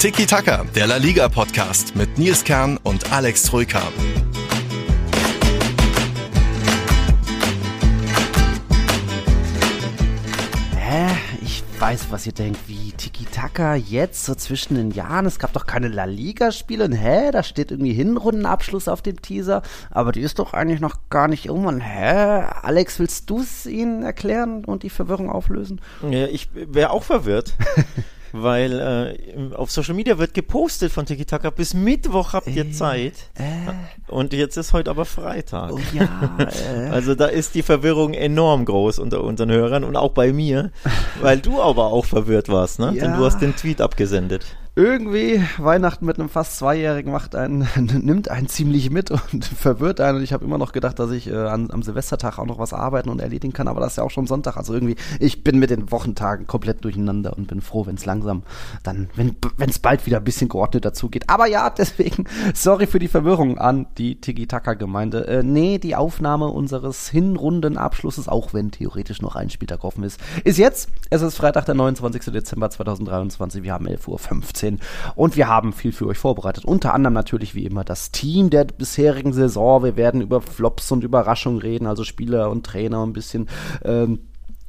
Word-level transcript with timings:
Tiki 0.00 0.24
Taka, 0.24 0.64
der 0.74 0.86
La 0.86 0.96
Liga 0.96 1.28
Podcast 1.28 1.94
mit 1.94 2.16
Nils 2.16 2.42
Kern 2.42 2.78
und 2.84 3.12
Alex 3.12 3.42
Troika. 3.42 3.82
Hä? 10.78 11.06
Ich 11.42 11.62
weiß, 11.78 12.06
was 12.08 12.26
ihr 12.26 12.32
denkt. 12.32 12.60
Wie 12.66 12.92
Tiki-Taka 12.92 13.74
jetzt, 13.74 14.24
so 14.24 14.34
zwischen 14.34 14.76
den 14.76 14.90
Jahren? 14.90 15.26
Es 15.26 15.38
gab 15.38 15.52
doch 15.52 15.66
keine 15.66 15.88
La 15.88 16.06
Liga-Spiele. 16.06 16.88
Hä? 16.96 17.30
Da 17.30 17.42
steht 17.42 17.70
irgendwie 17.70 17.92
Hinrundenabschluss 17.92 18.88
auf 18.88 19.02
dem 19.02 19.20
Teaser. 19.20 19.60
Aber 19.90 20.12
die 20.12 20.22
ist 20.22 20.38
doch 20.38 20.54
eigentlich 20.54 20.80
noch 20.80 20.96
gar 21.10 21.28
nicht 21.28 21.44
irgendwann. 21.44 21.82
Hä? 21.82 22.46
Alex, 22.62 22.98
willst 23.00 23.28
du 23.28 23.40
es 23.40 23.66
ihnen 23.66 24.02
erklären 24.02 24.64
und 24.64 24.82
die 24.82 24.88
Verwirrung 24.88 25.28
auflösen? 25.28 25.82
Ja, 26.08 26.26
ich 26.26 26.48
wäre 26.54 26.88
auch 26.88 27.04
verwirrt. 27.04 27.54
weil 28.32 29.16
äh, 29.52 29.54
auf 29.54 29.70
Social 29.70 29.94
Media 29.94 30.18
wird 30.18 30.34
gepostet 30.34 30.92
von 30.92 31.06
Tiki 31.06 31.24
Taka, 31.24 31.50
bis 31.50 31.74
Mittwoch 31.74 32.32
habt 32.32 32.48
ihr 32.48 32.66
äh, 32.66 32.70
Zeit. 32.70 33.14
Äh, 33.34 34.12
und 34.12 34.32
jetzt 34.32 34.56
ist 34.56 34.72
heute 34.72 34.90
aber 34.90 35.04
Freitag. 35.04 35.72
Oh 35.72 35.80
ja, 35.92 36.36
äh. 36.38 36.88
Also 36.90 37.14
da 37.14 37.26
ist 37.26 37.54
die 37.54 37.62
Verwirrung 37.62 38.14
enorm 38.14 38.64
groß 38.64 38.98
unter 38.98 39.22
unseren 39.22 39.50
Hörern 39.50 39.84
und 39.84 39.96
auch 39.96 40.12
bei 40.12 40.32
mir, 40.32 40.70
weil 41.20 41.38
du 41.38 41.60
aber 41.60 41.86
auch 41.86 42.04
verwirrt 42.04 42.48
warst, 42.48 42.78
ne? 42.78 42.92
Ja. 42.94 43.04
Denn 43.04 43.16
du 43.16 43.24
hast 43.24 43.40
den 43.40 43.56
Tweet 43.56 43.80
abgesendet 43.80 44.44
irgendwie 44.76 45.44
Weihnachten 45.58 46.06
mit 46.06 46.18
einem 46.18 46.28
fast 46.28 46.56
Zweijährigen 46.56 47.10
macht 47.10 47.34
einen, 47.34 47.68
nimmt 47.76 48.30
einen 48.30 48.48
ziemlich 48.48 48.90
mit 48.90 49.10
und 49.10 49.44
verwirrt 49.58 50.00
einen. 50.00 50.18
Und 50.18 50.22
ich 50.22 50.32
habe 50.32 50.44
immer 50.44 50.58
noch 50.58 50.72
gedacht, 50.72 50.98
dass 50.98 51.10
ich 51.10 51.28
äh, 51.28 51.34
an, 51.34 51.70
am 51.70 51.82
Silvestertag 51.82 52.38
auch 52.38 52.46
noch 52.46 52.58
was 52.58 52.72
arbeiten 52.72 53.08
und 53.08 53.20
erledigen 53.20 53.52
kann, 53.52 53.68
aber 53.68 53.80
das 53.80 53.92
ist 53.92 53.96
ja 53.96 54.04
auch 54.04 54.10
schon 54.10 54.26
Sonntag. 54.26 54.56
Also 54.56 54.72
irgendwie, 54.72 54.96
ich 55.18 55.42
bin 55.42 55.58
mit 55.58 55.70
den 55.70 55.90
Wochentagen 55.90 56.46
komplett 56.46 56.84
durcheinander 56.84 57.36
und 57.36 57.48
bin 57.48 57.60
froh, 57.60 57.86
wenn 57.86 57.96
es 57.96 58.06
langsam 58.06 58.44
dann, 58.82 59.08
wenn 59.16 59.36
es 59.68 59.80
bald 59.80 60.06
wieder 60.06 60.18
ein 60.18 60.24
bisschen 60.24 60.48
geordnet 60.48 60.84
dazu 60.84 61.08
geht. 61.08 61.28
Aber 61.28 61.46
ja, 61.46 61.68
deswegen, 61.76 62.24
sorry 62.54 62.86
für 62.86 63.00
die 63.00 63.08
Verwirrung 63.08 63.58
an 63.58 63.86
die 63.98 64.20
Tiki-Taka-Gemeinde. 64.20 65.26
Äh, 65.26 65.42
nee, 65.42 65.78
die 65.78 65.96
Aufnahme 65.96 66.46
unseres 66.46 67.08
Hinrundenabschlusses, 67.08 68.28
auch 68.28 68.54
wenn 68.54 68.70
theoretisch 68.70 69.20
noch 69.20 69.34
ein 69.34 69.50
Spieltag 69.50 69.82
offen 69.82 70.04
ist, 70.04 70.20
ist 70.44 70.58
jetzt. 70.58 70.90
Es 71.10 71.22
ist 71.22 71.36
Freitag, 71.36 71.64
der 71.64 71.74
29. 71.74 72.32
Dezember 72.32 72.70
2023. 72.70 73.64
Wir 73.64 73.72
haben 73.72 73.88
11.15 73.88 74.08
Uhr 74.08 74.18
2018. 74.60 74.80
Und 75.14 75.36
wir 75.36 75.48
haben 75.48 75.72
viel 75.72 75.92
für 75.92 76.06
euch 76.06 76.18
vorbereitet. 76.18 76.64
Unter 76.64 76.94
anderem 76.94 77.14
natürlich 77.14 77.54
wie 77.54 77.64
immer 77.64 77.84
das 77.84 78.10
Team 78.10 78.50
der 78.50 78.64
bisherigen 78.64 79.32
Saison. 79.32 79.82
Wir 79.82 79.96
werden 79.96 80.20
über 80.20 80.40
Flops 80.40 80.92
und 80.92 81.04
Überraschungen 81.04 81.60
reden, 81.60 81.86
also 81.86 82.04
Spieler 82.04 82.50
und 82.50 82.64
Trainer 82.64 83.04
ein 83.04 83.12
bisschen. 83.12 83.48
Ähm, 83.84 84.20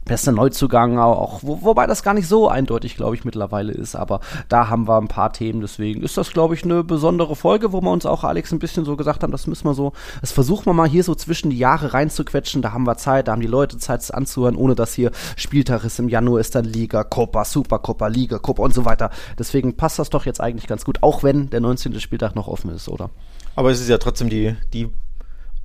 bester 0.05 0.31
Neuzugang 0.31 0.97
auch, 0.97 1.41
wo, 1.43 1.61
wobei 1.61 1.85
das 1.85 2.03
gar 2.03 2.13
nicht 2.13 2.27
so 2.27 2.49
eindeutig, 2.49 2.95
glaube 2.95 3.15
ich, 3.15 3.23
mittlerweile 3.23 3.71
ist, 3.71 3.95
aber 3.95 4.19
da 4.49 4.67
haben 4.67 4.87
wir 4.87 4.97
ein 4.97 5.07
paar 5.07 5.31
Themen, 5.31 5.61
deswegen 5.61 6.01
ist 6.01 6.17
das, 6.17 6.31
glaube 6.31 6.55
ich, 6.55 6.63
eine 6.63 6.83
besondere 6.83 7.35
Folge, 7.35 7.71
wo 7.71 7.81
wir 7.81 7.91
uns 7.91 8.05
auch 8.05 8.23
Alex 8.23 8.51
ein 8.51 8.59
bisschen 8.59 8.83
so 8.83 8.95
gesagt 8.95 9.23
haben, 9.23 9.31
das 9.31 9.47
müssen 9.47 9.65
wir 9.65 9.73
so, 9.73 9.93
das 10.21 10.31
versuchen 10.31 10.65
wir 10.65 10.73
mal 10.73 10.89
hier 10.89 11.03
so 11.03 11.13
zwischen 11.13 11.49
die 11.51 11.57
Jahre 11.57 11.93
reinzuquetschen, 11.93 12.61
da 12.61 12.73
haben 12.73 12.85
wir 12.85 12.97
Zeit, 12.97 13.27
da 13.27 13.33
haben 13.33 13.41
die 13.41 13.47
Leute 13.47 13.77
Zeit, 13.77 14.01
es 14.01 14.11
anzuhören, 14.11 14.55
ohne 14.55 14.75
dass 14.75 14.93
hier 14.93 15.11
Spieltag 15.35 15.83
ist, 15.83 15.99
im 15.99 16.09
Januar 16.09 16.39
ist 16.39 16.55
dann 16.55 16.65
Liga, 16.65 17.03
Copa, 17.03 17.45
Supercopa, 17.45 18.07
Liga, 18.07 18.39
Copa 18.39 18.63
und 18.63 18.73
so 18.73 18.85
weiter, 18.85 19.11
deswegen 19.37 19.77
passt 19.77 19.99
das 19.99 20.09
doch 20.09 20.25
jetzt 20.25 20.41
eigentlich 20.41 20.67
ganz 20.67 20.83
gut, 20.83 20.97
auch 21.01 21.21
wenn 21.23 21.49
der 21.51 21.61
19. 21.61 21.99
Spieltag 21.99 22.35
noch 22.35 22.47
offen 22.47 22.71
ist, 22.71 22.89
oder? 22.89 23.11
Aber 23.55 23.69
es 23.69 23.79
ist 23.79 23.89
ja 23.89 23.97
trotzdem 23.97 24.29
die, 24.29 24.55
die 24.73 24.89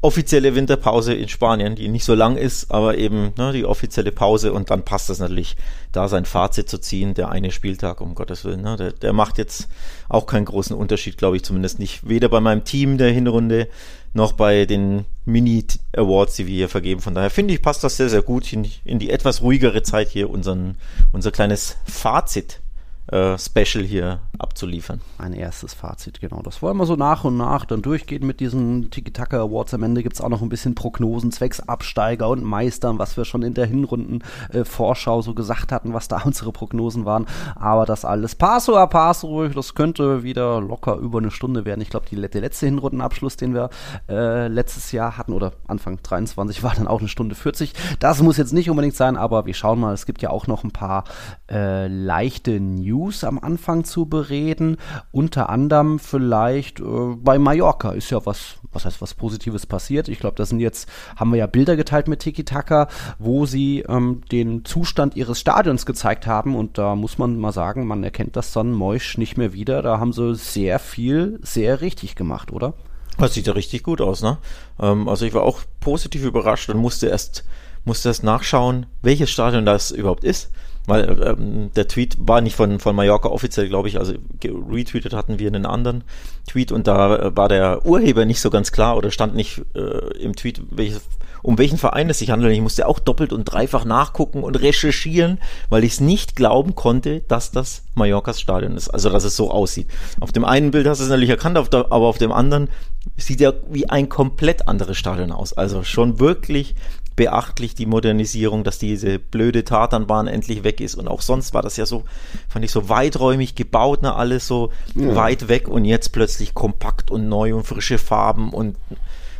offizielle 0.06 0.54
Winterpause 0.54 1.14
in 1.14 1.28
Spanien, 1.28 1.74
die 1.74 1.88
nicht 1.88 2.04
so 2.04 2.14
lang 2.14 2.36
ist, 2.36 2.70
aber 2.70 2.96
eben 2.96 3.32
ne, 3.36 3.52
die 3.52 3.64
offizielle 3.64 4.12
Pause 4.12 4.52
und 4.52 4.70
dann 4.70 4.84
passt 4.84 5.10
das 5.10 5.18
natürlich, 5.18 5.56
da 5.90 6.06
sein 6.06 6.24
Fazit 6.24 6.68
zu 6.68 6.78
ziehen. 6.78 7.14
Der 7.14 7.30
eine 7.30 7.50
Spieltag, 7.50 8.00
um 8.00 8.14
Gottes 8.14 8.44
Willen, 8.44 8.62
ne, 8.62 8.76
der, 8.76 8.92
der 8.92 9.12
macht 9.12 9.36
jetzt 9.36 9.68
auch 10.08 10.26
keinen 10.26 10.44
großen 10.44 10.76
Unterschied, 10.76 11.18
glaube 11.18 11.36
ich 11.36 11.42
zumindest 11.42 11.80
nicht. 11.80 12.08
Weder 12.08 12.28
bei 12.28 12.40
meinem 12.40 12.62
Team 12.62 12.98
der 12.98 13.10
Hinrunde 13.10 13.66
noch 14.14 14.32
bei 14.32 14.64
den 14.64 15.06
Mini-Awards, 15.24 16.36
die 16.36 16.46
wir 16.46 16.54
hier 16.54 16.68
vergeben. 16.68 17.00
Von 17.00 17.16
daher 17.16 17.30
finde 17.30 17.52
ich, 17.52 17.60
passt 17.60 17.82
das 17.82 17.96
sehr, 17.96 18.08
sehr 18.08 18.22
gut 18.22 18.52
in, 18.52 18.70
in 18.84 19.00
die 19.00 19.10
etwas 19.10 19.42
ruhigere 19.42 19.82
Zeit 19.82 20.08
hier, 20.08 20.30
unseren, 20.30 20.76
unser 21.12 21.32
kleines 21.32 21.78
Fazit 21.84 22.60
äh, 23.08 23.36
hier 23.64 24.20
abzuliefern. 24.38 25.00
Ein 25.18 25.32
erstes 25.32 25.74
Fazit, 25.74 26.20
genau. 26.20 26.42
Das 26.42 26.62
wollen 26.62 26.76
wir 26.76 26.86
so 26.86 26.96
nach 26.96 27.24
und 27.24 27.36
nach 27.36 27.64
dann 27.64 27.82
durchgehen 27.82 28.26
mit 28.26 28.40
diesen 28.40 28.90
Tiki-Taka 28.90 29.40
Awards. 29.40 29.74
Am 29.74 29.82
Ende 29.82 30.02
gibt 30.02 30.14
es 30.16 30.20
auch 30.20 30.28
noch 30.28 30.42
ein 30.42 30.48
bisschen 30.48 30.74
Prognosen, 30.74 31.32
zwecks 31.32 31.60
Absteiger 31.60 32.28
und 32.28 32.44
Meistern, 32.44 32.98
was 32.98 33.16
wir 33.16 33.24
schon 33.24 33.42
in 33.42 33.54
der 33.54 33.66
Hinrunden-Vorschau 33.66 35.20
äh, 35.20 35.22
so 35.22 35.34
gesagt 35.34 35.72
hatten, 35.72 35.92
was 35.94 36.08
da 36.08 36.22
unsere 36.24 36.52
Prognosen 36.52 37.04
waren. 37.04 37.26
Aber 37.54 37.86
das 37.86 38.04
alles 38.04 38.34
paso 38.34 38.76
a 38.76 38.86
paso, 38.86 39.48
das 39.48 39.74
könnte 39.74 40.22
wieder 40.22 40.60
locker 40.60 40.96
über 40.96 41.18
eine 41.18 41.30
Stunde 41.30 41.64
werden. 41.64 41.80
Ich 41.80 41.90
glaube, 41.90 42.06
der 42.10 42.40
letzte 42.40 42.66
Hinrundenabschluss, 42.66 43.36
den 43.36 43.54
wir 43.54 43.70
äh, 44.08 44.48
letztes 44.48 44.92
Jahr 44.92 45.18
hatten, 45.18 45.32
oder 45.32 45.52
Anfang 45.66 45.98
23, 46.02 46.62
war 46.62 46.74
dann 46.74 46.88
auch 46.88 47.00
eine 47.00 47.08
Stunde 47.08 47.34
40. 47.34 47.72
Das 47.98 48.22
muss 48.22 48.36
jetzt 48.36 48.52
nicht 48.52 48.70
unbedingt 48.70 48.96
sein, 48.96 49.16
aber 49.16 49.46
wir 49.46 49.54
schauen 49.54 49.80
mal. 49.80 49.94
Es 49.94 50.06
gibt 50.06 50.22
ja 50.22 50.30
auch 50.30 50.46
noch 50.46 50.64
ein 50.64 50.70
paar 50.70 51.04
äh, 51.50 51.86
leichte 51.86 52.60
News 52.60 53.24
am 53.24 53.38
Anfang 53.38 53.84
zu 53.84 54.06
bereden. 54.26 54.76
Unter 55.12 55.48
anderem 55.48 55.98
vielleicht 55.98 56.80
äh, 56.80 56.84
bei 57.16 57.38
Mallorca 57.38 57.90
ist 57.90 58.10
ja 58.10 58.24
was, 58.24 58.56
was 58.72 58.84
heißt 58.84 59.00
was 59.00 59.14
Positives 59.14 59.66
passiert. 59.66 60.08
Ich 60.08 60.18
glaube, 60.18 60.36
da 60.36 60.44
sind 60.44 60.60
jetzt, 60.60 60.88
haben 61.16 61.30
wir 61.30 61.38
ja 61.38 61.46
Bilder 61.46 61.76
geteilt 61.76 62.08
mit 62.08 62.20
Tiki 62.20 62.44
Taka, 62.44 62.88
wo 63.18 63.46
sie 63.46 63.84
ähm, 63.88 64.22
den 64.32 64.64
Zustand 64.64 65.16
ihres 65.16 65.40
Stadions 65.40 65.86
gezeigt 65.86 66.26
haben. 66.26 66.56
Und 66.56 66.78
da 66.78 66.94
muss 66.94 67.18
man 67.18 67.38
mal 67.38 67.52
sagen, 67.52 67.86
man 67.86 68.02
erkennt 68.04 68.36
das 68.36 68.52
Son 68.52 68.72
Moisch 68.72 69.18
nicht 69.18 69.36
mehr 69.36 69.52
wieder. 69.52 69.82
Da 69.82 69.98
haben 69.98 70.12
sie 70.12 70.34
sehr 70.34 70.78
viel, 70.78 71.38
sehr 71.42 71.80
richtig 71.80 72.14
gemacht, 72.16 72.52
oder? 72.52 72.74
Das 73.18 73.32
sieht 73.32 73.46
ja 73.46 73.54
richtig 73.54 73.82
gut 73.82 74.00
aus, 74.00 74.22
ne? 74.22 74.38
Ähm, 74.80 75.08
also 75.08 75.24
ich 75.24 75.32
war 75.32 75.42
auch 75.42 75.60
positiv 75.80 76.24
überrascht 76.24 76.68
und 76.68 76.76
musste 76.76 77.06
erst, 77.06 77.44
musste 77.84 78.08
erst 78.08 78.24
nachschauen, 78.24 78.86
welches 79.00 79.30
Stadion 79.30 79.64
das 79.64 79.90
überhaupt 79.90 80.24
ist. 80.24 80.50
Weil 80.86 81.20
ähm, 81.22 81.70
der 81.74 81.88
Tweet 81.88 82.16
war 82.20 82.40
nicht 82.40 82.54
von, 82.54 82.78
von 82.78 82.94
Mallorca 82.94 83.28
offiziell, 83.28 83.68
glaube 83.68 83.88
ich, 83.88 83.98
also 83.98 84.14
retweetet 84.44 85.12
hatten 85.12 85.38
wir 85.38 85.48
einen 85.48 85.66
anderen 85.66 86.04
Tweet 86.46 86.70
und 86.70 86.86
da 86.86 87.16
äh, 87.16 87.36
war 87.36 87.48
der 87.48 87.84
Urheber 87.84 88.24
nicht 88.24 88.40
so 88.40 88.50
ganz 88.50 88.70
klar 88.70 88.96
oder 88.96 89.10
stand 89.10 89.34
nicht 89.34 89.62
äh, 89.74 90.16
im 90.18 90.36
Tweet, 90.36 90.62
welches, 90.70 91.02
um 91.42 91.58
welchen 91.58 91.76
Verein 91.76 92.08
es 92.08 92.20
sich 92.20 92.30
handelt. 92.30 92.52
Ich 92.52 92.60
musste 92.60 92.86
auch 92.86 93.00
doppelt 93.00 93.32
und 93.32 93.44
dreifach 93.44 93.84
nachgucken 93.84 94.44
und 94.44 94.60
recherchieren, 94.60 95.38
weil 95.70 95.82
ich 95.82 95.94
es 95.94 96.00
nicht 96.00 96.36
glauben 96.36 96.76
konnte, 96.76 97.20
dass 97.22 97.50
das 97.50 97.82
Mallorcas 97.94 98.40
Stadion 98.40 98.76
ist, 98.76 98.88
also 98.88 99.10
dass 99.10 99.24
es 99.24 99.36
so 99.36 99.50
aussieht. 99.50 99.88
Auf 100.20 100.30
dem 100.30 100.44
einen 100.44 100.70
Bild 100.70 100.86
hast 100.86 100.98
du 100.98 101.04
es 101.04 101.10
natürlich 101.10 101.30
erkannt, 101.30 101.58
auf 101.58 101.68
der, 101.68 101.86
aber 101.90 102.06
auf 102.06 102.18
dem 102.18 102.30
anderen 102.30 102.68
sieht 103.16 103.40
ja 103.40 103.52
wie 103.70 103.88
ein 103.88 104.08
komplett 104.08 104.68
anderes 104.68 104.96
Stadion 104.96 105.32
aus. 105.32 105.52
Also 105.52 105.82
schon 105.82 106.20
wirklich 106.20 106.76
beachtlich, 107.16 107.74
die 107.74 107.86
Modernisierung, 107.86 108.62
dass 108.62 108.78
diese 108.78 109.18
blöde 109.18 109.64
Tatanbahn 109.64 110.28
endlich 110.28 110.62
weg 110.62 110.80
ist. 110.80 110.94
Und 110.94 111.08
auch 111.08 111.22
sonst 111.22 111.54
war 111.54 111.62
das 111.62 111.76
ja 111.76 111.86
so, 111.86 112.04
fand 112.48 112.64
ich 112.64 112.70
so 112.70 112.88
weiträumig 112.88 113.54
gebaut, 113.54 114.02
ne, 114.02 114.14
alles 114.14 114.46
so 114.46 114.70
ja. 114.94 115.14
weit 115.16 115.48
weg 115.48 115.68
und 115.68 115.84
jetzt 115.84 116.12
plötzlich 116.12 116.54
kompakt 116.54 117.10
und 117.10 117.28
neu 117.28 117.54
und 117.54 117.66
frische 117.66 117.98
Farben 117.98 118.52
und 118.52 118.76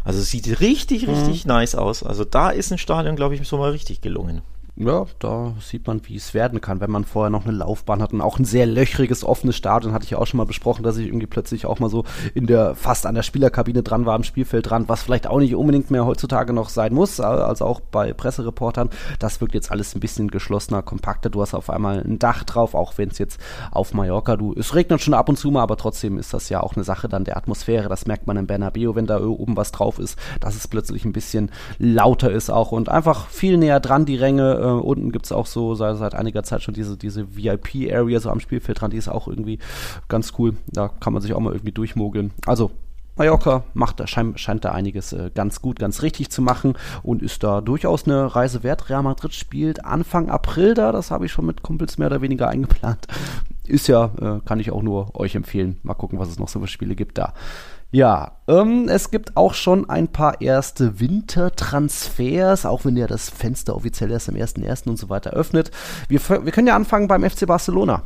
also 0.05 0.21
sieht 0.21 0.61
richtig, 0.61 1.09
richtig 1.09 1.45
mhm. 1.45 1.49
nice 1.49 1.75
aus. 1.75 2.03
Also 2.03 2.25
da 2.25 2.51
ist 2.51 2.71
ein 2.71 2.79
Stadion, 2.79 3.17
glaube 3.17 3.35
ich, 3.35 3.47
so 3.47 3.59
mal 3.59 3.73
richtig 3.73 4.01
gelungen 4.01 4.43
ja, 4.79 5.07
da 5.21 5.55
sieht 5.59 5.87
man, 5.87 6.03
wie 6.05 6.17
es 6.17 6.35
werden 6.35 6.61
kann, 6.61 6.81
wenn 6.81 6.91
man 6.91 7.05
vorher 7.05 7.31
noch 7.31 7.47
eine 7.47 7.57
Laufbahn 7.57 8.03
hat 8.03 8.13
und 8.13 8.21
auch 8.21 8.39
ein 8.39 8.45
sehr 8.45 8.67
löchriges, 8.67 9.25
offenes 9.25 9.57
Stadion, 9.57 9.95
hatte 9.95 10.05
ich 10.05 10.11
ja 10.11 10.19
auch 10.19 10.27
schon 10.27 10.37
mal 10.37 10.45
besprochen, 10.45 10.83
dass 10.83 10.99
ich 10.99 11.07
irgendwie 11.07 11.27
plötzlich 11.27 11.65
auch 11.65 11.79
mal 11.79 11.89
so 11.89 12.05
in 12.35 12.47
der, 12.47 12.75
fast 12.75 13.07
an 13.07 13.15
der 13.15 13.23
Spielerkabine 13.23 13.83
dran 13.83 14.05
war, 14.05 14.15
am 14.15 14.23
Spielfeld 14.23 14.69
dran, 14.69 14.87
was 14.87 15.03
vielleicht 15.03 15.29
auch 15.29 15.39
nicht 15.39 15.55
unbedingt 15.55 15.91
mehr 15.91 16.05
heutzutage 16.05 16.53
noch 16.53 16.69
sein 16.69 16.93
muss, 16.93 17.21
also 17.21 17.65
auch 17.65 17.81
bei 17.81 18.13
Pressereportern. 18.13 18.91
Das 19.19 19.41
wirkt 19.41 19.55
jetzt 19.55 19.71
alles 19.71 19.95
ein 19.95 20.01
bisschen 20.01 20.29
geschlossener, 20.29 20.83
kompakter. 20.83 21.31
Du 21.31 21.41
hast 21.41 21.55
auf 21.55 21.71
einmal 21.71 22.01
ein 22.01 22.19
Dach 22.19 22.45
drauf, 22.45 22.75
auch 22.75 22.99
wenn 22.99 23.09
es 23.09 23.19
jetzt 23.19 23.41
auf 23.71 23.95
Mallorca, 23.95 24.37
du, 24.37 24.53
es 24.59 24.75
regnet 24.75 25.01
schon 25.01 25.15
ab 25.15 25.31
und 25.31 25.37
zu 25.39 25.51
mal, 25.51 25.63
aber 25.63 25.79
trotzdem 25.79 26.19
ist 26.19 26.35
das 26.35 26.51
ja 26.51 26.63
auch 26.63 26.77
eine 26.77 26.85
Sache 26.85 27.09
dann 27.09 27.25
der 27.25 27.39
Atmosphäre. 27.39 27.89
Das 27.89 28.07
merkt 28.07 28.27
man 28.27 28.37
in 28.37 28.47
Bernabeu, 28.47 28.95
wenn 28.95 29.07
da 29.07 29.25
oben 29.25 29.57
was 29.57 29.73
drauf 29.73 29.99
ist, 29.99 30.19
dass 30.41 30.55
es 30.55 30.69
plötzlich 30.69 31.07
ein 31.07 31.13
bisschen 31.13 31.51
lauter 31.79 32.31
ist 32.31 32.51
auch 32.51 32.73
und 32.73 32.91
einfach 32.91 33.29
viel 33.29 33.57
näher 33.57 33.81
dran, 33.81 34.05
die 34.05 34.17
Ränge, 34.17 34.66
äh, 34.67 34.81
unten 34.81 35.13
gibt 35.13 35.27
es 35.27 35.33
auch 35.33 35.47
so 35.47 35.75
seit, 35.75 35.97
seit, 35.97 36.15
einiger 36.15 36.43
Zeit 36.43 36.63
schon 36.63 36.75
diese, 36.75 36.97
diese 36.97 37.37
VIP-Area 37.37 38.21
so 38.21 38.31
am 38.31 38.41
Spielfeld 38.41 38.81
dran, 38.81 38.91
die 38.91 38.97
ist 38.97 39.09
auch 39.09 39.29
irgendwie 39.29 39.59
ganz 40.09 40.33
cool. 40.39 40.57
Da 40.67 40.89
kann 40.89 41.13
man 41.13 41.23
sich 41.23 41.33
auch 41.35 41.41
mal 41.41 41.53
irgendwie 41.53 41.73
durchmogeln. 41.73 42.33
Also 42.47 42.71
Mallorca 43.17 43.65
macht, 43.73 44.07
scheint, 44.09 44.39
scheint 44.39 44.65
da 44.65 44.73
einiges 44.73 45.13
äh, 45.13 45.31
ganz 45.35 45.63
gut, 45.63 45.79
ganz 45.79 46.03
richtig 46.03 46.31
zu 46.31 46.43
machen 46.43 46.75
und 47.03 47.23
ist 47.23 47.43
da 47.43 47.63
durchaus 47.63 48.05
eine 48.05 48.37
Reise 48.37 48.63
wert. 48.63 48.91
Real 48.91 49.03
Madrid 49.03 49.33
spielt 49.33 49.85
Anfang 49.85 50.29
April 50.29 50.75
da, 50.75 50.93
das 50.93 51.11
habe 51.11 51.25
ich 51.25 51.33
schon 51.33 51.47
mit 51.47 51.63
Kumpels 51.63 51.97
mehr 51.97 52.09
oder 52.09 52.21
weniger 52.21 52.49
eingeplant. 52.49 53.07
Ist 53.65 53.89
ja, 53.89 54.11
äh, 54.21 54.41
kann 54.45 54.61
ich 54.61 54.71
auch 54.71 54.83
nur 54.83 55.19
euch 55.19 55.35
empfehlen. 55.35 55.79
Mal 55.83 55.95
gucken, 55.95 56.19
was 56.19 56.29
es 56.29 56.39
noch 56.39 56.49
so 56.49 56.61
für 56.61 56.69
Spiele 56.69 56.95
gibt 56.95 57.19
da. 57.19 57.33
Ja, 57.93 58.33
ähm, 58.49 58.89
es 58.89 59.11
gibt 59.11 59.37
auch 59.37 59.55
schon 59.55 59.89
ein 59.89 60.09
paar 60.09 60.41
erste 60.41 61.01
Wintertransfers, 61.01 62.67
auch 62.67 62.85
wenn 62.85 62.97
ja 62.97 63.07
das 63.07 63.31
Fenster 63.31 63.77
offiziell 63.77 64.11
erst 64.11 64.29
am 64.29 64.35
1.1. 64.35 64.89
und 64.89 64.99
so 64.99 65.09
weiter 65.09 65.31
öffnet. 65.31 65.71
Wir, 66.09 66.21
wir 66.29 66.53
können 66.53 66.67
ja 66.67 66.77
anfangen 66.77 67.09
beim 67.09 67.29
FC 67.29 67.47
Barcelona. 67.47 68.03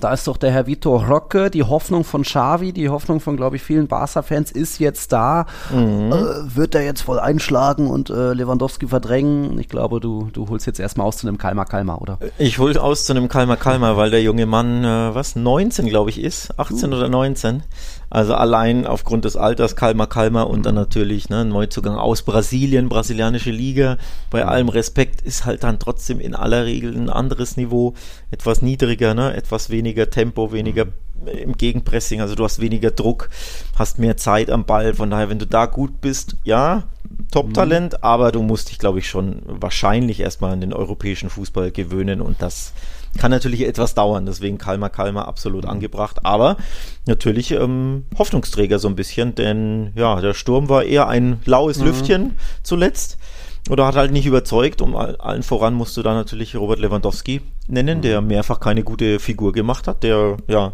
Da 0.00 0.12
ist 0.12 0.26
doch 0.26 0.36
der 0.36 0.50
Herr 0.50 0.66
Vitor 0.66 1.06
Roque, 1.06 1.50
die 1.50 1.62
Hoffnung 1.62 2.04
von 2.04 2.22
Xavi, 2.22 2.72
die 2.72 2.88
Hoffnung 2.88 3.20
von, 3.20 3.36
glaube 3.36 3.56
ich, 3.56 3.62
vielen 3.62 3.88
Barca-Fans 3.88 4.52
ist 4.52 4.78
jetzt 4.78 5.12
da. 5.12 5.46
Mhm. 5.72 6.12
Äh, 6.12 6.56
wird 6.56 6.74
er 6.74 6.82
jetzt 6.82 7.02
voll 7.02 7.18
einschlagen 7.18 7.88
und 7.88 8.10
äh, 8.10 8.32
Lewandowski 8.34 8.88
verdrängen? 8.88 9.58
Ich 9.58 9.68
glaube, 9.68 10.00
du, 10.00 10.28
du 10.32 10.48
holst 10.48 10.66
jetzt 10.66 10.80
erstmal 10.80 11.06
aus 11.06 11.18
zu 11.18 11.26
einem 11.26 11.38
Kalmar 11.38 11.64
Kalmar, 11.64 12.02
oder? 12.02 12.18
Ich 12.38 12.58
hol 12.58 12.76
aus 12.76 13.06
zu 13.06 13.12
einem 13.14 13.28
Kalmar 13.28 13.56
Kalmar, 13.56 13.96
weil 13.96 14.10
der 14.10 14.22
junge 14.22 14.46
Mann, 14.46 14.84
äh, 14.84 15.14
was, 15.14 15.36
19, 15.36 15.86
glaube 15.86 16.10
ich, 16.10 16.22
ist, 16.22 16.58
18 16.58 16.92
uh. 16.92 16.96
oder 16.96 17.08
19. 17.08 17.62
Also 18.08 18.34
allein 18.34 18.86
aufgrund 18.86 19.24
des 19.24 19.36
Alters 19.36 19.74
Kalmar 19.74 20.08
Kalmar 20.08 20.48
und 20.48 20.64
dann 20.64 20.74
mhm. 20.74 20.80
natürlich 20.80 21.28
ne, 21.28 21.44
Neuzugang 21.44 21.96
aus 21.96 22.22
Brasilien, 22.22 22.88
brasilianische 22.88 23.50
Liga. 23.50 23.98
Bei 24.30 24.44
mhm. 24.44 24.48
allem 24.48 24.68
Respekt 24.68 25.22
ist 25.22 25.44
halt 25.44 25.64
dann 25.64 25.78
trotzdem 25.78 26.20
in 26.20 26.34
aller 26.34 26.64
Regel 26.64 26.94
ein 26.94 27.10
anderes 27.10 27.56
Niveau, 27.56 27.94
etwas 28.30 28.62
niedriger, 28.62 29.14
ne, 29.14 29.34
etwas 29.34 29.70
weniger 29.70 30.08
Tempo, 30.08 30.52
weniger 30.52 30.84
mhm. 30.84 30.92
im 31.26 31.52
Gegenpressing, 31.56 32.20
also 32.20 32.36
du 32.36 32.44
hast 32.44 32.60
weniger 32.60 32.92
Druck, 32.92 33.28
hast 33.74 33.98
mehr 33.98 34.16
Zeit 34.16 34.50
am 34.50 34.66
Ball. 34.66 34.94
Von 34.94 35.10
daher, 35.10 35.28
wenn 35.28 35.40
du 35.40 35.46
da 35.46 35.66
gut 35.66 36.00
bist, 36.00 36.36
ja, 36.44 36.84
Top-Talent, 37.32 38.04
aber 38.04 38.30
du 38.30 38.42
musst 38.42 38.70
dich, 38.70 38.78
glaube 38.78 39.00
ich, 39.00 39.08
schon 39.08 39.42
wahrscheinlich 39.46 40.20
erstmal 40.20 40.52
an 40.52 40.60
den 40.60 40.72
europäischen 40.72 41.28
Fußball 41.28 41.70
gewöhnen 41.72 42.20
und 42.20 42.40
das 42.40 42.72
kann 43.16 43.30
natürlich 43.30 43.66
etwas 43.66 43.94
dauern, 43.94 44.26
deswegen 44.26 44.58
Kalmer 44.58 44.88
Kalmer 44.88 45.28
absolut 45.28 45.64
mhm. 45.64 45.70
angebracht, 45.70 46.24
aber 46.24 46.56
natürlich 47.06 47.52
ähm, 47.52 48.04
Hoffnungsträger 48.18 48.78
so 48.78 48.88
ein 48.88 48.96
bisschen, 48.96 49.34
denn 49.34 49.92
ja, 49.94 50.20
der 50.20 50.34
Sturm 50.34 50.68
war 50.68 50.84
eher 50.84 51.08
ein 51.08 51.40
laues 51.44 51.78
mhm. 51.78 51.86
Lüftchen 51.86 52.36
zuletzt 52.62 53.18
oder 53.68 53.86
hat 53.86 53.96
halt 53.96 54.12
nicht 54.12 54.26
überzeugt. 54.26 54.80
Um 54.80 54.96
allen 54.96 55.42
voran 55.42 55.74
musst 55.74 55.96
du 55.96 56.02
da 56.02 56.14
natürlich 56.14 56.56
Robert 56.56 56.78
Lewandowski 56.78 57.40
nennen, 57.68 57.98
mhm. 57.98 58.02
der 58.02 58.20
mehrfach 58.20 58.60
keine 58.60 58.82
gute 58.82 59.18
Figur 59.18 59.52
gemacht 59.52 59.88
hat, 59.88 60.02
der 60.02 60.36
ja 60.48 60.72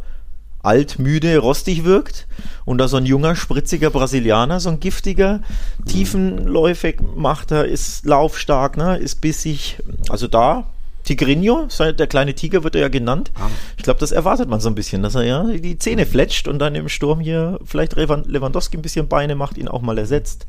alt, 0.62 0.98
müde, 0.98 1.38
rostig 1.38 1.84
wirkt 1.84 2.26
und 2.64 2.78
da 2.78 2.88
so 2.88 2.96
ein 2.96 3.06
junger, 3.06 3.34
spritziger 3.34 3.90
Brasilianer, 3.90 4.60
so 4.60 4.70
ein 4.70 4.80
giftiger, 4.80 5.40
tiefenläufig 5.86 7.00
macht 7.16 7.50
er, 7.50 7.64
ist 7.64 8.06
laufstark, 8.06 8.76
ne, 8.76 8.96
ist 8.96 9.20
bissig. 9.20 9.78
Also 10.08 10.28
da 10.28 10.64
Tigrinho, 11.04 11.68
der 11.78 12.06
kleine 12.06 12.34
Tiger 12.34 12.64
wird 12.64 12.74
er 12.74 12.82
ja 12.82 12.88
genannt. 12.88 13.32
Ah. 13.34 13.48
Ich 13.76 13.82
glaube, 13.82 14.00
das 14.00 14.12
erwartet 14.12 14.48
man 14.48 14.60
so 14.60 14.68
ein 14.68 14.74
bisschen, 14.74 15.02
dass 15.02 15.14
er 15.14 15.24
ja 15.24 15.44
die 15.44 15.78
Zähne 15.78 16.06
fletscht 16.06 16.48
und 16.48 16.58
dann 16.58 16.74
im 16.74 16.88
Sturm 16.88 17.20
hier 17.20 17.58
vielleicht 17.64 17.94
Lewandowski 17.96 18.76
ein 18.76 18.82
bisschen 18.82 19.08
Beine 19.08 19.34
macht, 19.34 19.58
ihn 19.58 19.68
auch 19.68 19.82
mal 19.82 19.98
ersetzt. 19.98 20.46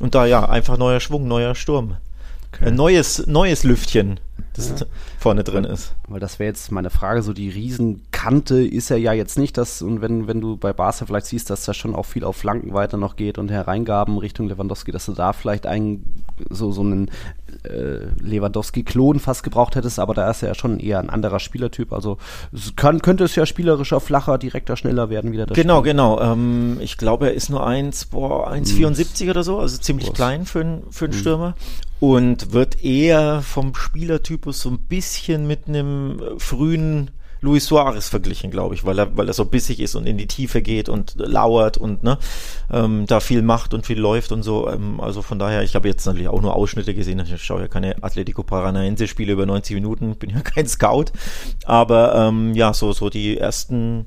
Und 0.00 0.14
da 0.14 0.26
ja, 0.26 0.48
einfach 0.48 0.78
neuer 0.78 1.00
Schwung, 1.00 1.26
neuer 1.26 1.54
Sturm. 1.54 1.96
Okay. 2.52 2.66
Ein 2.66 2.74
neues, 2.76 3.26
neues 3.26 3.64
Lüftchen, 3.64 4.18
das 4.54 4.70
ja. 4.70 4.86
vorne 5.18 5.44
drin 5.44 5.64
ist. 5.64 5.94
Weil 6.08 6.20
das 6.20 6.38
wäre 6.38 6.48
jetzt 6.48 6.72
meine 6.72 6.88
Frage, 6.90 7.22
so 7.22 7.32
die 7.32 7.50
Riesenkante 7.50 8.66
ist 8.66 8.90
er 8.90 8.96
ja 8.96 9.12
jetzt 9.12 9.36
nicht, 9.36 9.58
dass, 9.58 9.82
und 9.82 10.00
wenn, 10.00 10.26
wenn 10.26 10.40
du 10.40 10.56
bei 10.56 10.72
Barca 10.72 11.04
vielleicht 11.04 11.26
siehst, 11.26 11.50
dass 11.50 11.64
da 11.64 11.74
schon 11.74 11.94
auch 11.94 12.04
viel 12.06 12.24
auf 12.24 12.36
Flanken 12.36 12.72
weiter 12.72 12.96
noch 12.96 13.16
geht 13.16 13.36
und 13.36 13.50
Hereingaben 13.50 14.16
Richtung 14.16 14.48
Lewandowski, 14.48 14.90
dass 14.90 15.04
du 15.06 15.12
da 15.12 15.32
vielleicht 15.34 15.66
einen, 15.66 16.24
so, 16.48 16.72
so 16.72 16.80
einen 16.80 17.10
äh, 17.64 18.06
Lewandowski-Klon 18.20 19.20
fast 19.20 19.42
gebraucht 19.42 19.76
hättest, 19.76 19.98
aber 19.98 20.14
da 20.14 20.30
ist 20.30 20.42
er 20.42 20.48
ja 20.48 20.54
schon 20.54 20.78
eher 20.78 20.98
ein 20.98 21.10
anderer 21.10 21.40
Spielertyp. 21.40 21.92
Also 21.92 22.18
kann, 22.76 23.02
könnte 23.02 23.24
es 23.24 23.34
ja 23.36 23.46
spielerischer, 23.46 24.00
flacher, 24.00 24.38
direkter, 24.38 24.76
schneller 24.76 25.10
werden 25.10 25.32
wieder. 25.32 25.46
Genau, 25.46 25.80
Spiel. 25.80 25.92
genau. 25.92 26.20
Ähm, 26.20 26.78
ich 26.80 26.96
glaube, 26.96 27.28
er 27.28 27.34
ist 27.34 27.50
nur 27.50 27.66
1, 27.66 28.08
1,74 28.12 29.20
hm. 29.20 29.30
oder 29.30 29.42
so, 29.42 29.58
also 29.58 29.78
ziemlich 29.78 30.08
Groß. 30.08 30.16
klein 30.16 30.46
für, 30.46 30.60
ein, 30.60 30.82
für 30.90 31.06
einen 31.06 31.14
hm. 31.14 31.20
Stürmer 31.20 31.54
und 32.00 32.52
wird 32.52 32.82
eher 32.84 33.42
vom 33.42 33.74
Spielertypus 33.74 34.60
so 34.60 34.70
ein 34.70 34.78
bisschen 34.78 35.46
mit 35.46 35.68
einem 35.68 36.20
frühen 36.38 37.10
Luis 37.46 37.64
Suarez 37.64 38.08
verglichen, 38.08 38.50
glaube 38.50 38.74
ich, 38.74 38.84
weil 38.84 38.98
er, 38.98 39.16
weil 39.16 39.28
er 39.28 39.32
so 39.32 39.44
bissig 39.44 39.80
ist 39.80 39.94
und 39.94 40.06
in 40.06 40.18
die 40.18 40.26
Tiefe 40.26 40.60
geht 40.62 40.88
und 40.88 41.14
lauert 41.16 41.78
und 41.78 42.02
ne, 42.02 42.18
ähm, 42.72 43.06
da 43.06 43.20
viel 43.20 43.40
macht 43.42 43.72
und 43.72 43.86
viel 43.86 43.98
läuft 43.98 44.32
und 44.32 44.42
so. 44.42 44.68
Ähm, 44.68 45.00
also 45.00 45.22
von 45.22 45.38
daher, 45.38 45.62
ich 45.62 45.74
habe 45.76 45.88
jetzt 45.88 46.04
natürlich 46.06 46.28
auch 46.28 46.42
nur 46.42 46.56
Ausschnitte 46.56 46.94
gesehen. 46.94 47.20
Ich 47.20 47.42
schaue 47.42 47.62
ja 47.62 47.68
keine 47.68 48.02
Atletico 48.02 48.42
Paranaense 48.42 49.06
Spiele 49.06 49.32
über 49.32 49.46
90 49.46 49.74
Minuten, 49.74 50.16
bin 50.16 50.30
ja 50.30 50.40
kein 50.44 50.66
Scout. 50.66 51.06
Aber 51.64 52.14
ähm, 52.16 52.54
ja, 52.54 52.74
so, 52.74 52.92
so 52.92 53.08
die 53.08 53.38
ersten 53.38 54.06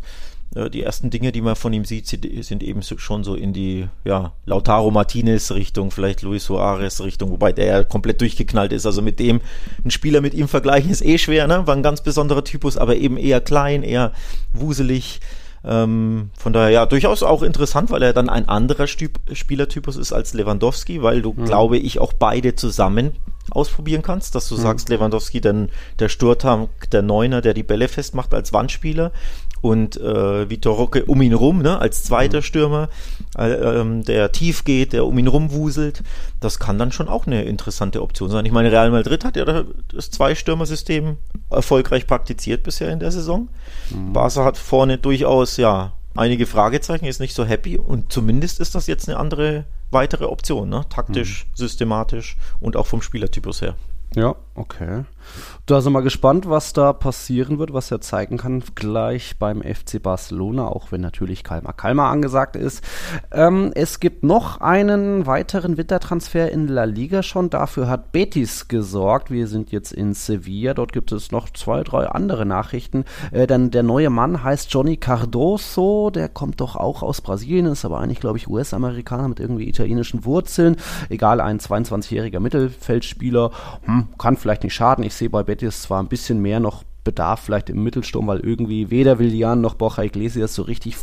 die 0.56 0.81
ersten 0.81 1.12
Dinge, 1.12 1.31
die 1.31 1.42
man 1.42 1.56
von 1.56 1.74
ihm 1.74 1.86
sieht, 1.86 2.07
sind 2.07 2.63
eben 2.63 2.81
schon 2.81 3.24
so 3.24 3.36
in 3.36 3.54
die 3.54 3.88
ja, 4.04 4.34
Lautaro 4.46 4.90
Martinez 4.90 5.51
Richtung, 5.51 5.92
vielleicht 5.92 6.24
Luis 6.24 6.46
Suarez 6.46 7.01
Richtung, 7.01 7.30
wobei 7.30 7.54
der 7.54 7.66
ja 7.66 7.84
komplett 7.84 8.19
durchgeknallt 8.22 8.74
ist. 8.74 8.88
Also 8.88 9.04
mit 9.04 9.19
dem, 9.19 9.42
ein 9.86 9.92
Spieler 9.92 10.22
mit 10.22 10.34
ihm 10.34 10.48
vergleichen 10.48 10.90
ist 10.90 11.06
eh 11.06 11.19
schwer, 11.19 11.46
ne? 11.46 11.68
War 11.68 11.75
ein 11.75 11.84
ganz 11.84 12.01
besonderer 12.01 12.44
Typus, 12.44 12.78
aber 12.78 12.96
eben 12.96 13.18
eher 13.18 13.42
klein, 13.42 13.84
eher 13.84 14.12
wuselig. 14.51 15.19
Ähm, 15.63 16.30
von 16.38 16.54
daher 16.54 16.69
ja 16.69 16.86
durchaus 16.86 17.22
auch 17.22 17.44
interessant, 17.44 17.92
weil 17.92 18.01
er 18.01 18.13
dann 18.13 18.30
ein 18.30 18.48
anderer 18.48 18.88
Stüb 18.88 19.19
Spielertypus 19.31 19.98
ist 19.98 20.13
als 20.13 20.34
Lewandowski, 20.34 21.04
weil 21.04 21.22
du, 21.22 21.34
mhm. 21.34 21.46
glaube 21.46 21.78
ich, 21.78 22.00
auch 22.00 22.13
beide 22.13 22.56
zusammen 22.56 23.12
ausprobieren 23.51 24.01
kannst, 24.01 24.36
dass 24.36 24.48
du 24.48 24.56
mhm. 24.56 24.62
sagst, 24.62 24.90
Lewandowski, 24.90 25.42
dann 25.42 25.69
der 26.00 26.10
Sturtam, 26.10 26.69
der 26.92 27.01
Neuner, 27.01 27.42
der 27.42 27.54
die 27.54 27.63
Bälle 27.63 27.88
festmacht 27.88 28.34
als 28.34 28.54
Wandspieler 28.54 29.12
und 29.61 29.97
äh, 29.97 30.50
Vitor 30.50 30.75
Roque 30.75 31.06
um 31.06 31.21
ihn 31.21 31.33
rum, 31.33 31.61
ne, 31.61 31.79
als 31.79 32.03
zweiter 32.03 32.38
mhm. 32.38 32.44
Stürmer, 32.44 32.89
äh, 33.38 33.51
ähm, 33.51 34.03
der 34.03 34.31
tief 34.31 34.63
geht, 34.63 34.94
der 34.94 35.06
um 35.06 35.17
ihn 35.17 35.27
rumwuselt. 35.27 36.03
Das 36.39 36.59
kann 36.59 36.77
dann 36.77 36.91
schon 36.91 37.07
auch 37.07 37.27
eine 37.27 37.44
interessante 37.44 38.01
Option 38.01 38.29
sein. 38.29 38.45
Ich 38.45 38.51
meine, 38.51 38.71
Real 38.71 38.91
Madrid 38.91 39.25
hat 39.25 39.35
ja 39.35 39.65
das 39.94 40.11
Zwei-Stürmer-System 40.11 41.17
erfolgreich 41.50 42.07
praktiziert 42.07 42.63
bisher 42.63 42.91
in 42.91 43.00
der 43.00 43.11
Saison. 43.11 43.50
Mhm. 43.89 44.13
Barca 44.13 44.44
hat 44.44 44.57
vorne 44.57 44.97
durchaus, 44.97 45.57
ja, 45.57 45.94
einige 46.15 46.45
Fragezeichen, 46.45 47.05
ist 47.05 47.19
nicht 47.19 47.35
so 47.35 47.45
happy 47.45 47.77
und 47.77 48.12
zumindest 48.12 48.59
ist 48.59 48.75
das 48.75 48.88
jetzt 48.88 49.07
eine 49.07 49.17
andere 49.17 49.65
weitere 49.91 50.25
Option, 50.25 50.69
ne? 50.69 50.85
taktisch, 50.89 51.45
mhm. 51.45 51.55
systematisch 51.55 52.38
und 52.59 52.75
auch 52.75 52.88
vom 52.88 53.01
Spielertypus 53.01 53.62
her. 53.62 53.75
Ja, 54.15 54.35
okay. 54.59 55.06
Da 55.65 55.81
sind 55.81 55.94
wir 55.94 56.01
gespannt, 56.01 56.50
was 56.50 56.73
da 56.73 56.94
passieren 56.94 57.59
wird, 57.59 57.73
was 57.73 57.91
er 57.91 58.01
zeigen 58.01 58.38
kann, 58.38 58.63
gleich 58.73 59.38
beim 59.38 59.61
FC 59.61 60.01
Barcelona, 60.01 60.67
auch 60.67 60.91
wenn 60.91 61.01
natürlich 61.01 61.44
Kalmar 61.44 61.73
Kalmar 61.73 62.09
angesagt 62.09 62.56
ist. 62.56 62.83
Ähm, 63.31 63.71
es 63.75 64.00
gibt 64.00 64.23
noch 64.23 64.61
einen 64.61 65.27
weiteren 65.27 65.77
Wintertransfer 65.77 66.51
in 66.51 66.67
La 66.67 66.85
Liga 66.85 67.21
schon. 67.21 67.51
Dafür 67.51 67.88
hat 67.88 68.12
Betis 68.12 68.67
gesorgt. 68.67 69.29
Wir 69.29 69.48
sind 69.48 69.72
jetzt 69.72 69.91
in 69.91 70.15
Sevilla. 70.15 70.74
Dort 70.74 70.91
gibt 70.91 71.12
es 71.12 71.31
noch 71.31 71.51
zwei, 71.51 71.84
drei 71.84 72.07
andere 72.07 72.48
Nachrichten. 72.48 73.05
Äh, 73.31 73.45
denn 73.45 73.69
der 73.69 73.84
neue 73.84 74.10
Mann 74.10 74.43
heißt 74.43 74.74
Johnny 74.74 74.98
Cardoso. 74.98 76.10
Der 76.10 76.29
kommt 76.29 76.62
doch 76.62 76.75
auch 76.75 77.03
aus 77.03 77.22
Brasilien, 77.22 77.67
ist 77.67 77.86
aber 77.86 78.00
eigentlich, 78.00 78.22
glaube 78.22 78.39
ich, 78.39 78.48
US-Amerikaner 78.48 79.27
mit 79.27 79.39
irgendwie 79.39 79.69
italienischen 79.69 80.25
Wurzeln. 80.25 80.77
Egal, 81.10 81.41
ein 81.41 81.60
22-jähriger 81.60 82.39
Mittelfeldspieler. 82.39 83.51
Hm, 83.84 84.07
kann 84.17 84.36
vielleicht 84.36 84.49
nicht 84.63 84.74
schaden. 84.74 85.03
Ich 85.03 85.13
sehe 85.13 85.29
bei 85.29 85.44
Betis 85.44 85.84
zwar 85.84 86.01
ein 86.01 86.08
bisschen 86.08 86.41
mehr 86.41 86.60
noch 86.60 86.84
Bedarf 87.03 87.39
vielleicht 87.41 87.70
im 87.70 87.84
Mittelsturm, 87.84 88.27
weil 88.27 88.39
irgendwie 88.39 88.89
weder 88.89 89.20
Villan 89.20 89.62
noch 89.62 89.75
Borja 89.75 90.03
Iglesias 90.03 90.53
so 90.53 90.63
richtig 90.63 90.96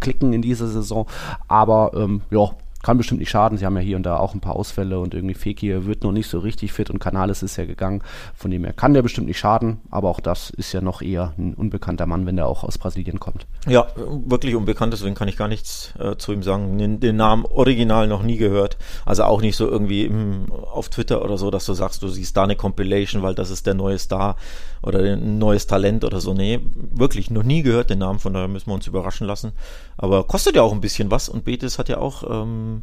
klicken 0.00 0.32
in 0.32 0.42
dieser 0.42 0.68
Saison. 0.68 1.06
Aber 1.48 1.92
ähm, 1.94 2.22
ja, 2.30 2.50
kann 2.86 2.98
bestimmt 2.98 3.18
nicht 3.18 3.30
schaden. 3.30 3.58
Sie 3.58 3.66
haben 3.66 3.74
ja 3.74 3.82
hier 3.82 3.96
und 3.96 4.04
da 4.04 4.16
auch 4.18 4.32
ein 4.32 4.40
paar 4.40 4.54
Ausfälle 4.54 5.00
und 5.00 5.12
irgendwie 5.12 5.34
Fekir 5.34 5.86
wird 5.86 6.04
noch 6.04 6.12
nicht 6.12 6.30
so 6.30 6.38
richtig 6.38 6.72
fit 6.72 6.88
und 6.88 7.00
Canales 7.00 7.42
ist 7.42 7.56
ja 7.56 7.64
gegangen. 7.64 8.00
Von 8.36 8.52
dem 8.52 8.62
her 8.62 8.74
kann 8.74 8.94
der 8.94 9.02
bestimmt 9.02 9.26
nicht 9.26 9.40
schaden, 9.40 9.80
aber 9.90 10.08
auch 10.08 10.20
das 10.20 10.50
ist 10.50 10.72
ja 10.72 10.80
noch 10.80 11.02
eher 11.02 11.32
ein 11.36 11.54
unbekannter 11.54 12.06
Mann, 12.06 12.26
wenn 12.26 12.36
der 12.36 12.46
auch 12.46 12.62
aus 12.62 12.78
Brasilien 12.78 13.18
kommt. 13.18 13.48
Ja, 13.66 13.88
wirklich 13.96 14.54
unbekannt, 14.54 14.92
deswegen 14.92 15.16
kann 15.16 15.26
ich 15.26 15.36
gar 15.36 15.48
nichts 15.48 15.94
äh, 15.98 16.14
zu 16.16 16.32
ihm 16.32 16.44
sagen. 16.44 16.78
Den, 16.78 17.00
den, 17.00 17.16
Namen 17.16 17.44
original 17.46 18.06
noch 18.06 18.22
nie 18.22 18.36
gehört. 18.36 18.76
Also 19.04 19.24
auch 19.24 19.40
nicht 19.40 19.56
so 19.56 19.66
irgendwie 19.66 20.04
im, 20.04 20.52
auf 20.52 20.88
Twitter 20.88 21.24
oder 21.24 21.38
so, 21.38 21.50
dass 21.50 21.66
du 21.66 21.72
sagst, 21.72 22.02
du 22.02 22.08
siehst 22.08 22.36
da 22.36 22.44
eine 22.44 22.54
Compilation, 22.54 23.22
weil 23.24 23.34
das 23.34 23.50
ist 23.50 23.66
der 23.66 23.74
neue 23.74 23.98
Star 23.98 24.36
oder 24.82 25.00
ein 25.00 25.38
neues 25.38 25.66
Talent 25.66 26.04
oder 26.04 26.20
so. 26.20 26.34
Nee, 26.34 26.60
wirklich 26.92 27.32
noch 27.32 27.42
nie 27.42 27.62
gehört 27.62 27.90
den 27.90 27.98
Namen, 27.98 28.20
von 28.20 28.32
daher 28.32 28.46
müssen 28.46 28.68
wir 28.68 28.74
uns 28.74 28.86
überraschen 28.86 29.26
lassen. 29.26 29.50
Aber 29.96 30.22
kostet 30.22 30.54
ja 30.54 30.62
auch 30.62 30.72
ein 30.72 30.80
bisschen 30.80 31.10
was 31.10 31.28
und 31.28 31.44
Betis 31.44 31.80
hat 31.80 31.88
ja 31.88 31.98
auch 31.98 32.22
ähm, 32.30 32.75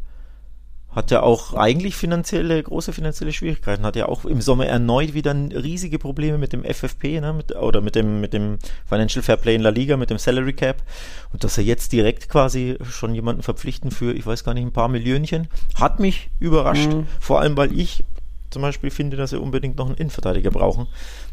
hat 0.95 1.11
ja 1.11 1.21
auch 1.21 1.53
eigentlich 1.53 1.95
finanzielle, 1.95 2.61
große 2.61 2.93
finanzielle 2.93 3.33
Schwierigkeiten, 3.33 3.83
hat 3.83 3.95
ja 3.95 4.07
auch 4.07 4.25
im 4.25 4.41
Sommer 4.41 4.67
erneut 4.67 5.13
wieder 5.13 5.33
riesige 5.33 5.99
Probleme 5.99 6.37
mit 6.37 6.53
dem 6.53 6.63
FFP, 6.63 7.19
ne, 7.19 7.33
mit, 7.33 7.55
oder 7.55 7.81
mit 7.81 7.95
dem, 7.95 8.21
mit 8.21 8.33
dem 8.33 8.59
Financial 8.85 9.23
Fair 9.23 9.37
Play 9.37 9.55
in 9.55 9.61
La 9.61 9.69
Liga, 9.69 9.97
mit 9.97 10.09
dem 10.09 10.17
Salary 10.17 10.53
Cap. 10.53 10.83
Und 11.31 11.43
dass 11.43 11.57
er 11.57 11.63
jetzt 11.63 11.91
direkt 11.91 12.29
quasi 12.29 12.77
schon 12.89 13.15
jemanden 13.15 13.41
verpflichten 13.41 13.91
für, 13.91 14.13
ich 14.13 14.25
weiß 14.25 14.43
gar 14.43 14.53
nicht, 14.53 14.63
ein 14.63 14.71
paar 14.71 14.87
Millionchen, 14.87 15.47
hat 15.75 15.99
mich 15.99 16.29
überrascht. 16.39 16.91
Mhm. 16.91 17.07
Vor 17.19 17.41
allem, 17.41 17.57
weil 17.57 17.77
ich 17.77 18.03
zum 18.51 18.61
Beispiel 18.61 18.91
finde, 18.91 19.17
dass 19.17 19.31
sie 19.31 19.39
unbedingt 19.39 19.77
noch 19.77 19.87
einen 19.87 19.97
Innenverteidiger 19.97 20.51
brauchen 20.51 20.87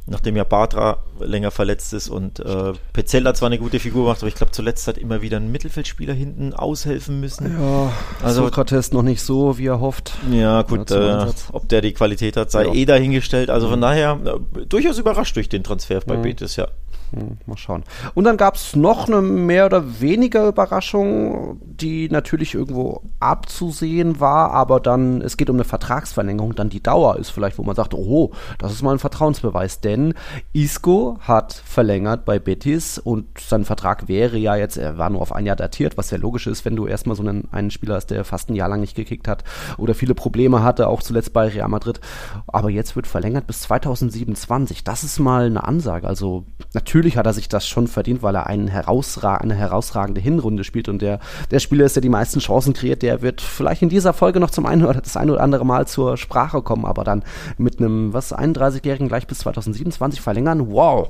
nachdem 0.07 0.37
ja 0.37 0.45
Bartra 0.45 0.99
länger 1.21 1.51
verletzt 1.51 1.93
ist 1.93 2.09
und 2.09 2.41
äh, 2.41 2.73
Pezzella 2.93 3.35
zwar 3.35 3.47
eine 3.47 3.59
gute 3.59 3.79
Figur 3.79 4.07
macht, 4.07 4.21
aber 4.21 4.29
ich 4.29 4.35
glaube 4.35 4.53
zuletzt 4.53 4.87
hat 4.89 4.99
immer 4.99 5.23
wieder 5.23 5.37
ein 5.37 5.53
Mittelfeldspieler 5.53 6.15
hinten 6.15 6.53
aushelfen 6.55 7.21
müssen. 7.21 7.61
Ja, 7.61 7.93
also 8.23 8.45
Sokrates 8.45 8.93
noch 8.93 9.03
nicht 9.03 9.23
so, 9.23 9.59
wie 9.59 9.67
er 9.67 9.81
hofft. 9.81 10.13
Ja, 10.31 10.63
gut, 10.63 10.91
äh, 10.91 11.27
ob 11.53 11.69
der 11.69 11.81
die 11.81 11.93
Qualität 11.93 12.37
hat, 12.37 12.51
sei 12.51 12.65
ja. 12.65 12.75
eh 12.75 12.85
dahingestellt. 12.85 13.51
Also 13.51 13.69
von 13.69 13.81
daher 13.81 14.19
äh, 14.25 14.67
durchaus 14.67 14.99
überrascht 14.99 15.37
durch 15.37 15.49
den 15.49 15.63
Transfer 15.63 16.01
bei 16.01 16.17
mhm. 16.17 16.23
Betis, 16.23 16.57
ja. 16.57 16.69
Hm, 17.13 17.39
mal 17.47 17.57
schauen. 17.57 17.83
Und 18.15 18.25
dann 18.25 18.37
gab 18.37 18.55
es 18.55 18.77
noch 18.77 19.09
eine 19.09 19.21
mehr 19.21 19.67
oder 19.67 20.01
weniger 20.01 20.47
Überraschung, 20.47 21.61
die 21.65 22.09
natürlich 22.09 22.55
irgendwo 22.55 23.03
abzusehen 23.19 24.21
war, 24.21 24.53
aber 24.53 24.79
dann, 24.79 25.21
es 25.21 25.37
geht 25.37 25.51
um 25.51 25.57
eine 25.57 25.65
Vertragsverlängerung, 25.65 26.55
dann 26.55 26.69
die 26.69 26.83
Dauer 26.83 27.19
ist 27.19 27.31
vielleicht, 27.31 27.59
wo 27.59 27.65
man 27.65 27.75
sagt, 27.75 27.95
oh, 27.95 28.31
das 28.59 28.73
ist 28.73 28.83
mal 28.83 28.93
ein 28.93 29.01
Vertrauensbeweis, 29.01 29.81
denn 29.81 30.15
Isco 30.53 31.19
hat 31.21 31.53
verlängert 31.53 32.25
bei 32.25 32.39
Betis 32.39 32.99
und 32.99 33.27
sein 33.41 33.65
Vertrag 33.65 34.07
wäre 34.07 34.39
ja 34.39 34.55
jetzt, 34.55 34.77
er 34.77 34.97
war 34.97 35.11
nur 35.11 35.23
auf 35.23 35.35
ein 35.35 35.47
Jahr 35.47 35.57
datiert, 35.57 35.97
was 35.97 36.13
ja 36.13 36.19
logisch 36.19 36.47
ist, 36.47 36.65
wenn 36.65 36.77
du 36.77 36.87
erstmal 36.87 37.17
so 37.17 37.25
einen, 37.25 37.49
einen 37.51 37.73
Spieler 37.73 37.97
hast, 37.97 38.07
der 38.07 38.25
fast 38.25 38.51
ein 38.51 38.55
Jahr 38.55 38.69
lang 38.69 38.81
nicht 38.81 38.95
gekickt 38.95 39.27
hat 39.27 39.43
oder 39.79 39.95
viele 39.95 40.15
Probleme 40.15 40.63
hatte, 40.63 40.87
auch 40.87 41.03
zuletzt 41.03 41.33
bei 41.33 41.49
Real 41.49 41.69
Madrid. 41.69 42.01
Aber 42.47 42.71
jetzt 42.71 42.95
wird 42.95 43.09
verlängert 43.09 43.49
bis 43.49 43.63
2027. 43.63 44.85
Das 44.85 45.03
ist 45.03 45.19
mal 45.19 45.47
eine 45.47 45.65
Ansage. 45.65 46.07
Also 46.07 46.45
natürlich 46.73 47.00
hat 47.17 47.27
er 47.27 47.33
sich 47.33 47.49
das 47.49 47.67
schon 47.67 47.89
verdient, 47.89 48.23
weil 48.23 48.35
er 48.35 48.47
einen 48.47 48.69
herausra 48.69 49.37
eine 49.37 49.55
herausragende 49.55 50.21
Hinrunde 50.21 50.65
spielt 50.65 50.89
und 50.89 51.03
der, 51.03 51.21
der 51.51 51.59
Spieler 51.59 51.85
ist, 51.85 51.97
der 51.97 52.03
die 52.03 52.09
meisten 52.09 52.41
Chancen 52.41 52.73
kreiert, 52.73 53.03
der 53.03 53.23
wird 53.23 53.41
vielleicht 53.41 53.83
in 53.83 53.89
dieser 53.89 54.13
Folge 54.13 54.41
noch 54.41 54.51
zum 54.51 54.67
einen 54.67 54.85
oder 54.85 55.01
das 55.01 55.17
eine 55.17 55.33
oder 55.33 55.43
andere 55.43 55.65
Mal 55.65 55.87
zur 55.87 56.17
Sprache 56.17 56.63
kommen, 56.63 56.85
aber 56.85 57.05
dann 57.05 57.23
mit 57.59 57.79
einem, 57.79 58.13
was, 58.13 58.35
31-Jährigen 58.35 59.09
gleich 59.09 59.27
bis 59.27 59.39
2027 59.39 60.21
verlängern, 60.21 60.71
wow, 60.71 61.09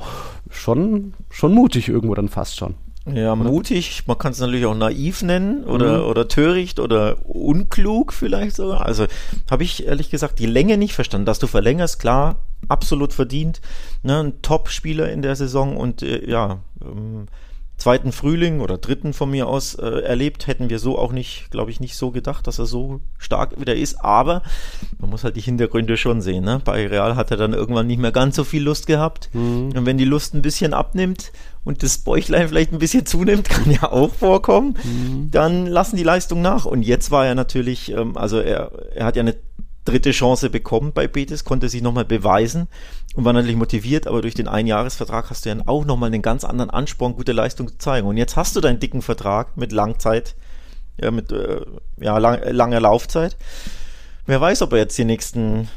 schon, 0.51 1.15
schon 1.29 1.53
mutig 1.53 1.89
irgendwo 1.89 2.15
dann 2.15 2.29
fast 2.29 2.57
schon. 2.57 2.75
Ja, 3.07 3.35
mutig, 3.35 4.03
man 4.07 4.19
kann 4.19 4.33
es 4.33 4.41
natürlich 4.41 4.67
auch 4.67 4.75
naiv 4.75 5.23
nennen 5.23 5.65
oder, 5.65 5.99
mhm. 5.99 6.09
oder 6.09 6.29
töricht 6.29 6.79
oder 6.79 7.17
unklug 7.27 8.13
vielleicht 8.13 8.57
sogar. 8.57 8.85
Also 8.85 9.07
habe 9.51 9.65
ich 9.65 9.87
ehrlich 9.87 10.11
gesagt 10.11 10.39
die 10.39 10.47
Länge 10.47 10.77
nicht 10.77 10.95
verstanden. 10.95 11.25
Dass 11.25 11.39
du 11.39 11.47
verlängerst, 11.47 11.99
klar, 11.99 12.37
absolut 12.71 13.13
verdient. 13.13 13.61
Ne, 14.03 14.23
ein 14.23 14.43
Top-Spieler 14.43 15.11
in 15.11 15.23
der 15.23 15.37
Saison 15.37 15.77
und 15.77 16.03
äh, 16.03 16.29
ja, 16.29 16.61
ähm, 16.83 17.27
zweiten 17.81 18.13
Frühling 18.13 18.61
oder 18.61 18.79
dritten 18.79 19.13
von 19.13 19.31
mir 19.31 19.49
aus 19.49 19.75
äh, 19.75 20.03
erlebt, 20.03 20.47
hätten 20.47 20.71
wir 20.71 20.79
so 20.79 20.99
auch 20.99 21.13
nicht, 21.13 21.51
glaube 21.51 21.71
ich, 21.71 21.81
nicht 21.81 21.97
so 21.97 22.11
gedacht, 22.11 22.47
dass 22.47 22.59
er 22.59 22.67
so 22.67 23.01
stark 23.19 23.59
wieder 23.59 23.75
ist. 23.75 24.05
Aber 24.05 24.43
man 24.99 25.11
muss 25.11 25.25
halt 25.25 25.37
die 25.37 25.41
Hintergründe 25.41 25.97
schon 25.97 26.21
sehen. 26.21 26.45
Ne? 26.45 26.61
Bei 26.63 26.87
Real 26.87 27.17
hat 27.17 27.31
er 27.31 27.37
dann 27.37 27.55
irgendwann 27.55 27.87
nicht 27.87 27.99
mehr 27.99 28.13
ganz 28.13 28.37
so 28.37 28.45
viel 28.45 28.63
Lust 28.63 28.87
gehabt. 28.87 29.31
Mhm. 29.33 29.73
Und 29.75 29.87
wenn 29.87 29.99
die 29.99 30.05
Lust 30.05 30.35
ein 30.35 30.43
bisschen 30.43 30.75
abnimmt 30.75 31.33
und 31.65 31.83
das 31.83 31.99
Bäuchlein 31.99 32.49
vielleicht 32.49 32.73
ein 32.73 32.79
bisschen 32.79 33.07
zunimmt, 33.07 33.49
kann 33.49 33.71
ja 33.71 33.91
auch 33.91 34.13
vorkommen, 34.13 34.77
mhm. 34.85 35.31
dann 35.31 35.67
lassen 35.67 35.97
die 35.97 36.05
Leistung 36.05 36.43
nach. 36.43 36.67
Und 36.67 36.83
jetzt 36.83 37.11
war 37.11 37.27
er 37.27 37.35
natürlich, 37.35 37.91
ähm, 37.93 38.17
also 38.17 38.39
er, 38.39 38.71
er 38.95 39.07
hat 39.07 39.17
ja 39.17 39.23
eine 39.23 39.37
dritte 39.85 40.11
Chance 40.11 40.51
bekommen 40.51 40.93
bei 40.93 41.09
Betis, 41.09 41.45
konnte 41.45 41.69
sich 41.69 41.83
nochmal 41.83 42.05
beweisen 42.05 42.69
und 43.15 43.25
war 43.25 43.33
natürlich 43.33 43.57
motiviert, 43.57 44.07
aber 44.07 44.23
durch 44.23 44.35
den 44.35 44.49
Einjahresvertrag 44.49 45.31
hast 45.31 45.45
du 45.45 45.51
ja 45.51 45.57
auch 45.67 45.85
nochmal 45.85 46.09
einen 46.09 46.23
ganz 46.23 46.45
anderen 46.45 46.71
Ansporn, 46.71 47.15
gute 47.15 47.33
Leistung 47.33 47.69
zu 47.69 47.79
zeigen. 47.79 48.07
Und 48.07 48.17
jetzt 48.17 48.37
hast 48.37 48.55
du 48.57 48.61
deinen 48.61 48.81
dicken 48.81 49.03
Vertrag 49.03 49.57
mit 49.57 49.73
Langzeit, 49.73 50.37
ja, 51.01 51.11
mit 51.11 51.33
äh, 51.33 51.61
ja, 51.99 52.19
lang, 52.19 52.41
langer 52.51 52.81
Laufzeit. 52.81 53.37
Wer 54.27 54.41
weiß, 54.41 54.63
ob 54.63 54.73
er 54.73 54.81
jetzt 54.81 54.99
die 54.99 55.05
nächsten 55.05 55.69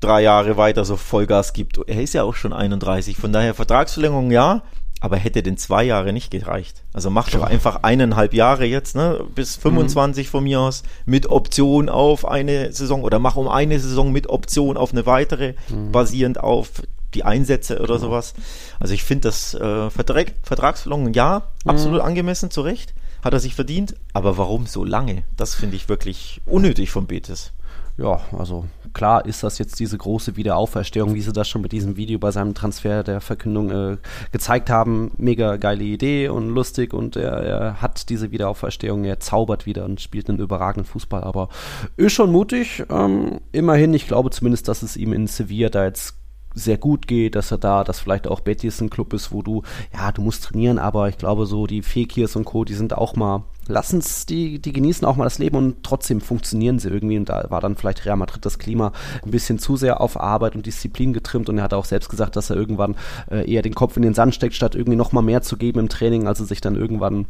drei 0.00 0.22
Jahre 0.22 0.56
weiter 0.56 0.84
so 0.84 0.96
Vollgas 0.96 1.52
gibt. 1.52 1.78
Er 1.86 2.02
ist 2.02 2.12
ja 2.12 2.22
auch 2.22 2.34
schon 2.34 2.52
31, 2.52 3.16
von 3.16 3.32
daher 3.32 3.54
Vertragsverlängerung 3.54 4.30
ja, 4.30 4.62
aber 5.00 5.16
hätte 5.16 5.42
denn 5.42 5.58
zwei 5.58 5.84
Jahre 5.84 6.12
nicht 6.12 6.30
gereicht. 6.30 6.82
Also 6.92 7.10
mach 7.10 7.30
doch 7.30 7.42
einfach 7.42 7.82
eineinhalb 7.82 8.32
Jahre 8.32 8.64
jetzt, 8.64 8.96
ne, 8.96 9.24
bis 9.34 9.56
25 9.56 10.26
mhm. 10.26 10.30
von 10.30 10.44
mir 10.44 10.60
aus, 10.60 10.82
mit 11.04 11.28
Option 11.28 11.88
auf 11.88 12.26
eine 12.26 12.72
Saison 12.72 13.02
oder 13.02 13.18
mach 13.18 13.36
um 13.36 13.48
eine 13.48 13.78
Saison 13.78 14.10
mit 14.10 14.28
Option 14.28 14.76
auf 14.76 14.92
eine 14.92 15.06
weitere, 15.06 15.54
mhm. 15.68 15.92
basierend 15.92 16.40
auf 16.40 16.82
die 17.14 17.24
Einsätze 17.24 17.80
oder 17.80 17.96
mhm. 17.96 18.00
sowas. 18.00 18.34
Also 18.80 18.94
ich 18.94 19.04
finde 19.04 19.28
das 19.28 19.54
äh, 19.54 19.90
Vertrag, 19.90 20.32
Vertragsverlängerung, 20.42 21.12
ja, 21.12 21.42
mhm. 21.64 21.70
absolut 21.70 22.00
angemessen, 22.00 22.50
zu 22.50 22.62
Recht, 22.62 22.94
hat 23.22 23.34
er 23.34 23.40
sich 23.40 23.54
verdient, 23.54 23.96
aber 24.12 24.38
warum 24.38 24.66
so 24.66 24.84
lange? 24.84 25.24
Das 25.36 25.54
finde 25.54 25.76
ich 25.76 25.88
wirklich 25.88 26.40
unnötig 26.46 26.90
von 26.90 27.06
Betis 27.06 27.52
ja, 27.98 28.20
also 28.36 28.66
klar 28.92 29.24
ist 29.24 29.42
das 29.42 29.58
jetzt 29.58 29.80
diese 29.80 29.96
große 29.96 30.36
Wiederauferstehung, 30.36 31.14
wie 31.14 31.20
sie 31.20 31.32
das 31.32 31.48
schon 31.48 31.62
mit 31.62 31.72
diesem 31.72 31.96
Video 31.96 32.18
bei 32.18 32.30
seinem 32.30 32.54
Transfer 32.54 33.02
der 33.02 33.20
Verkündung 33.20 33.70
äh, 33.70 33.96
gezeigt 34.32 34.68
haben. 34.68 35.12
Mega 35.16 35.56
geile 35.56 35.84
Idee 35.84 36.28
und 36.28 36.50
lustig 36.50 36.92
und 36.92 37.16
er, 37.16 37.32
er, 37.32 37.82
hat 37.82 38.08
diese 38.10 38.32
Wiederauferstehung, 38.32 39.04
er 39.04 39.20
zaubert 39.20 39.64
wieder 39.66 39.84
und 39.84 40.00
spielt 40.00 40.28
einen 40.28 40.38
überragenden 40.38 40.90
Fußball, 40.90 41.24
aber 41.24 41.48
ist 41.96 42.12
schon 42.12 42.32
mutig. 42.32 42.84
Ähm, 42.90 43.40
immerhin, 43.52 43.94
ich 43.94 44.06
glaube 44.06 44.30
zumindest, 44.30 44.68
dass 44.68 44.82
es 44.82 44.96
ihm 44.96 45.12
in 45.12 45.26
Sevilla 45.26 45.70
da 45.70 45.84
jetzt 45.84 46.16
sehr 46.56 46.78
gut 46.78 47.06
geht, 47.06 47.34
dass 47.34 47.50
er 47.50 47.58
da, 47.58 47.84
dass 47.84 48.00
vielleicht 48.00 48.26
auch 48.26 48.40
Betis 48.40 48.80
ein 48.80 48.90
Club 48.90 49.12
ist, 49.12 49.30
wo 49.30 49.42
du, 49.42 49.62
ja, 49.92 50.10
du 50.10 50.22
musst 50.22 50.44
trainieren, 50.44 50.78
aber 50.78 51.08
ich 51.08 51.18
glaube 51.18 51.46
so 51.46 51.66
die 51.66 51.82
Fekirs 51.82 52.34
und 52.34 52.46
Co., 52.46 52.64
die 52.64 52.74
sind 52.74 52.96
auch 52.96 53.14
mal, 53.14 53.44
lassen's, 53.68 54.26
die, 54.26 54.58
die 54.58 54.72
genießen 54.72 55.06
auch 55.06 55.16
mal 55.16 55.24
das 55.24 55.38
Leben 55.38 55.56
und 55.56 55.82
trotzdem 55.82 56.20
funktionieren 56.20 56.78
sie 56.78 56.88
irgendwie 56.88 57.18
und 57.18 57.28
da 57.28 57.46
war 57.48 57.60
dann 57.60 57.76
vielleicht 57.76 58.04
Real 58.04 58.16
Madrid 58.16 58.44
das 58.44 58.58
Klima 58.58 58.92
ein 59.24 59.30
bisschen 59.30 59.58
zu 59.58 59.76
sehr 59.76 60.00
auf 60.00 60.20
Arbeit 60.20 60.54
und 60.54 60.66
Disziplin 60.66 61.12
getrimmt 61.12 61.48
und 61.48 61.58
er 61.58 61.64
hat 61.64 61.74
auch 61.74 61.84
selbst 61.84 62.08
gesagt, 62.08 62.36
dass 62.36 62.50
er 62.50 62.56
irgendwann 62.56 62.96
äh, 63.30 63.50
eher 63.50 63.62
den 63.62 63.74
Kopf 63.74 63.96
in 63.96 64.02
den 64.02 64.14
Sand 64.14 64.34
steckt, 64.34 64.54
statt 64.54 64.74
irgendwie 64.74 64.96
noch 64.96 65.12
mal 65.12 65.22
mehr 65.22 65.42
zu 65.42 65.56
geben 65.56 65.80
im 65.80 65.88
Training, 65.88 66.26
also 66.26 66.44
sich 66.44 66.60
dann 66.60 66.76
irgendwann 66.76 67.26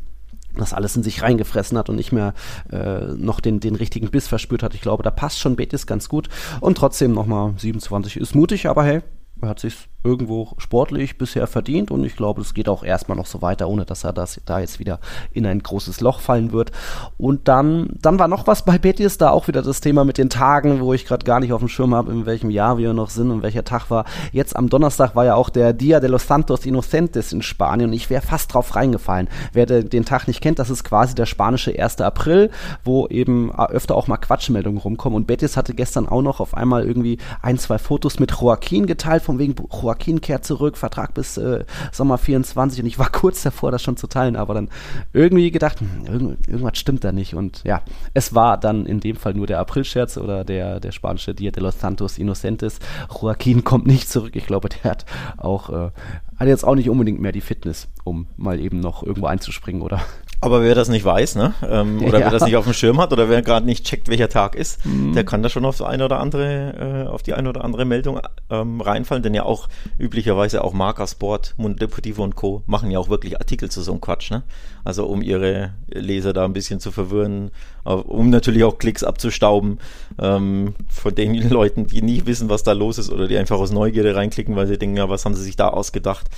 das 0.55 0.73
alles 0.73 0.97
in 0.97 1.03
sich 1.03 1.23
reingefressen 1.23 1.77
hat 1.77 1.89
und 1.89 1.97
nicht 1.97 2.13
mehr 2.13 2.35
äh, 2.73 3.01
noch 3.17 3.41
den, 3.41 3.61
den 3.61 3.75
richtigen 3.75 4.11
Biss 4.11 4.27
verspürt 4.27 4.63
hat. 4.63 4.75
Ich 4.75 4.81
glaube, 4.81 5.03
da 5.03 5.11
passt 5.11 5.39
schon 5.39 5.57
Betis 5.57 5.87
ganz 5.87 6.09
gut. 6.09 6.29
Und 6.61 6.79
trotzdem 6.79 7.13
nochmal 7.13 7.53
27 7.59 8.17
ist 8.17 8.35
mutig, 8.35 8.67
aber 8.67 8.83
hey, 8.85 9.03
er 9.43 9.49
hat 9.49 9.61
sich 9.61 9.89
irgendwo 10.07 10.51
sportlich 10.59 11.19
bisher 11.19 11.47
verdient 11.47 11.91
und 11.91 12.05
ich 12.05 12.17
glaube, 12.17 12.41
es 12.41 12.55
geht 12.55 12.69
auch 12.69 12.85
erstmal 12.85 13.19
noch 13.19 13.27
so 13.27 13.43
weiter, 13.43 13.69
ohne 13.69 13.85
dass 13.85 14.05
er 14.05 14.13
das 14.13 14.41
da 14.45 14.61
jetzt 14.61 14.79
wieder 14.79 15.01
in 15.33 15.45
ein 15.45 15.63
großes 15.63 16.01
Loch 16.01 16.21
fallen 16.21 16.53
wird. 16.53 16.71
Und 17.19 17.49
dann, 17.49 17.91
dann 18.01 18.19
war 18.19 18.29
noch 18.29 18.47
was 18.47 18.65
bei 18.65 18.79
Betis, 18.79 19.19
da 19.19 19.31
auch 19.31 19.49
wieder 19.49 19.63
das 19.63 19.81
Thema 19.81 20.05
mit 20.05 20.19
den 20.19 20.31
Tagen, 20.31 20.81
wo 20.81 20.95
ich 20.95 21.05
gerade 21.05 21.25
gar 21.25 21.41
nicht 21.41 21.53
auf 21.53 21.61
dem 21.61 21.69
Schirm 21.69 21.95
habe, 21.95 22.13
in 22.13 22.25
welchem 22.25 22.51
Jahr 22.51 22.79
wir 22.79 22.93
noch 22.93 23.11
sind 23.11 23.31
und 23.31 23.43
welcher 23.43 23.65
Tag 23.65 23.91
war. 23.91 24.05
Jetzt 24.33 24.55
am 24.55 24.69
Donnerstag 24.69 25.17
war 25.17 25.25
ja 25.25 25.35
auch 25.35 25.51
der 25.51 25.73
Dia 25.73 25.99
de 25.99 26.09
los 26.09 26.27
Santos 26.27 26.65
Inocentes 26.65 27.33
in 27.33 27.43
Spanien 27.43 27.91
und 27.91 27.95
ich 27.95 28.09
wäre 28.09 28.23
fast 28.23 28.55
drauf 28.55 28.77
reingefallen. 28.77 29.29
Wer 29.53 29.67
den 29.67 30.05
Tag 30.05 30.29
nicht 30.29 30.41
kennt, 30.41 30.61
das 30.61 30.71
ist 30.71 30.85
quasi 30.85 31.15
der 31.15 31.27
spanische 31.27 31.77
1. 31.77 32.01
April, 32.01 32.51
wo 32.85 33.09
eben 33.09 33.53
öfter 33.53 33.97
auch 33.97 34.07
mal 34.07 34.19
Quatschmeldungen 34.19 34.81
rumkommen 34.81 35.17
und 35.17 35.27
Betis 35.27 35.57
hatte 35.57 35.75
gestern 35.75 36.09
auch 36.09 36.23
noch 36.23 36.39
auf 36.41 36.55
einmal 36.55 36.85
irgendwie 36.85 37.19
ein, 37.43 37.59
zwei 37.59 37.79
Fotos 37.79 38.21
mit 38.21 38.31
Joaquin 38.31 38.87
geteilt, 38.87 39.23
von 39.23 39.39
wegen 39.39 39.55
Joaquin 39.73 39.96
Joaquin 39.97 40.21
kehrt 40.21 40.45
zurück, 40.45 40.77
Vertrag 40.77 41.15
bis 41.15 41.39
äh, 41.39 41.65
Sommer 41.91 42.19
24 42.19 42.81
und 42.81 42.87
ich 42.87 42.99
war 42.99 43.11
kurz 43.13 43.43
davor, 43.43 43.71
das 43.71 43.83
schon 43.83 43.97
zu 43.97 44.07
teilen, 44.07 44.37
aber 44.37 44.55
dann 44.55 44.69
irgendwie 45.13 45.51
gedacht, 45.51 45.81
hm, 45.81 46.05
irgend, 46.07 46.49
irgendwas 46.49 46.79
stimmt 46.79 47.05
da 47.05 47.13
nicht 47.13 47.35
und 47.35 47.63
ja, 47.65 47.83
es 48.15 48.35
war 48.35 48.59
dann 48.59 48.87
in 48.87 49.01
dem 49.01 49.17
Fall 49.17 49.35
nur 49.35 49.47
der 49.47 49.59
Aprilscherz 49.59 50.19
oder 50.19 50.45
der, 50.45 50.81
der 50.81 50.93
spanische 50.93 51.35
Dia 51.35 51.51
de 51.51 51.63
los 51.63 51.81
Santos 51.81 52.19
Inocentes. 52.19 52.79
Joaquin 53.11 53.65
kommt 53.65 53.87
nicht 53.87 54.09
zurück, 54.09 54.37
ich 54.37 54.47
glaube, 54.47 54.69
der 54.69 54.91
hat 54.91 55.07
auch, 55.39 55.71
äh, 55.71 55.91
hat 56.37 56.49
jetzt 56.49 56.65
auch 56.65 56.75
nicht 56.75 56.91
unbedingt 56.91 57.21
mehr 57.21 57.33
die 57.33 57.41
Fitness, 57.41 57.89
um 58.05 58.27
mal 58.37 58.61
eben 58.61 58.81
noch 58.81 59.03
irgendwo 59.03 59.27
einzuspringen 59.27 59.83
oder 59.83 60.03
aber 60.41 60.63
wer 60.63 60.75
das 60.75 60.89
nicht 60.89 61.05
weiß, 61.05 61.37
ne? 61.37 61.55
Ähm, 61.69 62.03
oder 62.05 62.19
ja. 62.19 62.27
wer 62.27 62.31
das 62.31 62.45
nicht 62.45 62.57
auf 62.57 62.65
dem 62.65 62.75
Schirm 62.75 63.01
hat 63.01 63.13
oder 63.13 63.29
wer 63.29 63.43
gerade 63.43 63.67
nicht 63.67 63.85
checkt, 63.85 64.09
welcher 64.09 64.29
Tag 64.29 64.55
ist, 64.55 64.85
mhm. 64.85 65.15
der 65.15 65.25
kann 65.25 65.43
da 65.43 65.49
schon 65.49 65.65
auf 65.65 65.83
eine 65.83 66.05
oder 66.05 66.21
andere, 66.21 67.07
äh, 67.07 67.09
auf 67.09 67.23
die 67.23 67.35
eine 67.35 67.49
oder 67.49 67.65
andere 67.65 67.85
Meldung 67.85 68.21
ähm, 68.51 68.81
reinfallen, 68.81 69.23
denn 69.23 69.35
ja 69.35 69.45
auch 69.45 69.69
üblicherweise 69.99 70.63
auch 70.63 70.73
Marker 70.73 71.07
Sport, 71.07 71.55
Mundo 71.57 71.79
Deportivo 71.79 72.23
und 72.23 72.37
Co. 72.37 72.63
machen 72.67 72.91
ja 72.91 72.99
auch 72.99 73.09
wirklich 73.09 73.39
Artikel 73.39 73.71
zu 73.71 73.83
so 73.83 73.93
einem 73.93 74.01
Quatsch, 74.01 74.31
ne? 74.31 74.43
Also 74.85 75.07
um 75.07 75.21
ihre 75.21 75.73
Leser 75.89 76.33
da 76.33 76.45
ein 76.45 76.53
bisschen 76.53 76.79
zu 76.79 76.93
verwirren, 76.93 77.51
um 77.83 78.31
natürlich 78.31 78.63
auch 78.63 78.79
Klicks 78.79 79.03
abzustauben 79.03 79.79
ähm, 80.21 80.75
von 80.89 81.15
den 81.15 81.35
Leuten, 81.51 81.87
die 81.87 82.03
nie 82.03 82.25
wissen, 82.27 82.49
was 82.49 82.63
da 82.63 82.73
los 82.73 82.99
ist 82.99 83.11
oder 83.11 83.27
die 83.27 83.37
einfach 83.37 83.59
aus 83.59 83.73
Neugierde 83.73 84.15
reinklicken, 84.15 84.55
weil 84.55 84.67
sie 84.67 84.79
denken, 84.79 84.97
ja, 84.97 85.09
was 85.09 85.25
haben 85.25 85.35
sie 85.35 85.43
sich 85.43 85.57
da 85.57 85.69
ausgedacht? 85.69 86.29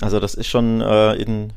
Also 0.00 0.20
das 0.20 0.34
ist 0.34 0.46
schon 0.46 0.80
äh, 0.80 1.14
in 1.16 1.52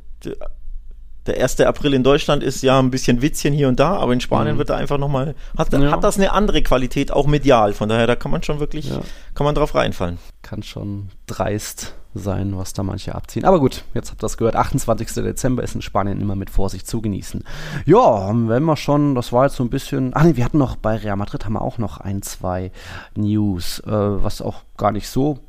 der 1.28 1.42
1. 1.42 1.62
April 1.62 1.94
in 1.94 2.04
Deutschland 2.04 2.44
ist 2.44 2.63
ja 2.63 2.80
ein 2.80 2.90
bisschen 2.90 3.22
Witzchen 3.22 3.54
hier 3.54 3.68
und 3.68 3.80
da, 3.80 3.96
aber 3.96 4.13
in 4.13 4.22
Spanien 4.22 4.56
mhm. 4.56 4.60
wird 4.60 4.70
da 4.70 4.75
einfach 4.75 4.98
nochmal, 4.98 5.36
hat, 5.58 5.72
ja. 5.74 5.92
hat 5.92 6.04
das 6.04 6.18
eine 6.18 6.32
andere 6.32 6.62
Qualität, 6.62 7.12
auch 7.12 7.28
medial. 7.28 7.74
Von 7.74 7.90
daher, 7.90 8.08
da 8.08 8.16
kann 8.16 8.32
man 8.32 8.44
schon 8.44 8.60
wirklich, 8.60 8.90
ja. 8.90 9.01
kann 9.36 9.46
man 9.46 9.56
drauf 9.56 9.75
reinfallen. 9.75 10.18
Kann 10.42 10.63
schon 10.63 11.10
dreist 11.28 11.94
sein, 12.13 12.58
was 12.58 12.74
da 12.74 12.84
manche 12.84 13.16
abziehen. 13.16 13.46
Aber 13.46 13.60
gut, 13.60 13.84
jetzt 13.94 14.10
habt 14.10 14.22
ihr 14.22 14.25
das 14.25 14.38
gehört. 14.38 14.56
28. 14.56 15.13
Dezember 15.24 15.63
ist 15.63 15.75
in 15.75 15.82
Spanien 15.82 16.20
immer 16.20 16.36
mit 16.36 16.50
Vorsicht 16.50 16.88
zu 16.88 17.01
genießen. 17.01 17.44
Ja, 17.86 18.30
wenn 18.30 18.63
wir 18.63 18.75
schon, 18.75 19.16
das 19.16 19.32
war 19.32 19.46
jetzt 19.46 19.56
so 19.56 19.63
ein 19.63 19.70
bisschen. 19.70 20.12
Ach 20.13 20.24
nee, 20.24 20.36
wir 20.36 20.44
hatten 20.44 20.58
noch 20.58 20.75
bei 20.75 20.98
Real 20.98 21.16
Madrid 21.16 21.46
haben 21.46 21.54
wir 21.54 21.62
auch 21.62 21.78
noch 21.78 22.00
ein, 22.00 22.22
zwei 22.22 22.72
News, 23.16 23.80
äh, 23.86 23.92
was 23.92 24.42
auch 24.42 24.63
gar 24.78 24.92
nicht 24.92 25.08
so 25.08 25.40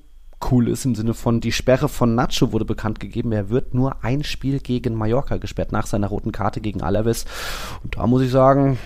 cool 0.50 0.68
ist 0.68 0.84
im 0.84 0.94
Sinne 0.94 1.14
von, 1.14 1.40
die 1.40 1.52
Sperre 1.52 1.88
von 1.88 2.14
Nacho 2.14 2.52
wurde 2.52 2.64
bekannt 2.64 3.00
gegeben. 3.00 3.32
Er 3.32 3.50
wird 3.50 3.74
nur 3.74 4.04
ein 4.04 4.24
Spiel 4.24 4.60
gegen 4.60 4.94
Mallorca 4.94 5.36
gesperrt 5.36 5.72
nach 5.72 5.86
seiner 5.86 6.08
roten 6.08 6.32
Karte 6.32 6.60
gegen 6.60 6.82
Alaves. 6.82 7.24
Und 7.82 7.96
da 7.96 8.06
muss 8.06 8.22
ich 8.22 8.30
sagen, 8.30 8.78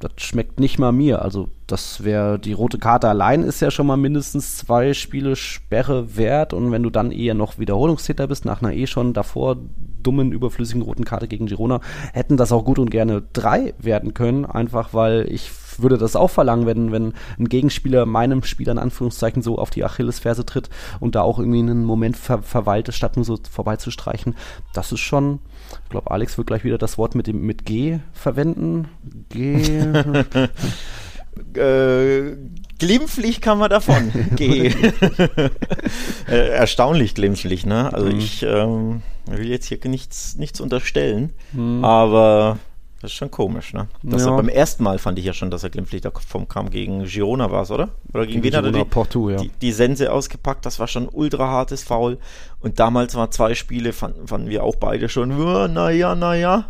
das 0.00 0.12
schmeckt 0.16 0.58
nicht 0.58 0.78
mal 0.78 0.92
mir. 0.92 1.22
Also 1.22 1.48
das 1.66 2.02
wäre, 2.02 2.38
die 2.38 2.54
rote 2.54 2.78
Karte 2.78 3.08
allein 3.08 3.42
ist 3.42 3.60
ja 3.60 3.70
schon 3.70 3.86
mal 3.86 3.98
mindestens 3.98 4.56
zwei 4.56 4.94
Spiele 4.94 5.36
Sperre 5.36 6.16
wert 6.16 6.54
und 6.54 6.72
wenn 6.72 6.82
du 6.82 6.90
dann 6.90 7.12
eher 7.12 7.34
noch 7.34 7.58
Wiederholungstäter 7.58 8.26
bist, 8.26 8.46
nach 8.46 8.62
einer 8.62 8.72
eh 8.72 8.86
schon 8.86 9.12
davor 9.12 9.58
dummen, 10.02 10.32
überflüssigen 10.32 10.82
roten 10.82 11.04
Karte 11.04 11.28
gegen 11.28 11.46
Girona, 11.46 11.80
hätten 12.14 12.38
das 12.38 12.50
auch 12.50 12.64
gut 12.64 12.78
und 12.78 12.90
gerne 12.90 13.22
drei 13.34 13.74
werden 13.78 14.14
können, 14.14 14.46
einfach 14.46 14.94
weil 14.94 15.26
ich 15.30 15.50
würde 15.82 15.98
das 15.98 16.16
auch 16.16 16.30
verlangen, 16.30 16.66
wenn, 16.66 16.92
wenn 16.92 17.14
ein 17.38 17.48
Gegenspieler 17.48 18.06
meinem 18.06 18.42
Spieler 18.42 18.72
in 18.72 18.78
Anführungszeichen 18.78 19.42
so 19.42 19.58
auf 19.58 19.70
die 19.70 19.84
Achillesferse 19.84 20.44
tritt 20.46 20.70
und 21.00 21.14
da 21.14 21.22
auch 21.22 21.38
irgendwie 21.38 21.60
einen 21.60 21.84
Moment 21.84 22.16
ver 22.16 22.42
verweilt, 22.42 22.92
statt 22.92 23.16
nur 23.16 23.24
so 23.24 23.38
vorbeizustreichen. 23.50 24.34
Das 24.72 24.92
ist 24.92 25.00
schon, 25.00 25.40
ich 25.84 25.90
glaube, 25.90 26.10
Alex 26.10 26.38
wird 26.38 26.46
gleich 26.46 26.64
wieder 26.64 26.78
das 26.78 26.98
Wort 26.98 27.14
mit 27.14 27.26
dem 27.26 27.42
mit 27.42 27.64
G 27.64 27.98
verwenden. 28.12 28.88
G. 29.28 29.86
äh, 31.54 32.36
glimpflich 32.78 33.40
kann 33.40 33.58
man 33.58 33.70
davon 33.70 34.10
gehen. 34.36 34.74
äh, 36.28 36.48
erstaunlich 36.48 37.14
glimpflich, 37.14 37.66
ne? 37.66 37.92
Also 37.92 38.10
mhm. 38.10 38.18
ich 38.18 38.42
ähm, 38.42 39.02
will 39.26 39.48
jetzt 39.48 39.66
hier 39.66 39.78
nichts, 39.84 40.36
nichts 40.36 40.60
unterstellen, 40.60 41.32
mhm. 41.52 41.84
aber 41.84 42.58
das 43.00 43.12
ist 43.12 43.16
schon 43.16 43.30
komisch, 43.30 43.72
ne? 43.72 43.88
Das 44.02 44.26
ja. 44.26 44.36
beim 44.36 44.50
ersten 44.50 44.82
Mal 44.82 44.98
fand 44.98 45.18
ich 45.18 45.24
ja 45.24 45.32
schon, 45.32 45.50
dass 45.50 45.62
er 45.62 45.70
glimpflich 45.70 46.02
davon 46.02 46.46
kam. 46.48 46.68
Gegen 46.68 47.04
Girona 47.04 47.50
war 47.50 47.62
es, 47.62 47.70
oder? 47.70 47.88
Oder 48.12 48.26
gegen, 48.26 48.42
gegen 48.42 48.52
wen 48.52 48.58
hat 48.58 48.64
er 48.66 48.72
die, 48.72 48.84
Porto, 48.84 49.30
ja. 49.30 49.38
die, 49.38 49.48
die, 49.48 49.72
Sense 49.72 50.12
ausgepackt? 50.12 50.66
Das 50.66 50.78
war 50.78 50.86
schon 50.86 51.08
ultra 51.08 51.48
hartes 51.48 51.82
Foul. 51.82 52.18
Und 52.60 52.78
damals 52.78 53.14
waren 53.14 53.32
zwei 53.32 53.54
Spiele, 53.54 53.94
fanden, 53.94 54.28
fanden 54.28 54.50
wir 54.50 54.64
auch 54.64 54.76
beide 54.76 55.08
schon, 55.08 55.30
naja, 55.72 56.14
naja. 56.14 56.66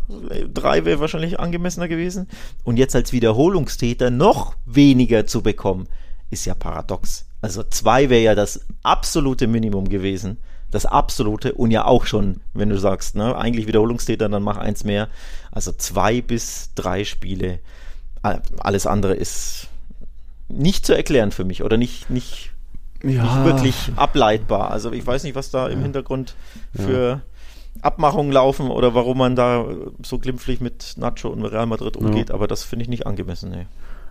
Drei 0.55 0.85
wäre 0.85 1.01
wahrscheinlich 1.01 1.41
angemessener 1.41 1.89
gewesen. 1.89 2.29
Und 2.63 2.77
jetzt 2.77 2.95
als 2.95 3.13
Wiederholungstäter 3.13 4.11
noch 4.11 4.55
weniger 4.67 5.27
zu 5.27 5.43
bekommen, 5.43 5.89
ist 6.31 6.45
ja 6.45 6.55
paradox. 6.55 7.27
Also 7.41 7.65
zwei 7.65 8.09
wäre 8.09 8.23
ja 8.23 8.35
das 8.37 8.61
absolute 8.85 9.49
Minimum 9.49 9.89
gewesen 9.89 10.39
das 10.71 10.87
absolute 10.87 11.53
und 11.55 11.71
ja 11.71 11.85
auch 11.85 12.07
schon, 12.07 12.41
wenn 12.55 12.69
du 12.69 12.79
sagst, 12.79 13.17
ne, 13.17 13.37
eigentlich 13.37 13.67
Wiederholungstäter, 13.67 14.29
dann 14.29 14.43
mach 14.43 14.57
eins 14.57 14.85
mehr. 14.85 15.09
Also 15.50 15.73
zwei 15.73 16.21
bis 16.21 16.71
drei 16.75 17.04
Spiele. 17.04 17.59
Alles 18.23 18.87
andere 18.87 19.14
ist 19.14 19.69
nicht 20.49 20.85
zu 20.85 20.95
erklären 20.95 21.33
für 21.33 21.45
mich 21.45 21.62
oder 21.62 21.76
nicht, 21.76 22.11
nicht, 22.11 22.52
ja. 23.02 23.23
nicht 23.23 23.45
wirklich 23.45 23.92
ableitbar. 23.97 24.71
Also 24.71 24.92
ich 24.92 25.07
weiß 25.07 25.25
nicht, 25.25 25.35
was 25.35 25.50
da 25.50 25.69
im 25.69 25.83
Hintergrund 25.83 26.35
für 26.75 27.09
ja. 27.09 27.21
Abmachungen 27.83 28.33
laufen 28.33 28.71
oder 28.71 28.95
warum 28.95 29.19
man 29.19 29.37
da 29.37 29.64
so 30.04 30.19
glimpflich 30.19 30.61
mit 30.61 30.95
Nacho 30.97 31.28
und 31.28 31.45
Real 31.45 31.66
Madrid 31.66 31.97
umgeht, 31.97 32.28
ja. 32.28 32.35
aber 32.35 32.47
das 32.47 32.64
finde 32.64 32.83
ich 32.85 32.88
nicht 32.88 33.07
angemessen. 33.07 33.50
Nee. 33.50 33.66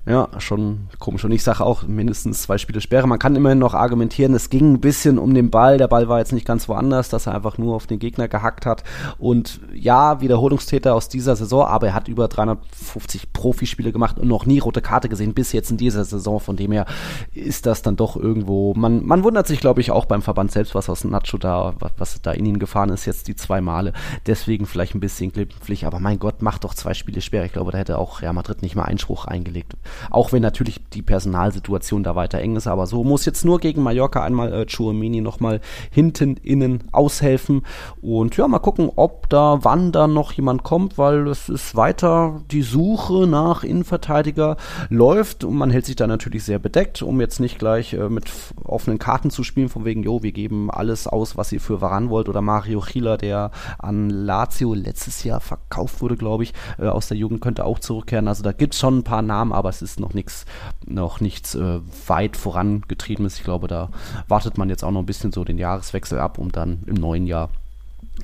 Ja, 0.10 0.28
schon 0.39 0.88
komisch. 0.98 1.24
Und 1.24 1.32
ich 1.34 1.44
sage 1.44 1.63
auch 1.63 1.84
mindestens 1.84 2.42
zwei 2.42 2.58
Spiele 2.58 2.82
Sperre. 2.82 3.06
Man 3.06 3.20
kann 3.20 3.36
immerhin 3.36 3.60
noch 3.60 3.75
argumentieren, 3.75 4.34
es 4.34 4.50
ging 4.50 4.74
ein 4.74 4.80
bisschen 4.80 5.20
um 5.20 5.36
den 5.36 5.51
Ball. 5.51 5.78
Der 5.78 5.88
Ball 5.88 6.10
war 6.10 6.18
jetzt 6.18 6.34
nicht 6.34 6.48
ganz 6.48 6.68
woanders, 6.68 7.10
dass 7.10 7.28
er 7.28 7.36
einfach 7.36 7.60
nur 7.60 7.75
auf 7.75 7.86
den 7.86 8.00
Gegner 8.00 8.28
gehackt 8.28 8.66
hat. 8.66 8.84
Und 9.20 9.62
ja, 9.72 10.20
Wiederholungstäter 10.20 10.96
aus 10.96 11.10
dieser 11.10 11.36
Saison, 11.36 11.68
aber 11.68 11.89
er 11.89 11.94
hat 11.94 12.08
über 12.08 12.28
350 12.28 13.34
Profispiele 13.34 13.92
gemacht 13.92 14.18
und 14.18 14.28
noch 14.28 14.48
nie 14.48 14.58
rote 14.58 14.82
Karte 14.82 15.10
gesehen, 15.10 15.36
bis 15.36 15.51
jetzt 15.51 15.70
in 15.70 15.78
dieser 15.78 16.04
Saison. 16.04 16.39
Von 16.39 16.56
dem 16.56 16.72
her 16.72 16.88
ist 17.32 17.68
das 17.68 17.84
dann 17.84 17.96
doch 17.96 18.18
irgendwo. 18.18 18.74
Man, 18.74 19.06
man 19.06 19.24
wundert 19.24 19.46
sich, 19.46 19.60
glaube 19.60 19.82
ich, 19.82 19.92
auch 19.92 20.06
beim 20.06 20.24
Verband 20.24 20.51
selbst, 20.51 20.74
was 20.74 20.89
aus 20.89 21.04
Nacho 21.04 21.38
da, 21.38 21.75
was, 21.98 22.20
da 22.24 22.32
in 22.32 22.48
ihn 22.48 22.58
gefahren 22.58 22.89
ist, 22.89 23.06
jetzt 23.06 23.28
die 23.28 23.36
zwei 23.36 23.62
Male. 23.62 23.94
Deswegen 24.25 24.66
vielleicht 24.66 24.96
ein 24.96 25.01
bisschen 25.01 25.32
glimpflich. 25.32 25.86
Aber 25.86 26.00
mein 26.00 26.18
Gott, 26.18 26.42
macht 26.42 26.63
doch 26.63 26.74
zwei 26.74 26.96
Spiele 26.96 27.22
Sperre. 27.22 27.46
Ich 27.46 27.54
glaube, 27.54 27.72
da 27.72 27.78
hätte 27.78 28.00
auch 28.00 28.24
Real 28.24 28.34
Madrid 28.34 28.63
nicht 28.63 28.75
mal 28.75 28.86
Einspruch 28.86 29.25
eingelegt. 29.25 29.75
Auch 30.10 30.32
wenn 30.32 30.41
natürlich 30.41 30.79
die 30.94 31.01
Personalsituation 31.01 32.03
da 32.03 32.15
weiter 32.15 32.39
eng 32.39 32.56
ist. 32.56 32.68
Aber 32.68 32.88
so 32.88 33.03
muss 33.03 33.25
jetzt 33.25 33.46
nur 33.46 33.60
gegen 33.60 33.84
Mallorca 33.84 34.24
einmal 34.24 34.53
äh, 34.53 34.65
Chouameni 34.65 35.22
nochmal 35.22 35.62
hinten, 35.92 36.38
innen 36.38 36.83
aushelfen. 36.92 37.64
Und 38.01 38.38
ja, 38.38 38.48
mal 38.48 38.59
gucken, 38.59 38.92
ob 38.96 39.29
da, 39.29 39.59
wann 39.62 39.92
da 39.92 40.07
noch 40.07 40.31
jemand 40.33 40.64
kommt, 40.64 40.98
weil 40.98 41.27
es 41.27 41.50
ist 41.50 41.75
weiter 41.75 42.42
die 42.51 42.62
Suche 42.62 43.27
nach 43.27 43.64
Innenverteidiger 43.64 44.57
läuft. 44.90 45.44
Und 45.44 45.55
man 45.55 45.72
hält 45.72 45.85
sich 45.85 45.96
da 45.96 46.07
natürlich 46.07 46.44
sehr 46.44 46.59
bedeckt, 46.59 47.01
um 47.01 47.20
jetzt 47.22 47.40
nicht 47.40 47.59
gleich 47.59 47.94
äh, 47.94 48.09
mit 48.09 48.31
offenen 48.64 49.00
Karten 49.00 49.29
zu 49.29 49.44
spielen, 49.44 49.70
von 49.70 49.85
wegen, 49.85 50.03
jo, 50.03 50.24
wir 50.24 50.31
geben 50.31 50.72
alles 50.72 51.07
aus, 51.07 51.38
was 51.38 51.51
ihr 51.51 51.62
für 51.62 51.81
Varan 51.81 52.09
wollt. 52.09 52.29
Oder 52.29 52.42
Mario 52.42 52.81
Chila, 52.81 53.18
der 53.18 53.51
an 53.77 54.09
Lazio 54.09 54.74
letztes 54.74 55.24
Jahr 55.24 55.40
verkauft 55.40 56.01
wurde, 56.01 56.16
glaube 56.16 56.44
ich, 56.44 56.53
äh, 56.77 56.88
aus 56.88 57.07
der 57.07 57.18
Jugend, 57.18 57.42
könnte 57.42 57.66
auch 57.66 57.79
zurückkehren. 57.79 58.27
Also 58.27 58.44
da 58.44 58.51
gibt 58.51 58.74
es 58.74 58.79
schon 58.79 59.00
ein 59.00 59.03
paar 59.03 59.22
Namen, 59.22 59.51
aber 59.51 59.70
es 59.70 59.78
ist 59.81 60.00
noch 60.00 60.13
nichts, 60.13 60.46
noch 60.85 61.20
nichts 61.22 61.55
äh, 61.55 61.79
weit 62.07 62.37
vorangetrieben 62.37 63.25
ist. 63.25 63.37
Ich 63.37 63.44
glaube, 63.44 63.68
da 63.68 63.89
wartet 64.27 64.57
man 64.57 64.70
jetzt 64.70 64.83
auch 64.83 64.92
noch 64.92 65.01
ein 65.01 65.05
bisschen 65.05 65.31
so 65.31 65.44
den 65.44 65.57
Jahreswechsel 65.57 66.20
ab, 66.20 66.37
um 66.37 66.51
dann 66.51 66.83
im 66.85 66.96
neuen 66.96 67.25
Jahr 67.25 67.50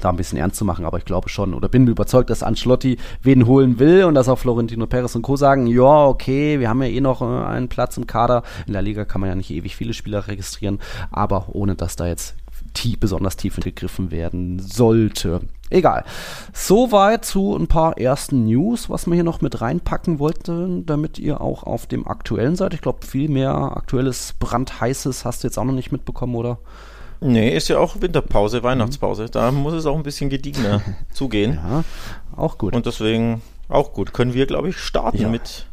da 0.01 0.09
ein 0.09 0.17
bisschen 0.17 0.37
ernst 0.37 0.57
zu 0.57 0.65
machen, 0.65 0.85
aber 0.85 0.97
ich 0.97 1.05
glaube 1.05 1.29
schon 1.29 1.53
oder 1.53 1.69
bin 1.69 1.87
überzeugt, 1.87 2.29
dass 2.29 2.43
Ancelotti 2.43 2.97
wen 3.21 3.45
holen 3.45 3.79
will 3.79 4.03
und 4.03 4.15
dass 4.15 4.29
auch 4.29 4.37
Florentino 4.37 4.87
Perez 4.87 5.15
und 5.15 5.21
Co. 5.21 5.35
sagen, 5.35 5.67
ja, 5.67 6.05
okay, 6.05 6.59
wir 6.59 6.69
haben 6.69 6.81
ja 6.81 6.89
eh 6.89 7.01
noch 7.01 7.21
äh, 7.21 7.25
einen 7.25 7.69
Platz 7.69 7.97
im 7.97 8.07
Kader. 8.07 8.43
In 8.67 8.73
der 8.73 8.81
Liga 8.81 9.05
kann 9.05 9.21
man 9.21 9.29
ja 9.29 9.35
nicht 9.35 9.51
ewig 9.51 9.75
viele 9.75 9.93
Spieler 9.93 10.27
registrieren, 10.27 10.79
aber 11.11 11.47
ohne 11.49 11.75
dass 11.75 11.95
da 11.95 12.07
jetzt 12.07 12.35
tief, 12.75 12.99
besonders 12.99 13.35
tief 13.38 13.55
gegriffen 13.55 14.11
werden 14.11 14.59
sollte. 14.59 15.41
Egal. 15.71 16.05
Soweit 16.53 17.25
zu 17.25 17.55
ein 17.55 17.67
paar 17.67 17.97
ersten 17.97 18.45
News, 18.45 18.89
was 18.89 19.07
wir 19.07 19.15
hier 19.15 19.23
noch 19.23 19.41
mit 19.41 19.61
reinpacken 19.61 20.19
wollten, 20.19 20.85
damit 20.85 21.17
ihr 21.17 21.41
auch 21.41 21.63
auf 21.63 21.88
dem 21.88 22.07
aktuellen 22.07 22.55
seid. 22.55 22.75
Ich 22.75 22.81
glaube, 22.81 23.05
viel 23.05 23.29
mehr 23.29 23.55
aktuelles, 23.75 24.35
brandheißes 24.39 25.25
hast 25.25 25.43
du 25.43 25.47
jetzt 25.47 25.57
auch 25.57 25.63
noch 25.63 25.73
nicht 25.73 25.91
mitbekommen, 25.91 26.35
oder? 26.35 26.59
Nee, 27.21 27.55
ist 27.55 27.69
ja 27.69 27.79
auch 27.79 27.99
Winterpause, 28.01 28.61
Weihnachtspause. 28.61 29.25
Da 29.25 29.51
muss 29.51 29.73
es 29.73 29.88
auch 29.88 29.95
ein 29.95 30.03
bisschen 30.03 30.29
gediegener 30.29 30.81
zugehen. 31.11 31.53
Ja, 31.55 31.83
auch 32.35 32.59
gut. 32.59 32.75
Und 32.75 32.85
deswegen 32.85 33.41
auch 33.67 33.93
gut. 33.93 34.13
Können 34.13 34.35
wir, 34.35 34.45
glaube 34.45 34.69
ich, 34.69 34.77
starten 34.77 35.21
ja. 35.21 35.29
mit 35.29 35.65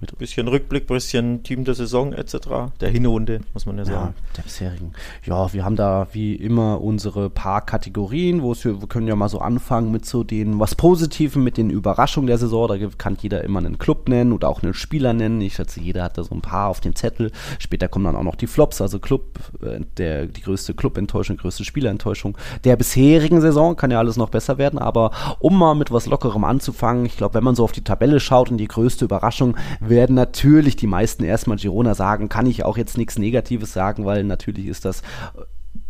mit 0.00 0.12
ein 0.12 0.18
bisschen 0.18 0.46
Rückblick, 0.48 0.86
bisschen 0.86 1.42
Team 1.42 1.64
der 1.64 1.74
Saison 1.74 2.12
etc. 2.12 2.36
Der 2.80 2.90
Hinrunde, 2.90 3.40
muss 3.54 3.64
man 3.64 3.78
ja 3.78 3.84
sagen. 3.86 4.14
Ja, 4.16 4.32
der 4.36 4.42
bisherigen. 4.42 4.92
Ja, 5.24 5.52
wir 5.52 5.64
haben 5.64 5.76
da 5.76 6.08
wie 6.12 6.34
immer 6.34 6.82
unsere 6.82 7.30
paar 7.30 7.64
Kategorien, 7.64 8.42
wo 8.42 8.54
wir, 8.54 8.80
wir 8.80 8.88
können 8.88 9.08
ja 9.08 9.16
mal 9.16 9.30
so 9.30 9.38
anfangen 9.38 9.90
mit 9.90 10.04
so 10.04 10.22
den 10.22 10.60
was 10.60 10.74
Positiven, 10.74 11.42
mit 11.42 11.56
den 11.56 11.70
Überraschungen 11.70 12.26
der 12.26 12.36
Saison. 12.36 12.68
Da 12.68 12.76
kann 12.98 13.16
jeder 13.20 13.42
immer 13.44 13.60
einen 13.60 13.78
Club 13.78 14.08
nennen 14.08 14.32
oder 14.32 14.48
auch 14.50 14.62
einen 14.62 14.74
Spieler 14.74 15.14
nennen. 15.14 15.40
Ich 15.40 15.54
schätze, 15.54 15.80
jeder 15.80 16.04
hat 16.04 16.18
da 16.18 16.24
so 16.24 16.34
ein 16.34 16.42
paar 16.42 16.68
auf 16.68 16.80
dem 16.80 16.94
Zettel. 16.94 17.32
Später 17.58 17.88
kommen 17.88 18.04
dann 18.04 18.16
auch 18.16 18.22
noch 18.22 18.36
die 18.36 18.46
Flops, 18.46 18.82
also 18.82 18.98
Club, 18.98 19.38
äh, 19.62 19.80
der, 19.96 20.26
die 20.26 20.42
größte 20.42 20.74
Club-Enttäuschung, 20.74 21.38
größte 21.38 21.64
Spielenttäuschung 21.64 22.36
der 22.64 22.76
bisherigen 22.76 23.40
Saison. 23.40 23.76
Kann 23.76 23.90
ja 23.90 23.98
alles 23.98 24.18
noch 24.18 24.28
besser 24.28 24.58
werden, 24.58 24.78
aber 24.78 25.10
um 25.38 25.58
mal 25.58 25.74
mit 25.74 25.90
was 25.90 26.06
Lockerem 26.06 26.44
anzufangen, 26.44 27.06
ich 27.06 27.16
glaube, 27.16 27.34
wenn 27.34 27.44
man 27.44 27.54
so 27.54 27.64
auf 27.64 27.72
die 27.72 27.84
Tabelle 27.84 28.20
schaut 28.20 28.50
und 28.50 28.58
die 28.58 28.68
größte 28.68 29.06
Überraschung 29.06 29.56
werden 29.88 30.14
natürlich 30.14 30.76
die 30.76 30.86
meisten 30.86 31.24
erstmal 31.24 31.58
Girona 31.58 31.94
sagen. 31.94 32.28
Kann 32.28 32.46
ich 32.46 32.64
auch 32.64 32.76
jetzt 32.76 32.98
nichts 32.98 33.18
Negatives 33.18 33.72
sagen, 33.72 34.04
weil 34.04 34.24
natürlich 34.24 34.66
ist 34.66 34.84
das 34.84 35.02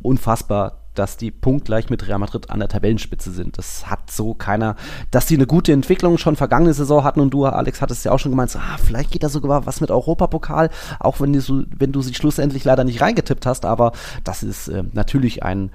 unfassbar, 0.02 0.86
dass 0.98 1.16
die 1.16 1.30
punktgleich 1.30 1.90
mit 1.90 2.08
Real 2.08 2.18
Madrid 2.18 2.50
an 2.50 2.58
der 2.58 2.68
Tabellenspitze 2.68 3.30
sind. 3.30 3.58
Das 3.58 3.88
hat 3.90 4.10
so 4.10 4.34
keiner, 4.34 4.76
dass 5.10 5.26
die 5.26 5.34
eine 5.34 5.46
gute 5.46 5.72
Entwicklung 5.72 6.18
schon 6.18 6.36
vergangene 6.36 6.74
Saison 6.74 7.04
hatten 7.04 7.20
und 7.20 7.30
du, 7.30 7.44
Alex, 7.44 7.80
hattest 7.80 8.04
ja 8.04 8.12
auch 8.12 8.18
schon 8.18 8.32
gemeint, 8.32 8.50
so, 8.50 8.58
ah, 8.58 8.78
vielleicht 8.82 9.10
geht 9.10 9.22
da 9.22 9.28
sogar 9.28 9.66
was 9.66 9.80
mit 9.80 9.90
Europapokal, 9.90 10.70
auch 10.98 11.20
wenn 11.20 11.32
du, 11.32 11.64
wenn 11.76 11.92
du 11.92 12.02
sie 12.02 12.14
schlussendlich 12.14 12.64
leider 12.64 12.84
nicht 12.84 13.00
reingetippt 13.00 13.46
hast, 13.46 13.64
aber 13.64 13.92
das 14.24 14.42
ist 14.42 14.68
äh, 14.68 14.84
natürlich 14.92 15.42
ein, 15.42 15.70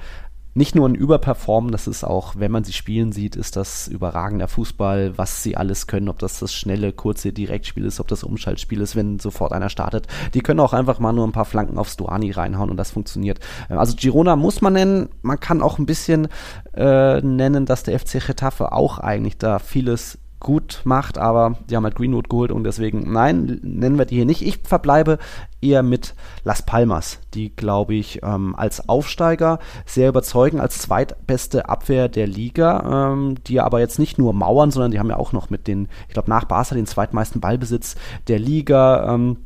nicht 0.53 0.75
nur 0.75 0.87
ein 0.87 0.95
Überperformen, 0.95 1.71
das 1.71 1.87
ist 1.87 2.03
auch, 2.03 2.35
wenn 2.37 2.51
man 2.51 2.65
sie 2.65 2.73
spielen 2.73 3.11
sieht, 3.13 3.35
ist 3.37 3.55
das 3.55 3.87
überragender 3.87 4.49
Fußball, 4.49 5.17
was 5.17 5.43
sie 5.43 5.55
alles 5.55 5.87
können, 5.87 6.09
ob 6.09 6.19
das 6.19 6.39
das 6.39 6.53
schnelle, 6.53 6.91
kurze 6.91 7.31
Direktspiel 7.31 7.85
ist, 7.85 7.99
ob 8.01 8.09
das 8.09 8.23
Umschaltspiel 8.23 8.81
ist, 8.81 8.95
wenn 8.95 9.19
sofort 9.19 9.53
einer 9.53 9.69
startet. 9.69 10.07
Die 10.33 10.41
können 10.41 10.59
auch 10.59 10.73
einfach 10.73 10.99
mal 10.99 11.13
nur 11.13 11.25
ein 11.25 11.31
paar 11.31 11.45
Flanken 11.45 11.77
aufs 11.77 11.95
Duani 11.95 12.31
reinhauen 12.31 12.69
und 12.69 12.77
das 12.77 12.91
funktioniert. 12.91 13.39
Also 13.69 13.95
Girona 13.95 14.35
muss 14.35 14.61
man 14.61 14.73
nennen, 14.73 15.09
man 15.21 15.39
kann 15.39 15.61
auch 15.61 15.79
ein 15.79 15.85
bisschen 15.85 16.27
äh, 16.73 17.21
nennen, 17.21 17.65
dass 17.65 17.83
der 17.83 17.97
FC 17.97 18.25
Getafe 18.25 18.73
auch 18.73 18.99
eigentlich 18.99 19.37
da 19.37 19.59
vieles 19.59 20.17
gut 20.41 20.82
macht, 20.84 21.17
aber 21.17 21.56
die 21.69 21.75
haben 21.75 21.86
halt 21.86 21.95
Greenwood 21.95 22.30
geholt 22.30 22.51
und 22.51 22.65
deswegen, 22.65 23.12
nein, 23.13 23.60
nennen 23.63 23.97
wir 23.97 24.06
die 24.06 24.15
hier 24.15 24.25
nicht. 24.25 24.41
Ich 24.41 24.60
verbleibe 24.63 25.19
eher 25.62 25.84
mit 25.84 26.15
Las 26.43 26.65
Palmas, 26.65 27.19
die, 27.34 27.56
glaube 27.56 27.93
ich, 27.93 28.21
ähm, 28.23 28.56
als 28.56 28.89
Aufsteiger 28.89 29.60
sehr 29.86 30.10
überzeugen, 30.10 30.60
als 30.60 30.80
zweitbeste 30.80 31.69
Abwehr 31.69 32.10
der 32.10 32.27
Liga, 32.27 33.13
ähm, 33.13 33.36
die 33.47 33.62
aber 33.62 33.80
jetzt 33.80 33.99
nicht 33.99 34.17
nur 34.17 34.34
mauern, 34.34 34.71
sondern 34.71 34.91
die 34.91 34.99
haben 34.99 35.10
ja 35.10 35.17
auch 35.17 35.32
noch 35.32 35.49
mit 35.49 35.67
den, 35.67 35.88
ich 36.08 36.13
glaube, 36.13 36.30
nach 36.30 36.45
Barca 36.45 36.75
den 36.75 36.88
zweitmeisten 36.88 37.39
Ballbesitz 37.39 37.95
der 38.27 38.39
Liga 38.39 39.13
ähm, 39.13 39.38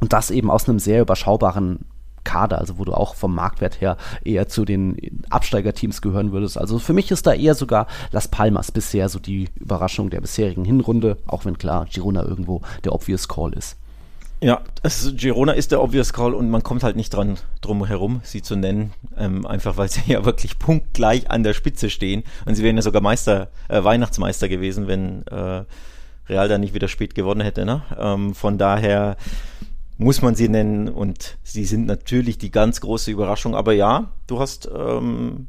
und 0.00 0.12
das 0.12 0.30
eben 0.30 0.50
aus 0.50 0.68
einem 0.68 0.80
sehr 0.80 1.02
überschaubaren 1.02 1.86
Kader, 2.24 2.58
also 2.58 2.78
wo 2.78 2.84
du 2.84 2.92
auch 2.92 3.14
vom 3.14 3.34
Marktwert 3.34 3.80
her 3.80 3.96
eher 4.24 4.48
zu 4.48 4.64
den 4.64 5.22
Absteigerteams 5.30 6.02
gehören 6.02 6.32
würdest. 6.32 6.58
Also 6.58 6.78
für 6.78 6.92
mich 6.92 7.10
ist 7.10 7.26
da 7.26 7.32
eher 7.32 7.54
sogar 7.54 7.86
Las 8.12 8.28
Palmas 8.28 8.72
bisher 8.72 9.08
so 9.08 9.18
die 9.18 9.48
Überraschung 9.56 10.10
der 10.10 10.20
bisherigen 10.20 10.64
Hinrunde, 10.64 11.16
auch 11.26 11.44
wenn 11.44 11.58
klar 11.58 11.86
Girona 11.92 12.22
irgendwo 12.22 12.62
der 12.84 12.94
obvious 12.94 13.28
Call 13.28 13.52
ist. 13.52 13.76
Ja, 14.42 14.62
also 14.82 15.12
Girona 15.12 15.52
ist 15.52 15.70
der 15.70 15.82
obvious 15.82 16.14
Call 16.14 16.32
und 16.32 16.48
man 16.48 16.62
kommt 16.62 16.82
halt 16.82 16.96
nicht 16.96 17.10
dran 17.10 17.36
drum 17.60 17.84
herum, 17.84 18.22
sie 18.24 18.40
zu 18.40 18.56
nennen, 18.56 18.94
ähm, 19.18 19.44
einfach 19.44 19.76
weil 19.76 19.90
sie 19.90 20.00
ja 20.06 20.24
wirklich 20.24 20.58
punktgleich 20.58 21.30
an 21.30 21.42
der 21.42 21.52
Spitze 21.52 21.90
stehen 21.90 22.24
und 22.46 22.54
sie 22.54 22.62
wären 22.62 22.76
ja 22.76 22.82
sogar 22.82 23.02
Meister, 23.02 23.48
äh, 23.68 23.84
Weihnachtsmeister 23.84 24.48
gewesen, 24.48 24.88
wenn 24.88 25.26
äh, 25.26 25.64
Real 26.30 26.48
da 26.48 26.56
nicht 26.56 26.72
wieder 26.72 26.88
spät 26.88 27.14
gewonnen 27.14 27.42
hätte. 27.42 27.66
Ne? 27.66 27.82
Ähm, 27.98 28.34
von 28.34 28.56
daher 28.56 29.16
muss 30.00 30.22
man 30.22 30.34
sie 30.34 30.48
nennen 30.48 30.88
und 30.88 31.36
sie 31.42 31.66
sind 31.66 31.84
natürlich 31.84 32.38
die 32.38 32.50
ganz 32.50 32.80
große 32.80 33.10
Überraschung. 33.10 33.54
Aber 33.54 33.74
ja, 33.74 34.12
du 34.26 34.40
hast 34.40 34.68
ähm, 34.74 35.48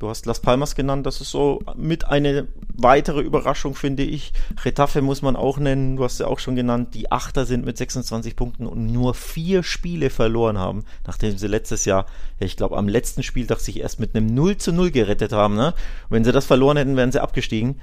Du 0.00 0.08
hast 0.08 0.24
Las 0.24 0.40
Palmas 0.40 0.74
genannt, 0.74 1.04
das 1.04 1.20
ist 1.20 1.30
so 1.30 1.60
mit 1.76 2.06
eine 2.06 2.48
weitere 2.72 3.20
Überraschung, 3.20 3.74
finde 3.74 4.02
ich. 4.02 4.32
Retafe 4.64 5.02
muss 5.02 5.20
man 5.20 5.36
auch 5.36 5.58
nennen, 5.58 5.96
du 5.96 6.04
hast 6.04 6.20
ja 6.20 6.26
auch 6.26 6.38
schon 6.38 6.56
genannt, 6.56 6.94
die 6.94 7.12
Achter 7.12 7.44
sind 7.44 7.66
mit 7.66 7.76
26 7.76 8.34
Punkten 8.34 8.66
und 8.66 8.86
nur 8.90 9.12
vier 9.12 9.62
Spiele 9.62 10.08
verloren 10.08 10.56
haben, 10.56 10.84
nachdem 11.06 11.36
sie 11.36 11.48
letztes 11.48 11.84
Jahr, 11.84 12.06
ja, 12.38 12.46
ich 12.46 12.56
glaube, 12.56 12.78
am 12.78 12.88
letzten 12.88 13.22
Spieltag 13.22 13.60
sich 13.60 13.80
erst 13.80 14.00
mit 14.00 14.16
einem 14.16 14.34
0 14.34 14.56
zu 14.56 14.72
0 14.72 14.90
gerettet 14.90 15.32
haben. 15.32 15.54
Ne? 15.54 15.74
Wenn 16.08 16.24
sie 16.24 16.32
das 16.32 16.46
verloren 16.46 16.78
hätten, 16.78 16.96
wären 16.96 17.12
sie 17.12 17.22
abgestiegen. 17.22 17.78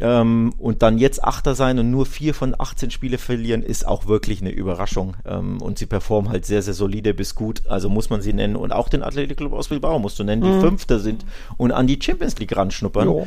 Ähm, 0.00 0.52
und 0.58 0.82
dann 0.82 0.98
jetzt 0.98 1.22
Achter 1.22 1.54
sein 1.54 1.78
und 1.78 1.92
nur 1.92 2.04
vier 2.04 2.34
von 2.34 2.56
18 2.58 2.90
Spiele 2.90 3.18
verlieren, 3.18 3.62
ist 3.62 3.86
auch 3.86 4.08
wirklich 4.08 4.40
eine 4.40 4.50
Überraschung. 4.50 5.16
Ähm, 5.24 5.62
und 5.62 5.78
sie 5.78 5.86
performen 5.86 6.32
halt 6.32 6.46
sehr, 6.46 6.62
sehr 6.62 6.74
solide 6.74 7.14
bis 7.14 7.36
gut, 7.36 7.68
also 7.68 7.88
muss 7.88 8.10
man 8.10 8.22
sie 8.22 8.32
nennen. 8.32 8.56
Und 8.56 8.72
auch 8.72 8.88
den 8.88 9.04
Athletic 9.04 9.36
Club 9.36 9.52
aus 9.52 9.68
Bilbao 9.68 10.00
musst 10.00 10.18
du 10.18 10.24
nennen, 10.24 10.42
die 10.42 10.48
mhm. 10.48 10.60
Fünfter 10.60 10.98
sind 10.98 11.24
und 11.60 11.72
an 11.72 11.86
die 11.86 11.98
Champions 12.00 12.38
League 12.38 12.56
ranschnuppern. 12.56 13.06
Jo. 13.06 13.26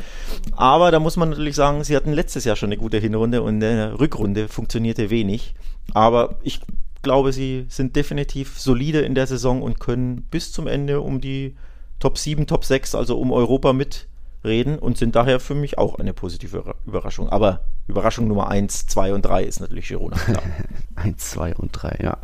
Aber 0.56 0.90
da 0.90 0.98
muss 0.98 1.16
man 1.16 1.30
natürlich 1.30 1.54
sagen, 1.54 1.84
sie 1.84 1.94
hatten 1.94 2.12
letztes 2.12 2.44
Jahr 2.44 2.56
schon 2.56 2.68
eine 2.68 2.76
gute 2.76 2.98
Hinrunde 2.98 3.42
und 3.42 3.62
eine 3.62 3.98
Rückrunde 4.00 4.48
funktionierte 4.48 5.08
wenig. 5.08 5.54
Aber 5.92 6.36
ich 6.42 6.60
glaube, 7.02 7.32
sie 7.32 7.66
sind 7.68 7.94
definitiv 7.94 8.58
solide 8.58 9.02
in 9.02 9.14
der 9.14 9.28
Saison 9.28 9.62
und 9.62 9.78
können 9.78 10.22
bis 10.32 10.50
zum 10.50 10.66
Ende 10.66 11.00
um 11.00 11.20
die 11.20 11.54
Top 12.00 12.18
7, 12.18 12.48
Top 12.48 12.64
6, 12.64 12.96
also 12.96 13.18
um 13.20 13.30
Europa 13.30 13.72
mitreden 13.72 14.80
und 14.80 14.98
sind 14.98 15.14
daher 15.14 15.38
für 15.38 15.54
mich 15.54 15.78
auch 15.78 16.00
eine 16.00 16.12
positive 16.12 16.74
Überraschung. 16.86 17.28
Aber 17.28 17.60
Überraschung 17.86 18.26
Nummer 18.26 18.48
1, 18.48 18.88
2 18.88 19.14
und 19.14 19.22
3 19.22 19.44
ist 19.44 19.60
natürlich 19.60 19.88
Girona. 19.88 20.16
1, 20.96 21.30
2 21.30 21.54
und 21.54 21.70
3, 21.70 21.98
ja. 22.02 22.18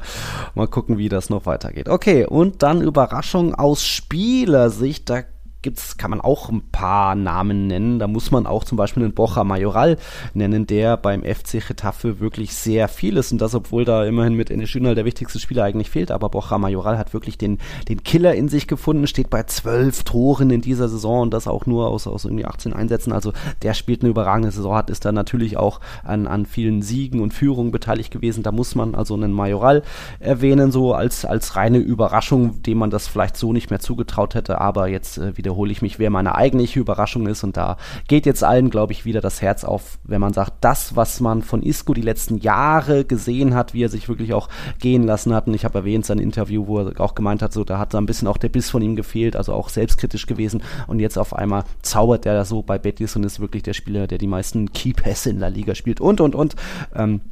Mal 0.55 0.67
gucken, 0.67 0.99
wie 0.99 1.09
das 1.09 1.31
noch 1.31 1.47
weitergeht. 1.47 1.89
Okay, 1.89 2.27
und 2.27 2.65
dann 2.65 2.83
Überraschung 2.83 3.55
aus 3.55 3.85
Spielersicht. 3.85 5.09
Da 5.09 5.23
gibt's, 5.63 5.97
kann 5.97 6.11
man 6.11 6.21
auch 6.21 6.49
ein 6.49 6.63
paar 6.73 7.15
Namen 7.15 7.67
nennen. 7.67 7.99
Da 7.99 8.07
muss 8.07 8.31
man 8.31 8.47
auch 8.47 8.65
zum 8.65 8.77
Beispiel 8.77 9.03
den 9.03 9.13
Bocha 9.13 9.45
Majoral 9.45 9.97
nennen, 10.35 10.67
der 10.67 10.97
beim 10.97 11.23
FC 11.23 11.67
Getafe 11.67 12.21
wirklich 12.21 12.55
sehr 12.55 12.89
viel 12.89 13.17
ist. 13.17 13.33
Und 13.33 13.41
das, 13.41 13.55
obwohl 13.55 13.85
da 13.85 14.05
immerhin 14.05 14.35
mit 14.35 14.51
Enes 14.51 14.71
der 14.71 15.05
wichtigste 15.05 15.39
Spieler 15.39 15.65
eigentlich 15.65 15.91
fehlt. 15.91 16.11
Aber 16.11 16.29
Bocha 16.29 16.59
Majoral 16.59 16.97
hat 16.97 17.13
wirklich 17.13 17.37
den, 17.37 17.59
den 17.89 18.03
Killer 18.05 18.35
in 18.35 18.49
sich 18.49 18.67
gefunden, 18.67 19.07
steht 19.07 19.31
bei 19.31 19.43
zwölf 19.43 20.05
Toren 20.05 20.51
in 20.51 20.61
dieser 20.61 20.89
Saison 20.89 21.23
und 21.23 21.35
das 21.35 21.49
auch 21.49 21.67
nur 21.67 21.89
aus, 21.89 22.07
aus 22.07 22.25
irgendwie 22.25 22.47
18 22.47 22.73
Einsätzen. 22.73 23.13
Also 23.13 23.33
der 23.63 23.75
spielt 23.75 24.03
eine 24.03 24.11
überragende 24.11 24.51
Saison, 24.51 24.75
hat 24.75 24.91
ist 24.91 25.05
da 25.05 25.13
natürlich 25.13 25.57
auch 25.57 25.81
an, 26.05 26.27
an 26.27 26.47
vielen 26.47 26.83
Siegen 26.83 27.21
und 27.21 27.35
Führungen 27.35 27.73
beteiligt 27.73 28.11
gewesen. 28.11 28.43
Da 28.43 28.53
muss 28.53 28.75
man 28.75 28.95
also 28.95 29.15
einen 29.15 29.33
Majoral 29.33 29.83
erwähnen, 30.19 30.73
so 30.73 30.95
als, 30.95 31.25
als 31.25 31.57
reine 31.57 31.79
Überraschung, 31.79 32.63
dem 32.63 32.79
man 32.79 32.91
das 32.91 33.09
vielleicht 33.09 33.37
so 33.37 33.53
nicht 33.53 33.71
mehr 33.71 33.81
zugetraut 33.81 34.35
hätte. 34.35 34.61
Aber 34.61 34.89
jetzt 34.89 35.19
äh, 35.19 35.37
wieder 35.37 35.50
wiederhole 35.51 35.73
ich 35.73 35.83
mich, 35.83 35.99
wer 35.99 36.11
meine 36.11 36.37
eigentliche 36.37 36.79
Überraschung 36.79 37.27
ist. 37.27 37.43
Und 37.43 37.57
da 37.57 37.77
geht 38.07 38.25
jetzt 38.25 38.45
allen, 38.45 38.71
glaube 38.71 38.93
ich, 38.93 39.05
wieder 39.05 39.21
das 39.21 39.43
Herz 39.43 39.65
auf, 39.65 39.99
wenn 40.05 40.21
man 40.21 40.33
sagt, 40.33 40.53
das, 40.61 40.95
was 40.95 41.21
man 41.21 41.43
von 41.43 41.63
Isco 41.63 41.93
die 41.93 42.03
letzten 42.03 42.39
Jahre 42.39 43.05
gesehen 43.05 43.55
hat, 43.55 43.75
wie 43.75 43.83
er 43.83 43.89
sich 43.89 44.09
wirklich 44.09 44.33
auch 44.33 44.49
gehen 44.79 45.03
lassen 45.03 45.35
hat. 45.35 45.49
Und 45.49 45.55
ich 45.55 45.65
habe 45.65 45.79
erwähnt 45.79 46.07
sein 46.07 46.21
Interview, 46.21 46.69
wo 46.69 46.79
er 46.79 47.01
auch 47.01 47.17
gemeint 47.17 47.43
hat, 47.43 47.53
so 47.53 47.65
da 47.65 47.79
hat 47.79 47.95
da 47.95 47.99
ein 47.99 48.07
bisschen 48.07 48.29
auch 48.29 48.39
der 48.39 48.49
Biss 48.49 48.71
von 48.71 48.83
ihm 48.83 48.95
gefehlt, 48.95 49.35
also 49.35 49.53
auch 49.53 49.69
selbstkritisch 49.69 50.27
gewesen. 50.27 50.63
Und 50.87 51.01
jetzt 51.01 51.19
auf 51.19 51.35
einmal 51.35 51.65
zaubert 51.83 52.27
er 52.27 52.45
so 52.45 52.63
bei 52.63 52.79
Betis 52.79 53.17
und 53.17 53.25
ist 53.25 53.41
wirklich 53.41 53.65
der 53.65 53.75
Spieler, 53.75 54.07
der 54.07 54.19
die 54.19 54.29
meisten 54.29 54.73
Key-Pässe 54.73 55.31
in 55.31 55.41
der 55.41 55.51
Liga 55.51 55.75
spielt 55.75 56.01
und, 56.01 56.21
und, 56.21 56.37
und. 56.37 56.55
Ähm, 56.95 57.23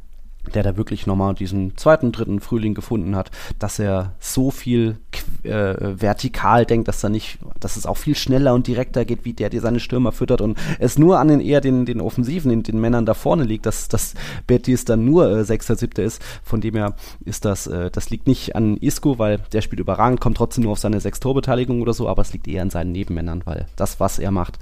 der 0.53 0.63
da 0.63 0.77
wirklich 0.77 1.05
nochmal 1.05 1.35
diesen 1.35 1.77
zweiten, 1.77 2.11
dritten 2.11 2.39
Frühling 2.39 2.73
gefunden 2.73 3.15
hat, 3.15 3.29
dass 3.59 3.79
er 3.79 4.13
so 4.19 4.51
viel 4.51 4.97
äh, 5.43 5.75
vertikal 5.79 6.65
denkt, 6.65 6.87
dass 6.87 7.03
er 7.03 7.09
nicht, 7.09 7.39
dass 7.59 7.75
es 7.75 7.85
auch 7.85 7.97
viel 7.97 8.15
schneller 8.15 8.53
und 8.53 8.67
direkter 8.67 9.05
geht, 9.05 9.25
wie 9.25 9.33
der, 9.33 9.49
der 9.49 9.61
seine 9.61 9.79
Stürmer 9.79 10.11
füttert 10.11 10.41
und 10.41 10.57
es 10.79 10.97
nur 10.97 11.19
an 11.19 11.27
den 11.27 11.39
eher 11.39 11.61
den, 11.61 11.85
den 11.85 12.01
Offensiven, 12.01 12.49
den, 12.49 12.63
den 12.63 12.79
Männern 12.79 13.05
da 13.05 13.13
vorne 13.13 13.43
liegt, 13.43 13.65
dass, 13.65 13.87
dass 13.87 14.13
Betis 14.47 14.85
dann 14.85 15.05
nur 15.05 15.29
äh, 15.29 15.43
Sechster, 15.43 15.75
Siebter 15.75 16.03
ist. 16.03 16.21
Von 16.43 16.61
dem 16.61 16.75
her 16.75 16.95
ist 17.25 17.45
das, 17.45 17.67
äh, 17.67 17.91
das 17.91 18.09
liegt 18.09 18.27
nicht 18.27 18.55
an 18.55 18.77
Isco, 18.77 19.19
weil 19.19 19.39
der 19.53 19.61
spielt 19.61 19.79
überragend, 19.79 20.21
kommt 20.21 20.37
trotzdem 20.37 20.63
nur 20.63 20.73
auf 20.73 20.79
seine 20.79 20.99
sechs 20.99 21.19
Torbeteiligung 21.19 21.81
oder 21.81 21.93
so, 21.93 22.07
aber 22.07 22.21
es 22.21 22.33
liegt 22.33 22.47
eher 22.47 22.61
an 22.61 22.69
seinen 22.69 22.91
Nebenmännern, 22.91 23.43
weil 23.45 23.67
das, 23.75 23.99
was 23.99 24.19
er 24.19 24.31
macht, 24.31 24.57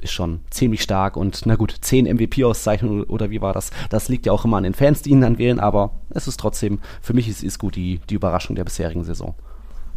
ist 0.00 0.12
schon 0.12 0.40
ziemlich 0.50 0.82
stark 0.82 1.16
und 1.16 1.42
na 1.46 1.56
gut, 1.56 1.74
10 1.80 2.06
MVP-Auszeichnungen 2.06 3.04
oder 3.04 3.30
wie 3.30 3.40
war 3.40 3.52
das? 3.52 3.70
Das 3.88 4.08
liegt 4.08 4.26
ja 4.26 4.32
auch 4.32 4.44
immer 4.44 4.56
an 4.56 4.64
den 4.64 4.74
Fans, 4.74 5.02
die 5.02 5.10
ihn 5.10 5.20
dann 5.20 5.38
wählen, 5.38 5.60
aber 5.60 5.92
es 6.10 6.26
ist 6.26 6.40
trotzdem, 6.40 6.80
für 7.00 7.14
mich 7.14 7.28
ist 7.28 7.42
Isco 7.42 7.70
die, 7.70 8.00
die 8.08 8.14
Überraschung 8.14 8.56
der 8.56 8.64
bisherigen 8.64 9.04
Saison. 9.04 9.34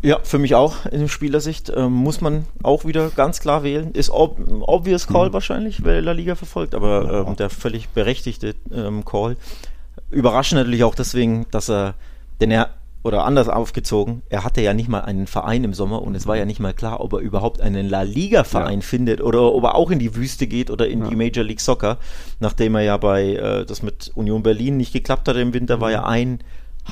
Ja, 0.04 0.20
für 0.22 0.38
mich 0.38 0.54
auch 0.54 0.86
in 0.88 1.08
Spielersicht 1.08 1.72
ähm, 1.74 1.94
muss 1.94 2.20
man 2.20 2.46
auch 2.62 2.84
wieder 2.84 3.10
ganz 3.10 3.40
klar 3.40 3.64
wählen. 3.64 3.92
Ist 3.94 4.10
ob, 4.10 4.38
obvious 4.62 5.08
Call 5.08 5.30
mhm. 5.30 5.34
wahrscheinlich, 5.34 5.86
wer 5.86 6.02
La 6.02 6.12
Liga 6.12 6.36
verfolgt, 6.36 6.76
aber 6.76 7.26
ähm, 7.26 7.38
der 7.38 7.50
völlig 7.50 7.88
berechtigte 7.88 8.54
ähm, 8.70 9.06
Call. 9.06 9.38
Überraschend 10.12 10.60
natürlich 10.60 10.84
auch 10.84 10.96
deswegen, 10.96 11.46
dass 11.52 11.70
er, 11.70 11.96
denn 12.42 12.52
er 12.52 12.72
oder 13.04 13.26
anders 13.26 13.50
aufgezogen, 13.50 14.24
er 14.30 14.46
hatte 14.46 14.62
ja 14.62 14.74
nicht 14.74 14.88
mal 14.88 15.02
einen 15.02 15.28
Verein 15.28 15.66
im 15.66 15.74
Sommer 15.74 16.02
und 16.02 16.16
es 16.16 16.26
war 16.26 16.38
ja 16.38 16.46
nicht 16.46 16.62
mal 16.62 16.74
klar, 16.74 17.02
ob 17.02 17.14
er 17.14 17.20
überhaupt 17.20 17.60
einen 17.60 17.90
La 17.90 18.04
Liga-Verein 18.04 18.80
ja. 18.80 18.86
findet 18.86 19.22
oder 19.22 19.54
ob 19.54 19.64
er 19.66 19.76
auch 19.76 19.92
in 19.92 20.00
die 20.00 20.16
Wüste 20.16 20.48
geht 20.48 20.72
oder 20.72 20.88
in 20.88 21.02
ja. 21.02 21.10
die 21.10 21.16
Major 21.16 21.44
League 21.44 21.60
Soccer. 21.60 21.98
Nachdem 22.40 22.76
er 22.76 22.82
ja 22.82 22.98
bei 22.98 23.36
äh, 23.36 23.66
das 23.66 23.84
mit 23.84 24.12
Union 24.16 24.42
Berlin 24.42 24.78
nicht 24.78 24.94
geklappt 24.94 25.28
hat 25.28 25.36
im 25.36 25.54
Winter, 25.54 25.82
war 25.82 25.92
ja 25.92 26.06
ein 26.06 26.40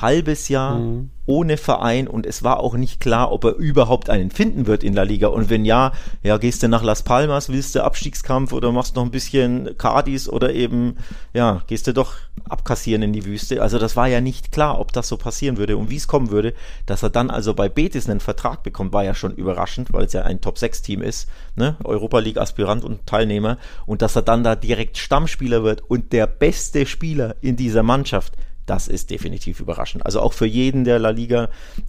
halbes 0.00 0.48
Jahr 0.48 0.78
mhm. 0.78 1.10
ohne 1.26 1.56
Verein 1.56 2.08
und 2.08 2.26
es 2.26 2.42
war 2.42 2.60
auch 2.60 2.74
nicht 2.74 3.00
klar, 3.00 3.30
ob 3.30 3.44
er 3.44 3.56
überhaupt 3.56 4.10
einen 4.10 4.30
finden 4.30 4.66
wird 4.66 4.82
in 4.82 4.94
La 4.94 5.02
Liga. 5.02 5.28
Und 5.28 5.50
wenn 5.50 5.64
ja, 5.64 5.92
ja, 6.22 6.38
gehst 6.38 6.62
du 6.62 6.68
nach 6.68 6.82
Las 6.82 7.02
Palmas, 7.02 7.50
willst 7.50 7.74
du 7.74 7.84
Abstiegskampf 7.84 8.52
oder 8.52 8.72
machst 8.72 8.96
noch 8.96 9.04
ein 9.04 9.10
bisschen 9.10 9.76
Cardis 9.76 10.28
oder 10.28 10.52
eben, 10.52 10.96
ja, 11.34 11.62
gehst 11.66 11.86
du 11.86 11.92
doch 11.92 12.14
abkassieren 12.48 13.02
in 13.02 13.12
die 13.12 13.24
Wüste. 13.24 13.62
Also 13.62 13.78
das 13.78 13.96
war 13.96 14.08
ja 14.08 14.20
nicht 14.20 14.52
klar, 14.52 14.78
ob 14.78 14.92
das 14.92 15.08
so 15.08 15.16
passieren 15.16 15.56
würde 15.58 15.76
und 15.76 15.90
wie 15.90 15.96
es 15.96 16.08
kommen 16.08 16.30
würde. 16.30 16.54
Dass 16.86 17.02
er 17.02 17.10
dann 17.10 17.30
also 17.30 17.54
bei 17.54 17.68
Betis 17.68 18.08
einen 18.08 18.20
Vertrag 18.20 18.62
bekommt, 18.62 18.92
war 18.92 19.04
ja 19.04 19.14
schon 19.14 19.34
überraschend, 19.34 19.92
weil 19.92 20.06
es 20.06 20.12
ja 20.12 20.22
ein 20.22 20.40
Top-6-Team 20.40 21.02
ist, 21.02 21.28
ne? 21.56 21.76
Europa 21.84 22.18
League-Aspirant 22.18 22.84
und 22.84 23.06
Teilnehmer. 23.06 23.58
Und 23.86 24.02
dass 24.02 24.16
er 24.16 24.22
dann 24.22 24.42
da 24.42 24.56
direkt 24.56 24.98
Stammspieler 24.98 25.62
wird 25.62 25.82
und 25.88 26.12
der 26.12 26.26
beste 26.26 26.86
Spieler 26.86 27.36
in 27.40 27.56
dieser 27.56 27.82
Mannschaft 27.82 28.34
das 28.66 28.88
ist 28.88 29.10
definitiv 29.10 29.60
überraschend. 29.60 30.06
Also 30.06 30.20
auch 30.20 30.32
für 30.32 30.46
jeden, 30.46 30.84
der 30.84 30.98
La 30.98 31.10
Liga 31.10 31.48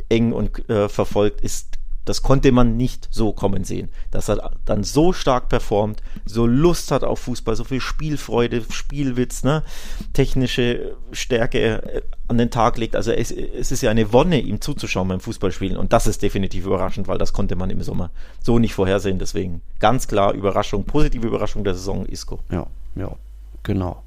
eng 0.09 0.33
und 0.33 0.67
äh, 0.69 0.89
verfolgt, 0.89 1.41
ist 1.41 1.77
das 2.05 2.21
konnte 2.21 2.51
man 2.51 2.75
nicht 2.75 3.07
so 3.12 3.31
kommen 3.31 3.63
sehen, 3.63 3.89
dass 4.12 4.29
er 4.29 4.51
dann 4.65 4.83
so 4.83 5.13
stark 5.13 5.49
performt, 5.49 6.01
so 6.25 6.45
Lust 6.45 6.91
hat 6.91 7.03
auf 7.03 7.19
Fußball, 7.19 7.55
so 7.55 7.63
viel 7.63 7.79
Spielfreude, 7.79 8.63
Spielwitz, 8.69 9.43
ne, 9.43 9.63
technische 10.12 10.97
Stärke 11.12 11.59
äh, 11.59 12.01
an 12.27 12.38
den 12.38 12.51
Tag 12.51 12.77
legt. 12.77 12.95
Also 12.95 13.12
es, 13.12 13.31
es 13.31 13.71
ist 13.71 13.81
ja 13.81 13.91
eine 13.91 14.12
Wonne, 14.12 14.39
ihm 14.39 14.59
zuzuschauen 14.59 15.07
beim 15.07 15.19
Fußballspielen 15.19 15.77
und 15.77 15.93
das 15.93 16.07
ist 16.07 16.21
definitiv 16.21 16.65
überraschend, 16.65 17.07
weil 17.07 17.17
das 17.17 17.31
konnte 17.31 17.55
man 17.55 17.69
im 17.69 17.81
Sommer 17.81 18.12
so 18.41 18.59
nicht 18.59 18.73
vorhersehen. 18.73 19.19
Deswegen 19.19 19.62
ganz 19.79 20.07
klar 20.07 20.33
Überraschung, 20.33 20.83
positive 20.83 21.25
Überraschung 21.25 21.63
der 21.63 21.73
Saison 21.73 22.05
Isco. 22.05 22.39
Ja, 22.51 22.67
ja, 22.95 23.15
genau. 23.63 24.03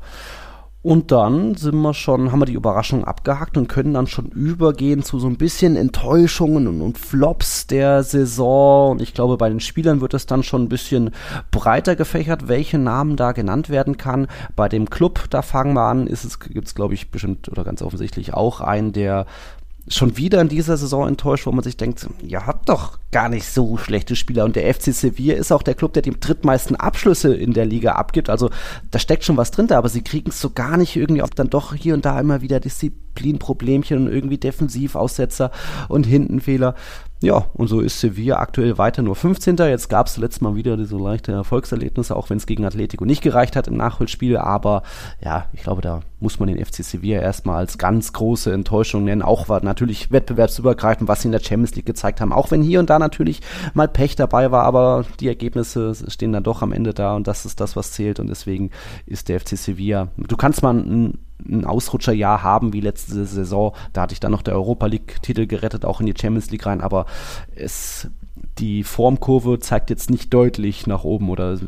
Und 0.87 1.11
dann 1.11 1.57
sind 1.57 1.75
wir 1.79 1.95
schon, 1.95 2.31
haben 2.31 2.39
wir 2.39 2.47
die 2.47 2.53
Überraschung 2.53 3.05
abgehakt 3.05 3.57
und 3.57 3.67
können 3.67 3.93
dann 3.93 4.07
schon 4.07 4.27
übergehen 4.27 5.03
zu 5.03 5.19
so 5.19 5.27
ein 5.27 5.37
bisschen 5.37 5.75
Enttäuschungen 5.75 6.69
und, 6.69 6.81
und, 6.81 6.97
Flops 6.97 7.67
der 7.67 8.05
Saison. 8.05 8.93
Und 8.93 9.03
ich 9.03 9.13
glaube, 9.13 9.37
bei 9.37 9.49
den 9.49 9.59
Spielern 9.59 10.01
wird 10.01 10.15
es 10.15 10.27
dann 10.27 10.45
schon 10.45 10.63
ein 10.63 10.69
bisschen 10.69 11.11
breiter 11.51 11.97
gefächert, 11.97 12.47
welche 12.47 12.79
Namen 12.79 13.17
da 13.17 13.33
genannt 13.33 13.69
werden 13.69 13.97
kann. 13.97 14.29
Bei 14.55 14.69
dem 14.69 14.89
Club, 14.89 15.25
da 15.31 15.43
fangen 15.43 15.75
wir 15.75 15.89
an, 15.89 16.07
ist 16.07 16.25
es, 16.25 16.39
gibt 16.39 16.69
es, 16.69 16.77
glaube 16.77 16.95
ich, 16.95 17.11
bestimmt 17.11 17.49
oder 17.49 17.65
ganz 17.65 17.83
offensichtlich 17.83 18.33
auch 18.35 18.61
einen, 18.61 18.93
der 18.93 19.27
schon 19.89 20.17
wieder 20.17 20.41
in 20.41 20.49
dieser 20.49 20.77
Saison 20.77 21.09
enttäuscht, 21.09 21.47
wo 21.47 21.53
man 21.53 21.65
sich 21.65 21.77
denkt, 21.77 22.07
ihr 22.23 22.47
habt 22.47 22.69
doch 22.69 23.01
gar 23.13 23.29
nicht 23.29 23.47
so 23.47 23.77
schlechte 23.77 24.17
Spieler. 24.17 24.45
Und 24.45 24.57
der 24.57 24.73
FC 24.73 24.93
Sevilla 24.93 25.35
ist 25.35 25.53
auch 25.53 25.63
der 25.63 25.75
Club, 25.75 25.93
der 25.93 26.03
die 26.03 26.19
drittmeisten 26.19 26.77
Abschlüsse 26.77 27.35
in 27.35 27.53
der 27.53 27.65
Liga 27.65 27.93
abgibt. 27.93 28.29
Also 28.29 28.51
da 28.91 28.99
steckt 28.99 29.25
schon 29.25 29.37
was 29.37 29.51
drin 29.51 29.69
da, 29.69 29.79
aber 29.79 29.89
sie 29.89 30.03
kriegen 30.03 30.31
es 30.31 30.41
so 30.41 30.51
gar 30.51 30.77
nicht 30.77 30.97
irgendwie 30.97 31.23
auf 31.23 31.31
dann 31.31 31.51
doch 31.51 31.75
hier 31.75 31.95
und 31.95 32.05
da 32.05 32.19
immer 32.21 32.43
wieder 32.43 32.61
Disziplinproblemchen 32.61 33.99
und 33.99 34.13
irgendwie 34.13 34.39
Defensivaussetzer 34.39 35.51
und 35.89 36.05
Hintenfehler. 36.05 36.75
Ja, 37.23 37.47
und 37.55 37.69
so 37.69 37.81
ist 37.81 37.99
Sevilla 37.99 38.37
aktuell 38.37 38.77
weiter 38.77 39.01
nur 39.01 39.17
15. 39.17 39.57
Jetzt 39.57 39.89
gab 39.89 40.07
es 40.07 40.19
letztes 40.19 40.43
Mal 40.43 40.55
wieder 40.55 40.85
so 40.85 40.99
leichte 40.99 41.33
Erfolgserlebnisse, 41.33 42.15
auch 42.15 42.29
wenn 42.29 42.37
es 42.37 42.45
gegen 42.45 42.67
Atletico 42.67 43.07
nicht 43.07 43.23
gereicht 43.23 43.57
hat 43.57 43.69
im 43.69 43.77
Nachholspiel. 43.79 44.37
Aber 44.37 44.83
ja, 45.25 45.47
ich 45.55 45.63
glaube, 45.63 45.81
da 45.81 46.01
muss 46.21 46.39
man 46.39 46.49
den 46.49 46.63
FC 46.63 46.85
Sevilla 46.85 47.23
erstmal 47.23 47.57
als 47.57 47.79
ganz 47.79 48.13
große 48.13 48.53
Enttäuschung 48.53 49.05
nennen. 49.05 49.23
Auch 49.23 49.49
war 49.49 49.65
natürlich 49.65 50.13
wettbewerbsübergreifend, 50.13 51.09
was 51.09 51.23
sie 51.23 51.29
in 51.29 51.33
der 51.33 51.41
Champions 51.41 51.75
League 51.75 51.87
gezeigt 51.87 52.21
haben. 52.21 52.35
Auch 52.35 52.51
wenn 52.51 52.61
hier 52.61 52.81
und 52.81 52.91
da 52.91 52.99
natürlich 53.07 53.41
mal 53.75 53.89
Pech 53.89 54.17
dabei 54.17 54.51
war, 54.51 54.65
aber 54.65 55.05
die 55.21 55.29
Ergebnisse 55.29 55.95
stehen 56.09 56.33
dann 56.33 56.45
doch 56.45 56.63
am 56.63 56.73
Ende 56.73 56.95
da 56.95 57.15
und 57.15 57.27
das 57.27 57.47
ist 57.47 57.61
das, 57.61 57.77
was 57.77 57.93
zählt. 57.93 58.21
Und 58.21 58.29
deswegen 58.29 58.71
ist 59.07 59.29
der 59.29 59.41
FC 59.41 59.57
Sevilla. 59.57 60.09
Du 60.17 60.37
kannst 60.37 60.63
mal 60.63 60.75
ein 60.75 61.19
ein 61.49 61.65
Ausrutscherjahr 61.65 62.43
haben 62.43 62.73
wie 62.73 62.81
letzte 62.81 63.25
Saison. 63.27 63.75
Da 63.93 64.03
hatte 64.03 64.15
ich 64.15 64.21
dann 64.21 64.33
noch 64.33 64.43
der 64.43 64.55
Europa 64.55 64.87
League-Titel 64.87 65.47
gerettet, 65.47 65.85
auch 65.85 66.01
in 66.01 66.07
die 66.07 66.15
Champions 66.19 66.51
League 66.51 66.67
rein, 66.67 66.81
aber 66.81 67.07
es, 67.55 68.09
die 68.59 68.85
Formkurve 68.85 69.59
zeigt 69.59 69.91
jetzt 69.91 70.11
nicht 70.11 70.33
deutlich 70.33 70.87
nach 70.87 71.05
oben 71.05 71.31
oder 71.31 71.59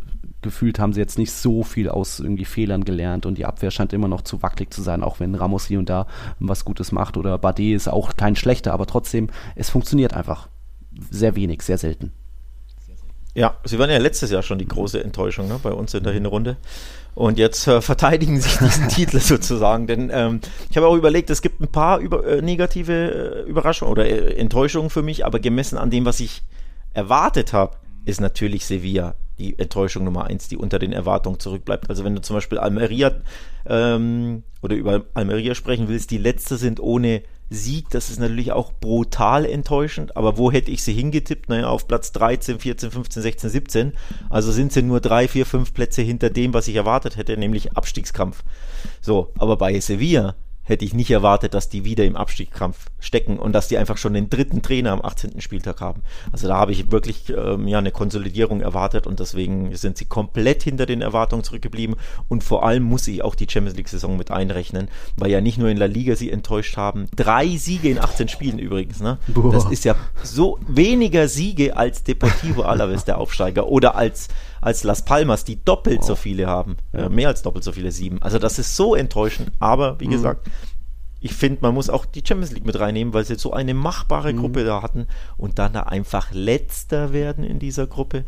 gefühlt 0.40 0.78
haben 0.78 0.92
sie 0.92 1.00
jetzt 1.00 1.18
nicht 1.18 1.32
so 1.32 1.64
viel 1.64 1.88
aus 1.88 2.20
irgendwie 2.20 2.44
Fehlern 2.44 2.84
gelernt 2.84 3.26
und 3.26 3.38
die 3.38 3.44
Abwehr 3.44 3.72
scheint 3.72 3.92
immer 3.92 4.06
noch 4.06 4.22
zu 4.22 4.40
wackelig 4.40 4.72
zu 4.72 4.82
sein, 4.82 5.02
auch 5.02 5.18
wenn 5.18 5.34
Ramos 5.34 5.66
hier 5.66 5.80
und 5.80 5.88
da 5.88 6.06
was 6.38 6.64
Gutes 6.64 6.92
macht 6.92 7.16
oder 7.16 7.38
Bardet 7.38 7.74
ist 7.74 7.88
auch 7.88 8.16
kein 8.16 8.36
schlechter, 8.36 8.72
aber 8.72 8.86
trotzdem, 8.86 9.28
es 9.56 9.68
funktioniert 9.68 10.14
einfach 10.14 10.48
sehr 11.10 11.36
wenig, 11.36 11.62
sehr 11.62 11.78
selten. 11.78 12.12
Ja, 13.34 13.56
sie 13.64 13.78
waren 13.78 13.90
ja 13.90 13.98
letztes 13.98 14.30
Jahr 14.30 14.42
schon 14.42 14.58
die 14.58 14.66
große 14.66 15.02
Enttäuschung 15.02 15.48
ne, 15.48 15.60
bei 15.62 15.70
uns 15.70 15.94
in 15.94 16.02
der 16.02 16.12
Hinrunde. 16.12 16.56
Und 17.14 17.38
jetzt 17.38 17.66
äh, 17.66 17.80
verteidigen 17.82 18.40
sich 18.40 18.56
diesen 18.58 18.88
Titel 18.88 19.20
sozusagen. 19.20 19.86
Denn 19.86 20.10
ähm, 20.12 20.40
ich 20.70 20.76
habe 20.76 20.86
auch 20.86 20.96
überlegt, 20.96 21.30
es 21.30 21.42
gibt 21.42 21.60
ein 21.60 21.68
paar 21.68 21.98
über, 21.98 22.26
äh, 22.26 22.42
negative 22.42 23.44
äh, 23.46 23.48
Überraschungen 23.48 23.92
oder 23.92 24.06
äh, 24.06 24.34
Enttäuschungen 24.34 24.90
für 24.90 25.02
mich, 25.02 25.24
aber 25.24 25.38
gemessen 25.38 25.78
an 25.78 25.90
dem, 25.90 26.04
was 26.04 26.20
ich 26.20 26.42
erwartet 26.94 27.52
habe, 27.52 27.76
ist 28.04 28.20
natürlich 28.20 28.66
Sevilla 28.66 29.14
die 29.38 29.58
Enttäuschung 29.58 30.04
Nummer 30.04 30.24
eins, 30.24 30.48
die 30.48 30.56
unter 30.56 30.78
den 30.78 30.92
Erwartungen 30.92 31.38
zurückbleibt. 31.38 31.88
Also 31.88 32.04
wenn 32.04 32.14
du 32.14 32.22
zum 32.22 32.34
Beispiel 32.34 32.58
Almeria 32.58 33.12
ähm, 33.66 34.42
oder 34.62 34.74
über 34.74 35.04
Almeria 35.14 35.54
sprechen 35.54 35.88
willst, 35.88 36.10
die 36.10 36.18
letzte 36.18 36.56
sind 36.56 36.80
ohne 36.80 37.22
Sieg, 37.50 37.88
das 37.90 38.10
ist 38.10 38.20
natürlich 38.20 38.52
auch 38.52 38.72
brutal 38.72 39.46
enttäuschend, 39.46 40.16
aber 40.16 40.36
wo 40.36 40.52
hätte 40.52 40.70
ich 40.70 40.82
sie 40.82 40.92
hingetippt? 40.92 41.48
Naja, 41.48 41.68
auf 41.68 41.88
Platz 41.88 42.12
13, 42.12 42.60
14, 42.60 42.90
15, 42.90 43.22
16, 43.22 43.50
17. 43.50 43.92
Also 44.28 44.52
sind 44.52 44.72
sie 44.72 44.82
nur 44.82 45.00
drei, 45.00 45.28
vier, 45.28 45.46
fünf 45.46 45.72
Plätze 45.72 46.02
hinter 46.02 46.30
dem, 46.30 46.52
was 46.52 46.68
ich 46.68 46.76
erwartet 46.76 47.16
hätte, 47.16 47.36
nämlich 47.36 47.76
Abstiegskampf. 47.76 48.44
So, 49.00 49.32
aber 49.38 49.56
bei 49.56 49.80
Sevilla 49.80 50.34
hätte 50.68 50.84
ich 50.84 50.92
nicht 50.92 51.10
erwartet, 51.10 51.54
dass 51.54 51.68
die 51.68 51.84
wieder 51.84 52.04
im 52.04 52.14
Abstiegskampf 52.14 52.86
stecken 53.00 53.38
und 53.38 53.52
dass 53.52 53.68
die 53.68 53.78
einfach 53.78 53.96
schon 53.96 54.12
den 54.12 54.28
dritten 54.28 54.60
Trainer 54.60 54.92
am 54.92 55.02
18. 55.02 55.40
Spieltag 55.40 55.80
haben. 55.80 56.02
Also 56.30 56.46
da 56.46 56.56
habe 56.56 56.72
ich 56.72 56.90
wirklich 56.92 57.30
ähm, 57.30 57.66
ja 57.66 57.78
eine 57.78 57.90
Konsolidierung 57.90 58.60
erwartet 58.60 59.06
und 59.06 59.18
deswegen 59.18 59.74
sind 59.74 59.96
sie 59.96 60.04
komplett 60.04 60.62
hinter 60.62 60.84
den 60.84 61.00
Erwartungen 61.00 61.42
zurückgeblieben 61.42 61.96
und 62.28 62.44
vor 62.44 62.66
allem 62.66 62.82
muss 62.82 63.08
ich 63.08 63.24
auch 63.24 63.34
die 63.34 63.46
Champions 63.48 63.76
League 63.76 63.88
Saison 63.88 64.16
mit 64.16 64.30
einrechnen, 64.30 64.88
weil 65.16 65.30
ja 65.30 65.40
nicht 65.40 65.58
nur 65.58 65.70
in 65.70 65.78
La 65.78 65.86
Liga 65.86 66.16
sie 66.16 66.30
enttäuscht 66.30 66.76
haben, 66.76 67.06
drei 67.16 67.56
Siege 67.56 67.88
in 67.88 67.98
18 67.98 68.28
Spielen 68.28 68.58
übrigens, 68.58 69.00
ne? 69.00 69.18
Boah. 69.28 69.52
Das 69.52 69.64
ist 69.64 69.84
ja 69.84 69.96
so 70.22 70.58
weniger 70.68 71.28
Siege 71.28 71.76
als 71.76 72.04
Deportivo 72.04 72.62
Alaves 72.62 73.06
der 73.06 73.18
Aufsteiger 73.18 73.68
oder 73.68 73.94
als 73.94 74.28
als 74.60 74.84
Las 74.84 75.04
Palmas, 75.04 75.44
die 75.44 75.64
doppelt 75.64 76.00
wow. 76.00 76.06
so 76.06 76.16
viele 76.16 76.46
haben. 76.46 76.76
Ja. 76.92 77.08
Mehr 77.08 77.28
als 77.28 77.42
doppelt 77.42 77.64
so 77.64 77.72
viele, 77.72 77.92
sieben. 77.92 78.22
Also 78.22 78.38
das 78.38 78.58
ist 78.58 78.76
so 78.76 78.94
enttäuschend. 78.94 79.50
Aber 79.58 80.00
wie 80.00 80.06
mhm. 80.06 80.12
gesagt, 80.12 80.48
ich 81.20 81.34
finde, 81.34 81.58
man 81.62 81.74
muss 81.74 81.90
auch 81.90 82.06
die 82.06 82.22
Champions 82.26 82.52
League 82.52 82.66
mit 82.66 82.78
reinnehmen, 82.78 83.12
weil 83.12 83.24
sie 83.24 83.34
so 83.34 83.52
eine 83.52 83.74
machbare 83.74 84.32
mhm. 84.32 84.38
Gruppe 84.38 84.64
da 84.64 84.82
hatten 84.82 85.06
und 85.36 85.58
dann 85.58 85.72
da 85.72 85.82
einfach 85.82 86.32
letzter 86.32 87.12
werden 87.12 87.44
in 87.44 87.58
dieser 87.58 87.86
Gruppe. 87.86 88.24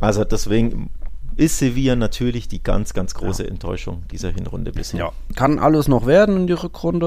Also 0.00 0.24
deswegen 0.24 0.90
ist 1.36 1.58
Sevilla 1.58 1.96
natürlich 1.96 2.48
die 2.48 2.62
ganz, 2.62 2.94
ganz 2.94 3.14
große 3.14 3.44
ja. 3.44 3.50
Enttäuschung 3.50 4.02
dieser 4.10 4.30
Hinrunde 4.30 4.72
bisher. 4.72 5.00
Ja, 5.00 5.12
kann 5.34 5.58
alles 5.58 5.88
noch 5.88 6.06
werden 6.06 6.36
in 6.36 6.46
die 6.46 6.52
Rückrunde, 6.52 7.06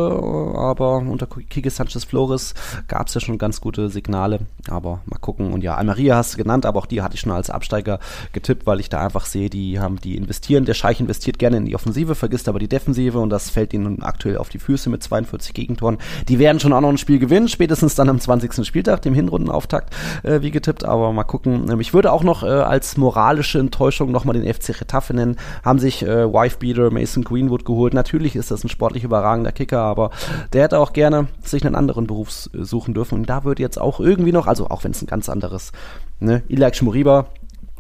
aber 0.56 0.98
unter 0.98 1.28
Kike 1.28 1.70
Sanchez 1.70 2.04
Flores 2.04 2.54
gab 2.88 3.08
es 3.08 3.14
ja 3.14 3.22
schon 3.22 3.38
ganz 3.38 3.62
gute 3.62 3.90
Signale, 3.90 4.40
aber 4.70 5.02
mal 5.06 5.18
gucken. 5.20 5.54
Und 5.54 5.64
ja, 5.64 5.76
Almeria 5.76 6.16
hast 6.16 6.34
du 6.34 6.38
genannt, 6.38 6.66
aber 6.66 6.80
auch 6.80 6.86
die 6.86 7.02
hatte 7.02 7.16
ich 7.16 7.22
schon 7.22 7.32
als 7.32 7.50
Absteiger 7.50 8.00
getippt, 8.34 8.66
weil 8.66 8.80
ich 8.80 8.90
da 8.90 9.04
einfach 9.04 9.26
sehe, 9.26 9.50
die 9.50 9.80
haben, 9.80 10.00
die 10.02 10.16
investieren, 10.18 10.66
der 10.66 10.74
Scheich 10.74 11.00
investiert 11.00 11.40
gerne 11.40 11.58
in 11.58 11.66
die 11.66 11.76
Offensive, 11.76 12.16
vergisst 12.16 12.50
aber 12.50 12.60
die 12.60 12.68
Defensive 12.68 13.20
und 13.20 13.30
das 13.30 13.50
fällt 13.50 13.74
ihnen 13.74 14.04
aktuell 14.04 14.38
auf 14.38 14.50
die 14.50 14.60
Füße 14.60 14.90
mit 14.90 15.04
42 15.04 15.54
Gegentoren. 15.54 15.98
Die 16.28 16.40
werden 16.40 16.60
schon 16.60 16.74
auch 16.74 16.82
noch 16.82 16.90
ein 16.90 16.98
Spiel 16.98 17.20
gewinnen, 17.20 17.48
spätestens 17.48 17.96
dann 17.96 18.10
am 18.10 18.20
20. 18.20 18.66
Spieltag, 18.66 19.02
dem 19.02 19.14
Hinrundenauftakt, 19.14 19.94
äh, 20.24 20.42
wie 20.42 20.52
getippt, 20.52 20.84
aber 20.84 21.14
mal 21.14 21.24
gucken. 21.24 21.70
Ähm, 21.72 21.80
ich 21.80 21.94
würde 21.94 22.12
auch 22.12 22.24
noch 22.24 22.44
äh, 22.44 22.48
als 22.48 22.98
moralische 22.98 23.60
Enttäuschung 23.60 24.12
nochmal 24.18 24.40
den 24.40 24.52
FC 24.52 24.82
Retafe 24.82 25.14
nennen, 25.14 25.38
haben 25.64 25.80
sich 25.80 26.04
äh, 26.04 26.32
Wifebeater 26.32 26.92
Mason 26.92 27.24
Greenwood 27.24 27.66
geholt. 27.66 27.94
Natürlich 27.94 28.36
ist 28.36 28.50
das 28.50 28.64
ein 28.64 28.70
sportlich 28.70 29.04
überragender 29.04 29.52
Kicker, 29.52 29.80
aber 29.80 30.10
der 30.54 30.64
hätte 30.64 30.80
auch 30.80 30.94
gerne 30.94 31.28
sich 31.44 31.66
einen 31.66 31.76
anderen 31.76 32.08
Beruf 32.08 32.32
suchen 32.32 32.94
dürfen. 32.94 33.20
Und 33.20 33.30
da 33.30 33.44
würde 33.44 33.62
jetzt 33.62 33.80
auch 33.80 34.00
irgendwie 34.00 34.32
noch, 34.32 34.48
also 34.48 34.70
auch 34.70 34.84
wenn 34.84 34.92
es 34.92 35.02
ein 35.02 35.08
ganz 35.08 35.30
anderes, 35.30 35.72
ne, 36.20 36.42
Ilak 36.48 36.76
Schmoriba, 36.76 37.28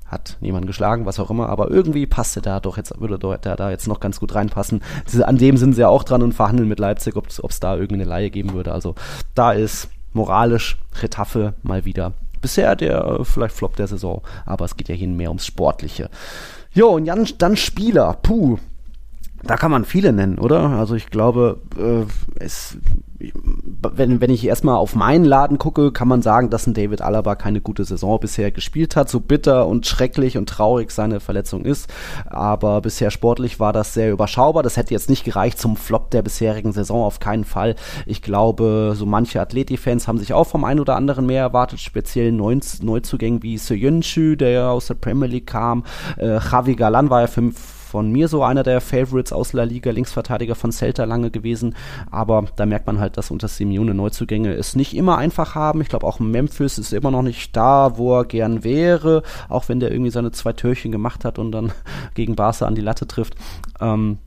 hat 0.06 0.38
niemand 0.40 0.68
geschlagen, 0.68 1.06
was 1.06 1.20
auch 1.20 1.30
immer, 1.30 1.50
aber 1.50 1.70
irgendwie 1.70 2.06
passte 2.06 2.42
da 2.42 2.62
doch 2.62 2.78
jetzt, 2.78 2.98
würde 3.02 3.20
da, 3.20 3.56
da 3.58 3.72
jetzt 3.72 3.90
noch 3.90 4.00
ganz 4.00 4.22
gut 4.22 4.36
reinpassen. 4.36 4.82
An 5.22 5.38
dem 5.38 5.58
sind 5.58 5.74
sie 5.74 5.82
ja 5.82 5.90
auch 5.90 6.04
dran 6.04 6.22
und 6.22 6.34
verhandeln 6.34 6.70
mit 6.70 6.80
Leipzig, 6.80 7.18
ob 7.18 7.28
es 7.28 7.60
da 7.60 7.76
irgendwie 7.76 8.02
eine 8.02 8.10
Laie 8.10 8.30
geben 8.30 8.54
würde. 8.54 8.72
Also 8.72 8.96
da 9.36 9.52
ist 9.52 9.90
moralisch 10.14 10.78
Retafe 11.02 11.56
mal 11.62 11.84
wieder 11.84 12.14
bisher 12.42 12.76
der 12.76 13.04
äh, 13.04 13.26
vielleicht 13.26 13.56
Flop 13.56 13.76
der 13.76 13.88
Saison, 13.88 14.22
aber 14.46 14.66
es 14.66 14.76
geht 14.76 14.90
ja 14.90 14.96
hier 14.96 15.08
mehr 15.08 15.30
ums 15.30 15.46
Sportliche. 15.46 16.10
Jo, 16.72 16.90
und 16.96 17.06
dann, 17.06 17.28
dann 17.38 17.58
Spieler. 17.58 18.18
Puh. 18.22 18.58
Da 19.44 19.56
kann 19.56 19.72
man 19.72 19.86
viele 19.86 20.14
nennen, 20.14 20.40
oder? 20.40 20.70
Also 20.72 20.96
ich 20.96 21.10
glaube, 21.10 21.60
äh, 21.78 22.06
es, 22.44 22.78
wenn, 23.20 24.20
wenn 24.20 24.32
ich 24.32 24.46
erstmal 24.46 24.76
auf 24.76 24.96
meinen 24.96 25.26
Laden 25.26 25.60
gucke, 25.60 25.92
kann 25.92 26.08
man 26.08 26.24
sagen, 26.24 26.50
dass 26.50 26.66
ein 26.66 26.74
David 26.74 27.02
Alaba 27.02 27.36
keine 27.36 27.62
gute 27.62 27.86
Saison 27.86 28.20
bisher 28.20 28.52
gespielt 28.52 28.96
hat. 28.96 29.10
So 29.10 29.20
bitter 29.20 29.68
und 29.68 29.86
schrecklich 29.86 30.38
und 30.38 30.50
traurig 30.50 30.92
seine 30.92 31.20
Verletzung 31.20 31.66
ist. 31.66 31.92
Aber 32.26 32.82
bisher 32.82 33.12
sportlich 33.12 33.60
war 33.60 33.74
das 33.74 33.94
sehr 33.94 34.12
überschaubar. 34.12 34.64
Das 34.64 34.76
hätte 34.76 34.94
jetzt 34.94 35.10
nicht 35.10 35.24
gereicht 35.24 35.60
zum 35.60 35.78
Flop 35.78 36.10
der 36.10 36.24
bisherigen 36.24 36.74
Saison, 36.74 37.04
auf 37.04 37.20
keinen 37.20 37.46
Fall. 37.46 37.76
Ich 38.08 38.24
glaube, 38.24 38.94
so 38.96 39.06
manche 39.06 39.40
Athleti-Fans 39.40 40.08
haben 40.08 40.18
sich 40.18 40.34
auch 40.34 40.48
vom 40.48 40.64
einen 40.64 40.80
oder 40.80 40.96
anderen 40.96 41.28
mehr 41.28 41.42
erwartet, 41.42 41.80
speziell 41.80 42.32
Neuzugängen 42.32 43.44
wie 43.44 43.58
Soyuncu, 43.60 44.36
der 44.36 44.50
ja 44.50 44.72
aus 44.72 44.88
der 44.88 44.96
Premier 44.96 45.28
League 45.28 45.48
kam. 45.48 45.84
Äh, 46.18 46.40
Javi 46.40 46.76
Galan 46.76 47.12
war 47.12 47.22
ja 47.22 47.28
für 47.28 47.52
von 47.98 48.12
mir 48.12 48.28
so 48.28 48.44
einer 48.44 48.62
der 48.62 48.80
Favorites 48.80 49.34
aus 49.34 49.54
La 49.54 49.64
Liga, 49.64 49.90
Linksverteidiger 49.90 50.54
von 50.54 50.72
Celta 50.72 51.06
lange 51.06 51.32
gewesen. 51.32 51.74
Aber 52.12 52.46
da 52.56 52.68
merkt 52.68 52.86
man 52.86 53.00
halt, 53.00 53.18
dass 53.18 53.32
unter 53.32 53.48
Simeone 53.48 53.96
Neuzugänge 53.96 54.54
es 54.54 54.76
nicht 54.76 54.96
immer 54.96 55.18
einfach 55.18 55.56
haben. 55.56 55.82
Ich 55.82 55.90
glaube, 55.90 56.06
auch 56.06 56.20
Memphis 56.20 56.78
ist 56.78 56.94
immer 56.94 57.10
noch 57.10 57.24
nicht 57.24 57.58
da, 57.58 57.98
wo 57.98 58.20
er 58.20 58.26
gern 58.26 58.64
wäre, 58.64 59.24
auch 59.50 59.68
wenn 59.68 59.80
der 59.80 59.90
irgendwie 59.90 60.12
seine 60.12 60.32
zwei 60.32 60.54
Türchen 60.54 60.92
gemacht 60.92 61.26
hat 61.26 61.40
und 61.40 61.52
dann 61.52 61.72
gegen 62.14 62.36
Barca 62.36 62.68
an 62.68 62.76
die 62.76 62.82
Latte 62.82 63.08
trifft. 63.08 63.34
Ähm, 63.82 64.20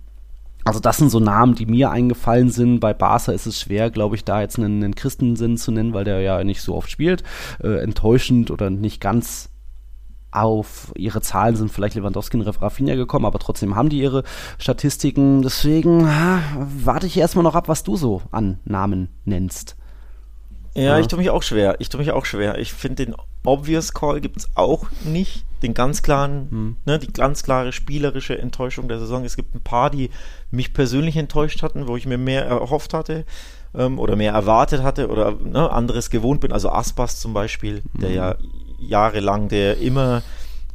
also 0.65 0.81
das 0.81 0.97
sind 0.97 1.11
so 1.11 1.21
Namen, 1.21 1.55
die 1.55 1.67
mir 1.67 1.93
eingefallen 1.93 2.51
sind. 2.51 2.81
Bei 2.81 2.93
Barca 2.93 3.31
ist 3.31 3.47
es 3.47 3.61
schwer, 3.61 3.91
glaube 3.91 4.17
ich, 4.17 4.25
da 4.25 4.41
jetzt 4.41 4.59
einen, 4.59 4.83
einen 4.83 4.97
Christensinn 4.97 5.59
zu 5.59 5.71
nennen, 5.71 5.95
weil 5.95 6.03
der 6.03 6.23
ja 6.23 6.43
nicht 6.43 6.61
so 6.61 6.75
oft 6.75 6.91
spielt. 6.91 7.23
Äh, 7.63 7.83
enttäuschend 7.85 8.51
oder 8.51 8.69
nicht 8.69 9.01
ganz 9.01 9.50
auf 10.33 10.93
ihre 10.97 11.21
Zahlen 11.21 11.57
sind 11.57 11.73
vielleicht 11.73 11.97
Lewandowski 11.97 12.37
und 12.37 12.63
Rafinha 12.63 12.95
gekommen, 12.95 13.27
aber 13.27 13.39
trotzdem 13.39 13.75
haben 13.75 13.89
die 13.89 14.01
ihre 14.01 14.23
Statistiken. 14.59 15.43
Deswegen 15.43 16.09
ha, 16.09 16.41
warte 16.57 17.07
ich 17.07 17.17
erstmal 17.17 17.43
noch 17.43 17.55
ab, 17.55 17.69
was 17.69 17.83
du 17.83 17.97
so 17.97 18.23
an 18.31 18.59
Namen 18.65 19.09
nennst. 19.25 19.77
Ja, 20.75 20.83
ja. 20.83 20.99
ich 21.01 21.09
tue 21.09 21.19
mich 21.19 21.31
auch 21.31 21.43
schwer. 21.43 21.77
Ich 21.81 21.89
tue 21.89 21.99
mich 21.99 22.13
auch 22.13 22.25
schwer. 22.25 22.59
Ich 22.59 22.73
finde 22.73 23.07
den 23.07 23.17
Obvious 23.45 23.93
Call 23.93 24.21
gibt 24.21 24.37
es 24.37 24.49
auch 24.55 24.87
nicht. 25.05 25.45
Den 25.63 25.75
ganz 25.75 26.03
klaren, 26.03 26.49
hm. 26.51 26.77
ne, 26.87 26.99
die 26.99 27.13
ganz 27.13 27.43
klare 27.43 27.73
spielerische 27.73 28.39
Enttäuschung 28.39 28.89
der 28.89 28.99
Saison. 28.99 29.25
Es 29.25 29.37
gibt 29.37 29.55
ein 29.55 29.61
paar, 29.61 29.91
die 29.91 30.11
mich 30.51 30.73
persönlich 30.73 31.17
enttäuscht 31.17 31.63
hatten, 31.63 31.89
wo 31.89 31.97
ich 31.97 32.07
mir 32.07 32.19
mehr 32.19 32.47
erhofft 32.47 32.95
hatte 32.95 33.25
ähm, 33.75 33.99
oder 33.99 34.17
mehr 34.17 34.33
erwartet 34.33 34.83
hatte 34.83 35.09
oder 35.09 35.33
ne, 35.33 35.71
anderes 35.71 36.09
gewohnt 36.09 36.41
bin. 36.41 36.53
Also 36.53 36.71
Aspas 36.71 37.21
zum 37.21 37.35
Beispiel, 37.35 37.83
der 37.95 38.09
hm. 38.09 38.17
ja 38.17 38.37
jahrelang, 38.81 39.49
der 39.49 39.79
immer, 39.79 40.23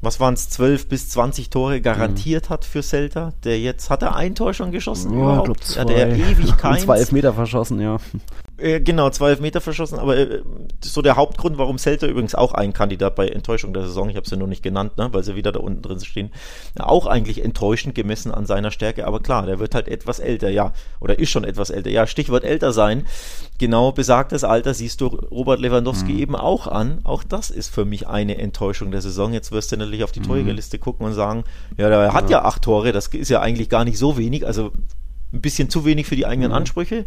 was 0.02 0.20
waren 0.20 0.36
es, 0.36 0.50
12 0.50 0.88
bis 0.88 1.10
20 1.10 1.50
Tore 1.50 1.82
garantiert 1.82 2.50
mhm. 2.50 2.54
hat 2.54 2.66
für 2.66 2.82
Celta. 2.82 3.34
Der 3.44 3.60
jetzt, 3.60 3.90
hat 3.90 4.02
er 4.02 4.16
ein 4.16 4.36
Tor 4.36 4.54
schon 4.54 4.72
geschossen 4.72 5.14
ja, 5.14 5.20
überhaupt? 5.20 5.46
Glaub, 5.46 5.64
zwei. 5.64 5.80
Ja, 5.80 5.86
der 5.86 6.16
ewig 6.16 6.58
keins. 6.58 6.84
zwei 6.84 6.98
Elfmeter 6.98 7.34
verschossen, 7.34 7.80
ja. 7.82 7.98
Äh, 8.58 8.80
genau, 8.80 9.10
zwei 9.10 9.36
Meter 9.36 9.60
verschossen, 9.60 10.00
aber 10.00 10.16
äh, 10.16 10.42
so 10.82 11.02
der 11.02 11.18
Hauptgrund, 11.18 11.58
warum 11.58 11.78
Celta 11.78 12.08
übrigens 12.08 12.36
auch 12.36 12.54
ein 12.54 12.72
Kandidat 12.72 13.16
bei 13.16 13.28
Enttäuschung 13.28 13.74
der 13.74 13.84
Saison, 13.84 14.10
ich 14.10 14.16
habe 14.16 14.30
sie 14.30 14.38
nur 14.38 14.48
nicht 14.48 14.64
genannt, 14.64 14.98
ne, 14.98 15.10
weil 15.12 15.24
sie 15.24 15.36
wieder 15.36 15.52
da 15.52 15.60
unten 15.60 15.82
drin 15.82 16.00
stehen, 16.00 16.32
auch 16.80 17.06
eigentlich 17.06 17.44
enttäuschend 17.44 17.96
gemessen 17.96 18.32
an 18.32 18.46
seiner 18.46 18.72
Stärke, 18.72 19.08
aber 19.08 19.20
klar, 19.20 19.46
der 19.46 19.60
wird 19.60 19.76
halt 19.76 19.90
etwas 19.90 20.20
älter, 20.20 20.50
ja, 20.50 20.72
oder 21.02 21.20
ist 21.20 21.32
schon 21.32 21.44
etwas 21.44 21.70
älter, 21.70 21.90
ja, 21.90 22.08
Stichwort 22.08 22.46
älter 22.46 22.72
sein, 22.72 23.06
genau 23.58 23.92
besagtes 23.92 24.46
Alter 24.46 24.74
siehst 24.74 25.02
du 25.02 25.08
Robert 25.08 25.60
Lewandowski 25.60 26.14
mhm. 26.14 26.20
eben 26.20 26.36
auch 26.38 26.68
an, 26.68 27.02
auch 27.04 27.26
das 27.26 27.50
ist 27.50 27.74
für 27.74 27.84
mich 27.84 28.08
eine 28.08 28.38
Enttäuschung 28.38 28.90
der 28.90 29.02
Saison, 29.02 29.34
jetzt 29.34 29.52
wirst 29.52 29.74
du 29.74 29.78
natürlich 29.78 30.06
auf 30.06 30.14
die 30.14 30.22
mhm. 30.22 30.28
Torjägerliste 30.28 30.80
gucken 30.80 31.06
und 31.06 31.14
sagen, 31.14 31.44
ja, 31.76 31.90
der 31.90 32.14
hat 32.14 32.30
ja. 32.30 32.38
ja 32.38 32.46
acht 32.46 32.62
Tore, 32.62 32.94
das 32.94 33.08
ist 33.08 33.30
ja 33.30 33.42
eigentlich 33.42 33.68
gar 33.68 33.84
nicht 33.84 33.98
so 33.98 34.18
wenig, 34.18 34.48
also 34.48 34.72
ein 35.34 35.42
bisschen 35.42 35.70
zu 35.70 35.84
wenig 35.84 36.08
für 36.08 36.16
die 36.16 36.26
eigenen 36.26 36.52
mhm. 36.52 36.58
Ansprüche, 36.58 37.06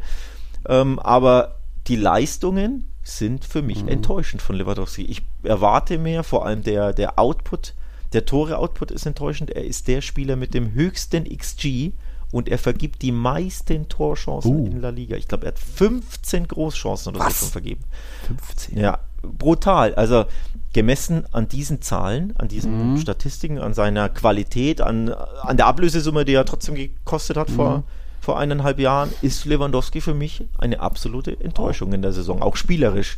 ähm, 0.66 0.98
aber 0.98 1.56
die 1.86 1.96
Leistungen 1.96 2.88
sind 3.02 3.44
für 3.44 3.62
mich 3.62 3.82
mhm. 3.82 3.88
enttäuschend 3.88 4.42
von 4.42 4.56
Lewandowski. 4.56 5.02
Ich 5.02 5.22
erwarte 5.42 5.98
mehr, 5.98 6.22
vor 6.24 6.44
allem 6.44 6.62
der, 6.62 6.92
der 6.92 7.18
Output, 7.18 7.74
der 8.12 8.24
Tore-Output 8.24 8.90
ist 8.90 9.06
enttäuschend. 9.06 9.50
Er 9.50 9.64
ist 9.64 9.88
der 9.88 10.00
Spieler 10.00 10.36
mit 10.36 10.54
dem 10.54 10.72
höchsten 10.72 11.24
XG 11.24 11.92
und 12.30 12.48
er 12.48 12.58
vergibt 12.58 13.02
die 13.02 13.12
meisten 13.12 13.88
Torchancen 13.88 14.54
uh. 14.54 14.66
in 14.66 14.80
La 14.80 14.90
Liga. 14.90 15.16
Ich 15.16 15.28
glaube, 15.28 15.46
er 15.46 15.52
hat 15.52 15.58
15 15.58 16.48
Großchancen 16.48 17.14
oder 17.14 17.24
Was? 17.24 17.38
so 17.38 17.46
schon 17.46 17.52
vergeben. 17.52 17.84
15? 18.26 18.78
Ja, 18.78 18.98
brutal. 19.22 19.94
Also 19.94 20.26
gemessen 20.74 21.24
an 21.32 21.48
diesen 21.48 21.80
Zahlen, 21.80 22.34
an 22.36 22.48
diesen 22.48 22.92
mhm. 22.92 22.98
Statistiken, 22.98 23.58
an 23.58 23.72
seiner 23.72 24.10
Qualität, 24.10 24.82
an, 24.82 25.08
an 25.08 25.56
der 25.56 25.66
Ablösesumme, 25.66 26.26
die 26.26 26.34
er 26.34 26.44
trotzdem 26.44 26.74
gekostet 26.74 27.38
hat 27.38 27.48
mhm. 27.48 27.54
vor 27.54 27.84
vor 28.28 28.38
eineinhalb 28.38 28.78
Jahren 28.78 29.10
ist 29.22 29.46
Lewandowski 29.46 30.02
für 30.02 30.12
mich 30.12 30.44
eine 30.58 30.80
absolute 30.80 31.40
Enttäuschung 31.40 31.94
in 31.94 32.02
der 32.02 32.12
Saison, 32.12 32.42
auch 32.42 32.56
spielerisch 32.56 33.16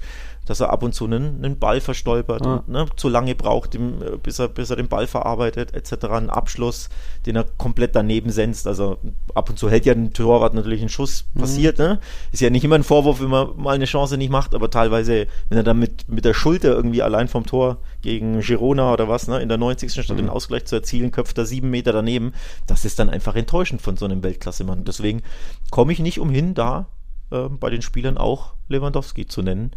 dass 0.51 0.59
er 0.59 0.71
ab 0.71 0.83
und 0.83 0.93
zu 0.93 1.05
einen, 1.05 1.45
einen 1.45 1.61
Ball 1.61 1.81
verstolpert 1.81 2.45
ja. 2.45 2.55
und 2.55 2.69
ne, 2.69 2.87
zu 2.97 3.09
lange 3.09 3.37
braucht, 3.37 3.79
bis 4.25 4.41
er, 4.41 4.49
bis 4.49 4.69
er 4.69 4.75
den 4.75 4.89
Ball 4.89 5.07
verarbeitet, 5.07 5.75
etc. 5.75 6.07
Ein 6.07 6.29
Abschluss, 6.29 6.89
den 7.25 7.37
er 7.37 7.45
komplett 7.57 7.95
daneben 7.95 8.31
senzt. 8.31 8.67
Also 8.67 8.99
ab 9.33 9.49
und 9.49 9.61
zu 9.61 9.71
hält 9.71 9.87
ja 9.87 9.93
ein 9.93 10.13
Torwart 10.13 10.55
natürlich 10.55 10.81
einen 10.81 10.89
Schuss 10.89 11.25
mhm. 11.35 11.41
passiert. 11.43 11.79
Ne? 11.79 12.01
Ist 12.33 12.41
ja 12.41 12.51
nicht 12.51 12.65
immer 12.65 12.75
ein 12.75 12.83
Vorwurf, 12.83 13.21
wenn 13.21 13.31
man 13.31 13.57
mal 13.59 13.77
eine 13.77 13.85
Chance 13.85 14.17
nicht 14.17 14.31
macht, 14.31 14.57
aber 14.57 14.71
teilweise, 14.71 15.29
wenn 15.49 15.59
er 15.59 15.63
dann 15.63 15.79
mit, 15.79 16.09
mit 16.09 16.25
der 16.25 16.35
Schulter 16.35 16.71
irgendwie 16.71 17.03
allein 17.03 17.29
vom 17.29 17.47
Tor 17.47 17.77
gegen 18.03 18.41
Girona 18.41 18.93
oder 18.93 19.09
was, 19.09 19.29
ne, 19.29 19.41
in 19.41 19.49
der 19.49 19.57
90. 19.57 19.93
statt 19.93 20.09
mhm. 20.09 20.17
den 20.17 20.29
Ausgleich 20.29 20.65
zu 20.65 20.75
erzielen, 20.75 21.13
köpft 21.13 21.39
er 21.39 21.47
sieben 21.47 21.71
Meter 21.71 21.93
daneben. 21.93 22.33
Das 22.67 22.85
ist 22.85 22.99
dann 22.99 23.09
einfach 23.09 23.37
enttäuschend 23.37 23.83
von 23.83 23.97
so 23.97 24.05
einem 24.05 24.25
Weltklasse-Mann. 24.25 24.85
Deswegen 24.85 25.23
komme 25.71 25.93
ich 25.93 26.01
nicht 26.01 26.19
umhin, 26.19 26.55
da 26.55 26.89
äh, 27.31 27.49
bei 27.49 27.71
den 27.71 27.83
Spielern 27.83 28.19
auch 28.19 28.55
Lewandowski 28.69 29.27
zu 29.27 29.43
nennen. 29.43 29.71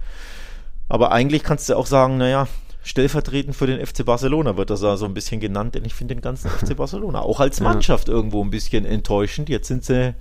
Aber 0.89 1.11
eigentlich 1.11 1.43
kannst 1.43 1.69
du 1.69 1.75
auch 1.75 1.85
sagen, 1.85 2.17
naja, 2.17 2.47
stellvertretend 2.83 3.55
für 3.55 3.67
den 3.67 3.83
FC 3.85 4.05
Barcelona 4.05 4.57
wird 4.57 4.69
das 4.69 4.81
da 4.81 4.97
so 4.97 5.05
ein 5.05 5.13
bisschen 5.13 5.39
genannt, 5.39 5.75
denn 5.75 5.85
ich 5.85 5.93
finde 5.93 6.15
den 6.15 6.21
ganzen 6.21 6.49
FC 6.49 6.75
Barcelona 6.75 7.21
auch 7.21 7.39
als 7.39 7.61
Mannschaft 7.61 8.09
ja. 8.09 8.13
irgendwo 8.13 8.43
ein 8.43 8.49
bisschen 8.49 8.85
enttäuschend. 8.85 9.49
Jetzt 9.49 9.67
sind 9.67 9.85
sie 9.85 10.13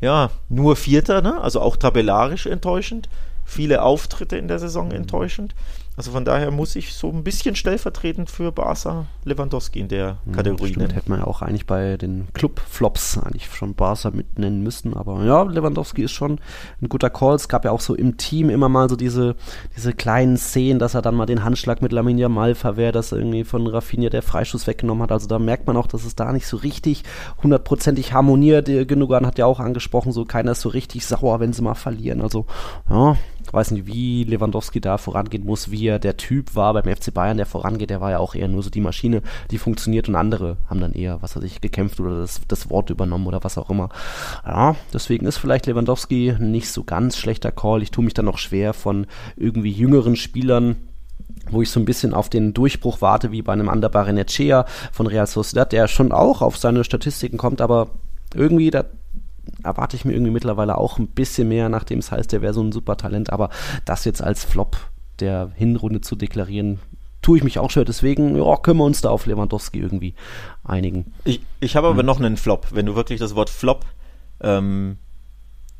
ja 0.00 0.30
nur 0.48 0.76
Vierter, 0.76 1.22
ne? 1.22 1.40
also 1.40 1.60
auch 1.60 1.76
tabellarisch 1.76 2.46
enttäuschend. 2.46 3.08
Viele 3.44 3.82
Auftritte 3.82 4.36
in 4.36 4.48
der 4.48 4.58
Saison 4.58 4.90
enttäuschend. 4.90 5.54
Also 5.98 6.12
von 6.12 6.24
daher 6.24 6.52
muss 6.52 6.76
ich 6.76 6.94
so 6.94 7.10
ein 7.10 7.24
bisschen 7.24 7.56
stellvertretend 7.56 8.30
für 8.30 8.52
Barca 8.52 9.06
Lewandowski 9.24 9.80
in 9.80 9.88
der 9.88 10.18
Kategorie 10.32 10.70
ja, 10.70 10.78
nennen. 10.78 10.92
Hätte 10.92 11.10
man 11.10 11.18
ja 11.18 11.26
auch 11.26 11.42
eigentlich 11.42 11.66
bei 11.66 11.96
den 11.96 12.28
Club-Flops 12.34 13.18
eigentlich 13.18 13.46
schon 13.52 13.74
Barca 13.74 14.12
mitnennen 14.12 14.62
müssen. 14.62 14.94
Aber 14.94 15.24
ja, 15.24 15.42
Lewandowski 15.42 16.04
ist 16.04 16.12
schon 16.12 16.38
ein 16.80 16.88
guter 16.88 17.10
Call. 17.10 17.34
Es 17.34 17.48
gab 17.48 17.64
ja 17.64 17.72
auch 17.72 17.80
so 17.80 17.96
im 17.96 18.16
Team 18.16 18.48
immer 18.48 18.68
mal 18.68 18.88
so 18.88 18.94
diese, 18.94 19.34
diese 19.76 19.92
kleinen 19.92 20.36
Szenen, 20.36 20.78
dass 20.78 20.94
er 20.94 21.02
dann 21.02 21.16
mal 21.16 21.26
den 21.26 21.42
Handschlag 21.42 21.82
mit 21.82 21.90
Lamin 21.90 22.16
Yamal 22.16 22.54
verwehrt, 22.54 22.94
dass 22.94 23.10
irgendwie 23.10 23.42
von 23.42 23.66
Rafinha 23.66 24.08
der 24.08 24.22
Freischuss 24.22 24.68
weggenommen 24.68 25.02
hat. 25.02 25.10
Also 25.10 25.26
da 25.26 25.40
merkt 25.40 25.66
man 25.66 25.76
auch, 25.76 25.88
dass 25.88 26.04
es 26.04 26.14
da 26.14 26.32
nicht 26.32 26.46
so 26.46 26.58
richtig 26.58 27.02
hundertprozentig 27.42 28.12
harmoniert. 28.12 28.66
Gündogan 28.66 29.26
hat 29.26 29.36
ja 29.38 29.46
auch 29.46 29.58
angesprochen, 29.58 30.12
so 30.12 30.24
keiner 30.24 30.52
ist 30.52 30.60
so 30.60 30.68
richtig 30.68 31.04
sauer, 31.06 31.40
wenn 31.40 31.52
sie 31.52 31.62
mal 31.62 31.74
verlieren. 31.74 32.20
Also 32.20 32.46
ja, 32.88 33.16
weiß 33.52 33.70
nicht, 33.72 33.86
wie 33.86 34.24
Lewandowski 34.24 34.80
da 34.80 34.98
vorangehen 34.98 35.44
muss, 35.44 35.70
wie 35.70 35.86
er 35.86 35.98
der 35.98 36.16
Typ 36.16 36.54
war 36.54 36.74
beim 36.74 36.84
FC 36.84 37.12
Bayern, 37.12 37.36
der 37.36 37.46
vorangeht. 37.46 37.90
Der 37.90 38.00
war 38.00 38.10
ja 38.10 38.18
auch 38.18 38.34
eher 38.34 38.48
nur 38.48 38.62
so 38.62 38.70
die 38.70 38.80
Maschine, 38.80 39.22
die 39.50 39.58
funktioniert 39.58 40.08
und 40.08 40.16
andere 40.16 40.56
haben 40.68 40.80
dann 40.80 40.92
eher, 40.92 41.22
was 41.22 41.36
weiß 41.36 41.42
ich, 41.44 41.60
gekämpft 41.60 42.00
oder 42.00 42.20
das, 42.20 42.40
das 42.48 42.70
Wort 42.70 42.90
übernommen 42.90 43.26
oder 43.26 43.42
was 43.44 43.58
auch 43.58 43.70
immer. 43.70 43.88
Ja, 44.44 44.76
deswegen 44.92 45.26
ist 45.26 45.38
vielleicht 45.38 45.66
Lewandowski 45.66 46.36
nicht 46.38 46.70
so 46.70 46.84
ganz 46.84 47.16
schlechter 47.16 47.52
Call. 47.52 47.82
Ich 47.82 47.90
tue 47.90 48.04
mich 48.04 48.14
dann 48.14 48.26
noch 48.26 48.38
schwer 48.38 48.74
von 48.74 49.06
irgendwie 49.36 49.70
jüngeren 49.70 50.16
Spielern 50.16 50.76
wo 51.50 51.62
ich 51.62 51.70
so 51.70 51.80
ein 51.80 51.86
bisschen 51.86 52.14
auf 52.14 52.28
den 52.28 52.52
Durchbruch 52.52 53.00
warte, 53.00 53.32
wie 53.32 53.42
bei 53.42 53.52
einem 53.52 53.68
Ander 53.68 53.88
Barenechea 53.88 54.66
von 54.92 55.06
Real 55.06 55.26
Sociedad, 55.26 55.72
der 55.72 55.88
schon 55.88 56.12
auch 56.12 56.42
auf 56.42 56.56
seine 56.56 56.84
Statistiken 56.84 57.38
kommt, 57.38 57.60
aber 57.60 57.88
irgendwie, 58.34 58.70
da 58.70 58.84
erwarte 59.62 59.96
ich 59.96 60.04
mir 60.04 60.12
irgendwie 60.12 60.32
mittlerweile 60.32 60.78
auch 60.78 60.98
ein 60.98 61.08
bisschen 61.08 61.48
mehr, 61.48 61.68
nachdem 61.68 61.98
es 61.98 62.10
heißt, 62.10 62.32
der 62.32 62.42
wäre 62.42 62.54
so 62.54 62.62
ein 62.62 62.72
super 62.72 62.96
Talent. 62.96 63.30
Aber 63.32 63.50
das 63.84 64.04
jetzt 64.04 64.22
als 64.22 64.44
Flop 64.44 64.76
der 65.20 65.50
Hinrunde 65.54 66.00
zu 66.00 66.16
deklarieren, 66.16 66.78
tue 67.22 67.38
ich 67.38 67.44
mich 67.44 67.58
auch 67.58 67.70
schwer. 67.70 67.84
Deswegen 67.84 68.36
ja, 68.36 68.56
können 68.56 68.78
wir 68.78 68.84
uns 68.84 69.00
da 69.00 69.10
auf 69.10 69.26
Lewandowski 69.26 69.78
irgendwie 69.78 70.14
einigen. 70.64 71.12
Ich, 71.24 71.40
ich 71.60 71.76
habe 71.76 71.88
aber 71.88 72.00
hm. 72.00 72.06
noch 72.06 72.18
einen 72.18 72.36
Flop. 72.36 72.68
Wenn 72.72 72.86
du 72.86 72.94
wirklich 72.94 73.20
das 73.20 73.34
Wort 73.34 73.50
Flop 73.50 73.84
ähm, 74.40 74.98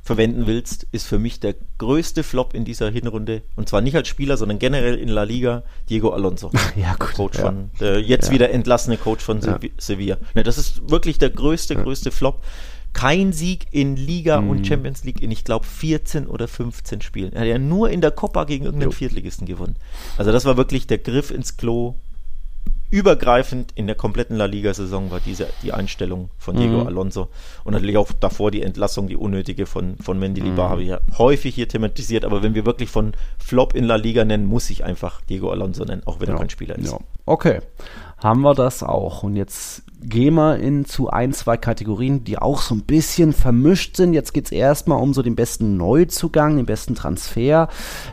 verwenden 0.02 0.46
willst, 0.46 0.86
ist 0.90 1.06
für 1.06 1.18
mich 1.18 1.38
der 1.38 1.54
größte 1.76 2.22
Flop 2.22 2.54
in 2.54 2.64
dieser 2.64 2.90
Hinrunde, 2.90 3.42
und 3.56 3.68
zwar 3.68 3.82
nicht 3.82 3.94
als 3.94 4.08
Spieler, 4.08 4.38
sondern 4.38 4.58
generell 4.58 4.94
in 4.96 5.08
La 5.08 5.24
Liga, 5.24 5.64
Diego 5.90 6.10
Alonso. 6.10 6.50
ja, 6.76 6.94
gut. 6.98 7.12
Coach 7.12 7.38
ja. 7.38 7.44
von, 7.44 7.70
der 7.78 8.00
jetzt 8.00 8.28
ja. 8.28 8.34
wieder 8.34 8.50
entlassene 8.50 8.96
Coach 8.96 9.22
von 9.22 9.40
ja. 9.40 9.58
Sevilla. 9.76 10.16
Ne, 10.34 10.42
das 10.42 10.56
ist 10.56 10.90
wirklich 10.90 11.18
der 11.18 11.30
größte, 11.30 11.76
größte 11.76 12.10
Flop 12.10 12.42
kein 12.92 13.32
Sieg 13.32 13.66
in 13.70 13.96
Liga 13.96 14.40
mhm. 14.40 14.50
und 14.50 14.66
Champions 14.66 15.04
League 15.04 15.22
in, 15.22 15.30
ich 15.30 15.44
glaube, 15.44 15.66
14 15.66 16.26
oder 16.26 16.48
15 16.48 17.00
Spielen. 17.00 17.32
Er 17.32 17.42
hat 17.42 17.48
ja 17.48 17.58
nur 17.58 17.90
in 17.90 18.00
der 18.00 18.10
Copa 18.10 18.44
gegen 18.44 18.64
irgendeinen 18.64 18.90
jo. 18.90 18.96
Viertligisten 18.96 19.46
gewonnen. 19.46 19.76
Also 20.16 20.32
das 20.32 20.44
war 20.44 20.56
wirklich 20.56 20.86
der 20.86 20.98
Griff 20.98 21.30
ins 21.30 21.56
Klo. 21.56 21.94
Übergreifend 22.90 23.72
in 23.74 23.86
der 23.86 23.96
kompletten 23.96 24.38
La 24.38 24.46
Liga-Saison 24.46 25.10
war 25.10 25.20
diese 25.20 25.46
die 25.62 25.74
Einstellung 25.74 26.30
von 26.38 26.56
Diego 26.56 26.80
mhm. 26.80 26.86
Alonso 26.86 27.28
und 27.64 27.74
natürlich 27.74 27.98
auch 27.98 28.10
davor 28.18 28.50
die 28.50 28.62
Entlassung, 28.62 29.08
die 29.08 29.16
unnötige 29.16 29.66
von, 29.66 29.98
von 29.98 30.18
Mendilibar, 30.18 30.68
mhm. 30.68 30.70
habe 30.70 30.82
ich 30.82 30.88
ja 30.88 31.00
häufig 31.18 31.54
hier 31.54 31.68
thematisiert, 31.68 32.24
aber 32.24 32.42
wenn 32.42 32.54
wir 32.54 32.64
wirklich 32.64 32.88
von 32.88 33.12
Flop 33.38 33.74
in 33.74 33.84
La 33.84 33.96
Liga 33.96 34.24
nennen, 34.24 34.46
muss 34.46 34.70
ich 34.70 34.84
einfach 34.84 35.20
Diego 35.20 35.50
Alonso 35.50 35.84
nennen, 35.84 36.00
auch 36.06 36.20
wenn 36.20 36.28
ja. 36.28 36.34
er 36.34 36.38
kein 36.38 36.48
Spieler 36.48 36.78
ist. 36.78 36.92
Ja. 36.92 36.98
Okay, 37.26 37.60
haben 38.22 38.40
wir 38.40 38.54
das 38.54 38.82
auch. 38.82 39.22
Und 39.22 39.36
jetzt 39.36 39.82
gehen 40.00 40.34
wir 40.34 40.56
in 40.58 40.84
zu 40.84 41.10
ein, 41.10 41.32
zwei 41.32 41.56
Kategorien, 41.56 42.24
die 42.24 42.38
auch 42.38 42.60
so 42.60 42.74
ein 42.74 42.82
bisschen 42.82 43.32
vermischt 43.32 43.96
sind. 43.96 44.12
Jetzt 44.12 44.32
geht 44.32 44.46
es 44.46 44.52
erstmal 44.52 45.00
um 45.00 45.12
so 45.12 45.22
den 45.22 45.36
besten 45.36 45.76
Neuzugang, 45.76 46.56
den 46.56 46.66
besten 46.66 46.94
Transfer 46.94 47.68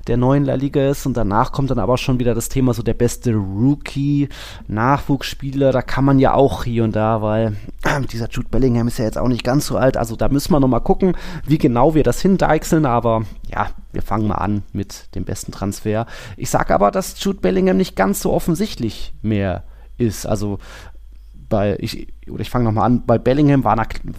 der 0.07 0.17
neuen 0.17 0.45
La 0.45 0.55
Liga 0.55 0.87
ist. 0.89 1.05
Und 1.05 1.15
danach 1.17 1.51
kommt 1.51 1.71
dann 1.71 1.79
aber 1.79 1.97
schon 1.97 2.19
wieder 2.19 2.33
das 2.33 2.49
Thema 2.49 2.73
so 2.73 2.83
der 2.83 2.93
beste 2.93 3.33
Rookie, 3.33 4.29
Nachwuchsspieler. 4.67 5.71
Da 5.71 5.81
kann 5.81 6.05
man 6.05 6.19
ja 6.19 6.33
auch 6.33 6.63
hier 6.63 6.83
und 6.83 6.95
da, 6.95 7.21
weil 7.21 7.55
dieser 8.11 8.29
Jude 8.29 8.49
Bellingham 8.49 8.87
ist 8.87 8.99
ja 8.99 9.05
jetzt 9.05 9.17
auch 9.17 9.27
nicht 9.27 9.43
ganz 9.43 9.67
so 9.67 9.77
alt. 9.77 9.97
Also 9.97 10.15
da 10.15 10.29
müssen 10.29 10.53
wir 10.53 10.59
nochmal 10.59 10.81
gucken, 10.81 11.15
wie 11.45 11.57
genau 11.57 11.93
wir 11.93 12.03
das 12.03 12.21
hindeichseln. 12.21 12.85
Aber 12.85 13.23
ja, 13.51 13.69
wir 13.91 14.01
fangen 14.01 14.27
mal 14.27 14.35
an 14.35 14.63
mit 14.73 15.15
dem 15.15 15.23
besten 15.23 15.51
Transfer. 15.51 16.05
Ich 16.37 16.49
sage 16.49 16.73
aber, 16.73 16.91
dass 16.91 17.23
Jude 17.23 17.39
Bellingham 17.39 17.77
nicht 17.77 17.95
ganz 17.95 18.21
so 18.21 18.31
offensichtlich 18.33 19.13
mehr 19.21 19.57
ist. 19.57 19.74
Also 20.25 20.59
bei, 21.49 21.77
ich, 21.79 22.07
oder 22.29 22.41
ich 22.41 22.49
fange 22.49 22.65
nochmal 22.65 22.85
an, 22.85 23.05
bei 23.05 23.17
Bellingham 23.17 23.63
war, 23.63 23.75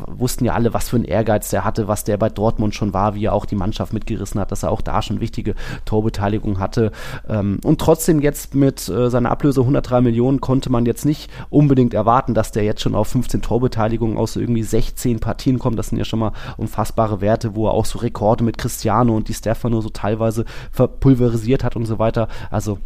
wussten 0.07 0.45
ja 0.45 0.53
alle, 0.53 0.75
was 0.75 0.89
für 0.89 0.97
ein 0.97 1.05
Ehrgeiz 1.05 1.51
der 1.51 1.65
hatte, 1.65 1.89
was 1.89 2.05
der 2.05 2.17
bei 2.17 2.29
Dortmund 2.29 2.75
schon 2.75 2.95
war, 2.95 3.15
wie 3.15 3.25
er 3.25 3.33
auch 3.33 3.47
die 3.47 3.57
Mannschaft 3.57 3.93
mitgerissen 3.93 4.41
hat, 4.41 4.53
dass 4.53 4.63
er 4.63 4.71
auch 4.71 4.81
da 4.81 5.03
schon 5.03 5.21
wichtige 5.21 5.55
Torbeteiligung 5.85 6.59
hatte. 6.59 6.93
Ähm, 7.29 7.59
und 7.65 7.81
trotzdem 7.81 8.21
jetzt 8.21 8.55
mit 8.55 8.89
äh, 8.89 9.11
seiner 9.11 9.31
Ablöse 9.31 9.61
103 9.61 10.01
Millionen 10.01 10.41
konnte 10.41 10.71
man 10.71 10.87
jetzt 10.87 11.05
nicht 11.05 11.31
unbedingt 11.51 11.95
erwarten, 11.95 12.35
dass 12.35 12.53
der 12.53 12.65
jetzt 12.65 12.81
schon 12.81 12.95
auf 12.95 13.09
15 13.09 13.43
Torbeteiligungen 13.43 14.17
aus 14.17 14.37
irgendwie 14.37 14.63
16 14.63 15.21
Partien 15.21 15.59
kommt. 15.59 15.79
Das 15.79 15.89
sind 15.89 15.99
ja 15.99 16.05
schon 16.05 16.21
mal 16.21 16.33
unfassbare 16.57 17.21
Werte, 17.21 17.55
wo 17.55 17.67
er 17.67 17.73
auch 17.73 17.87
so 17.87 17.99
Rekorde 17.99 18.45
mit 18.45 18.59
Cristiano 18.59 19.17
und 19.17 19.29
die 19.29 19.35
Stefano 19.35 19.81
so 19.81 19.89
teilweise 19.89 20.45
verpulverisiert 20.71 21.65
hat 21.65 21.77
und 21.77 21.87
so 21.87 21.99
weiter. 21.99 22.29
Also 22.51 22.79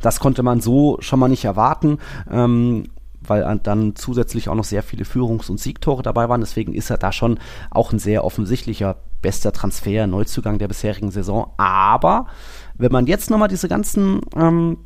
das 0.00 0.20
konnte 0.20 0.42
man 0.42 0.60
so 0.60 0.98
schon 1.00 1.18
mal 1.18 1.28
nicht 1.28 1.44
erwarten. 1.44 1.98
Ähm, 2.30 2.84
weil 3.28 3.58
dann 3.62 3.96
zusätzlich 3.96 4.48
auch 4.48 4.54
noch 4.54 4.64
sehr 4.64 4.82
viele 4.82 5.04
Führungs- 5.04 5.50
und 5.50 5.58
Siegtore 5.58 6.02
dabei 6.02 6.28
waren. 6.28 6.40
Deswegen 6.40 6.74
ist 6.74 6.90
er 6.90 6.98
da 6.98 7.12
schon 7.12 7.38
auch 7.70 7.92
ein 7.92 7.98
sehr 7.98 8.24
offensichtlicher 8.24 8.96
bester 9.22 9.52
Transfer, 9.52 10.06
Neuzugang 10.06 10.58
der 10.58 10.68
bisherigen 10.68 11.10
Saison. 11.10 11.52
Aber 11.56 12.26
wenn 12.74 12.92
man 12.92 13.06
jetzt 13.06 13.30
nochmal 13.30 13.48
diese 13.48 13.68
ganzen 13.68 14.20
ähm, 14.36 14.78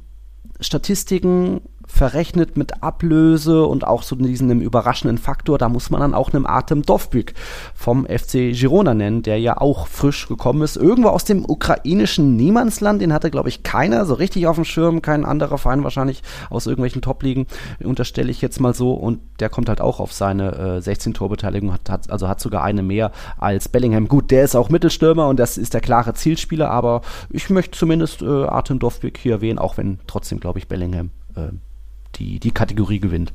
Statistiken 0.60 1.60
verrechnet 1.90 2.56
mit 2.56 2.82
Ablöse 2.82 3.64
und 3.66 3.86
auch 3.86 4.02
so 4.02 4.16
diesen 4.16 4.60
überraschenden 4.60 5.18
Faktor, 5.18 5.58
da 5.58 5.68
muss 5.68 5.90
man 5.90 6.00
dann 6.00 6.14
auch 6.14 6.32
einen 6.32 6.46
Artem 6.46 6.82
Dovbyk 6.82 7.34
vom 7.74 8.06
FC 8.06 8.52
Girona 8.52 8.94
nennen, 8.94 9.22
der 9.22 9.38
ja 9.38 9.60
auch 9.60 9.86
frisch 9.86 10.28
gekommen 10.28 10.62
ist, 10.62 10.76
irgendwo 10.76 11.08
aus 11.08 11.24
dem 11.24 11.44
ukrainischen 11.44 12.36
Niemandsland, 12.36 13.02
den 13.02 13.12
hatte 13.12 13.30
glaube 13.30 13.48
ich 13.48 13.62
keiner 13.62 14.06
so 14.06 14.14
richtig 14.14 14.46
auf 14.46 14.56
dem 14.56 14.64
Schirm, 14.64 15.02
kein 15.02 15.24
anderer 15.24 15.58
Verein 15.58 15.84
wahrscheinlich 15.84 16.22
aus 16.48 16.66
irgendwelchen 16.66 17.02
Top-Ligen, 17.02 17.46
unterstelle 17.82 18.30
ich 18.30 18.40
jetzt 18.40 18.60
mal 18.60 18.74
so. 18.74 18.92
Und 18.92 19.20
der 19.40 19.48
kommt 19.48 19.68
halt 19.68 19.80
auch 19.80 20.00
auf 20.00 20.12
seine 20.12 20.76
äh, 20.76 20.80
16 20.80 21.14
Torbeteiligung, 21.14 21.72
hat, 21.72 21.90
hat, 21.90 22.10
also 22.10 22.28
hat 22.28 22.40
sogar 22.40 22.64
eine 22.64 22.82
mehr 22.82 23.12
als 23.38 23.68
Bellingham. 23.68 24.08
Gut, 24.08 24.30
der 24.30 24.44
ist 24.44 24.56
auch 24.56 24.68
Mittelstürmer 24.68 25.28
und 25.28 25.38
das 25.38 25.58
ist 25.58 25.74
der 25.74 25.80
klare 25.80 26.14
Zielspieler, 26.14 26.70
aber 26.70 27.02
ich 27.30 27.50
möchte 27.50 27.78
zumindest 27.78 28.22
äh, 28.22 28.26
Artem 28.26 28.78
Dovbyk 28.78 29.18
hier 29.18 29.34
erwähnen, 29.34 29.58
auch 29.58 29.76
wenn 29.76 29.98
trotzdem 30.06 30.40
glaube 30.40 30.58
ich 30.58 30.68
Bellingham 30.68 31.10
äh, 31.36 31.48
die, 32.20 32.38
die 32.38 32.52
Kategorie 32.52 33.00
gewinnt. 33.00 33.32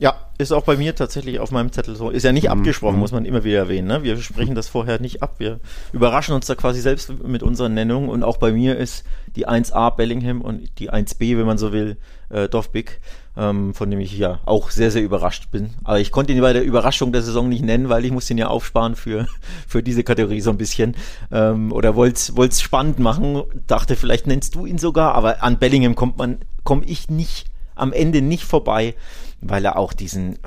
Ja, 0.00 0.14
ist 0.38 0.50
auch 0.50 0.64
bei 0.64 0.78
mir 0.78 0.94
tatsächlich 0.94 1.40
auf 1.40 1.50
meinem 1.50 1.72
Zettel 1.72 1.94
so. 1.94 2.08
Ist 2.08 2.22
ja 2.22 2.32
nicht 2.32 2.44
mhm. 2.44 2.52
abgesprochen, 2.52 2.98
muss 2.98 3.12
man 3.12 3.26
immer 3.26 3.44
wieder 3.44 3.58
erwähnen. 3.58 3.86
Ne? 3.86 4.02
Wir 4.02 4.16
sprechen 4.16 4.54
das 4.54 4.66
vorher 4.66 4.98
nicht 4.98 5.22
ab. 5.22 5.34
Wir 5.36 5.60
überraschen 5.92 6.34
uns 6.34 6.46
da 6.46 6.54
quasi 6.54 6.80
selbst 6.80 7.12
mit 7.22 7.42
unseren 7.42 7.74
Nennungen. 7.74 8.08
Und 8.08 8.22
auch 8.22 8.38
bei 8.38 8.50
mir 8.50 8.78
ist 8.78 9.04
die 9.36 9.46
1a 9.46 9.94
Bellingham 9.94 10.40
und 10.40 10.70
die 10.78 10.90
1b, 10.90 11.36
wenn 11.36 11.44
man 11.44 11.58
so 11.58 11.72
will, 11.72 11.98
äh, 12.30 12.48
Dovbik, 12.48 13.00
ähm, 13.36 13.74
von 13.74 13.90
dem 13.90 14.00
ich 14.00 14.16
ja 14.16 14.40
auch 14.46 14.70
sehr, 14.70 14.90
sehr 14.90 15.02
überrascht 15.02 15.50
bin. 15.50 15.70
Aber 15.84 16.00
ich 16.00 16.12
konnte 16.12 16.32
ihn 16.32 16.40
bei 16.40 16.54
der 16.54 16.64
Überraschung 16.64 17.12
der 17.12 17.20
Saison 17.20 17.50
nicht 17.50 17.62
nennen, 17.62 17.90
weil 17.90 18.04
ich 18.06 18.10
musste 18.10 18.32
ihn 18.32 18.38
ja 18.38 18.48
aufsparen 18.48 18.96
für, 18.96 19.26
für 19.68 19.82
diese 19.82 20.02
Kategorie 20.02 20.40
so 20.40 20.50
ein 20.50 20.56
bisschen. 20.56 20.96
Ähm, 21.30 21.72
oder 21.72 21.94
wollte 21.94 22.32
es 22.48 22.60
spannend 22.62 22.98
machen. 23.00 23.42
Dachte, 23.66 23.96
vielleicht 23.96 24.26
nennst 24.26 24.54
du 24.54 24.64
ihn 24.64 24.78
sogar. 24.78 25.14
Aber 25.14 25.42
an 25.42 25.58
Bellingham 25.58 25.94
kommt 25.94 26.16
man, 26.16 26.38
komme 26.64 26.84
ich 26.84 27.08
nicht 27.08 27.46
am 27.74 27.92
Ende 27.92 28.22
nicht 28.22 28.44
vorbei 28.44 28.94
weil 29.40 29.64
er 29.64 29.76
auch 29.76 29.92
diesen, 29.92 30.38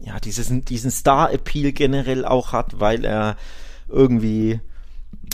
ja, 0.00 0.18
dieses, 0.18 0.48
diesen 0.64 0.90
Star-Appeal 0.90 1.72
generell 1.72 2.24
auch 2.24 2.52
hat, 2.52 2.80
weil 2.80 3.04
er 3.04 3.36
irgendwie, 3.88 4.60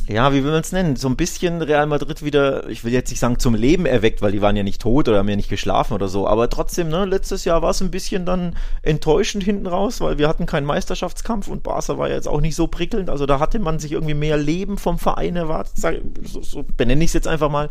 ja, 0.08 0.32
wie 0.32 0.44
will 0.44 0.52
man 0.52 0.60
es 0.60 0.72
nennen, 0.72 0.96
so 0.96 1.08
ein 1.08 1.16
bisschen 1.16 1.60
Real 1.62 1.86
Madrid 1.86 2.24
wieder, 2.24 2.68
ich 2.68 2.84
will 2.84 2.92
jetzt 2.92 3.10
nicht 3.10 3.18
sagen 3.18 3.38
zum 3.38 3.54
Leben 3.54 3.86
erweckt, 3.86 4.22
weil 4.22 4.32
die 4.32 4.40
waren 4.40 4.56
ja 4.56 4.62
nicht 4.62 4.80
tot 4.80 5.08
oder 5.08 5.18
haben 5.18 5.28
ja 5.28 5.36
nicht 5.36 5.48
geschlafen 5.48 5.94
oder 5.94 6.06
so, 6.06 6.28
aber 6.28 6.48
trotzdem, 6.48 6.88
ne, 6.88 7.04
letztes 7.04 7.44
Jahr 7.44 7.62
war 7.62 7.70
es 7.70 7.80
ein 7.80 7.90
bisschen 7.90 8.24
dann 8.24 8.56
enttäuschend 8.82 9.42
hinten 9.42 9.66
raus, 9.66 10.00
weil 10.00 10.18
wir 10.18 10.28
hatten 10.28 10.46
keinen 10.46 10.66
Meisterschaftskampf 10.66 11.48
und 11.48 11.62
Barca 11.64 11.98
war 11.98 12.08
jetzt 12.08 12.28
auch 12.28 12.40
nicht 12.40 12.54
so 12.54 12.68
prickelnd, 12.68 13.10
also 13.10 13.26
da 13.26 13.40
hatte 13.40 13.58
man 13.58 13.78
sich 13.78 13.92
irgendwie 13.92 14.14
mehr 14.14 14.36
Leben 14.36 14.78
vom 14.78 14.98
Verein 14.98 15.34
erwartet, 15.34 15.74
so, 16.22 16.40
so 16.40 16.64
benenne 16.76 17.02
ich 17.02 17.10
es 17.10 17.14
jetzt 17.14 17.28
einfach 17.28 17.50
mal. 17.50 17.70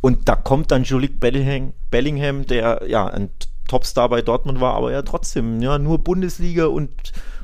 Und 0.00 0.28
da 0.28 0.36
kommt 0.36 0.70
dann 0.70 0.84
Julik 0.84 1.20
Bellingham, 1.20 1.72
Bellingham 1.90 2.46
der 2.46 2.82
ja 2.86 3.06
ein 3.06 3.30
Topstar 3.68 4.08
bei 4.08 4.22
Dortmund 4.22 4.60
war, 4.60 4.74
aber 4.74 4.92
ja 4.92 5.02
trotzdem, 5.02 5.60
ja, 5.60 5.78
nur 5.78 5.98
Bundesliga 5.98 6.66
und 6.66 6.90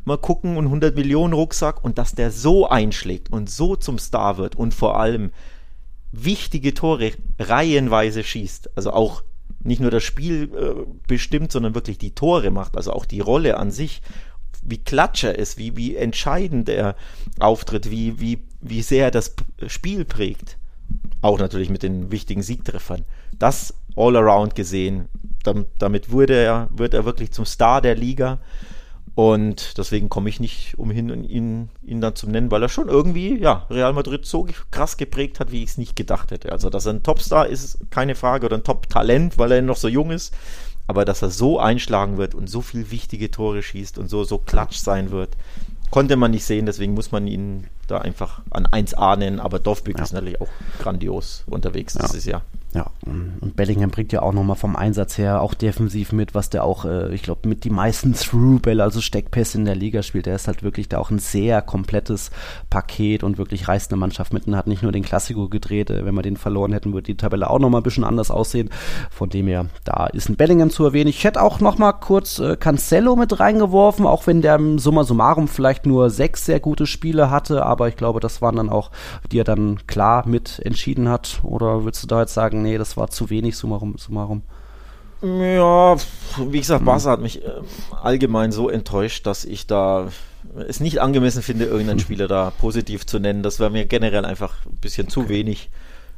mal 0.05 0.18
gucken 0.18 0.57
und 0.57 0.66
100 0.66 0.94
Millionen 0.94 1.32
Rucksack 1.32 1.84
und 1.84 1.98
dass 1.98 2.12
der 2.12 2.30
so 2.30 2.68
einschlägt 2.68 3.32
und 3.32 3.51
so 3.51 3.76
zum 3.76 3.98
Star 3.98 4.38
wird 4.38 4.57
und 4.57 4.74
vor 4.74 4.98
allem 4.98 5.30
wichtige 6.12 6.74
Tore 6.74 7.12
reihenweise 7.38 8.24
schießt, 8.24 8.76
also 8.76 8.92
auch 8.92 9.22
nicht 9.62 9.80
nur 9.80 9.90
das 9.90 10.03
Spiel 10.03 10.51
äh, 10.55 10.90
bestimmt, 11.07 11.53
sondern 11.53 11.74
wirklich 11.74 11.98
die 11.98 12.14
Tore 12.14 12.51
macht, 12.51 12.76
also 12.76 12.92
auch 12.92 13.05
die 13.05 13.20
Rolle 13.20 13.59
an 13.59 13.70
sich, 13.70 14.01
wie 14.62 14.78
klatsch 14.78 15.24
er 15.24 15.38
ist, 15.38 15.59
wie, 15.59 15.76
wie 15.76 15.96
entscheidend 15.96 16.68
er 16.68 16.96
auftritt, 17.38 17.90
wie, 17.90 18.20
wie, 18.20 18.38
wie 18.61 18.82
sehr 18.82 19.07
er 19.07 19.11
das 19.11 19.34
Spiel 19.66 20.05
prägt. 20.05 20.57
Auch 21.22 21.38
natürlich 21.38 21.70
mit 21.70 21.82
den 21.82 22.11
wichtigen 22.11 22.42
Siegtreffern. 22.42 23.05
Das 23.38 23.74
all 23.96 24.16
around 24.16 24.55
gesehen 24.55 25.09
damit 25.78 26.11
wurde 26.11 26.34
er, 26.34 26.68
wird 26.70 26.94
er 26.94 27.05
wirklich 27.05 27.32
zum 27.32 27.44
Star 27.44 27.80
der 27.80 27.94
Liga. 27.94 28.38
Und 29.20 29.76
deswegen 29.76 30.08
komme 30.08 30.30
ich 30.30 30.40
nicht 30.40 30.78
umhin, 30.78 31.24
ihn, 31.24 31.68
ihn 31.82 32.00
dann 32.00 32.16
zu 32.16 32.26
nennen, 32.26 32.50
weil 32.50 32.62
er 32.62 32.70
schon 32.70 32.88
irgendwie, 32.88 33.38
ja, 33.38 33.66
Real 33.68 33.92
Madrid 33.92 34.24
so 34.24 34.48
krass 34.70 34.96
geprägt 34.96 35.40
hat, 35.40 35.52
wie 35.52 35.62
ich 35.62 35.68
es 35.68 35.76
nicht 35.76 35.94
gedacht 35.94 36.30
hätte. 36.30 36.52
Also, 36.52 36.70
dass 36.70 36.86
er 36.86 36.94
ein 36.94 37.02
Topstar 37.02 37.46
ist, 37.46 37.80
keine 37.90 38.14
Frage, 38.14 38.46
oder 38.46 38.56
ein 38.56 38.64
Top-Talent, 38.64 39.36
weil 39.36 39.52
er 39.52 39.60
noch 39.60 39.76
so 39.76 39.88
jung 39.88 40.10
ist. 40.10 40.32
Aber 40.86 41.04
dass 41.04 41.20
er 41.20 41.28
so 41.28 41.58
einschlagen 41.60 42.16
wird 42.16 42.34
und 42.34 42.48
so 42.48 42.62
viel 42.62 42.90
wichtige 42.90 43.30
Tore 43.30 43.62
schießt 43.62 43.98
und 43.98 44.08
so, 44.08 44.24
so 44.24 44.38
klatsch 44.38 44.78
sein 44.78 45.10
wird, 45.10 45.36
konnte 45.90 46.16
man 46.16 46.30
nicht 46.30 46.46
sehen. 46.46 46.64
Deswegen 46.64 46.94
muss 46.94 47.12
man 47.12 47.26
ihn 47.26 47.66
da 47.91 47.99
einfach 47.99 48.41
an 48.51 48.66
1A 48.66 49.16
nennen. 49.16 49.41
Aber 49.41 49.59
Dovbyk 49.59 49.99
ja. 49.99 50.05
ist 50.05 50.12
natürlich 50.12 50.41
auch 50.41 50.49
grandios 50.78 51.45
unterwegs 51.47 51.95
ja. 51.95 52.07
dieses 52.07 52.24
Jahr. 52.24 52.43
Ja, 52.72 52.86
und 53.05 53.57
Bellingham 53.57 53.91
bringt 53.91 54.12
ja 54.12 54.22
auch 54.22 54.32
nochmal 54.32 54.55
vom 54.55 54.76
Einsatz 54.76 55.18
her 55.18 55.43
auch 55.43 55.55
defensiv 55.55 56.12
mit, 56.12 56.36
was 56.36 56.51
der 56.51 56.62
auch, 56.62 56.84
äh, 56.84 57.12
ich 57.12 57.24
glaube, 57.24 57.49
mit 57.49 57.64
die 57.64 57.70
meisten 57.70 58.14
Through-Bälle, 58.14 58.84
also 58.84 59.01
Steckpässe 59.01 59.59
in 59.59 59.64
der 59.64 59.74
Liga 59.74 60.05
spielt. 60.05 60.26
Der 60.26 60.36
ist 60.36 60.47
halt 60.47 60.62
wirklich 60.62 60.88
da 60.88 60.99
auch 60.99 61.11
ein 61.11 61.18
sehr 61.18 61.62
komplettes 61.62 62.30
Paket 62.68 63.24
und 63.24 63.38
wirklich 63.38 63.66
reißt 63.66 63.91
eine 63.91 63.99
Mannschaft 63.99 64.32
mitten. 64.32 64.55
Hat 64.55 64.68
nicht 64.68 64.84
nur 64.84 64.93
den 64.93 65.03
Klassiko 65.03 65.49
gedreht, 65.49 65.91
äh, 65.91 66.05
wenn 66.05 66.14
wir 66.14 66.22
den 66.22 66.36
verloren 66.36 66.72
hätten, 66.72 66.93
würde 66.93 67.07
die 67.07 67.16
Tabelle 67.16 67.51
auch 67.51 67.59
nochmal 67.59 67.80
ein 67.80 67.84
bisschen 67.84 68.05
anders 68.05 68.30
aussehen. 68.30 68.70
Von 69.11 69.30
dem 69.30 69.49
her, 69.49 69.66
da 69.84 70.07
ist 70.07 70.28
ein 70.28 70.36
Bellingham 70.36 70.70
zu 70.70 70.84
erwähnen. 70.84 71.11
Ich 71.11 71.24
hätte 71.24 71.43
auch 71.43 71.59
nochmal 71.59 71.95
kurz 71.95 72.38
äh, 72.38 72.57
Cancelo 72.57 73.16
mit 73.16 73.41
reingeworfen, 73.41 74.07
auch 74.07 74.28
wenn 74.28 74.43
der 74.43 74.55
im 74.55 74.78
Summa 74.78 75.03
summarum 75.03 75.49
vielleicht 75.49 75.86
nur 75.86 76.09
sechs 76.11 76.45
sehr 76.45 76.61
gute 76.61 76.86
Spiele 76.86 77.30
hatte, 77.30 77.66
aber 77.66 77.80
ich 77.89 77.97
glaube, 77.97 78.20
das 78.20 78.43
waren 78.43 78.57
dann 78.57 78.70
auch, 78.70 78.91
die 79.31 79.39
er 79.39 79.45
dann 79.45 79.87
klar 79.87 80.26
mit 80.26 80.61
entschieden 80.64 81.09
hat. 81.09 81.41
Oder 81.43 81.85
würdest 81.85 82.03
du 82.03 82.07
da 82.07 82.20
jetzt 82.20 82.35
sagen, 82.35 82.62
nee, 82.62 82.78
das 82.78 82.97
war 82.97 83.09
zu 83.09 83.31
wenig, 83.31 83.57
summarum, 83.57 83.97
summarum. 83.99 84.43
Ja, 85.22 85.97
wie 86.39 86.61
gesagt, 86.61 86.85
Barca 86.85 87.05
hm. 87.05 87.11
hat 87.11 87.20
mich 87.20 87.45
äh, 87.45 87.51
allgemein 88.03 88.53
so 88.53 88.70
enttäuscht, 88.70 89.26
dass 89.26 89.45
ich 89.45 89.66
da 89.66 90.09
es 90.66 90.81
nicht 90.81 91.01
angemessen 91.01 91.43
finde, 91.43 91.66
irgendeinen 91.66 91.99
hm. 91.99 92.05
Spieler 92.05 92.28
da 92.28 92.51
positiv 92.59 93.07
zu 93.07 93.18
nennen. 93.18 93.43
Das 93.43 93.61
wäre 93.61 93.70
mir 93.70 93.85
generell 93.85 94.24
einfach 94.24 94.55
ein 94.64 94.78
bisschen 94.81 95.09
zu 95.09 95.28
wenig. 95.28 95.70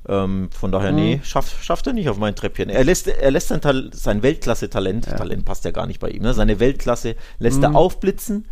Ähm, 0.08 0.50
von 0.52 0.72
daher, 0.72 0.90
hm. 0.90 0.96
nee, 0.96 1.20
schafft, 1.22 1.64
schafft 1.64 1.86
er 1.86 1.92
nicht 1.92 2.08
auf 2.08 2.18
mein 2.18 2.34
Treppchen. 2.34 2.68
Er 2.70 2.84
lässt, 2.84 3.06
er 3.06 3.30
lässt 3.30 3.48
sein, 3.48 3.60
Tal 3.60 3.90
sein 3.92 4.22
Weltklasse-Talent, 4.22 5.06
ja. 5.06 5.14
Talent 5.14 5.44
passt 5.44 5.64
ja 5.64 5.70
gar 5.70 5.86
nicht 5.86 6.00
bei 6.00 6.10
ihm, 6.10 6.22
ne? 6.22 6.34
seine 6.34 6.58
Weltklasse 6.60 7.16
lässt 7.38 7.58
hm. 7.58 7.64
er 7.64 7.76
aufblitzen, 7.76 8.46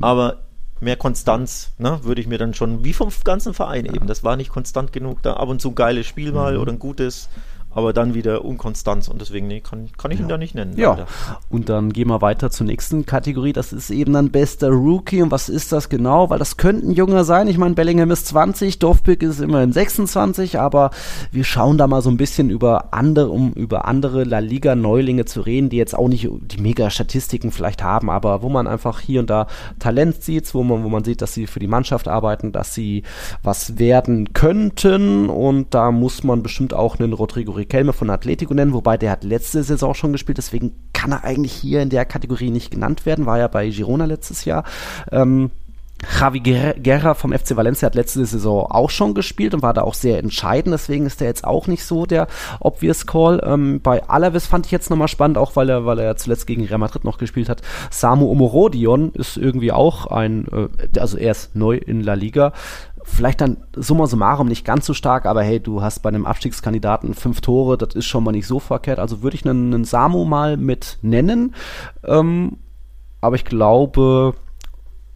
aber 0.00 0.38
mehr 0.80 0.96
Konstanz, 0.96 1.72
ne, 1.78 2.00
würde 2.02 2.20
ich 2.20 2.26
mir 2.26 2.38
dann 2.38 2.54
schon, 2.54 2.84
wie 2.84 2.92
vom 2.92 3.10
ganzen 3.24 3.54
Verein 3.54 3.86
ja. 3.86 3.94
eben, 3.94 4.06
das 4.06 4.24
war 4.24 4.36
nicht 4.36 4.50
konstant 4.50 4.92
genug, 4.92 5.22
da 5.22 5.34
ab 5.34 5.48
und 5.48 5.60
zu 5.60 5.70
ein 5.70 5.74
geiles 5.74 6.06
Spiel 6.06 6.32
mal 6.32 6.54
mhm. 6.54 6.60
oder 6.60 6.72
ein 6.72 6.78
gutes, 6.78 7.28
aber 7.76 7.92
dann 7.92 8.14
wieder 8.14 8.42
Unkonstanz 8.42 9.06
und 9.06 9.20
deswegen 9.20 9.46
nee, 9.48 9.60
kann, 9.60 9.90
kann 9.98 10.10
ich 10.10 10.18
ja. 10.18 10.24
ihn 10.24 10.28
da 10.28 10.38
nicht 10.38 10.54
nennen. 10.54 10.78
Ja, 10.78 10.92
leider. 10.92 11.06
und 11.50 11.68
dann 11.68 11.92
gehen 11.92 12.08
wir 12.08 12.22
weiter 12.22 12.50
zur 12.50 12.66
nächsten 12.66 13.04
Kategorie, 13.04 13.52
das 13.52 13.74
ist 13.74 13.90
eben 13.90 14.14
dann 14.14 14.30
bester 14.30 14.70
Rookie 14.70 15.20
und 15.20 15.30
was 15.30 15.50
ist 15.50 15.72
das 15.72 15.90
genau, 15.90 16.30
weil 16.30 16.38
das 16.38 16.56
könnte 16.56 16.86
ein 16.86 16.92
Junger 16.92 17.24
sein, 17.24 17.48
ich 17.48 17.58
meine 17.58 17.74
Bellingham 17.74 18.10
ist 18.10 18.28
20, 18.28 18.78
Dorfpick 18.78 19.22
ist 19.22 19.40
immerhin 19.40 19.74
26, 19.74 20.58
aber 20.58 20.90
wir 21.30 21.44
schauen 21.44 21.76
da 21.76 21.86
mal 21.86 22.00
so 22.00 22.08
ein 22.08 22.16
bisschen 22.16 22.48
über 22.48 22.94
andere, 22.94 23.28
um 23.28 23.52
über 23.52 23.84
andere 23.84 24.24
La 24.24 24.38
Liga 24.38 24.74
Neulinge 24.74 25.26
zu 25.26 25.42
reden, 25.42 25.68
die 25.68 25.76
jetzt 25.76 25.94
auch 25.94 26.08
nicht 26.08 26.26
die 26.30 26.62
mega 26.62 26.88
Statistiken 26.88 27.52
vielleicht 27.52 27.82
haben, 27.82 28.08
aber 28.08 28.40
wo 28.40 28.48
man 28.48 28.66
einfach 28.66 29.00
hier 29.00 29.20
und 29.20 29.28
da 29.28 29.48
Talent 29.78 30.22
sieht, 30.22 30.54
wo 30.54 30.62
man, 30.62 30.82
wo 30.82 30.88
man 30.88 31.04
sieht, 31.04 31.20
dass 31.20 31.34
sie 31.34 31.46
für 31.46 31.60
die 31.60 31.66
Mannschaft 31.66 32.08
arbeiten, 32.08 32.52
dass 32.52 32.72
sie 32.72 33.02
was 33.42 33.78
werden 33.78 34.32
könnten 34.32 35.28
und 35.28 35.74
da 35.74 35.90
muss 35.90 36.24
man 36.24 36.42
bestimmt 36.42 36.72
auch 36.72 36.98
einen 36.98 37.12
Rodrigo 37.12 37.65
Riquelme 37.66 37.92
von 37.92 38.10
Atletico 38.10 38.54
nennen, 38.54 38.72
wobei 38.72 38.96
der 38.96 39.10
hat 39.10 39.24
letzte 39.24 39.62
Saison 39.64 39.92
schon 39.94 40.12
gespielt, 40.12 40.38
deswegen 40.38 40.72
kann 40.92 41.10
er 41.10 41.24
eigentlich 41.24 41.52
hier 41.52 41.82
in 41.82 41.90
der 41.90 42.04
Kategorie 42.04 42.50
nicht 42.50 42.70
genannt 42.70 43.06
werden, 43.06 43.26
war 43.26 43.38
ja 43.38 43.48
bei 43.48 43.68
Girona 43.68 44.04
letztes 44.04 44.44
Jahr. 44.44 44.64
Ähm, 45.10 45.50
Javi 46.20 46.40
Guerra 46.40 47.14
vom 47.14 47.32
FC 47.32 47.56
Valencia 47.56 47.86
hat 47.86 47.94
letzte 47.94 48.24
Saison 48.26 48.66
auch 48.70 48.90
schon 48.90 49.14
gespielt 49.14 49.54
und 49.54 49.62
war 49.62 49.72
da 49.72 49.80
auch 49.80 49.94
sehr 49.94 50.18
entscheidend, 50.18 50.74
deswegen 50.74 51.06
ist 51.06 51.20
er 51.22 51.26
jetzt 51.26 51.44
auch 51.44 51.66
nicht 51.66 51.84
so 51.84 52.04
der 52.04 52.28
obvious 52.60 53.06
Call. 53.06 53.42
Ähm, 53.44 53.80
bei 53.82 54.06
Alaves 54.06 54.46
fand 54.46 54.66
ich 54.66 54.72
jetzt 54.72 54.90
nochmal 54.90 55.08
spannend, 55.08 55.38
auch 55.38 55.56
weil 55.56 55.70
er, 55.70 55.86
weil 55.86 55.98
er 55.98 56.16
zuletzt 56.16 56.46
gegen 56.46 56.66
Real 56.66 56.78
Madrid 56.78 57.04
noch 57.04 57.18
gespielt 57.18 57.48
hat. 57.48 57.62
Samu 57.90 58.30
Omorodion 58.30 59.12
ist 59.12 59.38
irgendwie 59.38 59.72
auch 59.72 60.06
ein, 60.06 60.46
äh, 60.52 61.00
also 61.00 61.16
er 61.16 61.32
ist 61.32 61.56
neu 61.56 61.76
in 61.76 62.02
La 62.02 62.14
Liga, 62.14 62.52
vielleicht 63.06 63.40
dann 63.40 63.58
summa 63.74 64.06
summarum 64.06 64.48
nicht 64.48 64.64
ganz 64.64 64.84
so 64.84 64.92
stark, 64.92 65.26
aber 65.26 65.42
hey, 65.42 65.60
du 65.60 65.80
hast 65.80 66.00
bei 66.00 66.08
einem 66.08 66.26
Abstiegskandidaten 66.26 67.14
fünf 67.14 67.40
Tore, 67.40 67.78
das 67.78 67.94
ist 67.94 68.06
schon 68.06 68.24
mal 68.24 68.32
nicht 68.32 68.46
so 68.46 68.58
verkehrt. 68.58 68.98
Also 68.98 69.22
würde 69.22 69.36
ich 69.36 69.44
einen, 69.44 69.72
einen 69.72 69.84
Samu 69.84 70.24
mal 70.24 70.56
mit 70.56 70.98
nennen. 71.02 71.54
Ähm, 72.04 72.58
aber 73.20 73.36
ich 73.36 73.44
glaube, 73.44 74.34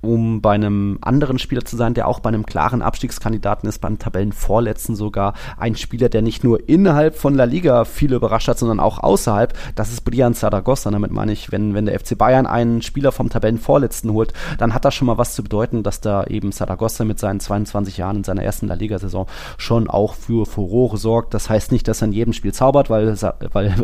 um 0.00 0.40
bei 0.40 0.54
einem 0.54 0.98
anderen 1.02 1.38
Spieler 1.38 1.64
zu 1.64 1.76
sein, 1.76 1.94
der 1.94 2.08
auch 2.08 2.20
bei 2.20 2.28
einem 2.28 2.46
klaren 2.46 2.82
Abstiegskandidaten 2.82 3.68
ist, 3.68 3.80
beim 3.80 3.98
Tabellenvorletzten 3.98 4.96
sogar. 4.96 5.34
Ein 5.58 5.76
Spieler, 5.76 6.08
der 6.08 6.22
nicht 6.22 6.42
nur 6.42 6.68
innerhalb 6.68 7.16
von 7.16 7.34
La 7.34 7.44
Liga 7.44 7.84
viele 7.84 8.16
überrascht 8.16 8.48
hat, 8.48 8.58
sondern 8.58 8.80
auch 8.80 8.98
außerhalb. 8.98 9.52
Das 9.74 9.92
ist 9.92 10.02
Brian 10.02 10.34
Zaragoza. 10.34 10.90
Damit 10.90 11.10
meine 11.10 11.32
ich, 11.32 11.52
wenn, 11.52 11.74
wenn 11.74 11.86
der 11.86 11.98
FC 11.98 12.16
Bayern 12.16 12.46
einen 12.46 12.82
Spieler 12.82 13.12
vom 13.12 13.28
Tabellenvorletzten 13.28 14.12
holt, 14.12 14.32
dann 14.58 14.74
hat 14.74 14.84
das 14.84 14.94
schon 14.94 15.06
mal 15.06 15.18
was 15.18 15.34
zu 15.34 15.42
bedeuten, 15.42 15.82
dass 15.82 16.00
da 16.00 16.24
eben 16.24 16.52
Zaragoza 16.52 17.04
mit 17.04 17.18
seinen 17.18 17.40
22 17.40 17.98
Jahren 17.98 18.16
in 18.16 18.24
seiner 18.24 18.42
ersten 18.42 18.68
La 18.68 18.74
Liga-Saison 18.74 19.26
schon 19.58 19.88
auch 19.88 20.14
für 20.14 20.46
Furore 20.46 20.96
sorgt. 20.96 21.34
Das 21.34 21.50
heißt 21.50 21.72
nicht, 21.72 21.86
dass 21.88 22.02
er 22.02 22.08
in 22.08 22.12
jedem 22.12 22.32
Spiel 22.32 22.54
zaubert, 22.54 22.88
weil, 22.88 23.16
weil 23.52 23.74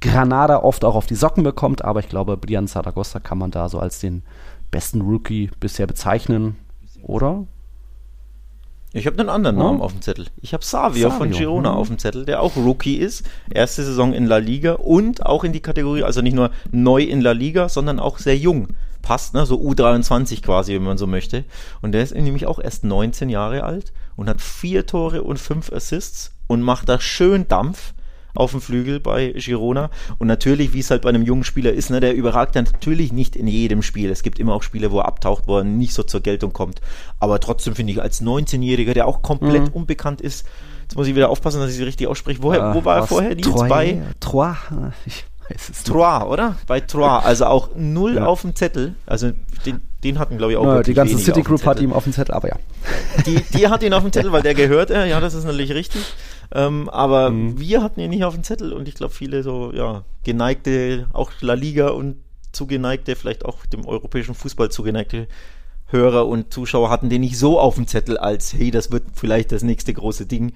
Granada 0.00 0.62
oft 0.62 0.84
auch 0.84 0.94
auf 0.94 1.06
die 1.06 1.14
Socken 1.14 1.42
bekommt, 1.42 1.84
aber 1.84 2.00
ich 2.00 2.08
glaube, 2.08 2.36
Brian 2.36 2.68
Zaragoza 2.68 3.20
kann 3.20 3.38
man 3.38 3.50
da 3.50 3.68
so 3.68 3.78
als 3.78 3.98
den 3.98 4.22
besten 4.70 5.00
Rookie 5.00 5.50
bisher 5.60 5.86
bezeichnen, 5.86 6.56
oder? 7.02 7.46
Ich 8.92 9.06
habe 9.06 9.18
einen 9.18 9.28
anderen 9.28 9.56
Namen 9.56 9.82
auf 9.82 9.92
dem 9.92 10.00
Zettel. 10.00 10.26
Ich 10.40 10.54
habe 10.54 10.64
Savio, 10.64 11.10
Savio, 11.10 11.18
von 11.18 11.30
Girona 11.30 11.72
mhm. 11.72 11.76
auf 11.76 11.88
dem 11.88 11.98
Zettel, 11.98 12.24
der 12.24 12.40
auch 12.40 12.56
Rookie 12.56 12.96
ist. 12.96 13.28
Erste 13.50 13.84
Saison 13.84 14.14
in 14.14 14.24
La 14.24 14.38
Liga 14.38 14.74
und 14.74 15.26
auch 15.26 15.44
in 15.44 15.52
die 15.52 15.60
Kategorie, 15.60 16.04
also 16.04 16.22
nicht 16.22 16.34
nur 16.34 16.50
neu 16.70 17.02
in 17.02 17.20
La 17.20 17.32
Liga, 17.32 17.68
sondern 17.68 18.00
auch 18.00 18.18
sehr 18.18 18.36
jung. 18.36 18.68
Passt, 19.02 19.34
ne? 19.34 19.44
So 19.44 19.60
U23 19.60 20.42
quasi, 20.42 20.74
wenn 20.74 20.82
man 20.82 20.98
so 20.98 21.06
möchte. 21.06 21.44
Und 21.82 21.92
der 21.92 22.02
ist 22.02 22.14
nämlich 22.14 22.46
auch 22.46 22.58
erst 22.58 22.82
19 22.84 23.28
Jahre 23.28 23.64
alt 23.64 23.92
und 24.16 24.28
hat 24.28 24.40
vier 24.40 24.86
Tore 24.86 25.22
und 25.22 25.38
fünf 25.38 25.70
Assists 25.70 26.32
und 26.46 26.62
macht 26.62 26.88
da 26.88 26.98
schön 26.98 27.46
Dampf 27.46 27.92
auf 28.34 28.52
dem 28.52 28.60
Flügel 28.60 29.00
bei 29.00 29.32
Girona. 29.36 29.90
Und 30.18 30.26
natürlich, 30.26 30.72
wie 30.72 30.80
es 30.80 30.90
halt 30.90 31.02
bei 31.02 31.08
einem 31.08 31.22
jungen 31.22 31.44
Spieler 31.44 31.72
ist, 31.72 31.90
ne, 31.90 32.00
der 32.00 32.14
überragt 32.14 32.56
dann 32.56 32.64
natürlich 32.64 33.12
nicht 33.12 33.36
in 33.36 33.46
jedem 33.46 33.82
Spiel. 33.82 34.10
Es 34.10 34.22
gibt 34.22 34.38
immer 34.38 34.54
auch 34.54 34.62
Spiele, 34.62 34.90
wo 34.90 34.98
er 34.98 35.06
abtaucht, 35.06 35.44
wo 35.46 35.58
er 35.58 35.64
nicht 35.64 35.94
so 35.94 36.02
zur 36.02 36.20
Geltung 36.20 36.52
kommt. 36.52 36.80
Aber 37.20 37.40
trotzdem 37.40 37.74
finde 37.74 37.92
ich, 37.92 38.02
als 38.02 38.22
19-Jähriger, 38.22 38.94
der 38.94 39.06
auch 39.06 39.22
komplett 39.22 39.68
mhm. 39.68 39.72
unbekannt 39.72 40.20
ist, 40.20 40.46
jetzt 40.82 40.96
muss 40.96 41.06
ich 41.06 41.14
wieder 41.14 41.30
aufpassen, 41.30 41.60
dass 41.60 41.70
ich 41.70 41.76
sie 41.76 41.84
richtig 41.84 42.06
ausspreche. 42.06 42.42
Woher, 42.42 42.74
wo 42.74 42.84
war 42.84 42.96
er 42.96 43.06
vorher? 43.06 43.34
Die 43.34 43.42
Troyes? 43.42 43.68
bei 43.68 44.02
Troyes? 44.20 44.56
Ich 45.50 45.56
weiß 45.56 45.70
es 45.70 45.82
Troyes, 45.82 46.24
oder? 46.24 46.56
Bei 46.66 46.80
Troyes. 46.80 47.24
Also 47.24 47.46
auch 47.46 47.70
null 47.74 48.16
ja. 48.16 48.26
auf 48.26 48.42
dem 48.42 48.54
Zettel. 48.54 48.94
Also 49.06 49.32
den, 49.64 49.80
den 50.04 50.18
hatten, 50.18 50.36
glaube 50.36 50.52
ich, 50.52 50.58
auch 50.58 50.64
ja, 50.64 50.82
Die 50.82 50.92
ganze 50.92 51.16
City 51.18 51.42
Group 51.42 51.64
hat 51.64 51.80
ihm 51.80 51.92
auf 51.92 52.04
dem 52.04 52.12
Zettel, 52.12 52.34
aber 52.34 52.48
ja. 52.48 52.56
Die, 53.26 53.40
die 53.56 53.68
hat 53.68 53.82
ihn 53.82 53.94
auf 53.94 54.02
dem 54.02 54.12
Zettel, 54.12 54.30
weil 54.30 54.42
der 54.42 54.54
gehört 54.54 54.90
er. 54.90 55.06
Ja, 55.06 55.20
das 55.20 55.34
ist 55.34 55.44
natürlich 55.44 55.72
richtig. 55.72 56.02
Ähm, 56.52 56.88
aber 56.88 57.30
mhm. 57.30 57.58
wir 57.60 57.82
hatten 57.82 58.00
ihn 58.00 58.10
nicht 58.10 58.24
auf 58.24 58.34
dem 58.34 58.44
Zettel 58.44 58.72
und 58.72 58.88
ich 58.88 58.94
glaube, 58.94 59.12
viele 59.12 59.42
so, 59.42 59.72
ja, 59.72 60.04
geneigte, 60.24 61.06
auch 61.12 61.30
La 61.40 61.54
Liga 61.54 61.88
und 61.88 62.16
zugeneigte, 62.52 63.16
vielleicht 63.16 63.44
auch 63.44 63.66
dem 63.66 63.86
europäischen 63.86 64.34
Fußball 64.34 64.70
zugeneigte 64.70 65.28
Hörer 65.90 66.26
und 66.26 66.52
Zuschauer 66.52 66.90
hatten 66.90 67.08
den 67.08 67.22
nicht 67.22 67.38
so 67.38 67.58
auf 67.58 67.76
dem 67.76 67.86
Zettel 67.86 68.18
als, 68.18 68.52
hey, 68.52 68.70
das 68.70 68.90
wird 68.90 69.04
vielleicht 69.14 69.52
das 69.52 69.62
nächste 69.62 69.94
große 69.94 70.26
Ding. 70.26 70.52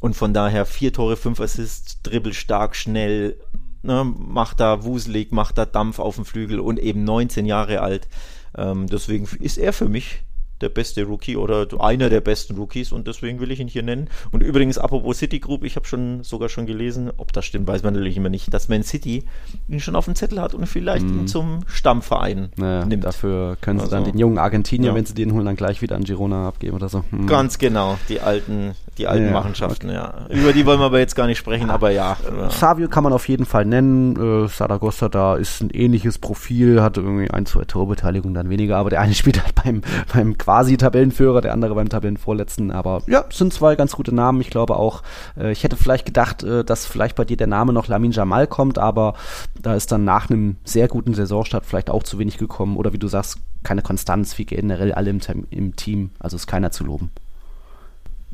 Und 0.00 0.14
von 0.14 0.34
daher 0.34 0.66
vier 0.66 0.92
Tore, 0.92 1.16
fünf 1.16 1.40
Assists, 1.40 2.02
dribbel 2.02 2.32
stark, 2.34 2.74
schnell, 2.74 3.36
ne, 3.82 4.04
macht 4.04 4.58
da 4.58 4.82
wuselig, 4.82 5.30
macht 5.30 5.56
da 5.56 5.66
Dampf 5.66 6.00
auf 6.00 6.16
dem 6.16 6.24
Flügel 6.24 6.58
und 6.58 6.80
eben 6.80 7.04
19 7.04 7.46
Jahre 7.46 7.80
alt. 7.80 8.08
Ähm, 8.56 8.88
deswegen 8.88 9.28
ist 9.38 9.56
er 9.56 9.72
für 9.72 9.88
mich 9.88 10.24
der 10.62 10.68
beste 10.68 11.04
Rookie 11.04 11.36
oder 11.36 11.66
einer 11.80 12.08
der 12.08 12.20
besten 12.20 12.56
Rookies 12.56 12.92
und 12.92 13.06
deswegen 13.06 13.40
will 13.40 13.50
ich 13.50 13.60
ihn 13.60 13.68
hier 13.68 13.82
nennen. 13.82 14.08
Und 14.30 14.42
übrigens, 14.42 14.78
apropos 14.78 15.18
City 15.18 15.40
Group, 15.40 15.64
ich 15.64 15.76
habe 15.76 15.86
schon 15.86 16.22
sogar 16.22 16.48
schon 16.48 16.66
gelesen, 16.66 17.10
ob 17.16 17.32
das 17.32 17.44
stimmt, 17.44 17.66
weiß 17.66 17.82
man 17.82 17.94
natürlich 17.94 18.16
immer 18.16 18.28
nicht, 18.28 18.52
dass 18.54 18.68
Man 18.68 18.82
City 18.82 19.24
ihn 19.68 19.80
schon 19.80 19.96
auf 19.96 20.06
dem 20.06 20.14
Zettel 20.14 20.40
hat 20.40 20.54
und 20.54 20.66
vielleicht 20.66 21.04
mm. 21.04 21.20
ihn 21.20 21.26
zum 21.26 21.60
Stammverein 21.66 22.50
naja, 22.56 22.84
nimmt. 22.84 23.04
Dafür 23.04 23.56
können 23.60 23.78
sie 23.78 23.84
also, 23.84 23.96
dann 23.96 24.04
den 24.04 24.18
jungen 24.18 24.38
Argentinier, 24.38 24.90
ja. 24.90 24.94
wenn 24.94 25.04
sie 25.04 25.14
den 25.14 25.32
holen, 25.32 25.44
dann 25.44 25.56
gleich 25.56 25.82
wieder 25.82 25.96
an 25.96 26.04
Girona 26.04 26.48
abgeben 26.48 26.76
oder 26.76 26.88
so. 26.88 27.04
Hm. 27.10 27.26
Ganz 27.26 27.58
genau, 27.58 27.98
die 28.08 28.20
alten, 28.20 28.72
die 28.98 29.06
alten 29.06 29.26
ja, 29.26 29.32
Machenschaften, 29.32 29.90
okay. 29.90 29.96
ja. 29.96 30.26
Über 30.30 30.52
die 30.52 30.64
wollen 30.66 30.80
wir 30.80 30.86
aber 30.86 30.98
jetzt 30.98 31.16
gar 31.16 31.26
nicht 31.26 31.38
sprechen, 31.38 31.70
aber 31.70 31.90
ja. 31.90 32.16
Savio 32.50 32.88
kann 32.88 33.04
man 33.04 33.12
auf 33.12 33.28
jeden 33.28 33.46
Fall 33.46 33.64
nennen. 33.64 34.44
Äh, 34.44 34.48
Saragossa 34.48 35.08
da 35.08 35.36
ist 35.36 35.60
ein 35.60 35.70
ähnliches 35.70 36.18
Profil, 36.18 36.82
hat 36.82 36.96
irgendwie 36.96 37.30
ein, 37.30 37.46
zwei 37.46 37.64
Torbeteiligungen 37.64 38.34
dann 38.34 38.50
weniger, 38.50 38.76
aber 38.76 38.90
der 38.90 39.00
eine 39.00 39.14
spielt 39.22 39.42
halt 39.42 39.54
beim, 39.54 39.82
beim 40.12 40.38
quasi 40.52 40.76
Tabellenführer, 40.76 41.40
der 41.40 41.54
andere 41.54 41.74
beim 41.74 41.88
Tabellenvorletzten. 41.88 42.70
Aber 42.70 43.02
ja, 43.06 43.24
sind 43.32 43.54
zwei 43.54 43.74
ganz 43.74 43.92
gute 43.92 44.14
Namen. 44.14 44.42
Ich 44.42 44.50
glaube 44.50 44.76
auch, 44.76 45.02
äh, 45.38 45.50
ich 45.50 45.64
hätte 45.64 45.76
vielleicht 45.76 46.04
gedacht, 46.04 46.42
äh, 46.42 46.62
dass 46.62 46.84
vielleicht 46.84 47.16
bei 47.16 47.24
dir 47.24 47.38
der 47.38 47.46
Name 47.46 47.72
noch 47.72 47.88
Lamin 47.88 48.12
Jamal 48.12 48.46
kommt, 48.46 48.78
aber 48.78 49.14
da 49.62 49.74
ist 49.74 49.90
dann 49.92 50.04
nach 50.04 50.28
einem 50.28 50.56
sehr 50.64 50.88
guten 50.88 51.14
Saisonstart 51.14 51.64
vielleicht 51.64 51.88
auch 51.88 52.02
zu 52.02 52.18
wenig 52.18 52.36
gekommen. 52.36 52.76
Oder 52.76 52.92
wie 52.92 52.98
du 52.98 53.08
sagst, 53.08 53.38
keine 53.62 53.80
Konstanz, 53.80 54.36
wie 54.36 54.44
generell 54.44 54.92
alle 54.92 55.08
im, 55.08 55.20
im 55.48 55.74
Team. 55.74 56.10
Also 56.18 56.36
ist 56.36 56.46
keiner 56.46 56.70
zu 56.70 56.84
loben. 56.84 57.10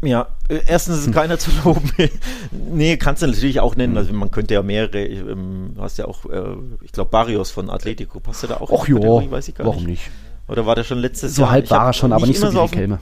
Ja, 0.03 0.27
äh, 0.49 0.59
erstens 0.66 1.07
ist 1.07 1.12
keiner 1.12 1.39
zu 1.39 1.53
loben. 1.64 1.89
nee, 2.51 2.97
kannst 2.97 3.23
du 3.23 3.29
natürlich 3.29 3.61
auch 3.61 3.77
nennen. 3.77 3.97
Also 3.97 4.12
man 4.12 4.33
könnte 4.33 4.55
ja 4.55 4.62
mehrere, 4.64 5.05
ähm, 5.07 5.71
du 5.77 5.83
hast 5.83 5.99
ja 5.99 6.07
auch, 6.07 6.25
äh, 6.25 6.57
ich 6.83 6.91
glaube, 6.91 7.11
Barrios 7.12 7.53
von 7.53 7.71
Atletico. 7.71 8.19
Passt 8.19 8.43
du 8.43 8.49
da 8.49 8.57
auch? 8.57 8.73
Ach 8.73 8.89
ja, 8.89 8.97
warum 8.97 9.85
nicht? 9.85 9.87
nicht? 9.87 10.11
Oder 10.49 10.67
war 10.67 10.75
der 10.75 10.85
schon 10.85 10.99
letztes 10.99 11.35
so 11.35 11.43
Jahr? 11.43 11.49
So 11.49 11.53
halb 11.53 11.71
war 11.71 11.87
er 11.87 11.93
schon, 11.93 12.13
aber 12.13 12.27
nicht 12.27 12.41
so 12.41 12.53
wie 12.53 12.69
Kelme. 12.69 12.99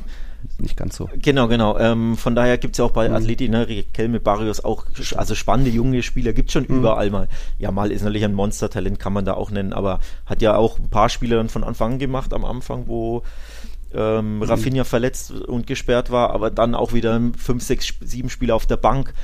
Nicht 0.58 0.76
ganz 0.76 0.96
so. 0.96 1.08
Genau, 1.16 1.48
genau. 1.48 1.78
Ähm, 1.78 2.16
von 2.16 2.34
daher 2.34 2.56
gibt 2.58 2.74
es 2.74 2.78
ja 2.78 2.84
auch 2.84 2.90
bei 2.90 3.08
mhm. 3.08 3.14
Athleti, 3.14 3.48
ne, 3.48 3.66
Kelme, 3.92 4.20
Barrios 4.20 4.64
auch, 4.64 4.86
also 5.16 5.34
spannende 5.34 5.70
junge 5.70 6.02
Spieler 6.02 6.32
gibt 6.32 6.48
es 6.48 6.52
schon 6.54 6.66
mhm. 6.68 6.78
überall 6.78 7.10
mal. 7.10 7.28
Ja, 7.58 7.70
mal 7.70 7.90
ist 7.90 8.02
natürlich 8.02 8.24
ein 8.24 8.34
Monster-Talent, 8.34 8.98
kann 8.98 9.12
man 9.12 9.24
da 9.24 9.34
auch 9.34 9.50
nennen, 9.50 9.72
aber 9.72 10.00
hat 10.24 10.42
ja 10.42 10.56
auch 10.56 10.78
ein 10.78 10.88
paar 10.88 11.08
Spieler 11.08 11.36
dann 11.36 11.48
von 11.48 11.64
Anfang 11.64 11.94
an 11.94 11.98
gemacht, 11.98 12.32
am 12.32 12.44
Anfang, 12.44 12.86
wo 12.86 13.22
ähm, 13.94 14.36
mhm. 14.36 14.42
Rafinha 14.42 14.84
verletzt 14.84 15.30
und 15.30 15.66
gesperrt 15.66 16.10
war, 16.10 16.30
aber 16.30 16.50
dann 16.50 16.74
auch 16.74 16.92
wieder 16.92 17.20
fünf, 17.36 17.62
sechs, 17.62 17.94
sieben 18.00 18.30
Spieler 18.30 18.54
auf 18.54 18.66
der 18.66 18.76
Bank. 18.76 19.14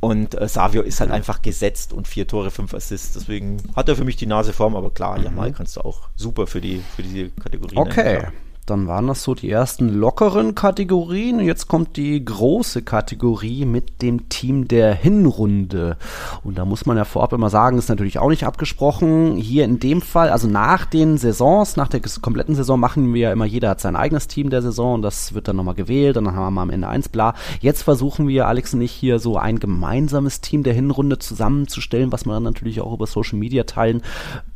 Und 0.00 0.40
äh, 0.40 0.48
Savio 0.48 0.82
ist 0.82 1.00
halt 1.00 1.10
einfach 1.10 1.42
gesetzt 1.42 1.92
und 1.92 2.06
vier 2.06 2.26
Tore, 2.26 2.50
fünf 2.50 2.74
Assists. 2.74 3.14
Deswegen 3.14 3.62
hat 3.74 3.88
er 3.88 3.96
für 3.96 4.04
mich 4.04 4.16
die 4.16 4.26
Nase 4.26 4.52
vorn, 4.52 4.76
aber 4.76 4.90
klar, 4.90 5.18
mhm. 5.18 5.24
Jamal 5.24 5.52
kannst 5.52 5.76
du 5.76 5.80
auch 5.80 6.08
super 6.16 6.46
für 6.46 6.60
die 6.60 6.82
für 6.94 7.02
diese 7.02 7.30
Kategorie. 7.30 7.76
Okay. 7.76 8.14
Nennen, 8.14 8.32
dann 8.66 8.88
waren 8.88 9.06
das 9.06 9.22
so 9.22 9.34
die 9.34 9.48
ersten 9.48 9.88
lockeren 9.88 10.56
Kategorien. 10.56 11.38
Jetzt 11.38 11.68
kommt 11.68 11.96
die 11.96 12.24
große 12.24 12.82
Kategorie 12.82 13.64
mit 13.64 14.02
dem 14.02 14.28
Team 14.28 14.66
der 14.66 14.92
Hinrunde. 14.92 15.96
Und 16.42 16.58
da 16.58 16.64
muss 16.64 16.84
man 16.84 16.96
ja 16.96 17.04
vorab 17.04 17.32
immer 17.32 17.48
sagen, 17.48 17.78
ist 17.78 17.88
natürlich 17.88 18.18
auch 18.18 18.28
nicht 18.28 18.44
abgesprochen. 18.44 19.36
Hier 19.36 19.64
in 19.64 19.78
dem 19.78 20.02
Fall, 20.02 20.30
also 20.30 20.48
nach 20.48 20.84
den 20.84 21.16
Saisons, 21.16 21.76
nach 21.76 21.86
der 21.86 22.00
kompletten 22.20 22.56
Saison 22.56 22.80
machen 22.80 23.14
wir 23.14 23.20
ja 23.20 23.32
immer, 23.32 23.44
jeder 23.44 23.70
hat 23.70 23.80
sein 23.80 23.94
eigenes 23.94 24.26
Team 24.26 24.50
der 24.50 24.62
Saison 24.62 24.94
und 24.94 25.02
das 25.02 25.32
wird 25.32 25.46
dann 25.46 25.56
nochmal 25.56 25.74
gewählt. 25.74 26.16
Dann 26.16 26.34
haben 26.34 26.54
wir 26.54 26.60
am 26.60 26.70
Ende 26.70 26.88
eins, 26.88 27.08
bla. 27.08 27.34
Jetzt 27.60 27.82
versuchen 27.82 28.26
wir, 28.26 28.48
Alex 28.48 28.74
und 28.74 28.80
ich, 28.80 28.92
hier 28.92 29.20
so 29.20 29.36
ein 29.36 29.60
gemeinsames 29.60 30.40
Team 30.40 30.64
der 30.64 30.74
Hinrunde 30.74 31.20
zusammenzustellen, 31.20 32.10
was 32.10 32.26
wir 32.26 32.32
dann 32.32 32.42
natürlich 32.42 32.80
auch 32.80 32.92
über 32.92 33.06
Social 33.06 33.38
Media 33.38 33.62
teilen. 33.62 34.02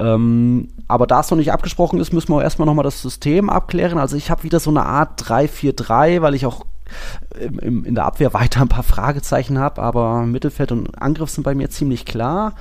Ähm, 0.01 0.69
aber 0.89 1.07
da 1.07 1.21
es 1.21 1.31
noch 1.31 1.39
nicht 1.39 1.53
abgesprochen 1.53 2.01
ist, 2.01 2.13
müssen 2.13 2.33
wir 2.33 2.43
erstmal 2.43 2.67
nochmal 2.67 2.83
das 2.83 3.01
System 3.01 3.49
abklären. 3.49 4.00
Also 4.01 4.17
ich 4.17 4.31
habe 4.31 4.43
wieder 4.43 4.61
so 4.61 4.71
eine 4.71 4.85
Art 4.85 5.21
3-4-3, 5.23 6.23
weil 6.23 6.35
ich 6.35 6.47
auch 6.47 6.65
im, 7.39 7.59
im, 7.59 7.85
in 7.85 7.95
der 7.95 8.05
Abwehr 8.05 8.35
weiter 8.35 8.61
ein 8.61 8.69
paar 8.69 8.83
Fragezeichen 8.83 9.59
habe, 9.59 9.83
aber 9.83 10.23
Mittelfeld 10.27 10.73
und 10.73 11.01
Angriff 11.01 11.31
sind 11.31 11.45
bei 11.45 11.55
mir 11.55 11.71
ziemlich 11.71 12.05
klar. 12.05 12.55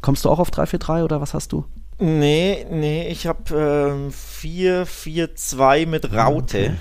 Kommst 0.00 0.24
du 0.24 0.30
auch 0.30 0.38
auf 0.38 0.50
3-4-3 0.50 1.04
oder 1.04 1.20
was 1.20 1.34
hast 1.34 1.52
du? 1.52 1.64
Nee, 1.98 2.66
nee, 2.70 3.08
ich 3.08 3.26
habe 3.26 3.54
ähm, 3.54 4.10
4-4-2 4.10 5.86
mit 5.86 6.12
Raute. 6.12 6.58
Okay. 6.58 6.72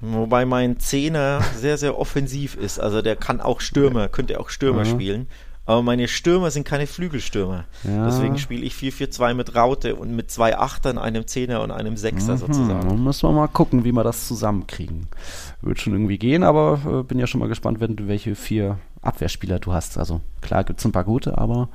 Wobei 0.00 0.44
mein 0.44 0.80
Zehner 0.80 1.40
sehr, 1.56 1.78
sehr 1.78 1.98
offensiv 1.98 2.56
ist. 2.56 2.80
Also 2.80 3.02
der 3.02 3.16
kann 3.16 3.40
auch 3.40 3.60
Stürmer, 3.60 4.08
könnte 4.08 4.40
auch 4.40 4.48
Stürmer 4.48 4.84
mhm. 4.84 4.90
spielen. 4.90 5.28
Aber 5.64 5.82
meine 5.82 6.08
Stürmer 6.08 6.50
sind 6.50 6.64
keine 6.64 6.88
Flügelstürmer. 6.88 7.64
Ja. 7.84 8.06
Deswegen 8.06 8.36
spiele 8.38 8.64
ich 8.64 8.74
4-4-2 8.74 9.34
mit 9.34 9.54
Raute 9.54 9.94
und 9.94 10.14
mit 10.14 10.30
zwei 10.30 10.58
Achtern, 10.58 10.98
einem 10.98 11.26
Zehner 11.26 11.62
und 11.62 11.70
einem 11.70 11.96
Sechser 11.96 12.34
mhm. 12.34 12.38
sozusagen. 12.38 12.88
Dann 12.88 13.04
müssen 13.04 13.28
wir 13.28 13.32
mal 13.32 13.46
gucken, 13.46 13.84
wie 13.84 13.92
wir 13.92 14.02
das 14.02 14.26
zusammenkriegen. 14.26 15.06
Wird 15.60 15.80
schon 15.80 15.92
irgendwie 15.92 16.18
gehen, 16.18 16.42
aber 16.42 16.80
äh, 16.84 17.02
bin 17.04 17.18
ja 17.20 17.28
schon 17.28 17.40
mal 17.40 17.48
gespannt, 17.48 17.80
wenn 17.80 18.08
welche 18.08 18.34
vier 18.34 18.78
Abwehrspieler 19.02 19.60
du 19.60 19.72
hast. 19.72 19.98
Also 19.98 20.20
klar 20.40 20.64
gibt 20.64 20.80
es 20.80 20.84
ein 20.84 20.92
paar 20.92 21.04
gute, 21.04 21.38
aber 21.38 21.68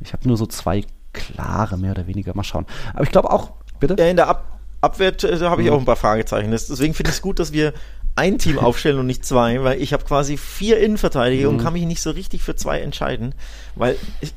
ich 0.00 0.12
habe 0.12 0.28
nur 0.28 0.36
so 0.36 0.46
zwei 0.46 0.84
klare, 1.12 1.76
mehr 1.78 1.92
oder 1.92 2.06
weniger. 2.06 2.34
Mal 2.36 2.44
schauen. 2.44 2.66
Aber 2.94 3.02
ich 3.02 3.10
glaube 3.10 3.30
auch, 3.30 3.52
bitte? 3.80 3.96
Ja, 3.98 4.06
in 4.06 4.16
der 4.16 4.28
Ab 4.28 4.48
Abwehr 4.82 5.12
äh, 5.22 5.38
habe 5.42 5.62
ich 5.62 5.68
mhm. 5.68 5.74
auch 5.74 5.78
ein 5.78 5.84
paar 5.84 5.96
Fragezeichen. 5.96 6.50
Deswegen 6.50 6.92
finde 6.92 7.10
ich 7.10 7.16
es 7.16 7.22
gut, 7.22 7.38
dass 7.38 7.52
wir 7.52 7.72
ein 8.14 8.38
Team 8.38 8.58
aufstellen 8.58 8.98
und 8.98 9.06
nicht 9.06 9.24
zwei, 9.24 9.62
weil 9.62 9.80
ich 9.80 9.92
habe 9.92 10.04
quasi 10.04 10.36
vier 10.36 10.78
Innenverteidiger 10.78 11.48
mhm. 11.48 11.56
und 11.56 11.62
kann 11.62 11.72
mich 11.72 11.84
nicht 11.84 12.02
so 12.02 12.10
richtig 12.10 12.42
für 12.42 12.56
zwei 12.56 12.80
entscheiden, 12.80 13.34
weil 13.74 13.96
ich, 14.20 14.34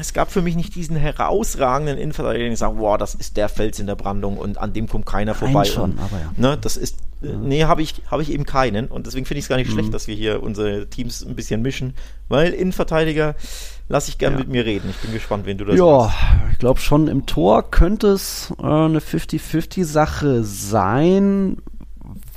es 0.00 0.12
gab 0.12 0.30
für 0.30 0.42
mich 0.42 0.56
nicht 0.56 0.74
diesen 0.74 0.96
herausragenden 0.96 1.98
Innenverteidiger, 1.98 2.44
den 2.44 2.52
ich 2.52 2.58
sage, 2.58 2.78
wow, 2.78 2.96
das 2.96 3.14
ist 3.14 3.36
der 3.36 3.48
Fels 3.48 3.78
in 3.78 3.86
der 3.86 3.96
Brandung 3.96 4.36
und 4.36 4.58
an 4.58 4.72
dem 4.72 4.88
kommt 4.88 5.06
keiner 5.06 5.34
vorbei. 5.34 5.64
schon, 5.64 5.92
und, 5.92 6.00
aber 6.00 6.18
ja. 6.18 6.32
Ne, 6.36 6.58
das 6.60 6.76
ist, 6.76 6.98
ja. 7.20 7.32
nee, 7.36 7.64
habe 7.64 7.82
ich, 7.82 8.02
hab 8.10 8.20
ich 8.20 8.32
eben 8.32 8.44
keinen 8.44 8.86
und 8.86 9.06
deswegen 9.06 9.26
finde 9.26 9.38
ich 9.38 9.44
es 9.44 9.48
gar 9.48 9.56
nicht 9.56 9.68
mhm. 9.68 9.74
schlecht, 9.74 9.94
dass 9.94 10.06
wir 10.06 10.14
hier 10.14 10.42
unsere 10.42 10.88
Teams 10.88 11.24
ein 11.24 11.36
bisschen 11.36 11.62
mischen, 11.62 11.94
weil 12.28 12.52
Innenverteidiger 12.52 13.34
lasse 13.88 14.10
ich 14.10 14.18
gern 14.18 14.34
ja. 14.34 14.38
mit 14.40 14.48
mir 14.48 14.64
reden. 14.64 14.90
Ich 14.90 14.96
bin 14.96 15.12
gespannt, 15.12 15.46
wen 15.46 15.58
du 15.58 15.64
das 15.64 15.76
Ja, 15.76 15.84
machst. 15.84 16.16
ich 16.52 16.58
glaube 16.58 16.80
schon 16.80 17.08
im 17.08 17.26
Tor 17.26 17.70
könnte 17.70 18.08
es 18.08 18.52
äh, 18.58 18.64
eine 18.64 19.00
50-50 19.00 19.84
Sache 19.84 20.44
sein 20.44 21.56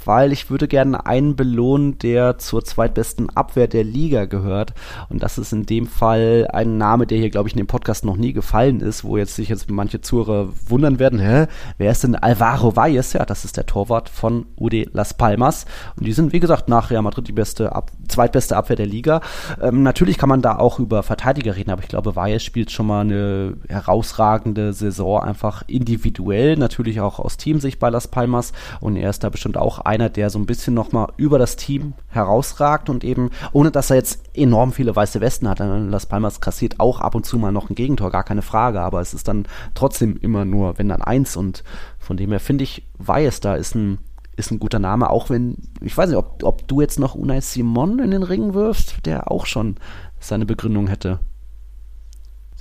weil 0.05 0.31
ich 0.31 0.49
würde 0.49 0.67
gerne 0.67 1.05
einen 1.05 1.35
belohnen, 1.35 1.97
der 1.99 2.37
zur 2.37 2.63
zweitbesten 2.63 3.29
Abwehr 3.35 3.67
der 3.67 3.83
Liga 3.83 4.25
gehört. 4.25 4.73
Und 5.09 5.23
das 5.23 5.37
ist 5.37 5.53
in 5.53 5.65
dem 5.65 5.87
Fall 5.87 6.47
ein 6.51 6.77
Name, 6.77 7.07
der 7.07 7.17
hier, 7.17 7.29
glaube 7.29 7.47
ich, 7.47 7.53
in 7.53 7.59
dem 7.59 7.67
Podcast 7.67 8.05
noch 8.05 8.17
nie 8.17 8.33
gefallen 8.33 8.81
ist, 8.81 9.03
wo 9.03 9.17
jetzt 9.17 9.35
sich 9.35 9.49
jetzt 9.49 9.69
manche 9.69 10.01
Zuhörer 10.01 10.49
wundern 10.67 10.99
werden, 10.99 11.19
hä, 11.19 11.47
wer 11.77 11.91
ist 11.91 12.03
denn 12.03 12.15
Alvaro 12.15 12.75
Valles? 12.75 13.13
Ja, 13.13 13.25
das 13.25 13.45
ist 13.45 13.57
der 13.57 13.65
Torwart 13.65 14.09
von 14.09 14.45
UD 14.57 14.89
Las 14.93 15.13
Palmas. 15.13 15.65
Und 15.97 16.05
die 16.05 16.13
sind, 16.13 16.33
wie 16.33 16.39
gesagt, 16.39 16.69
nach 16.69 16.91
Real 16.91 17.01
Madrid 17.01 17.27
die 17.27 17.33
beste, 17.33 17.75
ab, 17.75 17.91
zweitbeste 18.07 18.55
Abwehr 18.55 18.75
der 18.75 18.85
Liga. 18.85 19.21
Ähm, 19.61 19.83
natürlich 19.83 20.17
kann 20.17 20.29
man 20.29 20.41
da 20.41 20.57
auch 20.57 20.79
über 20.79 21.03
Verteidiger 21.03 21.55
reden, 21.55 21.71
aber 21.71 21.81
ich 21.81 21.89
glaube, 21.89 22.15
Valles 22.15 22.43
spielt 22.43 22.71
schon 22.71 22.87
mal 22.87 23.01
eine 23.01 23.57
herausragende 23.69 24.73
Saison, 24.73 25.21
einfach 25.21 25.63
individuell, 25.67 26.57
natürlich 26.57 27.01
auch 27.01 27.19
aus 27.19 27.37
Teamsicht 27.37 27.79
bei 27.79 27.89
Las 27.89 28.07
Palmas. 28.07 28.53
Und 28.79 28.95
er 28.95 29.09
ist 29.09 29.23
da 29.23 29.29
bestimmt 29.29 29.57
auch 29.57 29.79
einer, 29.91 30.09
der 30.09 30.29
so 30.29 30.39
ein 30.39 30.45
bisschen 30.45 30.73
nochmal 30.73 31.07
über 31.17 31.37
das 31.37 31.57
Team 31.57 31.93
herausragt 32.07 32.89
und 32.89 33.03
eben, 33.03 33.29
ohne 33.51 33.71
dass 33.71 33.89
er 33.89 33.97
jetzt 33.97 34.23
enorm 34.33 34.71
viele 34.71 34.95
weiße 34.95 35.19
Westen 35.19 35.49
hat. 35.49 35.59
Las 35.59 36.05
Palmas 36.05 36.39
kassiert 36.39 36.79
auch 36.79 37.01
ab 37.01 37.13
und 37.13 37.25
zu 37.25 37.37
mal 37.37 37.51
noch 37.51 37.69
ein 37.69 37.75
Gegentor, 37.75 38.09
gar 38.09 38.23
keine 38.23 38.41
Frage, 38.41 38.79
aber 38.79 39.01
es 39.01 39.13
ist 39.13 39.27
dann 39.27 39.45
trotzdem 39.75 40.17
immer 40.21 40.45
nur, 40.45 40.77
wenn 40.77 40.87
dann 40.87 41.01
eins 41.01 41.35
und 41.35 41.65
von 41.99 42.15
dem 42.15 42.29
her 42.29 42.39
finde 42.39 42.63
ich, 42.63 42.87
Weiß 42.97 43.41
da 43.41 43.55
ist 43.55 43.75
ein 43.75 43.97
ist 44.37 44.49
ein 44.49 44.59
guter 44.59 44.79
Name, 44.79 45.09
auch 45.09 45.29
wenn, 45.29 45.57
ich 45.81 45.95
weiß 45.95 46.09
nicht, 46.09 46.17
ob, 46.17 46.43
ob 46.43 46.67
du 46.67 46.79
jetzt 46.81 46.99
noch 46.99 47.15
Unai 47.15 47.41
Simon 47.41 47.99
in 47.99 48.11
den 48.11 48.23
Ring 48.23 48.53
wirfst, 48.53 49.05
der 49.05 49.29
auch 49.29 49.45
schon 49.45 49.75
seine 50.19 50.45
Begründung 50.45 50.87
hätte. 50.87 51.19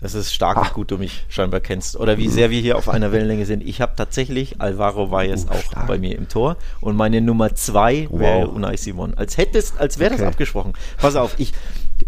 Das 0.01 0.14
ist 0.14 0.32
stark, 0.32 0.64
wie 0.64 0.72
gut 0.72 0.90
du 0.90 0.98
mich 0.98 1.24
scheinbar 1.28 1.61
kennst. 1.61 1.96
Oder 1.96 2.16
wie 2.16 2.28
sehr 2.28 2.51
wir 2.51 2.61
hier 2.61 2.76
auf 2.76 2.88
einer 2.88 3.12
Wellenlänge 3.12 3.46
sind. 3.46 3.62
Ich 3.62 3.80
habe 3.80 3.92
tatsächlich 3.96 4.61
Alvaro 4.61 5.11
Valles 5.11 5.46
oh, 5.48 5.55
auch 5.55 5.62
stark. 5.62 5.86
bei 5.86 5.98
mir 5.98 6.16
im 6.16 6.28
Tor. 6.28 6.57
Und 6.80 6.96
meine 6.96 7.20
Nummer 7.20 7.55
zwei 7.55 8.07
wow. 8.11 8.20
wäre 8.20 8.48
Unai 8.48 8.76
Simon. 8.76 9.14
Als 9.14 9.36
hättest, 9.36 9.78
als 9.78 9.98
wäre 9.98 10.14
okay. 10.14 10.22
das 10.22 10.32
abgesprochen. 10.32 10.72
Pass 10.96 11.16
auf, 11.16 11.34
ich, 11.38 11.53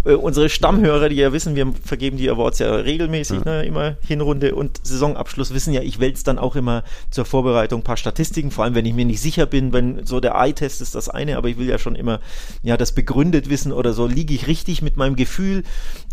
äh, 0.05 0.15
unsere 0.15 0.49
Stammhörer, 0.49 1.09
die 1.09 1.17
ja 1.17 1.33
wissen, 1.33 1.55
wir 1.55 1.73
vergeben 1.85 2.17
die 2.17 2.29
Awards 2.29 2.59
ja 2.59 2.75
regelmäßig, 2.75 3.45
ja. 3.45 3.59
Ne, 3.59 3.65
immer 3.65 3.97
Hinrunde 4.07 4.55
und 4.55 4.81
Saisonabschluss, 4.85 5.55
wissen 5.55 5.73
ja, 5.73 5.83
ich 5.83 6.01
wälze 6.01 6.25
dann 6.25 6.39
auch 6.39 6.57
immer 6.57 6.83
zur 7.11 7.25
Vorbereitung 7.25 7.81
ein 7.81 7.85
paar 7.85 7.97
Statistiken, 7.97 8.51
vor 8.51 8.65
allem 8.65 8.75
wenn 8.75 8.87
ich 8.87 8.95
mir 8.95 9.05
nicht 9.05 9.21
sicher 9.21 9.47
bin, 9.47 9.73
wenn 9.73 10.05
so 10.05 10.21
der 10.21 10.35
Eye-Test 10.35 10.81
ist 10.81 10.95
das 10.95 11.09
eine, 11.09 11.37
aber 11.37 11.49
ich 11.49 11.59
will 11.59 11.69
ja 11.69 11.79
schon 11.79 11.95
immer 11.95 12.21
ja 12.63 12.77
das 12.77 12.93
begründet 12.93 13.49
wissen 13.49 13.73
oder 13.73 13.93
so, 13.93 14.07
liege 14.07 14.35
ich 14.35 14.47
richtig 14.47 14.83
mit 14.83 14.97
meinem 14.97 15.17
Gefühl 15.17 15.63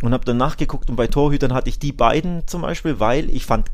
und 0.03 0.13
habe 0.13 0.25
dann 0.25 0.37
nachgeguckt 0.37 0.89
und 0.89 0.95
bei 0.95 1.07
Torhütern 1.07 1.53
hatte 1.53 1.69
ich 1.69 1.79
die 1.79 1.91
beiden 1.91 2.47
zum 2.47 2.61
Beispiel, 2.61 2.99
weil 2.99 3.29
ich 3.29 3.45
fand, 3.45 3.67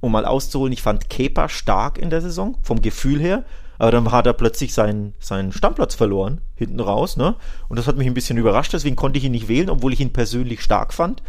um 0.00 0.12
mal 0.12 0.24
auszuholen, 0.24 0.72
ich 0.72 0.82
fand 0.82 1.10
Kepa 1.10 1.48
stark 1.48 1.98
in 1.98 2.10
der 2.10 2.20
Saison, 2.20 2.56
vom 2.62 2.82
Gefühl 2.82 3.20
her 3.20 3.44
aber 3.78 3.90
dann 3.90 4.10
hat 4.10 4.26
er 4.26 4.32
plötzlich 4.32 4.74
seinen, 4.74 5.14
seinen 5.18 5.52
Stammplatz 5.52 5.94
verloren, 5.94 6.40
hinten 6.54 6.80
raus, 6.80 7.16
ne? 7.16 7.36
Und 7.68 7.78
das 7.78 7.86
hat 7.86 7.96
mich 7.96 8.06
ein 8.06 8.14
bisschen 8.14 8.38
überrascht, 8.38 8.72
deswegen 8.72 8.96
konnte 8.96 9.18
ich 9.18 9.24
ihn 9.24 9.32
nicht 9.32 9.48
wählen, 9.48 9.70
obwohl 9.70 9.92
ich 9.92 10.00
ihn 10.00 10.12
persönlich 10.12 10.62
stark 10.62 10.94
fand. 10.94 11.22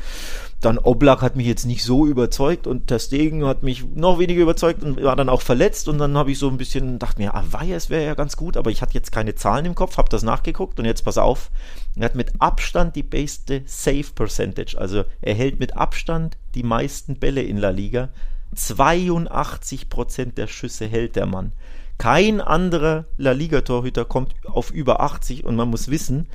Dann 0.61 0.79
Oblak 0.79 1.21
hat 1.21 1.35
mich 1.35 1.45
jetzt 1.45 1.65
nicht 1.65 1.83
so 1.83 2.07
überzeugt 2.07 2.65
und 2.65 2.87
Ter 2.87 2.97
Stegen 2.97 3.45
hat 3.45 3.61
mich 3.61 3.85
noch 3.93 4.17
weniger 4.17 4.41
überzeugt 4.41 4.81
und 4.81 5.01
war 5.03 5.15
dann 5.15 5.29
auch 5.29 5.41
verletzt 5.41 5.87
und 5.87 5.99
dann 5.99 6.17
habe 6.17 6.31
ich 6.31 6.39
so 6.39 6.49
ein 6.49 6.57
bisschen 6.57 6.97
dachte 6.97 7.21
mir, 7.21 7.35
ah, 7.35 7.43
es 7.69 7.91
wäre 7.91 8.05
ja 8.05 8.15
ganz 8.15 8.37
gut, 8.37 8.57
aber 8.57 8.71
ich 8.71 8.81
hatte 8.81 8.95
jetzt 8.95 9.11
keine 9.11 9.35
Zahlen 9.35 9.65
im 9.65 9.75
Kopf, 9.75 9.97
habe 9.97 10.09
das 10.09 10.23
nachgeguckt 10.23 10.79
und 10.79 10.85
jetzt 10.85 11.05
pass 11.05 11.19
auf, 11.19 11.51
er 11.95 12.05
hat 12.05 12.15
mit 12.15 12.33
Abstand 12.39 12.95
die 12.95 13.03
beste 13.03 13.61
Save 13.65 14.07
Percentage, 14.15 14.77
also 14.79 15.03
er 15.21 15.35
hält 15.35 15.59
mit 15.59 15.77
Abstand 15.77 16.37
die 16.55 16.63
meisten 16.63 17.19
Bälle 17.19 17.43
in 17.43 17.57
La 17.57 17.69
Liga. 17.69 18.09
82 18.55 19.89
Prozent 19.89 20.37
der 20.37 20.47
Schüsse 20.47 20.87
hält 20.87 21.15
der 21.15 21.25
Mann. 21.25 21.51
Kein 21.97 22.41
anderer 22.41 23.05
La 23.17 23.31
Liga-Torhüter 23.31 24.05
kommt 24.05 24.35
auf 24.45 24.71
über 24.71 25.01
80 25.01 25.45
und 25.45 25.55
man 25.55 25.69
muss 25.69 25.89
wissen, 25.89 26.27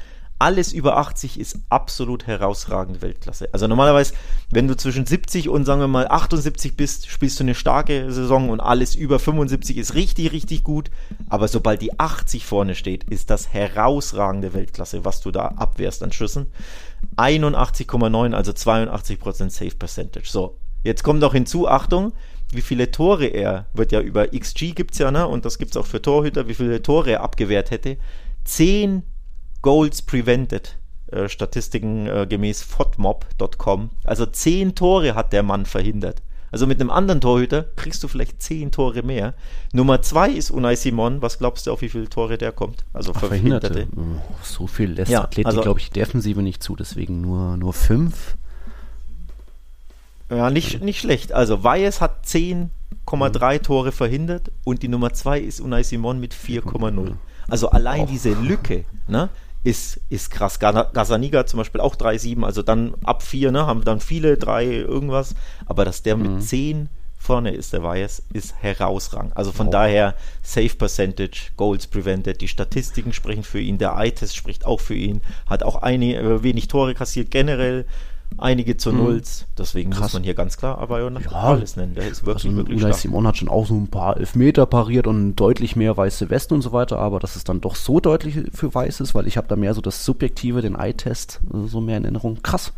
alles 0.42 0.72
über 0.72 0.96
80 0.96 1.38
ist 1.38 1.60
absolut 1.68 2.26
herausragende 2.26 3.00
Weltklasse. 3.00 3.48
Also 3.52 3.68
normalerweise, 3.68 4.14
wenn 4.50 4.66
du 4.66 4.76
zwischen 4.76 5.06
70 5.06 5.48
und 5.48 5.64
sagen 5.64 5.80
wir 5.80 5.86
mal 5.86 6.08
78 6.08 6.76
bist, 6.76 7.08
spielst 7.08 7.38
du 7.38 7.44
eine 7.44 7.54
starke 7.54 8.10
Saison 8.10 8.50
und 8.50 8.58
alles 8.58 8.96
über 8.96 9.20
75 9.20 9.76
ist 9.76 9.94
richtig, 9.94 10.32
richtig 10.32 10.64
gut. 10.64 10.90
Aber 11.28 11.46
sobald 11.46 11.80
die 11.80 12.00
80 12.00 12.44
vorne 12.44 12.74
steht, 12.74 13.04
ist 13.04 13.30
das 13.30 13.52
herausragende 13.52 14.52
Weltklasse, 14.52 15.04
was 15.04 15.20
du 15.20 15.30
da 15.30 15.46
abwehrst 15.46 16.02
an 16.02 16.10
Schüssen. 16.10 16.46
81,9, 17.16 18.32
also 18.34 18.50
82% 18.50 19.50
Safe 19.50 19.76
Percentage. 19.76 20.28
So, 20.28 20.56
jetzt 20.82 21.04
kommt 21.04 21.20
noch 21.20 21.34
hinzu, 21.34 21.68
Achtung, 21.68 22.14
wie 22.52 22.60
viele 22.60 22.90
Tore 22.90 23.26
er, 23.26 23.66
wird 23.74 23.92
ja 23.92 24.00
über 24.00 24.28
XG 24.28 24.74
gibt's 24.74 24.98
ja, 24.98 25.10
ne? 25.10 25.26
Und 25.26 25.44
das 25.44 25.58
gibt's 25.58 25.76
auch 25.76 25.86
für 25.86 26.02
Torhüter, 26.02 26.48
wie 26.48 26.54
viele 26.54 26.82
Tore 26.82 27.12
er 27.12 27.22
abgewehrt 27.22 27.70
hätte. 27.70 27.96
Zehn 28.44 29.02
Goals 29.62 30.02
prevented. 30.02 30.76
Äh, 31.12 31.28
Statistiken 31.28 32.06
äh, 32.06 32.26
gemäß 32.28 32.62
fotmob.com. 32.62 33.90
Also 34.04 34.26
zehn 34.26 34.74
Tore 34.74 35.14
hat 35.14 35.32
der 35.32 35.42
Mann 35.42 35.66
verhindert. 35.66 36.22
Also 36.50 36.66
mit 36.66 36.80
einem 36.80 36.90
anderen 36.90 37.20
Torhüter 37.20 37.64
kriegst 37.76 38.02
du 38.02 38.08
vielleicht 38.08 38.42
zehn 38.42 38.70
Tore 38.70 39.02
mehr. 39.02 39.34
Nummer 39.72 40.02
zwei 40.02 40.30
ist 40.30 40.50
Unai 40.50 40.76
Simon. 40.76 41.22
Was 41.22 41.38
glaubst 41.38 41.66
du, 41.66 41.72
auf 41.72 41.80
wie 41.80 41.88
viele 41.88 42.08
Tore 42.08 42.36
der 42.36 42.52
kommt? 42.52 42.84
Also 42.92 43.12
Ach, 43.14 43.20
verhinderte. 43.20 43.88
Oh, 43.96 44.20
so 44.42 44.66
viel 44.66 44.92
lässt 44.92 45.10
ja, 45.10 45.22
Athletik, 45.22 45.46
also, 45.46 45.62
glaube 45.62 45.80
ich, 45.80 45.90
Defensive 45.90 46.42
nicht 46.42 46.62
zu. 46.62 46.76
Deswegen 46.76 47.22
nur, 47.22 47.56
nur 47.56 47.72
fünf. 47.72 48.36
Ja, 50.32 50.50
nicht, 50.50 50.82
nicht 50.82 51.00
schlecht. 51.00 51.32
Also 51.32 51.62
Valles 51.62 52.00
hat 52.00 52.24
10,3 52.26 52.68
mhm. 53.06 53.62
Tore 53.62 53.92
verhindert 53.92 54.50
und 54.64 54.82
die 54.82 54.88
Nummer 54.88 55.12
2 55.12 55.40
ist 55.40 55.60
Unai 55.60 55.82
Simon 55.82 56.20
mit 56.20 56.34
4,0. 56.34 57.14
Also 57.48 57.70
allein 57.70 58.02
oh. 58.02 58.06
diese 58.10 58.32
Lücke 58.32 58.84
ne, 59.08 59.28
ist, 59.62 60.00
ist 60.08 60.30
krass. 60.30 60.58
Gazaniga 60.58 61.44
zum 61.46 61.58
Beispiel 61.58 61.80
auch 61.80 61.96
3,7, 61.96 62.44
also 62.44 62.62
dann 62.62 62.94
ab 63.04 63.22
4, 63.22 63.52
ne, 63.52 63.66
haben 63.66 63.84
dann 63.84 64.00
viele 64.00 64.38
3 64.38 64.64
irgendwas, 64.66 65.34
aber 65.66 65.84
dass 65.84 66.02
der 66.02 66.16
mhm. 66.16 66.36
mit 66.36 66.44
10 66.44 66.88
vorne 67.18 67.52
ist, 67.52 67.72
der 67.72 67.82
Valles, 67.82 68.22
ist 68.32 68.54
herausragend. 68.60 69.36
Also 69.36 69.52
von 69.52 69.68
oh. 69.68 69.70
daher 69.70 70.14
Safe 70.42 70.74
Percentage, 70.74 71.52
Goals 71.56 71.86
Prevented, 71.86 72.40
die 72.40 72.48
Statistiken 72.48 73.12
sprechen 73.12 73.44
für 73.44 73.60
ihn, 73.60 73.78
der 73.78 73.96
Eye-Test 73.96 74.34
spricht 74.34 74.64
auch 74.64 74.80
für 74.80 74.94
ihn, 74.94 75.20
hat 75.46 75.62
auch 75.62 75.76
eine, 75.76 76.16
äh, 76.16 76.42
wenig 76.42 76.68
Tore 76.68 76.94
kassiert 76.94 77.30
generell, 77.30 77.86
einige 78.38 78.76
zu 78.76 78.92
mhm. 78.92 78.98
Nulls. 78.98 79.46
Deswegen 79.56 79.90
Krass. 79.90 80.02
muss 80.02 80.12
man 80.14 80.22
hier 80.22 80.34
ganz 80.34 80.56
klar 80.56 80.78
aber 80.78 81.00
ja, 81.00 81.30
alles 81.32 81.76
nennen. 81.76 81.94
Der 81.94 82.08
ist 82.08 82.26
wirklich, 82.26 82.46
also, 82.46 82.56
wirklich 82.56 82.82
Unai 82.82 82.92
Simon 82.92 83.26
hat 83.26 83.36
schon 83.36 83.48
auch 83.48 83.66
so 83.66 83.74
ein 83.74 83.88
paar 83.88 84.16
Elfmeter 84.16 84.66
pariert 84.66 85.06
und 85.06 85.36
deutlich 85.36 85.76
mehr 85.76 85.96
weiße 85.96 86.30
Westen 86.30 86.54
und 86.54 86.62
so 86.62 86.72
weiter, 86.72 86.98
aber 86.98 87.20
dass 87.20 87.36
es 87.36 87.44
dann 87.44 87.60
doch 87.60 87.76
so 87.76 88.00
deutlich 88.00 88.38
für 88.52 88.74
weiß 88.74 89.00
ist, 89.00 89.14
weil 89.14 89.26
ich 89.26 89.36
habe 89.36 89.48
da 89.48 89.56
mehr 89.56 89.74
so 89.74 89.80
das 89.80 90.04
Subjektive, 90.04 90.62
den 90.62 90.74
Eye-Test, 90.74 91.40
äh, 91.52 91.68
so 91.68 91.80
mehr 91.80 91.96
in 91.96 92.04
Erinnerung. 92.04 92.42
Krass 92.42 92.72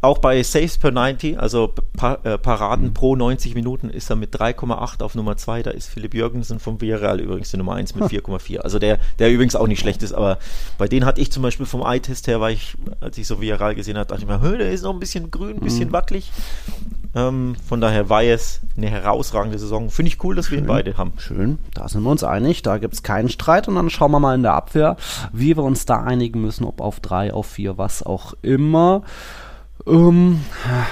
auch 0.00 0.18
bei 0.18 0.42
Saves 0.42 0.78
per 0.78 0.90
90, 0.90 1.38
also 1.38 1.72
pa 1.96 2.18
äh, 2.22 2.38
Paraden 2.38 2.88
mhm. 2.88 2.94
pro 2.94 3.16
90 3.16 3.54
Minuten, 3.54 3.90
ist 3.90 4.10
er 4.10 4.16
mit 4.16 4.34
3,8 4.34 5.02
auf 5.02 5.14
Nummer 5.14 5.36
2. 5.36 5.62
Da 5.62 5.70
ist 5.70 5.88
Philipp 5.88 6.14
Jürgensen 6.14 6.60
vom 6.60 6.80
Villarreal 6.80 7.20
übrigens 7.20 7.50
die 7.50 7.56
Nummer 7.56 7.74
1 7.74 7.94
mit 7.94 8.04
4,4. 8.04 8.58
Also 8.58 8.78
der, 8.78 8.98
der 9.18 9.32
übrigens 9.32 9.56
auch 9.56 9.66
nicht 9.66 9.80
schlecht 9.80 10.02
ist, 10.02 10.12
aber 10.12 10.38
bei 10.78 10.88
denen 10.88 11.04
hatte 11.04 11.20
ich 11.20 11.32
zum 11.32 11.42
Beispiel 11.42 11.66
vom 11.66 11.82
Eye-Test 11.82 12.28
her, 12.28 12.40
weil 12.40 12.54
ich, 12.54 12.76
als 13.00 13.18
ich 13.18 13.26
so 13.26 13.40
Villarreal 13.40 13.74
gesehen 13.74 13.98
habe, 13.98 14.06
dachte 14.06 14.22
ich 14.22 14.28
mir, 14.28 14.58
der 14.58 14.70
ist 14.70 14.82
noch 14.82 14.92
ein 14.92 15.00
bisschen 15.00 15.30
grün, 15.30 15.56
ein 15.56 15.60
bisschen 15.60 15.88
mhm. 15.88 15.92
wackelig. 15.92 16.30
Ähm, 17.14 17.56
von 17.66 17.80
daher 17.80 18.08
war 18.08 18.22
es 18.22 18.60
eine 18.76 18.88
herausragende 18.88 19.58
Saison. 19.58 19.90
Finde 19.90 20.12
ich 20.12 20.22
cool, 20.22 20.36
dass 20.36 20.46
Schön. 20.46 20.58
wir 20.58 20.64
ihn 20.64 20.66
beide 20.66 20.96
haben. 20.96 21.12
Schön, 21.16 21.58
da 21.74 21.88
sind 21.88 22.02
wir 22.02 22.10
uns 22.10 22.22
einig. 22.22 22.62
Da 22.62 22.78
gibt 22.78 22.94
es 22.94 23.02
keinen 23.02 23.28
Streit. 23.28 23.68
Und 23.68 23.76
dann 23.76 23.90
schauen 23.90 24.10
wir 24.10 24.20
mal 24.20 24.34
in 24.34 24.42
der 24.42 24.54
Abwehr, 24.54 24.96
wie 25.32 25.56
wir 25.56 25.64
uns 25.64 25.86
da 25.86 26.02
einigen 26.02 26.40
müssen, 26.40 26.64
ob 26.64 26.80
auf 26.80 27.00
drei, 27.00 27.32
auf 27.32 27.46
vier, 27.46 27.78
was 27.78 28.02
auch 28.02 28.34
immer. 28.42 29.02
Ähm, 29.88 30.40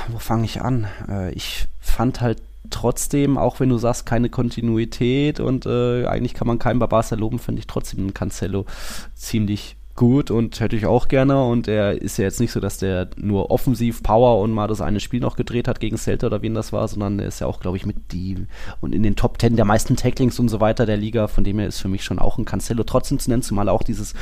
wo 0.08 0.18
fange 0.18 0.44
ich 0.44 0.62
an? 0.62 0.86
Äh, 1.08 1.32
ich 1.32 1.66
fand 1.80 2.20
halt 2.20 2.42
trotzdem, 2.70 3.38
auch 3.38 3.60
wenn 3.60 3.68
du 3.68 3.78
sagst, 3.78 4.06
keine 4.06 4.28
Kontinuität 4.28 5.40
und 5.40 5.66
äh, 5.66 6.06
eigentlich 6.06 6.34
kann 6.34 6.46
man 6.46 6.58
keinen 6.58 6.78
Barbaza 6.78 7.14
loben, 7.14 7.38
finde 7.38 7.60
ich 7.60 7.66
trotzdem 7.66 8.00
einen 8.00 8.14
Cancelo 8.14 8.66
ziemlich 9.14 9.76
gut 9.94 10.30
und 10.30 10.60
hätte 10.60 10.76
ich 10.76 10.86
auch 10.86 11.08
gerne. 11.08 11.44
Und 11.44 11.68
er 11.68 12.00
ist 12.00 12.18
ja 12.18 12.24
jetzt 12.24 12.38
nicht 12.38 12.52
so, 12.52 12.60
dass 12.60 12.78
der 12.78 13.08
nur 13.16 13.50
offensiv 13.50 14.02
Power 14.02 14.40
und 14.40 14.52
mal 14.52 14.68
das 14.68 14.80
eine 14.80 15.00
Spiel 15.00 15.20
noch 15.20 15.36
gedreht 15.36 15.68
hat 15.68 15.80
gegen 15.80 15.96
Celta 15.96 16.26
oder 16.26 16.42
wen 16.42 16.54
das 16.54 16.72
war, 16.72 16.86
sondern 16.86 17.18
er 17.18 17.28
ist 17.28 17.40
ja 17.40 17.46
auch, 17.46 17.60
glaube 17.60 17.76
ich, 17.78 17.86
mit 17.86 18.12
die 18.12 18.46
und 18.80 18.94
in 18.94 19.02
den 19.02 19.16
Top 19.16 19.38
Ten 19.38 19.56
der 19.56 19.64
meisten 19.64 19.96
Tacklings 19.96 20.38
und 20.38 20.48
so 20.48 20.60
weiter 20.60 20.86
der 20.86 20.98
Liga. 20.98 21.26
Von 21.26 21.44
dem 21.44 21.58
her 21.58 21.68
ist 21.68 21.80
für 21.80 21.88
mich 21.88 22.04
schon 22.04 22.18
auch 22.18 22.38
ein 22.38 22.44
Cancelo 22.44 22.84
trotzdem 22.84 23.18
zu 23.18 23.30
nennen, 23.30 23.42
zumal 23.42 23.68
auch 23.68 23.82
dieses 23.82 24.14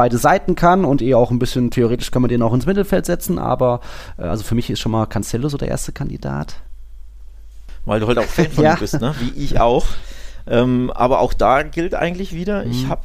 beide 0.00 0.16
Seiten 0.16 0.54
kann 0.54 0.86
und 0.86 1.02
eh 1.02 1.12
auch 1.12 1.30
ein 1.30 1.38
bisschen 1.38 1.70
theoretisch 1.70 2.10
kann 2.10 2.22
man 2.22 2.30
den 2.30 2.40
auch 2.40 2.54
ins 2.54 2.64
Mittelfeld 2.64 3.04
setzen, 3.04 3.38
aber 3.38 3.80
äh, 4.16 4.22
also 4.22 4.42
für 4.44 4.54
mich 4.54 4.70
ist 4.70 4.80
schon 4.80 4.92
mal 4.92 5.04
Cancelo 5.04 5.50
so 5.50 5.58
der 5.58 5.68
erste 5.68 5.92
Kandidat. 5.92 6.54
Weil 7.84 8.00
du 8.00 8.06
halt 8.06 8.16
auch 8.16 8.24
Fan 8.24 8.50
von 8.50 8.64
ja. 8.64 8.72
ihm 8.72 8.78
bist, 8.78 8.98
ne? 8.98 9.14
wie 9.20 9.38
ich 9.38 9.60
auch. 9.60 9.84
Ähm, 10.46 10.90
aber 10.94 11.20
auch 11.20 11.34
da 11.34 11.62
gilt 11.64 11.94
eigentlich 11.94 12.34
wieder, 12.34 12.64
mhm. 12.64 12.70
ich 12.70 12.88
habe 12.88 13.02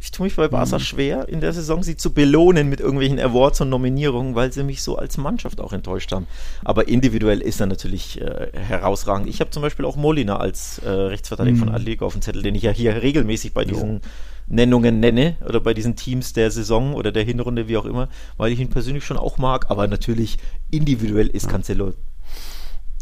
ich 0.00 0.10
tue 0.10 0.24
mich 0.24 0.36
bei 0.36 0.48
Barca 0.48 0.78
mhm. 0.78 0.80
schwer 0.80 1.28
in 1.28 1.42
der 1.42 1.52
Saison, 1.52 1.82
sie 1.82 1.98
zu 1.98 2.14
belohnen 2.14 2.70
mit 2.70 2.80
irgendwelchen 2.80 3.20
Awards 3.20 3.60
und 3.60 3.68
Nominierungen, 3.68 4.34
weil 4.34 4.54
sie 4.54 4.62
mich 4.62 4.82
so 4.82 4.96
als 4.96 5.18
Mannschaft 5.18 5.60
auch 5.60 5.74
enttäuscht 5.74 6.12
haben. 6.12 6.26
Aber 6.64 6.88
individuell 6.88 7.42
ist 7.42 7.60
er 7.60 7.66
natürlich 7.66 8.22
äh, 8.22 8.48
herausragend. 8.54 9.28
Ich 9.28 9.40
habe 9.40 9.50
zum 9.50 9.60
Beispiel 9.60 9.84
auch 9.84 9.96
Molina 9.96 10.38
als 10.38 10.78
äh, 10.78 10.88
Rechtsverteidiger 10.88 11.56
mhm. 11.56 11.60
von 11.60 11.74
Atletico 11.74 12.06
auf 12.06 12.14
dem 12.14 12.22
Zettel, 12.22 12.42
den 12.42 12.54
ich 12.54 12.62
ja 12.62 12.70
hier 12.70 13.02
regelmäßig 13.02 13.52
bei 13.52 13.66
diesen 13.66 13.96
jo. 13.96 14.00
Nennungen 14.46 15.00
nenne 15.00 15.36
oder 15.46 15.60
bei 15.60 15.74
diesen 15.74 15.96
Teams 15.96 16.32
der 16.32 16.50
Saison 16.50 16.94
oder 16.94 17.12
der 17.12 17.24
Hinrunde, 17.24 17.68
wie 17.68 17.76
auch 17.76 17.84
immer, 17.84 18.08
weil 18.36 18.52
ich 18.52 18.60
ihn 18.60 18.70
persönlich 18.70 19.04
schon 19.04 19.16
auch 19.16 19.38
mag. 19.38 19.70
Aber 19.70 19.86
natürlich 19.86 20.38
individuell 20.70 21.28
ist. 21.28 21.48
Cancelo 21.48 21.92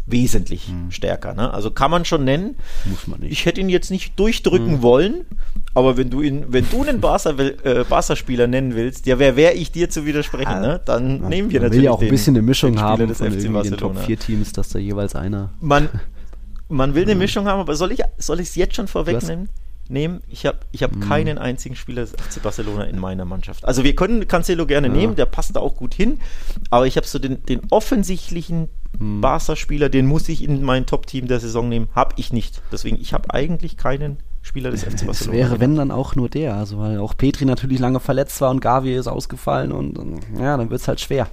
wesentlich 0.05 0.67
hm. 0.67 0.91
stärker. 0.91 1.33
Ne? 1.33 1.53
Also 1.53 1.71
kann 1.71 1.91
man 1.91 2.05
schon 2.05 2.23
nennen. 2.23 2.55
Muss 2.85 3.07
man 3.07 3.19
nicht. 3.19 3.31
Ich 3.31 3.45
hätte 3.45 3.61
ihn 3.61 3.69
jetzt 3.69 3.91
nicht 3.91 4.19
durchdrücken 4.19 4.75
hm. 4.75 4.81
wollen, 4.81 5.25
aber 5.73 5.97
wenn 5.97 6.09
du 6.09 6.21
ihn, 6.21 6.45
wenn 6.49 6.65
du 6.69 6.83
einen 6.83 7.01
Barca-Spieler 7.01 7.81
äh, 7.81 7.83
Barca 7.83 8.47
nennen 8.47 8.75
willst, 8.75 9.05
ja, 9.05 9.19
wer 9.19 9.35
wäre 9.35 9.53
ich 9.53 9.71
dir 9.71 9.89
zu 9.89 10.05
widersprechen, 10.05 10.47
ah, 10.47 10.59
ne? 10.59 10.81
dann 10.85 11.21
ja, 11.21 11.29
nehmen 11.29 11.51
wir 11.51 11.59
natürlich. 11.59 11.79
will 11.79 11.85
ja 11.85 11.91
auch 11.91 12.01
ein 12.01 12.09
bisschen 12.09 12.35
eine 12.35 12.41
Mischung 12.41 12.79
haben 12.79 13.07
des 13.07 13.19
von 13.19 13.31
FC 13.31 13.63
den 13.63 13.77
Top 13.77 13.97
4 13.97 14.19
Teams, 14.19 14.53
dass 14.53 14.69
da 14.69 14.79
jeweils 14.79 15.15
einer. 15.15 15.51
Man, 15.61 15.89
man 16.67 16.95
will 16.95 17.03
eine 17.03 17.15
Mischung 17.15 17.45
haben, 17.45 17.59
aber 17.59 17.75
soll 17.75 17.91
ich 17.91 18.01
soll 18.17 18.39
ich 18.39 18.49
es 18.49 18.55
jetzt 18.55 18.75
schon 18.75 18.87
vorwegnehmen? 18.87 19.49
Nehmen. 19.91 20.21
Ich 20.27 20.45
habe 20.45 20.59
ich 20.71 20.83
hab 20.83 20.95
mhm. 20.95 21.01
keinen 21.01 21.37
einzigen 21.37 21.75
Spieler 21.75 22.01
des 22.01 22.11
FC 22.11 22.41
Barcelona 22.41 22.85
in 22.85 22.99
meiner 22.99 23.25
Mannschaft. 23.25 23.65
Also 23.65 23.83
wir 23.83 23.95
können 23.95 24.27
Cancelo 24.27 24.65
gerne 24.65 24.87
ja. 24.87 24.93
nehmen, 24.93 25.15
der 25.15 25.25
passt 25.25 25.55
da 25.55 25.59
auch 25.59 25.75
gut 25.75 25.93
hin, 25.93 26.19
aber 26.69 26.87
ich 26.87 26.97
habe 26.97 27.07
so 27.07 27.19
den, 27.19 27.45
den 27.45 27.61
offensichtlichen 27.69 28.69
mhm. 28.97 29.21
Barca-Spieler, 29.21 29.89
den 29.89 30.05
muss 30.05 30.29
ich 30.29 30.43
in 30.43 30.63
mein 30.63 30.85
Top-Team 30.85 31.27
der 31.27 31.39
Saison 31.39 31.69
nehmen, 31.69 31.89
habe 31.93 32.15
ich 32.17 32.33
nicht. 32.33 32.61
Deswegen, 32.71 32.99
ich 32.99 33.13
habe 33.13 33.33
eigentlich 33.33 33.77
keinen 33.77 34.17
Spieler 34.41 34.71
des 34.71 34.83
FC 34.83 35.05
Barcelona. 35.05 35.13
Es 35.13 35.31
wäre, 35.31 35.59
wenn 35.59 35.75
dann 35.75 35.91
auch 35.91 36.15
nur 36.15 36.29
der, 36.29 36.55
also 36.55 36.79
weil 36.79 36.97
auch 36.97 37.15
Petri 37.15 37.45
natürlich 37.45 37.79
lange 37.79 37.99
verletzt 37.99 38.41
war 38.41 38.49
und 38.49 38.59
Gavi 38.59 38.95
ist 38.95 39.07
ausgefallen 39.07 39.71
und, 39.71 39.99
ja, 40.37 40.57
dann 40.57 40.69
wird 40.69 40.81
es 40.81 40.87
halt 40.87 40.99
schwer, 40.99 41.27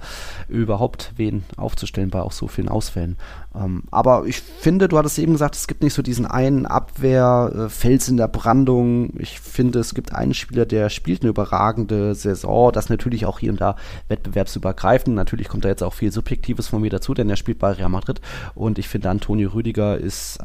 überhaupt 0.47 1.13
wen 1.17 1.43
aufzustellen 1.57 2.09
bei 2.09 2.21
auch 2.21 2.31
so 2.31 2.47
vielen 2.47 2.69
Ausfällen. 2.69 3.17
Ähm, 3.55 3.83
aber 3.89 4.25
ich 4.25 4.41
finde, 4.41 4.87
du 4.87 4.97
hattest 4.97 5.17
eben 5.17 5.33
gesagt, 5.33 5.55
es 5.55 5.67
gibt 5.67 5.81
nicht 5.81 5.93
so 5.93 6.01
diesen 6.01 6.25
einen 6.25 6.65
Abwehrfels 6.65 8.07
in 8.09 8.17
der 8.17 8.27
Brandung. 8.27 9.11
Ich 9.19 9.39
finde, 9.39 9.79
es 9.79 9.95
gibt 9.95 10.13
einen 10.13 10.33
Spieler, 10.33 10.65
der 10.65 10.89
spielt 10.89 11.21
eine 11.21 11.29
überragende 11.29 12.13
Saison, 12.13 12.71
das 12.71 12.89
natürlich 12.89 13.25
auch 13.25 13.39
hier 13.39 13.51
und 13.51 13.59
da 13.59 13.75
wettbewerbsübergreifend. 14.07 15.15
Natürlich 15.15 15.47
kommt 15.47 15.65
da 15.65 15.69
jetzt 15.69 15.83
auch 15.83 15.93
viel 15.93 16.11
Subjektives 16.11 16.67
von 16.67 16.81
mir 16.81 16.91
dazu, 16.91 17.13
denn 17.13 17.29
er 17.29 17.37
spielt 17.37 17.59
bei 17.59 17.71
Real 17.71 17.89
Madrid 17.89 18.21
und 18.53 18.77
ich 18.77 18.87
finde, 18.87 19.09
Antonio 19.09 19.49
Rüdiger 19.49 19.97
ist 19.97 20.39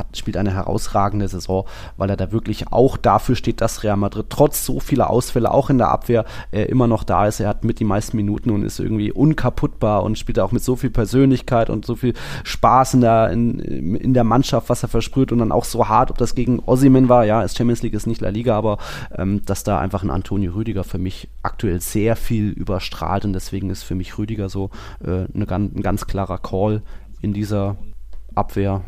hat, 0.00 0.16
spielt 0.16 0.36
eine 0.36 0.52
herausragende 0.52 1.28
Saison, 1.28 1.64
weil 1.96 2.10
er 2.10 2.16
da 2.16 2.32
wirklich 2.32 2.72
auch 2.72 2.96
dafür 2.96 3.36
steht, 3.36 3.60
dass 3.60 3.84
Real 3.84 3.96
Madrid 3.96 4.26
trotz 4.28 4.64
so 4.64 4.80
vieler 4.80 5.10
Ausfälle 5.10 5.50
auch 5.50 5.70
in 5.70 5.78
der 5.78 5.88
Abwehr 5.88 6.24
äh, 6.50 6.62
immer 6.62 6.86
noch 6.86 7.04
da 7.04 7.26
ist. 7.26 7.40
Er 7.40 7.48
hat 7.48 7.64
mit 7.64 7.78
die 7.78 7.84
meisten 7.84 8.16
Minuten 8.16 8.50
und 8.50 8.64
ist 8.64 8.80
irgendwie 8.80 9.12
unkaputtbar 9.12 10.02
und 10.02 10.18
spielt 10.18 10.38
auch 10.40 10.52
mit 10.52 10.62
so 10.62 10.76
viel 10.76 10.90
Persönlichkeit 10.90 11.70
und 11.70 11.86
so 11.86 11.94
viel 11.94 12.14
Spaß 12.44 12.94
in 12.94 13.00
der, 13.00 13.30
in, 13.30 13.60
in 13.60 14.14
der 14.14 14.24
Mannschaft, 14.24 14.68
was 14.68 14.82
er 14.82 14.88
versprüht 14.88 15.32
und 15.32 15.38
dann 15.38 15.52
auch 15.52 15.64
so 15.64 15.88
hart, 15.88 16.10
ob 16.10 16.18
das 16.18 16.34
gegen 16.34 16.58
Ossiman 16.60 17.08
war, 17.08 17.24
ja, 17.24 17.42
ist 17.42 17.56
Champions 17.56 17.82
League 17.82 17.94
ist 17.94 18.06
nicht 18.06 18.20
La 18.20 18.30
Liga, 18.30 18.56
aber 18.56 18.78
ähm, 19.16 19.42
dass 19.44 19.64
da 19.64 19.78
einfach 19.78 20.02
ein 20.02 20.10
Antonio 20.10 20.52
Rüdiger 20.52 20.84
für 20.84 20.98
mich 20.98 21.28
aktuell 21.42 21.80
sehr 21.80 22.16
viel 22.16 22.50
überstrahlt 22.50 23.24
und 23.24 23.32
deswegen 23.32 23.70
ist 23.70 23.82
für 23.82 23.94
mich 23.94 24.18
Rüdiger 24.18 24.48
so 24.48 24.70
äh, 25.04 25.26
eine, 25.34 25.46
ein 25.50 25.82
ganz 25.82 26.06
klarer 26.06 26.38
Call 26.38 26.82
in 27.20 27.32
dieser 27.32 27.76
Abwehr 28.34 28.82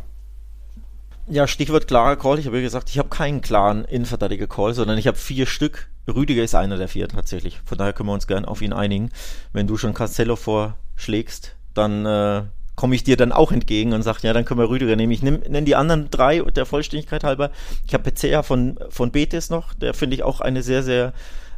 ja, 1.29 1.47
Stichwort 1.47 1.87
klarer 1.87 2.17
Call. 2.17 2.39
Ich 2.39 2.47
habe 2.47 2.57
ja 2.57 2.63
gesagt, 2.63 2.91
ich 2.91 2.99
habe 2.99 3.09
keinen 3.09 3.41
klaren 3.41 3.85
Innenverteidiger-Call, 3.85 4.75
sondern 4.75 4.99
ich 4.99 5.07
habe 5.07 5.17
vier 5.17 5.47
Stück. 5.47 5.89
Rüdiger 6.09 6.43
ist 6.43 6.55
einer 6.55 6.77
der 6.77 6.89
vier 6.89 7.09
tatsächlich. 7.09 7.61
Von 7.65 7.79
daher 7.79 7.93
können 7.93 8.09
wir 8.09 8.15
uns 8.15 8.27
gern 8.27 8.45
auf 8.45 8.61
ihn 8.61 8.73
einigen. 8.73 9.11
Wenn 9.53 9.67
du 9.67 9.77
schon 9.77 9.95
Castello 9.95 10.37
vorschlägst, 10.37 11.55
dann 11.75 12.05
äh, 12.05 12.43
komme 12.75 12.95
ich 12.95 13.05
dir 13.05 13.17
dann 13.17 13.33
auch 13.33 13.53
entgegen 13.53 13.93
und 13.93 14.03
sage, 14.03 14.21
ja, 14.23 14.33
dann 14.33 14.45
können 14.45 14.61
wir 14.61 14.69
Rüdiger 14.69 14.97
nehmen. 14.97 15.13
Ich 15.13 15.23
nenne 15.23 15.63
die 15.63 15.77
anderen 15.77 16.11
drei 16.11 16.41
der 16.41 16.67
Vollständigkeit 16.67 17.23
halber. 17.23 17.51
Ich 17.87 17.95
habe 17.95 18.05
Pezea 18.05 18.43
von, 18.43 18.79
von 18.89 19.13
Betis 19.13 19.51
noch, 19.51 19.75
der 19.75 19.95
finde 19.95 20.17
ich 20.17 20.23
auch 20.23 20.41
eine 20.41 20.63
sehr, 20.63 20.83
sehr 20.83 21.13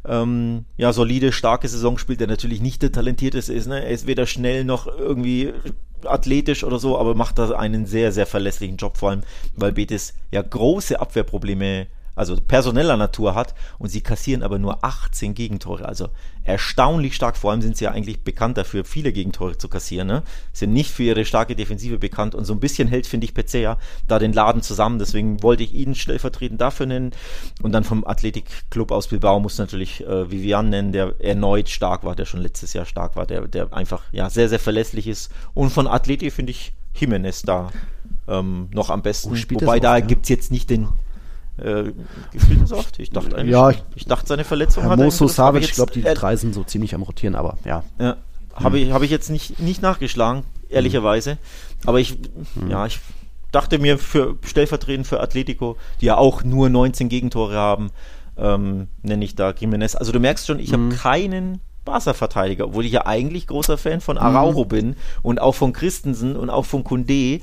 ähm, 0.06 0.64
ja, 0.76 0.92
solide, 0.92 1.32
starke 1.32 1.68
Saison 1.68 1.98
spielt, 1.98 2.20
der 2.20 2.26
natürlich 2.26 2.60
nicht 2.60 2.82
der 2.82 2.92
talentierteste 2.92 3.52
ist. 3.52 3.66
Ne? 3.66 3.84
Er 3.84 3.90
ist 3.90 4.06
weder 4.06 4.26
schnell 4.26 4.64
noch 4.64 4.86
irgendwie 4.86 5.52
athletisch 6.04 6.64
oder 6.64 6.78
so, 6.78 6.98
aber 6.98 7.14
macht 7.14 7.38
da 7.38 7.50
einen 7.50 7.86
sehr, 7.86 8.12
sehr 8.12 8.26
verlässlichen 8.26 8.76
Job, 8.76 8.96
vor 8.96 9.10
allem, 9.10 9.22
weil 9.56 9.72
Betis 9.72 10.14
ja 10.30 10.42
große 10.42 11.00
Abwehrprobleme 11.00 11.86
also 12.14 12.36
personeller 12.36 12.96
Natur 12.96 13.34
hat 13.34 13.54
und 13.78 13.88
sie 13.88 14.00
kassieren 14.00 14.42
aber 14.42 14.58
nur 14.58 14.84
18 14.84 15.34
Gegentore. 15.34 15.86
Also 15.86 16.08
erstaunlich 16.44 17.14
stark. 17.14 17.36
Vor 17.36 17.50
allem 17.50 17.62
sind 17.62 17.76
sie 17.76 17.84
ja 17.84 17.90
eigentlich 17.90 18.22
bekannt 18.22 18.56
dafür, 18.56 18.84
viele 18.84 19.12
Gegentore 19.12 19.58
zu 19.58 19.68
kassieren. 19.68 20.08
Ne? 20.08 20.22
Sind 20.52 20.72
nicht 20.72 20.90
für 20.90 21.02
ihre 21.02 21.24
starke 21.24 21.56
Defensive 21.56 21.98
bekannt 21.98 22.34
und 22.34 22.44
so 22.44 22.52
ein 22.52 22.60
bisschen 22.60 22.88
hält, 22.88 23.06
finde 23.06 23.24
ich, 23.24 23.34
Pezea 23.34 23.78
da 24.06 24.18
den 24.18 24.32
Laden 24.32 24.62
zusammen. 24.62 24.98
Deswegen 24.98 25.42
wollte 25.42 25.62
ich 25.62 25.74
ihn 25.74 25.94
stellvertretend 25.94 26.60
dafür 26.60 26.86
nennen. 26.86 27.12
Und 27.62 27.72
dann 27.72 27.84
vom 27.84 28.06
Athletikclub 28.06 28.92
aus 28.92 29.08
Bilbao 29.08 29.40
muss 29.40 29.58
natürlich 29.58 30.06
äh, 30.06 30.30
Vivian 30.30 30.68
nennen, 30.68 30.92
der 30.92 31.20
erneut 31.20 31.68
stark 31.68 32.04
war, 32.04 32.14
der 32.14 32.26
schon 32.26 32.40
letztes 32.40 32.72
Jahr 32.72 32.84
stark 32.84 33.16
war, 33.16 33.26
der, 33.26 33.48
der 33.48 33.72
einfach 33.72 34.02
ja 34.12 34.30
sehr, 34.30 34.48
sehr 34.48 34.60
verlässlich 34.60 35.08
ist. 35.08 35.32
Und 35.54 35.70
von 35.70 35.86
Athletik 35.86 36.32
finde 36.32 36.52
ich 36.52 36.72
Jimenez 36.94 37.42
da 37.42 37.72
ähm, 38.28 38.68
noch 38.72 38.90
am 38.90 39.02
besten. 39.02 39.30
Wobei 39.50 39.80
da 39.80 39.98
ja? 39.98 40.04
gibt 40.04 40.24
es 40.24 40.28
jetzt 40.28 40.50
nicht 40.50 40.70
den 40.70 40.88
äh, 41.56 41.92
gespielt 42.32 42.62
ist 42.62 42.72
oft. 42.72 42.98
Ich 42.98 43.10
dachte 43.10 43.36
eigentlich, 43.36 43.52
ja, 43.52 43.70
ich, 43.70 43.82
ich 43.94 44.06
dachte, 44.06 44.26
seine 44.28 44.44
Verletzung 44.44 44.84
hat 44.84 44.98
Moso 44.98 45.28
Savic, 45.28 45.64
ich 45.64 45.72
glaube, 45.72 45.92
die 45.92 46.04
äh, 46.04 46.14
drei 46.14 46.36
sind 46.36 46.54
so 46.54 46.64
ziemlich 46.64 46.94
am 46.94 47.02
Rotieren, 47.02 47.34
aber 47.34 47.58
ja. 47.64 47.84
ja 47.98 48.16
Habe 48.54 48.78
ich, 48.78 48.90
hab 48.90 49.02
ich 49.02 49.10
jetzt 49.10 49.30
nicht, 49.30 49.60
nicht 49.60 49.82
nachgeschlagen, 49.82 50.44
ehrlicherweise. 50.68 51.34
Mhm. 51.34 51.38
Aber 51.86 52.00
ich, 52.00 52.18
mhm. 52.54 52.70
ja, 52.70 52.86
ich 52.86 53.00
dachte 53.52 53.78
mir 53.78 53.98
für 53.98 54.36
stellvertretend 54.42 55.06
für 55.06 55.20
Atletico, 55.20 55.76
die 56.00 56.06
ja 56.06 56.16
auch 56.16 56.42
nur 56.42 56.68
19 56.68 57.08
Gegentore 57.08 57.54
haben, 57.54 57.90
ähm, 58.36 58.88
nenne 59.02 59.24
ich 59.24 59.36
da 59.36 59.52
Jimenez. 59.52 59.94
Also 59.94 60.10
du 60.10 60.18
merkst 60.18 60.46
schon, 60.46 60.58
ich 60.58 60.72
mhm. 60.72 60.90
habe 60.90 60.96
keinen 60.96 61.60
Barca-Verteidiger, 61.84 62.66
obwohl 62.66 62.84
ich 62.84 62.92
ja 62.92 63.06
eigentlich 63.06 63.46
großer 63.46 63.78
Fan 63.78 64.00
von 64.00 64.18
Araujo 64.18 64.64
mhm. 64.64 64.68
bin 64.68 64.96
und 65.22 65.40
auch 65.40 65.54
von 65.54 65.72
Christensen 65.72 66.36
und 66.36 66.50
auch 66.50 66.64
von 66.64 66.84
Kunde. 66.84 67.40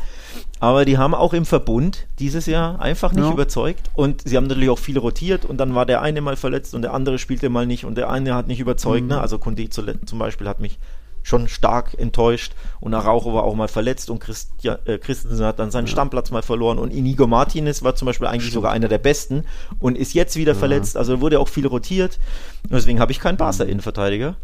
Aber 0.60 0.86
die 0.86 0.98
haben 0.98 1.14
auch 1.14 1.34
im 1.34 1.46
Verbund 1.46 2.08
dieses 2.20 2.46
Jahr 2.46 2.80
einfach 2.80 3.14
nicht 3.14 3.26
ja. 3.26 3.32
überzeugt. 3.32 3.90
Und 3.96 4.28
sie 4.28 4.38
haben 4.38 4.48
natürlich 4.48 4.70
auch 4.70 4.80
viel 4.80 4.98
rotiert 4.98 5.46
und 5.46 5.58
dann 5.58 5.76
war 5.76 5.86
der 5.86 6.02
eine 6.02 6.22
mal 6.22 6.36
verletzt 6.36 6.76
und 6.76 6.82
der 6.82 6.94
andere 6.94 7.20
spielte 7.20 7.50
mal 7.50 7.66
nicht 7.66 7.86
und 7.86 7.96
der 7.96 8.10
eine 8.10 8.36
hat 8.36 8.48
nicht 8.48 8.60
überzeugt. 8.60 9.04
Mhm. 9.04 9.10
Ne? 9.10 9.22
Also 9.22 9.38
Kunde 9.38 9.70
zum 9.70 10.20
Beispiel 10.20 10.48
hat 10.48 10.60
mich 10.60 10.78
schon 11.24 11.48
stark 11.48 11.96
enttäuscht 11.98 12.54
und 12.80 12.94
Araujo 12.94 13.34
war 13.34 13.44
auch 13.44 13.56
mal 13.56 13.68
verletzt 13.68 14.10
und 14.10 14.20
Christian, 14.20 14.78
äh, 14.86 14.98
Christensen 14.98 15.46
hat 15.46 15.60
dann 15.60 15.72
seinen 15.72 15.88
ja. 15.88 15.92
Stammplatz 15.92 16.32
mal 16.32 16.42
verloren 16.42 16.80
und 16.80 16.92
Inigo 16.92 17.28
Martinez 17.28 17.84
war 17.84 17.96
zum 17.96 18.06
Beispiel 18.06 18.28
eigentlich 18.28 18.44
Stimmt. 18.44 18.54
sogar 18.54 18.72
einer 18.72 18.88
der 18.88 18.98
besten 18.98 19.46
und 19.80 19.98
ist 19.98 20.14
jetzt 20.14 20.36
wieder 20.36 20.54
ja. 20.54 20.60
verletzt, 20.60 20.98
also 20.98 21.22
wurde 21.22 21.40
auch 21.40 21.48
viel 21.48 21.68
rotiert 21.68 22.20
und 22.64 22.74
deswegen 22.74 23.00
habe 23.00 23.12
ich 23.12 23.20
keinen 23.20 23.38
Barca-Innenverteidiger, 23.38 24.36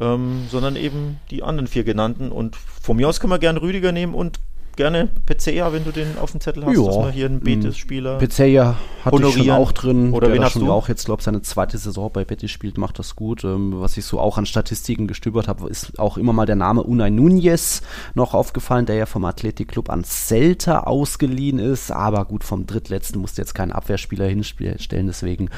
ähm, 0.00 0.46
sondern 0.50 0.76
eben 0.76 1.20
die 1.30 1.42
anderen 1.42 1.66
vier 1.66 1.84
genannten 1.84 2.30
und 2.30 2.56
von 2.56 2.96
mir 2.96 3.08
aus 3.08 3.20
können 3.20 3.32
wir 3.32 3.38
gerne 3.38 3.62
Rüdiger 3.62 3.92
nehmen 3.92 4.14
und 4.14 4.40
gerne 4.78 5.08
Pezea, 5.26 5.72
wenn 5.72 5.84
du 5.84 5.90
den 5.90 6.16
auf 6.18 6.30
dem 6.30 6.40
Zettel 6.40 6.64
hast, 6.64 6.76
ja. 6.76 6.84
dass 6.84 6.96
wir 6.96 7.10
hier 7.10 7.26
einen 7.26 7.40
Betis-Spieler 7.40 8.18
Pezea 8.18 8.76
hatte 9.04 9.26
ich 9.26 9.34
schon 9.34 9.50
auch 9.50 9.72
drin. 9.72 10.12
Oder 10.12 10.32
wen 10.32 10.42
hast 10.42 10.52
schon 10.52 10.66
du? 10.66 10.72
auch 10.72 10.88
jetzt, 10.88 11.04
glaube 11.04 11.20
ich, 11.20 11.24
seine 11.24 11.42
zweite 11.42 11.78
Saison 11.78 12.10
bei 12.12 12.24
Betis 12.24 12.50
spielt, 12.50 12.78
macht 12.78 12.98
das 12.98 13.16
gut. 13.16 13.44
Ähm, 13.44 13.74
was 13.80 13.96
ich 13.96 14.04
so 14.04 14.20
auch 14.20 14.38
an 14.38 14.46
Statistiken 14.46 15.06
gestöbert 15.06 15.48
habe, 15.48 15.68
ist 15.68 15.98
auch 15.98 16.16
immer 16.16 16.32
mal 16.32 16.46
der 16.46 16.56
Name 16.56 16.82
Unai 16.82 17.10
Nunez 17.10 17.82
noch 18.14 18.34
aufgefallen, 18.34 18.86
der 18.86 18.96
ja 18.96 19.06
vom 19.06 19.24
Athletic 19.24 19.68
Club 19.68 19.90
an 19.90 20.04
Celta 20.04 20.80
ausgeliehen 20.80 21.58
ist. 21.58 21.90
Aber 21.90 22.24
gut, 22.24 22.44
vom 22.44 22.66
drittletzten 22.66 23.20
musste 23.20 23.42
jetzt 23.42 23.54
keinen 23.54 23.72
Abwehrspieler 23.72 24.26
hinstellen. 24.26 25.06
Deswegen 25.06 25.48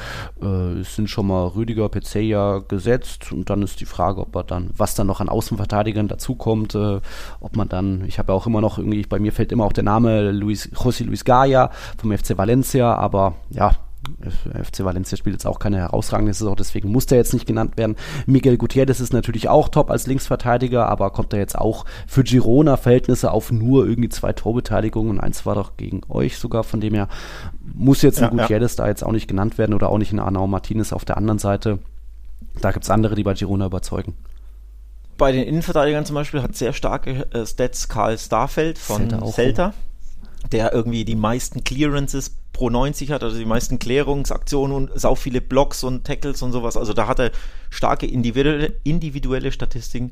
äh, 0.41 0.83
sind 0.83 1.09
schon 1.09 1.27
mal 1.27 1.47
Rüdiger, 1.47 1.89
Pezea 1.89 2.63
gesetzt. 2.67 3.31
Und 3.31 3.49
dann 3.49 3.61
ist 3.61 3.79
die 3.81 3.85
Frage, 3.85 4.21
ob 4.21 4.35
er 4.35 4.43
dann, 4.43 4.71
was 4.75 4.95
dann 4.95 5.07
noch 5.07 5.21
an 5.21 5.29
Außenverteidigern 5.29 6.07
dazukommt, 6.07 6.75
äh, 6.75 6.99
ob 7.39 7.55
man 7.55 7.69
dann, 7.69 8.05
ich 8.07 8.17
habe 8.17 8.33
ja 8.33 8.37
auch 8.37 8.47
immer 8.47 8.61
noch 8.61 8.77
irgendwie, 8.77 9.10
bei 9.11 9.19
mir 9.19 9.31
fällt 9.31 9.51
immer 9.51 9.65
auch 9.65 9.73
der 9.73 9.83
Name 9.83 10.31
Luis, 10.31 10.69
José 10.73 11.03
Luis 11.03 11.23
Gaia 11.23 11.69
vom 11.99 12.17
FC 12.17 12.37
Valencia, 12.37 12.95
aber 12.95 13.35
ja, 13.51 13.73
FC 14.63 14.83
Valencia 14.83 15.15
spielt 15.15 15.35
jetzt 15.35 15.45
auch 15.45 15.59
keine 15.59 15.77
herausragende 15.77 16.33
Saison, 16.33 16.55
deswegen 16.55 16.91
muss 16.91 17.05
der 17.05 17.19
jetzt 17.19 17.33
nicht 17.33 17.45
genannt 17.45 17.77
werden. 17.77 17.95
Miguel 18.25 18.57
Gutierrez 18.57 18.99
ist 18.99 19.13
natürlich 19.13 19.47
auch 19.47 19.69
top 19.69 19.91
als 19.91 20.07
Linksverteidiger, 20.07 20.87
aber 20.87 21.11
kommt 21.11 21.33
er 21.33 21.39
jetzt 21.39 21.57
auch 21.57 21.85
für 22.07 22.23
Girona-Verhältnisse 22.23 23.31
auf 23.31 23.51
nur 23.51 23.85
irgendwie 23.85 24.09
zwei 24.09 24.33
Torbeteiligungen 24.33 25.11
und 25.11 25.19
eins 25.19 25.45
war 25.45 25.53
doch 25.53 25.77
gegen 25.77 26.01
euch 26.09 26.37
sogar, 26.37 26.63
von 26.63 26.81
dem 26.81 26.95
her 26.95 27.09
muss 27.61 28.01
jetzt 28.01 28.17
ein 28.23 28.35
ja, 28.35 28.41
Gutierrez 28.43 28.77
ja. 28.77 28.85
da 28.85 28.89
jetzt 28.89 29.03
auch 29.03 29.11
nicht 29.11 29.27
genannt 29.27 29.57
werden 29.57 29.75
oder 29.75 29.89
auch 29.89 29.99
nicht 29.99 30.13
ein 30.13 30.19
Arnau 30.19 30.47
Martinez 30.47 30.93
auf 30.93 31.05
der 31.05 31.17
anderen 31.17 31.39
Seite. 31.39 31.77
Da 32.61 32.71
gibt 32.71 32.85
es 32.85 32.89
andere, 32.89 33.15
die 33.15 33.23
bei 33.23 33.33
Girona 33.33 33.67
überzeugen 33.67 34.15
bei 35.21 35.31
den 35.31 35.43
Innenverteidigern 35.43 36.03
zum 36.03 36.15
Beispiel 36.15 36.41
hat 36.41 36.55
sehr 36.55 36.73
starke 36.73 37.27
äh, 37.31 37.45
Stats 37.45 37.87
Karl 37.87 38.17
Starfeld 38.17 38.79
von 38.79 39.07
Celta. 39.31 39.75
Der 40.51 40.73
irgendwie 40.73 41.05
die 41.05 41.15
meisten 41.15 41.63
Clearances 41.63 42.37
pro 42.51 42.71
90 42.71 43.11
hat, 43.11 43.23
also 43.23 43.37
die 43.37 43.45
meisten 43.45 43.77
Klärungsaktionen 43.77 44.75
und 44.75 44.89
sau 44.99 45.13
viele 45.13 45.39
Blocks 45.39 45.83
und 45.83 46.05
Tackles 46.05 46.41
und 46.41 46.51
sowas. 46.51 46.75
Also 46.75 46.93
da 46.93 47.05
hat 47.05 47.19
er 47.19 47.29
starke 47.69 48.07
individuelle, 48.07 48.73
individuelle 48.83 49.51
Statistiken. 49.51 50.11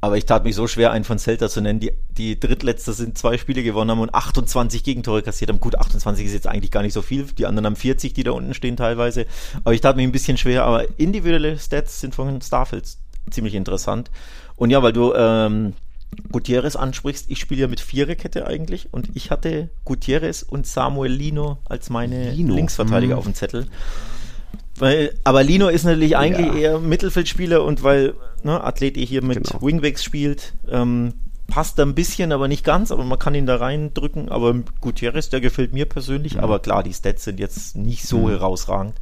Aber 0.00 0.16
ich 0.16 0.26
tat 0.26 0.42
mich 0.42 0.56
so 0.56 0.66
schwer, 0.66 0.90
einen 0.90 1.04
von 1.04 1.20
Celta 1.20 1.48
zu 1.48 1.60
nennen, 1.60 1.78
die, 1.78 1.92
die 2.10 2.40
drittletzte 2.40 2.92
sind 2.94 3.16
zwei 3.16 3.38
Spiele 3.38 3.62
gewonnen 3.62 3.92
haben 3.92 4.00
und 4.00 4.12
28 4.12 4.82
Gegentore 4.82 5.22
kassiert 5.22 5.50
haben. 5.50 5.60
Gut, 5.60 5.78
28 5.78 6.26
ist 6.26 6.32
jetzt 6.32 6.48
eigentlich 6.48 6.72
gar 6.72 6.82
nicht 6.82 6.94
so 6.94 7.02
viel. 7.02 7.22
Die 7.26 7.46
anderen 7.46 7.66
haben 7.66 7.76
40, 7.76 8.12
die 8.12 8.24
da 8.24 8.32
unten 8.32 8.54
stehen 8.54 8.76
teilweise. 8.76 9.24
Aber 9.62 9.72
ich 9.72 9.80
tat 9.80 9.94
mich 9.94 10.04
ein 10.04 10.12
bisschen 10.12 10.36
schwer. 10.36 10.64
Aber 10.64 10.98
individuelle 10.98 11.60
Stats 11.60 12.00
sind 12.00 12.16
von 12.16 12.42
Starfields 12.42 12.98
ziemlich 13.30 13.54
interessant. 13.54 14.10
Und 14.58 14.70
ja, 14.70 14.82
weil 14.82 14.92
du 14.92 15.14
ähm, 15.14 15.72
Gutierrez 16.30 16.76
ansprichst, 16.76 17.30
ich 17.30 17.38
spiele 17.38 17.62
ja 17.62 17.68
mit 17.68 17.80
Viererkette 17.80 18.46
eigentlich 18.46 18.88
und 18.92 19.10
ich 19.14 19.30
hatte 19.30 19.70
Gutierrez 19.84 20.42
und 20.42 20.66
Samuel 20.66 21.12
Lino 21.12 21.58
als 21.64 21.90
meine 21.90 22.32
Lino. 22.32 22.54
Linksverteidiger 22.54 23.12
hm. 23.12 23.18
auf 23.18 23.24
dem 23.24 23.34
Zettel. 23.34 23.66
Weil, 24.76 25.14
aber 25.24 25.42
Lino 25.42 25.68
ist 25.68 25.84
natürlich 25.84 26.16
eigentlich 26.16 26.46
ja. 26.46 26.54
eher 26.54 26.78
Mittelfeldspieler 26.78 27.64
und 27.64 27.82
weil 27.82 28.14
ne, 28.42 28.62
Athlet 28.62 28.96
hier 28.96 29.24
mit 29.24 29.44
genau. 29.44 29.62
Wingbacks 29.62 30.04
spielt, 30.04 30.54
ähm, 30.68 31.14
passt 31.48 31.78
da 31.78 31.82
ein 31.82 31.94
bisschen, 31.94 32.30
aber 32.30 32.46
nicht 32.46 32.62
ganz, 32.62 32.92
aber 32.92 33.04
man 33.04 33.18
kann 33.18 33.34
ihn 33.34 33.46
da 33.46 33.56
reindrücken. 33.56 34.28
Aber 34.28 34.54
Gutierrez, 34.80 35.30
der 35.30 35.40
gefällt 35.40 35.72
mir 35.72 35.86
persönlich, 35.86 36.34
mhm. 36.34 36.40
aber 36.40 36.60
klar, 36.60 36.82
die 36.82 36.92
Stats 36.92 37.24
sind 37.24 37.40
jetzt 37.40 37.76
nicht 37.76 38.04
so 38.04 38.26
mhm. 38.26 38.30
herausragend. 38.30 38.94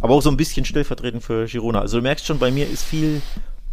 Aber 0.00 0.14
auch 0.14 0.22
so 0.22 0.30
ein 0.30 0.36
bisschen 0.36 0.64
stellvertretend 0.64 1.22
für 1.22 1.46
Girona. 1.46 1.80
Also 1.80 1.96
du 1.96 2.02
merkst 2.02 2.26
schon, 2.26 2.38
bei 2.38 2.50
mir 2.50 2.68
ist 2.68 2.84
viel 2.84 3.22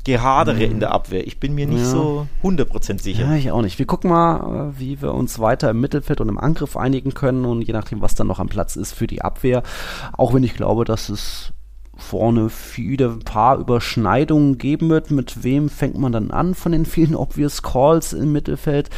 Gehadere 0.03 0.63
in 0.63 0.79
der 0.79 0.91
Abwehr. 0.91 1.25
Ich 1.27 1.39
bin 1.39 1.53
mir 1.53 1.67
nicht 1.67 1.81
ja. 1.81 1.89
so 1.89 2.27
100% 2.43 3.01
sicher. 3.01 3.23
Ja, 3.23 3.35
ich 3.35 3.51
auch 3.51 3.61
nicht. 3.61 3.79
Wir 3.79 3.85
gucken 3.85 4.09
mal, 4.09 4.71
äh, 4.71 4.79
wie 4.79 5.01
wir 5.01 5.13
uns 5.13 5.39
weiter 5.39 5.69
im 5.69 5.79
Mittelfeld 5.81 6.21
und 6.21 6.29
im 6.29 6.37
Angriff 6.37 6.77
einigen 6.77 7.13
können 7.13 7.45
und 7.45 7.61
je 7.61 7.73
nachdem, 7.73 8.01
was 8.01 8.15
dann 8.15 8.27
noch 8.27 8.39
am 8.39 8.49
Platz 8.49 8.75
ist 8.75 8.93
für 8.93 9.07
die 9.07 9.21
Abwehr. 9.21 9.63
Auch 10.13 10.33
wenn 10.33 10.43
ich 10.43 10.53
glaube, 10.53 10.85
dass 10.85 11.09
es 11.09 11.53
vorne 12.01 12.49
wieder 12.75 13.09
ein 13.11 13.19
paar 13.19 13.57
Überschneidungen 13.57 14.57
geben 14.57 14.89
wird. 14.89 15.11
Mit 15.11 15.43
wem 15.43 15.69
fängt 15.69 15.97
man 15.97 16.11
dann 16.11 16.31
an 16.31 16.55
von 16.55 16.71
den 16.71 16.85
vielen 16.85 17.15
Obvious 17.15 17.61
Calls 17.61 18.13
im 18.13 18.31
Mittelfeld? 18.31 18.89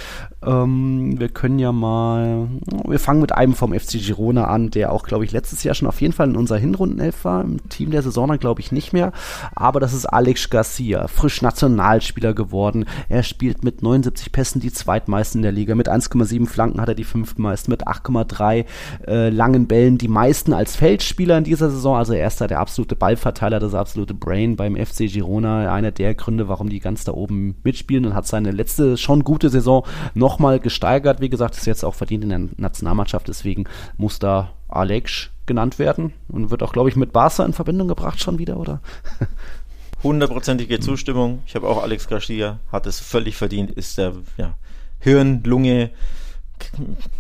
Ähm, 0.46 1.20
wir 1.20 1.30
können 1.30 1.60
ja 1.60 1.72
mal, 1.72 2.48
wir 2.86 3.00
fangen 3.00 3.22
mit 3.22 3.34
einem 3.34 3.54
vom 3.54 3.74
FC 3.74 4.00
Girona 4.00 4.46
an, 4.46 4.72
der 4.72 4.92
auch, 4.92 5.04
glaube 5.04 5.26
ich, 5.26 5.32
letztes 5.32 5.64
Jahr 5.64 5.76
schon 5.76 5.88
auf 5.88 6.02
jeden 6.02 6.14
Fall 6.14 6.30
in 6.30 6.36
unserer 6.36 6.58
Hinrundenelf 6.58 7.24
war. 7.26 7.44
Im 7.44 7.70
Team 7.70 7.92
der 7.92 8.02
Saison 8.02 8.28
dann, 8.28 8.40
glaube 8.40 8.62
ich, 8.62 8.72
nicht 8.72 8.94
mehr. 8.94 9.12
Aber 9.56 9.80
das 9.80 9.94
ist 9.94 10.06
Alex 10.06 10.50
Garcia, 10.50 11.08
frisch 11.08 11.42
Nationalspieler 11.42 12.34
geworden. 12.34 12.86
Er 13.10 13.24
spielt 13.24 13.64
mit 13.64 13.82
79 13.82 14.32
Pässen 14.32 14.62
die 14.62 14.72
zweitmeisten 14.72 15.40
in 15.40 15.44
der 15.44 15.52
Liga. 15.52 15.76
Mit 15.76 15.90
1,7 15.90 16.48
Flanken 16.48 16.82
hat 16.82 16.90
er 16.90 16.96
die 16.96 17.04
fünftmeisten. 17.04 17.72
Mit 17.72 17.88
8,3 17.88 18.66
äh, 19.08 19.30
langen 19.30 19.68
Bällen 19.68 19.98
die 19.98 20.08
meisten 20.08 20.54
als 20.54 20.76
Feldspieler 20.76 21.38
in 21.38 21.44
dieser 21.44 21.70
Saison. 21.70 21.98
Also 21.98 22.14
er 22.14 22.28
ist 22.28 22.42
da 22.42 22.48
der 22.48 22.60
absolute 22.60 22.93
Ballverteiler, 22.96 23.60
das 23.60 23.74
absolute 23.74 24.14
Brain 24.14 24.56
beim 24.56 24.76
FC 24.76 25.08
Girona. 25.10 25.74
Einer 25.74 25.92
der 25.92 26.16
Gründe, 26.16 26.48
warum 26.48 26.70
die 26.70 26.80
ganz 26.80 27.04
da 27.04 27.14
oben 27.14 27.56
mitspielen 27.64 28.06
und 28.06 28.14
hat 28.14 28.28
seine 28.28 28.52
letzte 28.52 28.98
schon 28.98 29.24
gute 29.24 29.50
Saison 29.50 29.86
noch 30.14 30.34
nochmal 30.34 30.60
gesteigert. 30.60 31.22
Wie 31.22 31.30
gesagt, 31.30 31.56
ist 31.56 31.68
jetzt 31.68 31.86
auch 31.86 31.94
verdient 31.94 32.24
in 32.24 32.30
der 32.30 32.40
Nationalmannschaft, 32.58 33.28
deswegen 33.28 33.66
muss 33.98 34.18
da 34.18 34.52
Alex 34.68 35.30
genannt 35.46 35.78
werden 35.78 36.14
und 36.28 36.50
wird 36.50 36.64
auch, 36.64 36.74
glaube 36.74 36.90
ich, 36.90 36.96
mit 36.96 37.14
Barca 37.14 37.46
in 37.46 37.54
Verbindung 37.54 37.88
gebracht 37.88 38.20
schon 38.20 38.40
wieder, 38.40 38.58
oder? 38.58 38.82
Hundertprozentige 40.04 40.80
Zustimmung. 40.80 41.44
Ich 41.46 41.56
habe 41.56 41.68
auch 41.68 41.84
Alex 41.84 42.08
Garcia, 42.08 42.60
hat 42.72 42.88
es 42.88 43.00
völlig 43.00 43.38
verdient, 43.38 43.70
ist 43.70 44.00
der 44.00 44.14
ja, 44.38 44.56
Hirn, 45.00 45.44
Lunge, 45.44 45.92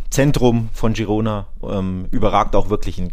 Zentrum 0.09 0.69
von 0.73 0.93
Girona, 0.93 1.45
ähm, 1.61 2.07
überragt 2.09 2.55
auch 2.55 2.69
wirklich 2.69 2.97
in 2.97 3.11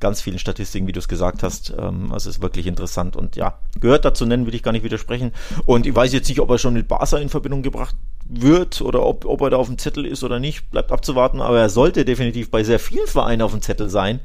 ganz 0.00 0.20
vielen 0.20 0.38
Statistiken, 0.38 0.86
wie 0.86 0.92
du 0.92 0.98
es 0.98 1.08
gesagt 1.08 1.42
hast. 1.42 1.72
Ähm, 1.78 2.12
also 2.12 2.28
ist 2.28 2.42
wirklich 2.42 2.66
interessant 2.66 3.16
und 3.16 3.36
ja, 3.36 3.58
gehört 3.78 4.04
dazu 4.04 4.26
nennen, 4.26 4.46
will 4.46 4.54
ich 4.54 4.62
gar 4.62 4.72
nicht 4.72 4.84
widersprechen. 4.84 5.32
Und 5.66 5.86
ich 5.86 5.94
weiß 5.94 6.12
jetzt 6.12 6.28
nicht, 6.28 6.40
ob 6.40 6.50
er 6.50 6.58
schon 6.58 6.74
mit 6.74 6.88
Barca 6.88 7.18
in 7.18 7.28
Verbindung 7.28 7.62
gebracht 7.62 7.94
wird 8.28 8.80
oder 8.80 9.04
ob, 9.04 9.24
ob 9.24 9.40
er 9.42 9.50
da 9.50 9.56
auf 9.56 9.66
dem 9.66 9.78
Zettel 9.78 10.06
ist 10.06 10.22
oder 10.22 10.38
nicht, 10.38 10.70
bleibt 10.70 10.92
abzuwarten, 10.92 11.40
aber 11.40 11.60
er 11.60 11.68
sollte 11.68 12.04
definitiv 12.04 12.50
bei 12.50 12.62
sehr 12.62 12.78
vielen 12.78 13.06
Vereinen 13.06 13.42
auf 13.42 13.52
dem 13.52 13.62
Zettel 13.62 13.88
sein. 13.88 14.20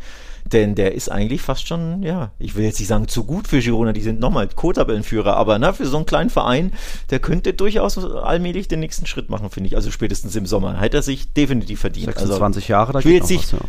Denn 0.52 0.76
der 0.76 0.94
ist 0.94 1.12
eigentlich 1.12 1.42
fast 1.42 1.68
schon, 1.68 2.04
ja, 2.04 2.30
ich 2.38 2.56
will 2.56 2.66
jetzt 2.66 2.78
nicht 2.78 2.88
sagen 2.88 3.08
zu 3.08 3.24
gut 3.24 3.48
für 3.48 3.60
Girona, 3.60 3.94
die 3.94 4.02
sind 4.02 4.20
nochmal 4.20 4.48
Co-Tabellenführer, 4.48 5.36
aber 5.36 5.58
na, 5.58 5.74
für 5.74 5.88
so 5.88 5.98
einen 5.98 6.06
kleinen 6.06 6.30
Verein, 6.30 6.72
der 7.10 7.18
könnte 7.18 7.54
durchaus 7.54 7.98
allmählich 7.98 8.68
den 8.68 8.80
nächsten 8.80 9.08
Schritt 9.08 9.28
machen, 9.28 9.50
finde 9.50 9.70
ich. 9.70 9.76
Also 9.76 9.90
spätestens 9.90 10.36
im 10.36 10.46
Sommer. 10.46 10.80
Hätte 10.80 10.98
er 10.98 11.02
sich 11.02 11.34
definitiv 11.34 11.80
verdient. 11.80 12.14
26 12.14 12.62
also, 12.62 12.72
Jahre, 12.72 12.94
da 12.94 13.00
ich 13.00 13.06
will 13.06 13.14
jetzt 13.14 13.32
nicht, 13.32 13.54
was, 13.54 13.60
ja. 13.60 13.66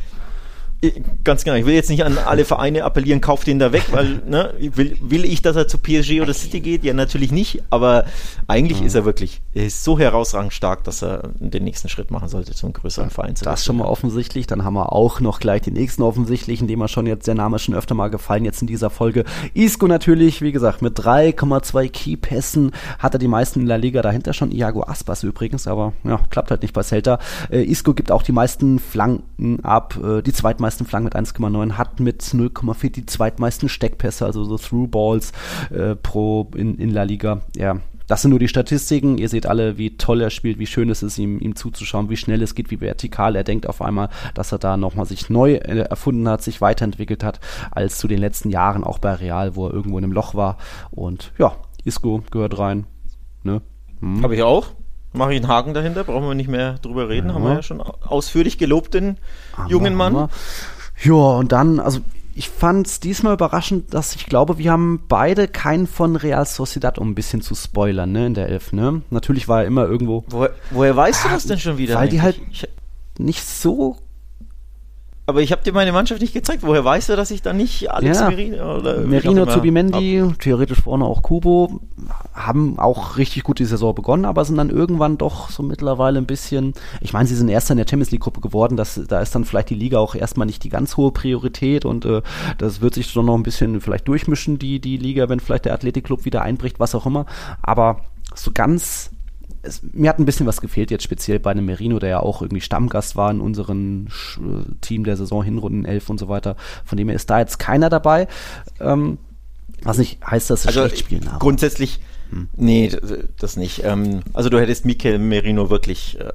Ganz 1.24 1.44
genau. 1.44 1.56
Ich 1.56 1.64
will 1.64 1.74
jetzt 1.74 1.88
nicht 1.88 2.04
an 2.04 2.18
alle 2.18 2.44
Vereine 2.44 2.84
appellieren, 2.84 3.20
kauft 3.20 3.46
den 3.46 3.58
da 3.58 3.72
weg, 3.72 3.84
weil 3.92 4.22
ne, 4.26 4.52
will, 4.58 4.96
will 5.00 5.24
ich, 5.24 5.40
dass 5.40 5.56
er 5.56 5.68
zu 5.68 5.78
PSG 5.78 6.20
oder 6.20 6.34
City 6.34 6.60
geht? 6.60 6.84
Ja, 6.84 6.92
natürlich 6.92 7.32
nicht. 7.32 7.62
Aber 7.70 8.04
eigentlich 8.46 8.80
ja. 8.80 8.86
ist 8.86 8.94
er 8.94 9.06
wirklich, 9.06 9.40
er 9.54 9.66
ist 9.66 9.84
so 9.84 9.98
herausragend 9.98 10.52
stark, 10.52 10.84
dass 10.84 11.02
er 11.02 11.30
den 11.38 11.64
nächsten 11.64 11.88
Schritt 11.88 12.10
machen 12.10 12.28
sollte 12.28 12.54
zum 12.54 12.74
größeren 12.74 13.10
Verein. 13.10 13.36
Zu 13.36 13.44
das 13.44 13.64
schon 13.64 13.78
mal 13.78 13.86
offensichtlich. 13.86 14.46
Dann 14.46 14.64
haben 14.64 14.74
wir 14.74 14.92
auch 14.92 15.20
noch 15.20 15.40
gleich 15.40 15.62
den 15.62 15.74
nächsten 15.74 16.02
offensichtlichen, 16.02 16.68
dem 16.68 16.78
wir 16.78 16.88
schon 16.88 17.06
jetzt, 17.06 17.26
der 17.26 17.34
Name 17.34 17.56
ist 17.56 17.62
schon 17.62 17.74
öfter 17.74 17.94
mal 17.94 18.10
gefallen, 18.10 18.44
jetzt 18.44 18.60
in 18.60 18.66
dieser 18.66 18.90
Folge. 18.90 19.24
Isco 19.54 19.86
natürlich, 19.86 20.42
wie 20.42 20.52
gesagt, 20.52 20.82
mit 20.82 20.98
3,2 20.98 21.88
Keypässen 21.88 22.72
hat 22.98 23.14
er 23.14 23.18
die 23.18 23.28
meisten 23.28 23.60
in 23.60 23.66
der 23.66 23.78
Liga. 23.78 24.02
Dahinter 24.02 24.34
schon 24.34 24.52
Iago 24.52 24.82
Aspas 24.82 25.22
übrigens, 25.22 25.66
aber 25.66 25.94
ja, 26.04 26.20
klappt 26.28 26.50
halt 26.50 26.60
nicht 26.60 26.74
bei 26.74 26.82
Celta. 26.82 27.18
Äh, 27.50 27.64
Isco 27.64 27.94
gibt 27.94 28.12
auch 28.12 28.22
die 28.22 28.32
meisten 28.32 28.78
Flanken 28.78 29.64
ab, 29.64 29.98
äh, 30.04 30.22
die 30.22 30.32
zweitmeisten 30.32 30.65
zweitmeisten 30.66 30.86
Flanken 30.86 31.04
mit 31.04 31.16
1,9, 31.16 31.72
hat 31.72 32.00
mit 32.00 32.22
0,4 32.22 32.90
die 32.90 33.06
zweitmeisten 33.06 33.68
Steckpässe, 33.68 34.24
also 34.24 34.44
so 34.44 34.56
Through-Balls 34.58 35.32
äh, 35.70 35.94
pro 35.94 36.50
in, 36.56 36.76
in 36.78 36.90
La 36.90 37.04
Liga. 37.04 37.42
Ja, 37.56 37.76
das 38.08 38.22
sind 38.22 38.30
nur 38.30 38.38
die 38.38 38.48
Statistiken. 38.48 39.18
Ihr 39.18 39.28
seht 39.28 39.46
alle, 39.46 39.78
wie 39.78 39.96
toll 39.96 40.20
er 40.20 40.30
spielt, 40.30 40.58
wie 40.58 40.66
schön 40.66 40.90
es 40.90 41.02
ist, 41.02 41.18
ihm, 41.18 41.38
ihm 41.40 41.56
zuzuschauen, 41.56 42.08
wie 42.10 42.16
schnell 42.16 42.42
es 42.42 42.54
geht, 42.54 42.70
wie 42.70 42.80
vertikal. 42.80 43.36
Er 43.36 43.44
denkt 43.44 43.68
auf 43.68 43.80
einmal, 43.80 44.08
dass 44.34 44.52
er 44.52 44.58
da 44.58 44.76
nochmal 44.76 45.06
sich 45.06 45.30
neu 45.30 45.54
äh, 45.54 45.78
erfunden 45.78 46.28
hat, 46.28 46.42
sich 46.42 46.60
weiterentwickelt 46.60 47.22
hat, 47.22 47.40
als 47.70 47.98
zu 47.98 48.08
den 48.08 48.18
letzten 48.18 48.50
Jahren 48.50 48.84
auch 48.84 48.98
bei 48.98 49.14
Real, 49.14 49.54
wo 49.54 49.66
er 49.66 49.72
irgendwo 49.72 49.98
in 49.98 50.04
einem 50.04 50.12
Loch 50.12 50.34
war. 50.34 50.58
Und 50.90 51.32
ja, 51.38 51.56
Isco 51.84 52.22
gehört 52.30 52.58
rein. 52.58 52.86
Ne? 53.44 53.62
Hm. 54.00 54.22
Habe 54.22 54.34
ich 54.34 54.42
auch 54.42 54.68
mache 55.16 55.32
ich 55.34 55.40
einen 55.40 55.48
Haken 55.48 55.74
dahinter, 55.74 56.04
brauchen 56.04 56.28
wir 56.28 56.34
nicht 56.34 56.48
mehr 56.48 56.74
drüber 56.82 57.08
reden, 57.08 57.28
ja. 57.28 57.34
haben 57.34 57.44
wir 57.44 57.54
ja 57.54 57.62
schon 57.62 57.80
ausführlich 57.80 58.58
gelobt, 58.58 58.94
den 58.94 59.18
Hammer, 59.56 59.70
jungen 59.70 59.94
Mann. 59.94 60.28
Ja, 61.02 61.12
und 61.14 61.52
dann, 61.52 61.80
also 61.80 62.00
ich 62.34 62.50
fand 62.50 62.86
es 62.86 63.00
diesmal 63.00 63.32
überraschend, 63.32 63.94
dass 63.94 64.14
ich 64.14 64.26
glaube, 64.26 64.58
wir 64.58 64.70
haben 64.70 65.02
beide 65.08 65.48
keinen 65.48 65.86
von 65.86 66.16
Real 66.16 66.44
Sociedad, 66.44 66.98
um 66.98 67.10
ein 67.10 67.14
bisschen 67.14 67.40
zu 67.40 67.54
spoilern, 67.54 68.12
ne, 68.12 68.26
in 68.26 68.34
der 68.34 68.48
Elf, 68.48 68.72
ne? 68.72 69.02
Natürlich 69.10 69.48
war 69.48 69.62
er 69.62 69.66
immer 69.66 69.86
irgendwo. 69.86 70.24
Woher, 70.28 70.50
woher 70.70 70.94
weißt 70.94 71.24
du 71.24 71.28
das 71.30 71.46
denn 71.46 71.58
schon 71.58 71.78
wieder? 71.78 71.94
Weil 71.94 72.02
eigentlich? 72.02 72.12
die 72.12 72.22
halt 72.22 72.40
ich, 72.50 72.68
nicht 73.18 73.42
so 73.42 73.96
aber 75.26 75.42
ich 75.42 75.50
habe 75.50 75.62
dir 75.62 75.72
meine 75.72 75.92
Mannschaft 75.92 76.20
nicht 76.20 76.32
gezeigt. 76.32 76.62
Woher 76.62 76.84
weißt 76.84 77.08
du, 77.08 77.16
dass 77.16 77.32
ich 77.32 77.42
da 77.42 77.52
nicht 77.52 77.90
Alex 77.90 78.20
ja. 78.20 78.30
Merino 78.30 78.76
oder 78.76 79.00
Merino 79.00 79.44
Zubimendi, 79.46 80.22
ab. 80.22 80.38
theoretisch 80.38 80.80
vorne 80.80 81.04
auch 81.04 81.22
Kubo, 81.22 81.80
haben 82.32 82.78
auch 82.78 83.16
richtig 83.16 83.42
gut 83.42 83.58
die 83.58 83.64
Saison 83.64 83.92
begonnen, 83.92 84.24
aber 84.24 84.44
sind 84.44 84.56
dann 84.56 84.70
irgendwann 84.70 85.18
doch 85.18 85.50
so 85.50 85.64
mittlerweile 85.64 86.18
ein 86.18 86.26
bisschen. 86.26 86.74
Ich 87.00 87.12
meine, 87.12 87.26
sie 87.26 87.34
sind 87.34 87.48
erster 87.48 87.72
in 87.72 87.78
der 87.78 87.86
Champions 87.88 88.12
League 88.12 88.22
Gruppe 88.22 88.40
geworden. 88.40 88.76
Das, 88.76 89.00
da 89.08 89.20
ist 89.20 89.34
dann 89.34 89.44
vielleicht 89.44 89.70
die 89.70 89.74
Liga 89.74 89.98
auch 89.98 90.14
erstmal 90.14 90.46
nicht 90.46 90.62
die 90.62 90.68
ganz 90.68 90.96
hohe 90.96 91.10
Priorität 91.10 91.84
und 91.84 92.04
äh, 92.04 92.22
das 92.58 92.80
wird 92.80 92.94
sich 92.94 93.08
schon 93.08 93.26
noch 93.26 93.34
ein 93.34 93.42
bisschen 93.42 93.80
vielleicht 93.80 94.06
durchmischen 94.06 94.60
die 94.60 94.80
die 94.80 94.96
Liga, 94.96 95.28
wenn 95.28 95.40
vielleicht 95.40 95.64
der 95.64 95.74
Athletikclub 95.74 96.24
wieder 96.24 96.42
einbricht, 96.42 96.78
was 96.78 96.94
auch 96.94 97.04
immer. 97.04 97.26
Aber 97.62 98.00
so 98.34 98.52
ganz 98.54 99.10
es, 99.66 99.82
mir 99.92 100.08
hat 100.08 100.18
ein 100.18 100.24
bisschen 100.24 100.46
was 100.46 100.60
gefehlt 100.60 100.90
jetzt 100.90 101.04
speziell 101.04 101.38
bei 101.38 101.50
einem 101.50 101.66
Merino, 101.66 101.98
der 101.98 102.08
ja 102.10 102.20
auch 102.20 102.42
irgendwie 102.42 102.60
Stammgast 102.60 103.16
war 103.16 103.30
in 103.30 103.40
unserem 103.40 104.06
Team 104.80 105.04
der 105.04 105.16
Saison 105.16 105.42
Hinrunden 105.42 105.84
11 105.84 106.10
und 106.10 106.18
so 106.18 106.28
weiter. 106.28 106.56
Von 106.84 106.98
dem 106.98 107.08
her 107.08 107.16
ist 107.16 107.30
da 107.30 107.38
jetzt 107.38 107.58
keiner 107.58 107.90
dabei. 107.90 108.28
Ähm, 108.80 109.18
was 109.82 109.98
nicht 109.98 110.24
heißt, 110.24 110.50
dass 110.50 110.62
sie 110.62 110.68
also 110.68 110.86
schlecht 110.86 110.98
spielen. 110.98 111.28
Aber. 111.28 111.38
Grundsätzlich, 111.38 112.00
hm. 112.30 112.48
nee, 112.56 112.90
das 113.38 113.56
nicht. 113.56 113.84
Ähm, 113.84 114.20
also 114.32 114.48
du 114.48 114.58
hättest 114.60 114.84
Mikel 114.84 115.18
Merino 115.18 115.70
wirklich 115.70 116.18
äh. 116.20 116.32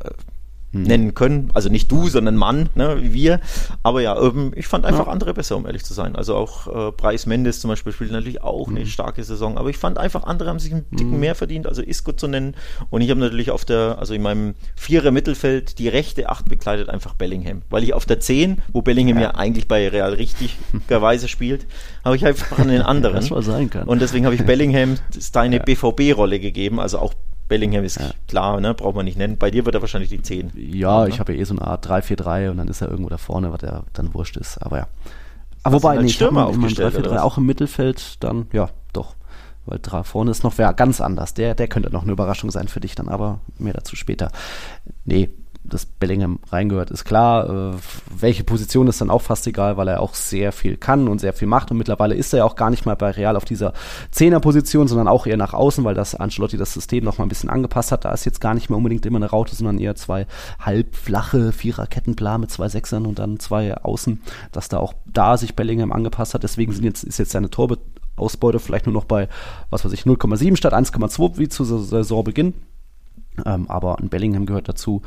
Nennen 0.74 1.14
können. 1.14 1.50
Also 1.54 1.70
nicht 1.70 1.92
du, 1.92 2.08
sondern 2.08 2.36
Mann, 2.36 2.70
ne, 2.76 2.98
wie 3.02 3.14
wir. 3.14 3.40
Aber 3.84 4.02
ja, 4.02 4.20
ähm, 4.22 4.52
ich 4.56 4.68
fand 4.68 4.86
einfach 4.86 5.08
ja. 5.08 5.12
andere 5.12 5.34
besser, 5.34 5.58
um 5.58 5.66
ehrlich 5.66 5.84
zu 5.84 5.94
sein. 5.94 6.16
Also 6.16 6.36
auch 6.36 6.68
äh, 6.68 6.92
Preis 6.92 7.26
Mendes 7.26 7.60
zum 7.60 7.70
Beispiel 7.70 7.92
spielt 7.92 8.12
natürlich 8.12 8.42
auch 8.42 8.68
hm. 8.68 8.78
eine 8.78 8.86
starke 8.86 9.24
Saison. 9.24 9.58
Aber 9.58 9.70
ich 9.70 9.78
fand 9.78 9.98
einfach, 9.98 10.24
andere 10.24 10.50
haben 10.50 10.60
sich 10.60 10.74
einen 10.74 10.90
Ticken 10.92 11.14
hm. 11.14 11.20
mehr 11.20 11.36
verdient, 11.36 11.68
also 11.68 11.82
Isco 11.82 12.14
zu 12.14 12.28
nennen. 12.28 12.56
Und 12.90 13.02
ich 13.02 13.10
habe 13.10 13.20
natürlich 13.20 13.52
auf 13.52 13.66
der, 13.66 13.98
also 14.00 14.14
in 14.14 14.22
meinem 14.22 14.56
Vierer 14.76 15.12
Mittelfeld 15.12 15.80
die 15.80 15.88
rechte 15.88 16.30
Acht 16.30 16.48
bekleidet 16.48 16.90
einfach 16.90 17.16
Bellingham. 17.16 17.64
Weil 17.70 17.84
ich 17.84 17.94
auf 17.94 18.06
der 18.06 18.20
Zehn, 18.20 18.62
wo 18.72 18.82
Bellingham 18.82 19.18
ja, 19.18 19.24
ja 19.24 19.32
eigentlich 19.36 19.68
bei 19.68 19.88
Real 19.88 20.14
richtigerweise 20.14 21.28
spielt, 21.28 21.66
habe 22.06 22.16
ich 22.16 22.26
einfach 22.26 22.60
einen 22.60 22.82
anderen. 22.82 23.16
Das 23.16 23.30
mal 23.30 23.44
sein 23.44 23.70
kann. 23.70 23.88
Und 23.88 24.02
deswegen 24.02 24.26
habe 24.26 24.36
ich 24.36 24.46
Bellingham 24.46 24.96
deine 25.34 25.58
ja. 25.58 25.64
BVB-Rolle 25.64 26.40
gegeben, 26.40 26.80
also 26.80 27.00
auch 27.00 27.14
Bellingham 27.52 27.84
ist 27.84 28.00
ja. 28.00 28.12
klar, 28.30 28.62
ne? 28.62 28.74
braucht 28.74 28.96
man 28.96 29.04
nicht 29.04 29.18
nennen. 29.18 29.38
Bei 29.38 29.52
dir 29.52 29.66
wird 29.66 29.76
er 29.76 29.82
wahrscheinlich 29.82 30.10
die 30.10 30.22
10. 30.22 30.54
Ja, 30.56 31.06
ich 31.06 31.20
habe 31.20 31.34
ja 31.34 31.42
eh 31.42 31.44
so 31.44 31.54
eine 31.54 31.68
Art 31.68 31.86
3-4-3 31.86 32.50
und 32.50 32.56
dann 32.56 32.70
ist 32.70 32.80
er 32.80 32.90
irgendwo 32.90 33.10
da 33.10 33.18
vorne, 33.18 33.52
was 33.52 33.62
er 33.62 33.84
dann 33.92 34.14
wurscht 34.14 34.38
ist. 34.38 34.58
Aber 34.60 34.78
ja. 34.78 34.88
Aber 35.64 35.84
wobei, 35.84 35.98
nicht 35.98 36.16
Stürmer 36.16 36.46
aufgestellt, 36.46 36.96
3-4-3 36.96 37.20
auch 37.20 37.38
im 37.38 37.46
Mittelfeld, 37.46 38.24
dann, 38.24 38.48
ja, 38.54 38.70
doch. 38.94 39.16
Weil 39.66 39.80
da 39.80 40.04
vorne 40.04 40.32
ist 40.32 40.46
noch 40.46 40.58
wer 40.60 40.72
ganz 40.72 41.02
anders. 41.02 41.34
Der, 41.34 41.54
der 41.54 41.68
könnte 41.68 41.92
noch 41.92 42.04
eine 42.04 42.14
Überraschung 42.14 42.52
sein 42.52 42.70
für 42.70 42.80
dich 42.80 42.96
dann, 42.96 43.10
aber 43.10 43.42
mehr 43.60 43.74
dazu 43.74 43.98
später. 43.98 44.32
Nee, 45.04 45.30
dass 45.64 45.86
Bellingham 45.86 46.40
reingehört, 46.50 46.90
ist 46.92 47.06
klar. 47.06 47.74
Äh, 47.74 47.78
welche 48.20 48.44
Position 48.44 48.88
ist 48.88 49.00
dann 49.00 49.10
auch 49.10 49.22
fast 49.22 49.46
egal, 49.46 49.78
weil 49.78 49.88
er 49.88 50.02
auch 50.02 50.16
sehr 50.16 50.52
viel 50.52 50.76
kann 50.76 51.08
und 51.08 51.20
sehr 51.20 51.34
viel 51.34 51.48
macht. 51.48 51.72
Und 51.72 51.78
mittlerweile 51.78 52.16
ist 52.16 52.34
er 52.34 52.40
ja 52.40 52.46
auch 52.46 52.56
gar 52.56 52.70
nicht 52.70 52.86
mal 52.86 52.96
bei 52.96 53.12
Real 53.12 53.36
auf 53.36 53.46
dieser 53.46 53.74
Zehner-Position, 54.12 54.88
sondern 54.88 55.08
auch 55.08 55.28
eher 55.28 55.38
nach 55.38 55.54
außen, 55.54 55.84
weil 55.84 55.94
das 55.94 56.16
Ancelotti 56.16 56.58
das 56.58 56.74
System 56.74 57.04
noch 57.04 57.18
mal 57.18 57.26
ein 57.26 57.30
bisschen 57.30 57.50
angepasst 57.50 57.92
hat. 57.92 58.06
Da 58.06 58.12
ist 58.12 58.26
jetzt 58.26 58.42
gar 58.42 58.54
nicht 58.56 58.70
mehr 58.70 58.78
unbedingt 58.78 59.06
immer 59.06 59.18
eine 59.18 59.30
Raute, 59.30 59.56
sondern 59.56 59.78
eher 59.78 59.96
zwei 59.96 60.26
halbflache 60.60 61.52
Vierer-Kettenplan 61.52 62.42
mit 62.42 62.52
zwei 62.52 62.68
Sechsern 62.68 63.06
und 63.06 63.20
dann 63.20 63.40
zwei 63.40 63.76
Außen, 63.76 64.22
dass 64.52 64.68
da 64.68 64.80
auch 64.80 64.94
da 65.06 65.38
sich 65.38 65.56
Bellingham 65.56 65.92
angepasst 65.92 66.34
hat. 66.34 66.44
Deswegen 66.44 66.74
sind 66.74 66.86
jetzt, 66.86 67.04
ist 67.04 67.20
jetzt 67.20 67.32
seine 67.32 67.52
Torausbeute 67.52 68.60
vielleicht 68.60 68.88
nur 68.88 68.94
noch 68.94 69.06
bei, 69.06 69.30
was 69.70 69.86
weiß 69.86 69.94
ich, 69.94 70.04
0,7 70.04 70.58
statt 70.58 70.74
1,2 70.74 71.38
wie 71.38 71.50
zu 71.50 71.64
Saisonbeginn. 71.64 72.56
Ähm, 73.46 73.70
aber 73.70 74.00
ein 74.00 74.10
Bellingham 74.10 74.46
gehört 74.46 74.68
dazu 74.68 75.02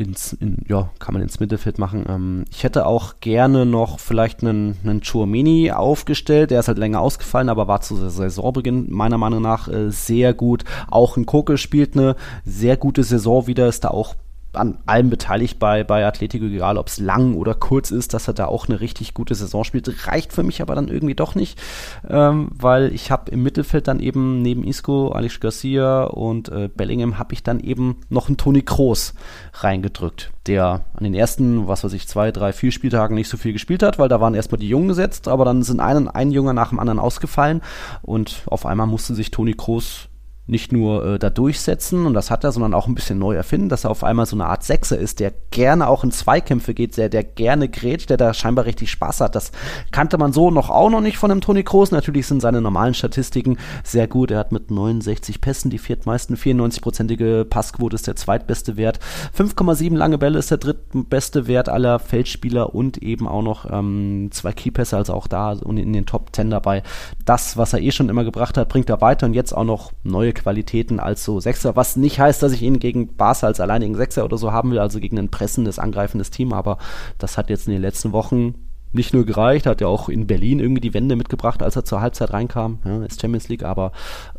ins, 0.00 0.32
in, 0.32 0.64
ja, 0.68 0.90
kann 0.98 1.12
man 1.12 1.22
ins 1.22 1.40
Mittelfeld 1.40 1.78
machen. 1.78 2.04
Ähm, 2.08 2.44
ich 2.50 2.64
hätte 2.64 2.86
auch 2.86 3.20
gerne 3.20 3.66
noch 3.66 4.00
vielleicht 4.00 4.42
einen, 4.42 4.76
einen 4.82 5.02
Chouameni 5.02 5.70
aufgestellt. 5.70 6.50
Der 6.50 6.60
ist 6.60 6.68
halt 6.68 6.78
länger 6.78 7.00
ausgefallen, 7.00 7.48
aber 7.48 7.68
war 7.68 7.82
zu 7.82 7.96
Saisonbeginn 8.08 8.86
meiner 8.90 9.18
Meinung 9.18 9.42
nach 9.42 9.68
äh, 9.68 9.90
sehr 9.90 10.32
gut. 10.32 10.64
Auch 10.90 11.16
ein 11.16 11.26
Koke 11.26 11.58
spielt 11.58 11.96
eine 11.96 12.16
sehr 12.44 12.76
gute 12.76 13.04
Saison 13.04 13.46
wieder, 13.46 13.68
ist 13.68 13.84
da 13.84 13.88
auch 13.88 14.14
an 14.52 14.78
allem 14.86 15.10
beteiligt 15.10 15.58
bei, 15.58 15.84
bei 15.84 16.04
Atletico, 16.04 16.44
egal 16.44 16.76
ob 16.76 16.88
es 16.88 16.98
lang 16.98 17.34
oder 17.34 17.54
kurz 17.54 17.90
ist, 17.90 18.14
dass 18.14 18.26
er 18.26 18.34
da 18.34 18.46
auch 18.46 18.68
eine 18.68 18.80
richtig 18.80 19.14
gute 19.14 19.34
Saison 19.34 19.64
spielt. 19.64 20.06
Reicht 20.06 20.32
für 20.32 20.42
mich 20.42 20.60
aber 20.60 20.74
dann 20.74 20.88
irgendwie 20.88 21.14
doch 21.14 21.34
nicht, 21.34 21.60
ähm, 22.08 22.48
weil 22.52 22.92
ich 22.92 23.10
habe 23.10 23.30
im 23.30 23.42
Mittelfeld 23.42 23.86
dann 23.86 24.00
eben 24.00 24.42
neben 24.42 24.64
Isco, 24.64 25.10
Alex 25.10 25.40
Garcia 25.40 26.04
und 26.04 26.48
äh, 26.48 26.68
Bellingham 26.68 27.18
habe 27.18 27.32
ich 27.32 27.42
dann 27.42 27.60
eben 27.60 27.98
noch 28.08 28.28
einen 28.28 28.36
Toni 28.36 28.62
Kroos 28.62 29.14
reingedrückt, 29.54 30.32
der 30.46 30.84
an 30.94 31.04
den 31.04 31.14
ersten, 31.14 31.68
was 31.68 31.84
weiß 31.84 31.92
ich, 31.92 32.08
zwei, 32.08 32.32
drei, 32.32 32.52
vier 32.52 32.72
Spieltagen 32.72 33.14
nicht 33.14 33.28
so 33.28 33.36
viel 33.36 33.52
gespielt 33.52 33.82
hat, 33.82 33.98
weil 33.98 34.08
da 34.08 34.20
waren 34.20 34.34
erstmal 34.34 34.58
die 34.58 34.68
Jungen 34.68 34.88
gesetzt, 34.88 35.28
aber 35.28 35.44
dann 35.44 35.62
sind 35.62 35.80
einen, 35.80 36.08
ein 36.08 36.32
Junger 36.32 36.52
nach 36.52 36.70
dem 36.70 36.80
anderen 36.80 36.98
ausgefallen 36.98 37.62
und 38.02 38.42
auf 38.46 38.66
einmal 38.66 38.88
musste 38.88 39.14
sich 39.14 39.30
Toni 39.30 39.54
Kroos 39.54 40.09
nicht 40.50 40.72
nur 40.72 41.04
äh, 41.04 41.18
da 41.18 41.30
durchsetzen 41.30 42.06
und 42.06 42.14
das 42.14 42.30
hat 42.30 42.44
er, 42.44 42.52
sondern 42.52 42.74
auch 42.74 42.86
ein 42.86 42.94
bisschen 42.94 43.18
neu 43.18 43.34
erfinden, 43.34 43.68
dass 43.68 43.84
er 43.84 43.90
auf 43.90 44.04
einmal 44.04 44.26
so 44.26 44.36
eine 44.36 44.46
Art 44.46 44.64
Sechser 44.64 44.98
ist, 44.98 45.20
der 45.20 45.32
gerne 45.50 45.88
auch 45.88 46.04
in 46.04 46.10
Zweikämpfe 46.10 46.74
geht, 46.74 46.96
der, 46.96 47.08
der 47.08 47.22
gerne 47.24 47.68
grätscht, 47.68 48.10
der 48.10 48.16
da 48.16 48.34
scheinbar 48.34 48.64
richtig 48.64 48.90
Spaß 48.90 49.20
hat. 49.20 49.34
Das 49.34 49.52
kannte 49.92 50.18
man 50.18 50.32
so 50.32 50.50
noch 50.50 50.68
auch 50.68 50.90
noch 50.90 51.00
nicht 51.00 51.18
von 51.18 51.30
dem 51.30 51.40
Toni 51.40 51.62
Kroos. 51.62 51.92
Natürlich 51.92 52.26
sind 52.26 52.42
seine 52.42 52.60
normalen 52.60 52.94
Statistiken 52.94 53.58
sehr 53.84 54.08
gut. 54.08 54.30
Er 54.30 54.38
hat 54.38 54.52
mit 54.52 54.70
69 54.70 55.40
Pässen 55.40 55.70
die 55.70 55.78
viertmeisten, 55.78 56.36
94-prozentige 56.36 57.44
Passquote 57.44 57.94
ist 57.94 58.06
der 58.06 58.16
zweitbeste 58.16 58.76
Wert. 58.76 58.98
5,7 59.36 59.96
lange 59.96 60.18
Bälle 60.18 60.38
ist 60.38 60.50
der 60.50 60.58
drittbeste 60.58 61.46
Wert 61.46 61.68
aller 61.68 61.98
Feldspieler 61.98 62.74
und 62.74 62.98
eben 62.98 63.28
auch 63.28 63.42
noch 63.42 63.70
ähm, 63.70 64.28
zwei 64.32 64.52
Keypässe, 64.52 64.96
also 64.96 65.14
auch 65.14 65.28
da 65.28 65.52
in 65.52 65.92
den 65.92 66.06
Top 66.06 66.34
10 66.34 66.50
dabei. 66.50 66.82
Das, 67.24 67.56
was 67.56 67.72
er 67.72 67.80
eh 67.80 67.92
schon 67.92 68.08
immer 68.08 68.24
gebracht 68.24 68.56
hat, 68.56 68.68
bringt 68.68 68.90
er 68.90 69.00
weiter 69.00 69.26
und 69.26 69.34
jetzt 69.34 69.52
auch 69.52 69.64
noch 69.64 69.92
neue 70.02 70.32
Qualitäten 70.40 71.00
als 71.00 71.24
so 71.24 71.40
Sechser, 71.40 71.76
was 71.76 71.96
nicht 71.96 72.18
heißt, 72.18 72.42
dass 72.42 72.52
ich 72.52 72.62
ihn 72.62 72.78
gegen 72.78 73.16
Barca 73.16 73.46
als 73.46 73.60
alleinigen 73.60 73.94
Sechser 73.94 74.24
oder 74.24 74.38
so 74.38 74.52
haben 74.52 74.70
will, 74.70 74.78
also 74.78 75.00
gegen 75.00 75.18
ein 75.18 75.30
pressendes, 75.30 75.78
angreifendes 75.78 76.30
Team, 76.30 76.52
aber 76.52 76.78
das 77.18 77.38
hat 77.38 77.50
jetzt 77.50 77.66
in 77.66 77.72
den 77.72 77.82
letzten 77.82 78.12
Wochen 78.12 78.54
nicht 78.92 79.14
nur 79.14 79.24
gereicht, 79.24 79.66
hat 79.66 79.80
ja 79.80 79.86
auch 79.86 80.08
in 80.08 80.26
Berlin 80.26 80.58
irgendwie 80.58 80.80
die 80.80 80.94
Wende 80.94 81.14
mitgebracht, 81.14 81.62
als 81.62 81.76
er 81.76 81.84
zur 81.84 82.00
Halbzeit 82.00 82.32
reinkam, 82.32 82.80
ja, 82.84 83.04
ist 83.04 83.20
Champions 83.20 83.48
League, 83.48 83.62
aber 83.62 83.92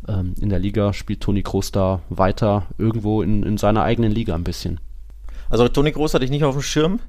ähm, 0.08 0.34
in 0.40 0.50
der 0.50 0.58
Liga 0.58 0.92
spielt 0.92 1.22
Toni 1.22 1.42
Kroos 1.42 1.72
da 1.72 2.00
weiter 2.10 2.66
irgendwo 2.76 3.22
in, 3.22 3.42
in 3.42 3.56
seiner 3.56 3.82
eigenen 3.82 4.12
Liga 4.12 4.34
ein 4.34 4.44
bisschen. 4.44 4.80
Also 5.48 5.68
Toni 5.68 5.92
Kroos 5.92 6.14
hatte 6.14 6.24
ich 6.24 6.30
nicht 6.30 6.44
auf 6.44 6.54
dem 6.54 6.62
Schirm, 6.62 7.00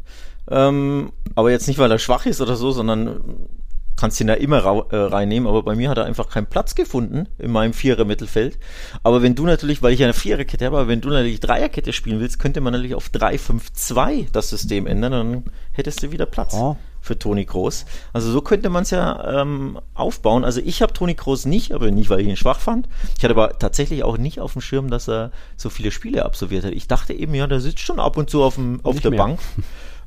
ähm, 0.50 1.12
aber 1.36 1.52
jetzt 1.52 1.68
nicht, 1.68 1.80
weil 1.80 1.92
er 1.92 2.00
schwach 2.00 2.26
ist 2.26 2.42
oder 2.42 2.56
so, 2.56 2.72
sondern 2.72 3.50
kannst 3.96 4.20
ihn 4.20 4.28
da 4.28 4.34
immer 4.34 4.64
äh, 4.92 4.96
reinnehmen, 4.96 5.48
aber 5.48 5.64
bei 5.64 5.76
mir 5.76 5.90
hat 5.90 5.98
er 5.98 6.06
einfach 6.06 6.30
keinen 6.30 6.48
Platz 6.48 6.76
gefunden 6.76 7.28
in 7.38 7.52
meinem 7.52 7.74
Vierer-Mittelfeld. 7.74 8.58
Aber 9.04 9.22
wenn 9.22 9.36
du 9.36 9.46
natürlich, 9.46 9.82
weil 9.82 9.94
ich 9.94 10.04
eine 10.04 10.14
Viererkette 10.14 10.66
habe, 10.66 10.78
aber 10.78 10.88
wenn 10.88 11.02
du 11.02 11.10
natürlich 11.10 11.40
Dreierkette 11.40 11.94
spielen 11.94 12.20
willst, 12.20 12.40
könnte 12.40 12.62
man 12.62 12.74
natürlich 12.74 12.96
auf 12.96 13.10
3-5-2 13.10 14.28
das 14.32 14.50
System 14.50 14.88
ändern, 14.88 15.12
dann 15.12 15.44
hättest 15.72 16.04
du 16.04 16.12
wieder 16.12 16.26
Platz. 16.26 16.54
Oh. 16.54 16.78
Für 17.02 17.20
Toni 17.20 17.44
Groß. 17.44 17.84
Also 18.14 18.32
so 18.32 18.40
könnte 18.40 18.70
man 18.70 18.84
es 18.84 18.92
ja 18.92 19.42
ähm, 19.42 19.78
aufbauen. 19.94 20.46
Also 20.46 20.62
ich 20.64 20.82
habe 20.82 20.94
Toni 20.94 21.16
Groß 21.16 21.48
nicht, 21.48 21.74
aber 21.74 21.92
nicht, 21.92 22.10
weil 22.10 22.22
ich 22.22 22.28
ihn 22.28 22.38
schwach 22.38 22.62
fand. 22.62 22.88
Ich 23.18 23.26
hatte 23.26 23.34
aber 23.34 23.60
tatsächlich 23.60 24.06
auch 24.06 24.18
nicht 24.18 24.40
auf 24.40 24.54
dem 24.54 24.62
Schirm, 24.62 24.90
dass 24.90 25.10
er 25.10 25.32
so 25.58 25.70
viele 25.70 25.92
Spiele 25.92 26.24
absolviert 26.24 26.64
hat. 26.64 26.72
Ich 26.72 26.88
dachte 26.88 27.12
eben, 27.12 27.36
ja, 27.36 27.46
der 27.46 27.60
sitzt 27.60 27.80
schon 27.80 28.00
ab 28.00 28.16
und 28.16 28.30
zu 28.30 28.42
auf, 28.42 28.56
dem, 28.56 28.80
auf 28.84 29.02
der 29.02 29.12
mehr. 29.12 29.18
Bank. 29.18 29.40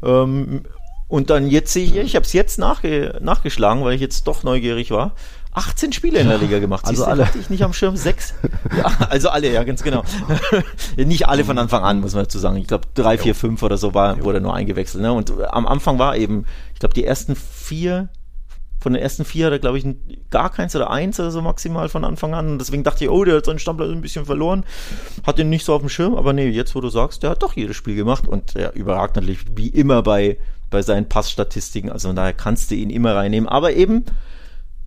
Ähm, 0.02 0.64
und 1.08 1.30
dann 1.30 1.48
jetzt 1.48 1.72
sehe 1.72 1.84
ich, 1.84 1.96
ich 1.96 2.16
habe 2.16 2.24
es 2.24 2.32
jetzt 2.32 2.58
nachge 2.58 3.18
nachgeschlagen, 3.20 3.84
weil 3.84 3.94
ich 3.94 4.00
jetzt 4.00 4.26
doch 4.26 4.42
neugierig 4.42 4.90
war. 4.90 5.12
18 5.56 5.92
Spiele 5.94 6.18
in 6.18 6.28
der 6.28 6.36
Liga 6.36 6.58
gemacht. 6.58 6.84
Also 6.84 6.98
Siehst 6.98 7.08
alle. 7.08 7.26
Hatte 7.26 7.38
ich 7.38 7.48
nicht 7.48 7.64
am 7.64 7.72
Schirm. 7.72 7.96
Sechs. 7.96 8.34
Ja, 8.76 8.92
also 9.08 9.30
alle, 9.30 9.50
ja, 9.50 9.64
ganz 9.64 9.82
genau. 9.82 10.02
nicht 10.96 11.28
alle 11.28 11.44
von 11.44 11.56
Anfang 11.56 11.82
an, 11.82 12.00
muss 12.00 12.14
man 12.14 12.24
dazu 12.24 12.38
sagen. 12.38 12.56
Ich 12.56 12.66
glaube, 12.66 12.86
drei, 12.94 13.16
vier, 13.16 13.34
fünf 13.34 13.62
oder 13.62 13.78
so 13.78 13.94
war, 13.94 14.22
wurde 14.22 14.40
nur 14.40 14.54
eingewechselt. 14.54 15.02
Ne? 15.02 15.12
Und 15.12 15.32
am 15.50 15.66
Anfang 15.66 15.98
war 15.98 16.16
eben, 16.16 16.44
ich 16.74 16.80
glaube, 16.80 16.94
die 16.94 17.04
ersten 17.04 17.36
vier, 17.36 18.08
von 18.86 18.92
den 18.92 19.02
ersten 19.02 19.24
vier 19.24 19.46
hat 19.46 19.52
er, 19.52 19.58
glaube 19.58 19.78
ich, 19.78 19.84
gar 20.30 20.48
keins 20.48 20.76
oder 20.76 20.90
eins 20.90 21.18
oder 21.18 21.32
so 21.32 21.42
maximal 21.42 21.88
von 21.88 22.04
Anfang 22.04 22.34
an. 22.34 22.50
Und 22.50 22.58
deswegen 22.60 22.84
dachte 22.84 23.02
ich, 23.02 23.10
oh, 23.10 23.24
der 23.24 23.38
hat 23.38 23.44
seinen 23.44 23.58
Stammplatz 23.58 23.90
ein 23.90 24.00
bisschen 24.00 24.26
verloren. 24.26 24.62
Hat 25.26 25.40
ihn 25.40 25.48
nicht 25.48 25.64
so 25.64 25.74
auf 25.74 25.80
dem 25.80 25.88
Schirm. 25.88 26.14
Aber 26.14 26.32
nee, 26.32 26.46
jetzt, 26.50 26.76
wo 26.76 26.80
du 26.80 26.88
sagst, 26.88 27.24
der 27.24 27.30
hat 27.30 27.42
doch 27.42 27.54
jedes 27.54 27.74
Spiel 27.74 27.96
gemacht. 27.96 28.28
Und 28.28 28.54
er 28.54 28.76
überragt 28.76 29.16
natürlich 29.16 29.40
wie 29.56 29.70
immer 29.70 30.04
bei 30.04 30.38
bei 30.70 30.82
seinen 30.82 31.08
Passstatistiken. 31.08 31.90
Also 31.90 32.12
daher 32.12 32.32
kannst 32.32 32.70
du 32.70 32.76
ihn 32.76 32.90
immer 32.90 33.16
reinnehmen. 33.16 33.48
Aber 33.48 33.72
eben 33.72 34.04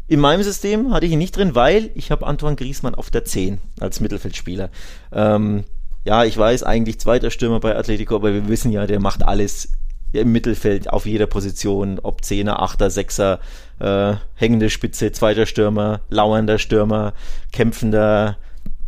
in 0.08 0.22
meinem 0.22 0.44
System 0.44 0.94
hatte 0.94 1.06
ich 1.06 1.12
ihn 1.12 1.20
nicht 1.20 1.36
drin, 1.36 1.54
weil 1.54 1.92
ich 1.94 2.10
habe 2.10 2.26
Antoine 2.26 2.56
Griesmann 2.56 2.96
auf 2.96 3.10
der 3.10 3.26
10 3.26 3.60
als 3.82 4.00
Mittelfeldspieler. 4.00 4.70
Ähm, 5.12 5.66
ja, 6.06 6.24
ich 6.24 6.38
weiß, 6.38 6.64
eigentlich 6.64 7.02
zweiter 7.02 7.32
Stürmer 7.32 7.60
bei 7.60 7.76
Atletico, 7.76 8.16
aber 8.16 8.34
wir 8.34 8.48
wissen 8.48 8.72
ja, 8.72 8.88
der 8.88 9.02
macht 9.02 9.24
alles 9.24 9.74
im 10.12 10.32
Mittelfeld 10.32 10.90
auf 10.90 11.06
jeder 11.06 11.28
Position, 11.28 12.00
ob 12.02 12.24
Zehner, 12.24 12.62
Achter, 12.62 12.90
Sechser, 12.90 13.40
äh, 13.80 14.16
hängende 14.36 14.70
Spitze, 14.70 15.12
zweiter 15.12 15.46
Stürmer, 15.46 16.02
lauernder 16.10 16.58
Stürmer, 16.58 17.14
kämpfender 17.52 18.38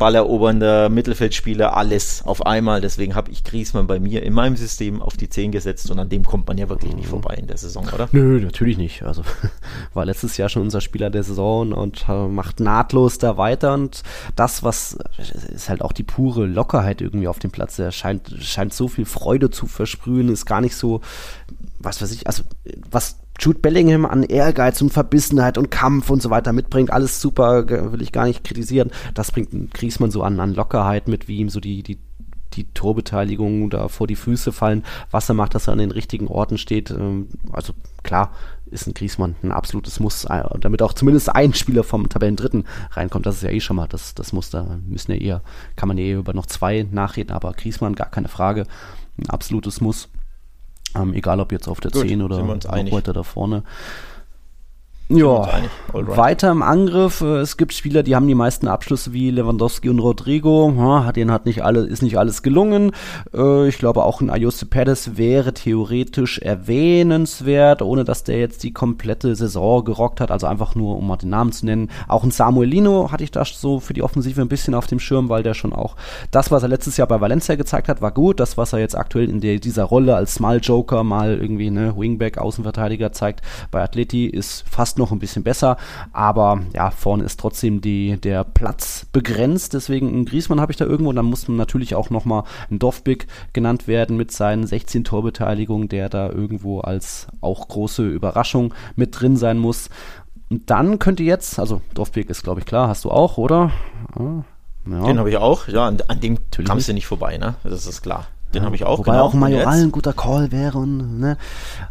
ballerobernder 0.02 0.88
Mittelfeldspieler, 0.88 1.76
alles 1.76 2.24
auf 2.24 2.44
einmal. 2.44 2.80
Deswegen 2.80 3.14
habe 3.14 3.30
ich 3.30 3.44
Griesmann 3.44 3.86
bei 3.86 4.00
mir 4.00 4.24
in 4.24 4.32
meinem 4.32 4.56
System 4.56 5.00
auf 5.00 5.16
die 5.16 5.28
10 5.28 5.52
gesetzt 5.52 5.92
und 5.92 5.98
an 6.00 6.08
dem 6.08 6.24
kommt 6.24 6.48
man 6.48 6.58
ja 6.58 6.68
wirklich 6.68 6.96
nicht 6.96 7.06
vorbei 7.06 7.36
in 7.38 7.46
der 7.46 7.56
Saison, 7.56 7.86
oder? 7.94 8.08
Nö, 8.10 8.40
natürlich 8.40 8.78
nicht. 8.78 9.04
Also 9.04 9.22
war 9.94 10.04
letztes 10.04 10.36
Jahr 10.38 10.48
schon 10.48 10.62
unser 10.62 10.80
Spieler 10.80 11.08
der 11.08 11.22
Saison 11.22 11.72
und 11.72 12.06
äh, 12.08 12.26
macht 12.26 12.58
nahtlos 12.58 13.18
da 13.18 13.36
weiter 13.36 13.74
und 13.74 14.02
das, 14.34 14.64
was 14.64 14.98
ist 15.54 15.68
halt 15.68 15.82
auch 15.82 15.92
die 15.92 16.02
pure 16.02 16.46
Lockerheit 16.46 17.00
irgendwie 17.00 17.28
auf 17.28 17.38
dem 17.38 17.52
Platz. 17.52 17.78
Er 17.78 17.92
scheint, 17.92 18.34
scheint 18.40 18.74
so 18.74 18.88
viel 18.88 19.04
Freude 19.04 19.50
zu 19.50 19.68
versprühen, 19.68 20.30
ist 20.30 20.46
gar 20.46 20.60
nicht 20.60 20.74
so, 20.74 21.00
was 21.78 22.02
weiß 22.02 22.10
ich, 22.10 22.26
also 22.26 22.42
was 22.90 23.21
Jude 23.38 23.58
Bellingham 23.58 24.06
an 24.06 24.22
Ehrgeiz 24.22 24.80
und 24.82 24.92
Verbissenheit 24.92 25.58
und 25.58 25.70
Kampf 25.70 26.10
und 26.10 26.22
so 26.22 26.30
weiter 26.30 26.52
mitbringt, 26.52 26.92
alles 26.92 27.20
super, 27.20 27.68
will 27.68 28.02
ich 28.02 28.12
gar 28.12 28.26
nicht 28.26 28.44
kritisieren. 28.44 28.90
Das 29.14 29.32
bringt 29.32 29.74
Griesmann 29.74 30.10
so 30.10 30.22
an, 30.22 30.38
an 30.38 30.54
Lockerheit 30.54 31.08
mit, 31.08 31.28
wie 31.28 31.38
ihm 31.38 31.48
so 31.48 31.58
die, 31.58 31.82
die, 31.82 31.98
die 32.54 32.64
Torbeteiligung 32.72 33.70
da 33.70 33.88
vor 33.88 34.06
die 34.06 34.16
Füße 34.16 34.52
fallen, 34.52 34.84
was 35.10 35.28
er 35.28 35.34
macht, 35.34 35.54
dass 35.54 35.66
er 35.66 35.72
an 35.72 35.78
den 35.78 35.90
richtigen 35.90 36.28
Orten 36.28 36.58
steht. 36.58 36.90
Ähm, 36.90 37.28
also 37.50 37.72
klar, 38.02 38.32
ist 38.72 38.86
ein 38.86 38.94
Griesmann 38.94 39.36
ein 39.42 39.52
absolutes 39.52 40.00
Muss, 40.00 40.24
äh, 40.24 40.42
damit 40.58 40.82
auch 40.82 40.92
zumindest 40.92 41.34
ein 41.34 41.54
Spieler 41.54 41.84
vom 41.84 42.08
Tabellendritten 42.08 42.64
reinkommt. 42.92 43.26
Das 43.26 43.36
ist 43.36 43.42
ja 43.42 43.50
eh 43.50 43.60
schon 43.60 43.76
mal 43.76 43.88
das, 43.88 44.14
das 44.14 44.32
Muss. 44.32 44.50
Da 44.50 44.78
müssen 44.86 45.12
ja 45.12 45.18
eher, 45.18 45.42
kann 45.76 45.88
man 45.88 45.98
ja 45.98 46.04
eher 46.04 46.18
über 46.18 46.32
noch 46.32 46.46
zwei 46.46 46.86
nachreden, 46.90 47.34
aber 47.34 47.52
Griesmann 47.52 47.94
gar 47.94 48.10
keine 48.10 48.28
Frage. 48.28 48.66
Ein 49.18 49.30
absolutes 49.30 49.80
Muss. 49.80 50.08
Ähm, 50.94 51.14
egal 51.14 51.40
ob 51.40 51.52
jetzt 51.52 51.68
auf 51.68 51.80
der 51.80 51.90
Gut, 51.90 52.08
10 52.08 52.22
oder 52.22 52.42
noch 52.42 52.92
weiter 52.92 53.12
da 53.12 53.22
vorne. 53.22 53.62
Ja, 55.14 55.46
weiter 55.92 56.50
im 56.50 56.62
Angriff. 56.62 57.20
Äh, 57.20 57.40
es 57.40 57.58
gibt 57.58 57.74
Spieler, 57.74 58.02
die 58.02 58.16
haben 58.16 58.26
die 58.26 58.34
meisten 58.34 58.66
Abschlüsse 58.66 59.12
wie 59.12 59.30
Lewandowski 59.30 59.90
und 59.90 59.98
Rodrigo. 59.98 60.72
Ja, 60.74 61.12
denen 61.12 61.30
hat 61.30 61.44
nicht 61.44 61.62
alle, 61.62 61.80
ist 61.80 62.02
nicht 62.02 62.18
alles 62.18 62.42
gelungen. 62.42 62.92
Äh, 63.34 63.68
ich 63.68 63.76
glaube, 63.76 64.04
auch 64.04 64.22
ein 64.22 64.30
Ayose 64.30 64.64
Perez 64.64 65.10
wäre 65.16 65.52
theoretisch 65.52 66.38
erwähnenswert, 66.38 67.82
ohne 67.82 68.04
dass 68.04 68.24
der 68.24 68.38
jetzt 68.38 68.62
die 68.62 68.72
komplette 68.72 69.36
Saison 69.36 69.84
gerockt 69.84 70.20
hat. 70.20 70.30
Also 70.30 70.46
einfach 70.46 70.74
nur, 70.74 70.96
um 70.96 71.06
mal 71.06 71.16
den 71.16 71.28
Namen 71.28 71.52
zu 71.52 71.66
nennen. 71.66 71.90
Auch 72.08 72.24
ein 72.24 72.30
Samuelino 72.30 73.12
hatte 73.12 73.24
ich 73.24 73.30
da 73.30 73.44
so 73.44 73.80
für 73.80 73.92
die 73.92 74.02
Offensive 74.02 74.40
ein 74.40 74.48
bisschen 74.48 74.74
auf 74.74 74.86
dem 74.86 74.98
Schirm, 74.98 75.28
weil 75.28 75.42
der 75.42 75.52
schon 75.52 75.74
auch 75.74 75.96
das, 76.30 76.50
was 76.50 76.62
er 76.62 76.70
letztes 76.70 76.96
Jahr 76.96 77.08
bei 77.08 77.20
Valencia 77.20 77.54
gezeigt 77.56 77.88
hat, 77.88 78.00
war 78.00 78.12
gut. 78.12 78.40
Das, 78.40 78.56
was 78.56 78.72
er 78.72 78.78
jetzt 78.78 78.96
aktuell 78.96 79.28
in 79.28 79.40
der, 79.40 79.58
dieser 79.58 79.84
Rolle 79.84 80.16
als 80.16 80.34
Small 80.34 80.60
Joker, 80.62 81.04
mal 81.04 81.36
irgendwie 81.38 81.70
ne 81.70 81.94
Wingback, 81.96 82.38
Außenverteidiger 82.38 83.12
zeigt 83.12 83.42
bei 83.70 83.82
Atleti, 83.82 84.26
ist 84.26 84.64
fast 84.70 84.98
noch 84.98 85.01
ein 85.10 85.18
bisschen 85.18 85.42
besser. 85.42 85.76
Aber 86.12 86.60
ja, 86.74 86.90
vorne 86.90 87.24
ist 87.24 87.40
trotzdem 87.40 87.80
die, 87.80 88.20
der 88.20 88.44
Platz 88.44 89.06
begrenzt. 89.10 89.74
Deswegen 89.74 90.08
ein 90.08 90.26
Griesmann 90.26 90.60
habe 90.60 90.70
ich 90.70 90.78
da 90.78 90.84
irgendwo. 90.84 91.10
Und 91.10 91.16
dann 91.16 91.26
muss 91.26 91.48
man 91.48 91.56
natürlich 91.56 91.94
auch 91.94 92.10
nochmal 92.10 92.44
ein 92.70 92.78
Dorfbig 92.78 93.26
genannt 93.52 93.88
werden 93.88 94.16
mit 94.16 94.30
seinen 94.30 94.66
16 94.66 95.04
Torbeteiligungen, 95.04 95.88
der 95.88 96.08
da 96.08 96.28
irgendwo 96.28 96.80
als 96.80 97.26
auch 97.40 97.66
große 97.66 98.06
Überraschung 98.06 98.74
mit 98.94 99.18
drin 99.18 99.36
sein 99.36 99.58
muss. 99.58 99.88
Und 100.50 100.68
dann 100.70 100.98
könnte 100.98 101.22
jetzt, 101.22 101.58
also 101.58 101.80
Dorfbeek 101.94 102.28
ist 102.28 102.42
glaube 102.42 102.60
ich 102.60 102.66
klar, 102.66 102.88
hast 102.88 103.04
du 103.04 103.10
auch, 103.10 103.38
oder? 103.38 103.72
Ja. 104.18 104.44
Den 104.84 105.18
habe 105.18 105.30
ich 105.30 105.36
auch, 105.36 105.68
ja, 105.68 105.86
an, 105.86 105.98
an 106.08 106.20
dem 106.20 106.38
kamst 106.50 106.88
du 106.88 106.92
nicht 106.92 107.06
vorbei, 107.06 107.38
ne? 107.38 107.54
Das 107.62 107.86
ist 107.86 108.02
klar. 108.02 108.26
Den 108.54 108.62
ja, 108.62 108.66
habe 108.66 108.76
ich 108.76 108.84
auch. 108.84 108.98
Wobei 108.98 109.12
genau. 109.12 109.24
auch 109.24 109.34
Majoral 109.34 109.82
ein 109.82 109.92
guter 109.92 110.12
Call 110.12 110.52
wäre. 110.52 110.78
Und, 110.78 111.20
ne? 111.20 111.36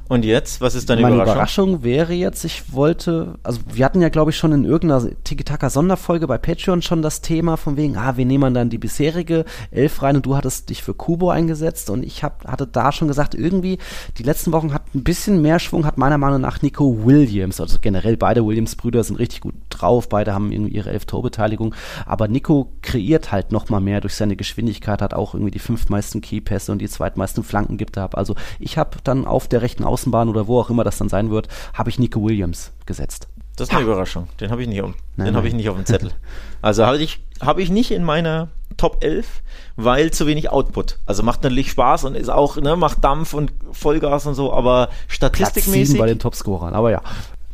und 0.08 0.26
jetzt, 0.26 0.62
was 0.62 0.76
ist 0.76 0.90
deine 0.90 1.02
Meine 1.02 1.16
Überraschung? 1.16 1.70
Überraschung 1.70 1.84
wäre 1.84 2.14
jetzt, 2.14 2.44
ich 2.46 2.74
wollte, 2.74 3.40
also 3.44 3.62
wir 3.72 3.86
hatten 3.86 4.02
ja, 4.02 4.10
glaube 4.10 4.32
ich, 4.32 4.38
schon 4.38 4.52
in 4.52 4.66
irgendeiner 4.66 5.10
Tiki-Taka-Sonderfolge 5.24 6.28
bei 6.28 6.38
Patreon 6.38 6.82
schon 6.82 7.02
das 7.02 7.22
Thema 7.22 7.58
von 7.58 7.78
wegen, 7.78 7.98
ah, 7.98 8.18
wir 8.18 8.26
nehmen 8.26 8.54
dann 8.54 8.70
die 8.70 8.78
bisherige 8.78 9.46
Elf 9.72 10.04
rein 10.04 10.18
und 10.18 10.26
du 10.26 10.36
hattest 10.36 10.70
dich 10.70 10.84
für 10.84 10.94
Kubo 10.94 11.30
eingesetzt 11.30 11.90
und 11.90 12.04
ich 12.04 12.24
hab, 12.24 12.46
hatte 12.46 12.68
da 12.68 12.92
schon 12.92 13.08
gesagt, 13.08 13.34
irgendwie, 13.34 13.80
die 14.18 14.24
letzten 14.24 14.52
Wochen 14.52 14.74
hat 14.74 14.84
ein 14.94 15.04
bisschen 15.04 15.42
mehr 15.42 15.60
Schwung, 15.60 15.86
hat 15.86 15.98
meiner 15.98 16.18
Meinung 16.18 16.42
nach 16.42 16.62
Nico 16.62 17.06
Williams, 17.06 17.60
also 17.60 17.78
generell 17.82 18.18
beide 18.18 18.46
Williams-Brüder 18.46 19.04
sind 19.04 19.18
richtig 19.18 19.42
gut 19.42 19.56
drauf, 19.70 20.10
beide 20.10 20.34
haben 20.34 20.52
irgendwie 20.52 20.76
ihre 20.76 20.92
elf 20.92 21.06
Torbeteiligung, 21.06 21.74
aber 22.06 22.28
Nico 22.28 22.72
kreiert 22.82 23.32
halt 23.32 23.52
noch 23.52 23.70
mal 23.70 23.80
mehr 23.80 24.02
durch 24.02 24.16
seine 24.16 24.36
Geschwindigkeit, 24.36 25.02
hat 25.02 25.14
auch 25.14 25.34
irgendwie 25.34 25.52
die 25.52 25.60
fünf 25.60 25.90
meisten 25.90 26.22
Keep 26.22 26.51
Pässe 26.52 26.74
und 26.74 26.80
die 26.80 26.90
zweitmeisten 26.90 27.46
Flanken 27.46 27.78
gibt 27.78 27.96
habe. 27.96 28.18
Also 28.18 28.36
ich 28.60 28.78
habe 28.78 28.98
dann 29.06 29.26
auf 29.26 29.48
der 29.48 29.62
rechten 29.62 29.86
Außenbahn 29.86 30.28
oder 30.28 30.48
wo 30.48 30.60
auch 30.60 30.70
immer 30.70 30.84
das 30.84 30.98
dann 30.98 31.08
sein 31.08 31.32
wird, 31.32 31.48
habe 31.74 31.90
ich 31.90 31.98
Nico 31.98 32.22
Williams 32.22 32.74
gesetzt. 32.86 33.30
Das 33.56 33.70
ist 33.70 33.74
eine 33.74 33.86
ja. 33.86 33.88
Überraschung. 33.88 34.28
Den 34.42 34.52
habe 34.52 34.62
ich 34.62 34.68
nicht 34.68 34.82
auf, 34.82 34.92
den 35.16 35.36
habe 35.36 35.48
ich 35.48 35.54
nicht 35.54 35.70
auf 35.70 35.78
dem 35.78 35.86
Zettel. 35.86 36.12
Also 36.64 36.86
habe 36.86 37.00
ich, 37.00 37.20
habe 37.40 37.64
ich 37.64 37.72
nicht 37.72 37.90
in 37.90 38.04
meiner 38.04 38.50
Top 38.78 39.04
11, 39.04 39.42
weil 39.78 40.12
zu 40.12 40.28
wenig 40.28 40.52
Output. 40.52 41.00
Also 41.08 41.24
macht 41.24 41.42
natürlich 41.42 41.72
Spaß 41.72 42.04
und 42.04 42.16
ist 42.16 42.30
auch, 42.30 42.58
ne, 42.58 42.76
macht 42.76 43.04
Dampf 43.04 43.34
und 43.34 43.52
Vollgas 43.72 44.28
und 44.28 44.36
so, 44.36 44.54
aber 44.54 44.90
statistikmäßig. 45.08 45.96
Platz 45.96 46.00
bei 46.00 46.06
den 46.06 46.20
Topscorern, 46.20 46.76
aber 46.76 46.92
ja. 46.92 47.02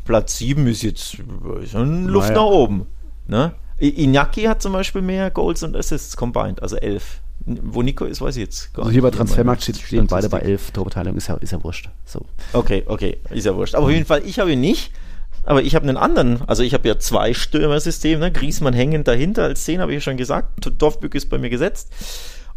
Platz 0.03 0.37
7 0.39 0.67
ist 0.67 0.81
jetzt 0.81 1.19
ist 1.61 1.73
Luft 1.73 2.29
naja. 2.29 2.41
nach 2.41 2.51
oben. 2.51 2.85
Ne? 3.27 3.53
Iñaki 3.79 4.49
hat 4.49 4.61
zum 4.61 4.73
Beispiel 4.73 5.01
mehr 5.01 5.31
Goals 5.31 5.63
und 5.63 5.75
Assists 5.77 6.17
combined, 6.17 6.61
also 6.61 6.75
11. 6.75 7.21
Wo 7.45 7.81
Nico 7.81 8.05
ist, 8.05 8.19
weiß 8.19 8.35
ich 8.35 8.43
jetzt 8.43 8.73
gar 8.73 8.83
also 8.83 8.91
hier 8.91 9.01
bei 9.01 9.11
Transfermarkt 9.11 9.63
stehen 9.63 10.07
beide 10.07 10.27
bei 10.29 10.39
11 10.39 10.71
Torbeteiligung, 10.71 11.17
ist 11.17 11.27
ja, 11.27 11.35
ist 11.35 11.51
ja 11.51 11.63
wurscht. 11.63 11.89
So. 12.05 12.25
Okay, 12.53 12.83
okay, 12.87 13.17
ist 13.29 13.45
ja 13.45 13.55
wurscht. 13.55 13.75
Aber 13.75 13.85
auf 13.85 13.91
jeden 13.91 14.05
Fall, 14.05 14.21
ich 14.25 14.39
habe 14.39 14.51
ihn 14.51 14.59
nicht. 14.59 14.91
Aber 15.43 15.61
ich 15.61 15.75
habe 15.75 15.87
einen 15.87 15.95
anderen, 15.95 16.41
also 16.45 16.61
ich 16.61 16.73
habe 16.73 16.85
ja 16.89 16.99
zwei 16.99 17.33
Stürmersysteme, 17.33 18.19
ne? 18.19 18.31
Griesmann 18.33 18.73
hängend 18.73 19.07
dahinter 19.07 19.43
als 19.45 19.63
10, 19.63 19.79
habe 19.79 19.93
ich 19.93 19.97
ja 19.97 20.01
schon 20.01 20.17
gesagt. 20.17 20.69
Dorfbück 20.77 21.15
ist 21.15 21.29
bei 21.29 21.37
mir 21.37 21.49
gesetzt. 21.49 21.89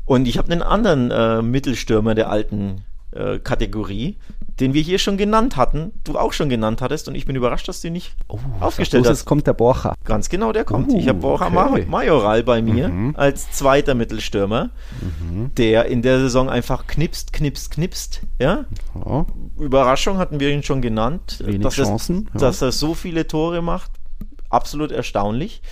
Und 0.07 0.27
ich 0.27 0.39
habe 0.39 0.51
einen 0.51 0.63
anderen 0.63 1.13
äh, 1.13 1.41
Mittelstürmer 1.41 2.17
der 2.17 2.31
alten 2.31 2.83
äh, 3.13 3.39
Kategorie, 3.39 4.17
den 4.61 4.75
wir 4.75 4.83
hier 4.83 4.99
schon 4.99 5.17
genannt 5.17 5.57
hatten, 5.57 5.93
du 6.05 6.19
auch 6.19 6.33
schon 6.33 6.49
genannt 6.49 6.83
hattest 6.83 7.09
und 7.09 7.15
ich 7.15 7.25
bin 7.25 7.35
überrascht, 7.35 7.67
dass 7.67 7.81
du 7.81 7.91
nicht 7.91 8.15
oh, 8.29 8.39
aufgestellt 8.61 9.07
hast. 9.07 9.21
Jetzt 9.21 9.25
kommt 9.25 9.47
der 9.47 9.55
Borcha. 9.55 9.95
Ganz 10.05 10.29
genau, 10.29 10.53
der 10.53 10.65
kommt. 10.65 10.91
Uh, 10.91 10.99
ich 10.99 11.09
habe 11.09 11.19
Borcha 11.19 11.47
okay. 11.47 11.87
Majoral 11.89 12.43
bei 12.43 12.61
mir 12.61 12.89
mhm. 12.89 13.15
als 13.17 13.51
zweiter 13.53 13.95
Mittelstürmer, 13.95 14.71
mhm. 15.01 15.55
der 15.57 15.87
in 15.87 16.03
der 16.03 16.19
Saison 16.21 16.51
einfach 16.51 16.87
knipst, 16.87 17.33
knipst, 17.33 17.71
knipst. 17.71 18.21
Ja? 18.39 18.67
ja. 18.95 19.27
Überraschung 19.59 20.19
hatten 20.19 20.41
wir 20.41 20.51
ihn 20.51 20.63
schon 20.63 20.83
genannt, 20.83 21.43
Wenig 21.45 21.63
dass, 21.63 21.75
Chancen, 21.75 22.29
es, 22.35 22.41
ja. 22.41 22.49
dass 22.49 22.63
er 22.63 22.73
so 22.73 22.95
viele 22.95 23.27
Tore 23.27 23.63
macht. 23.63 23.93
Absolut 24.51 24.93
erstaunlich. 24.93 25.63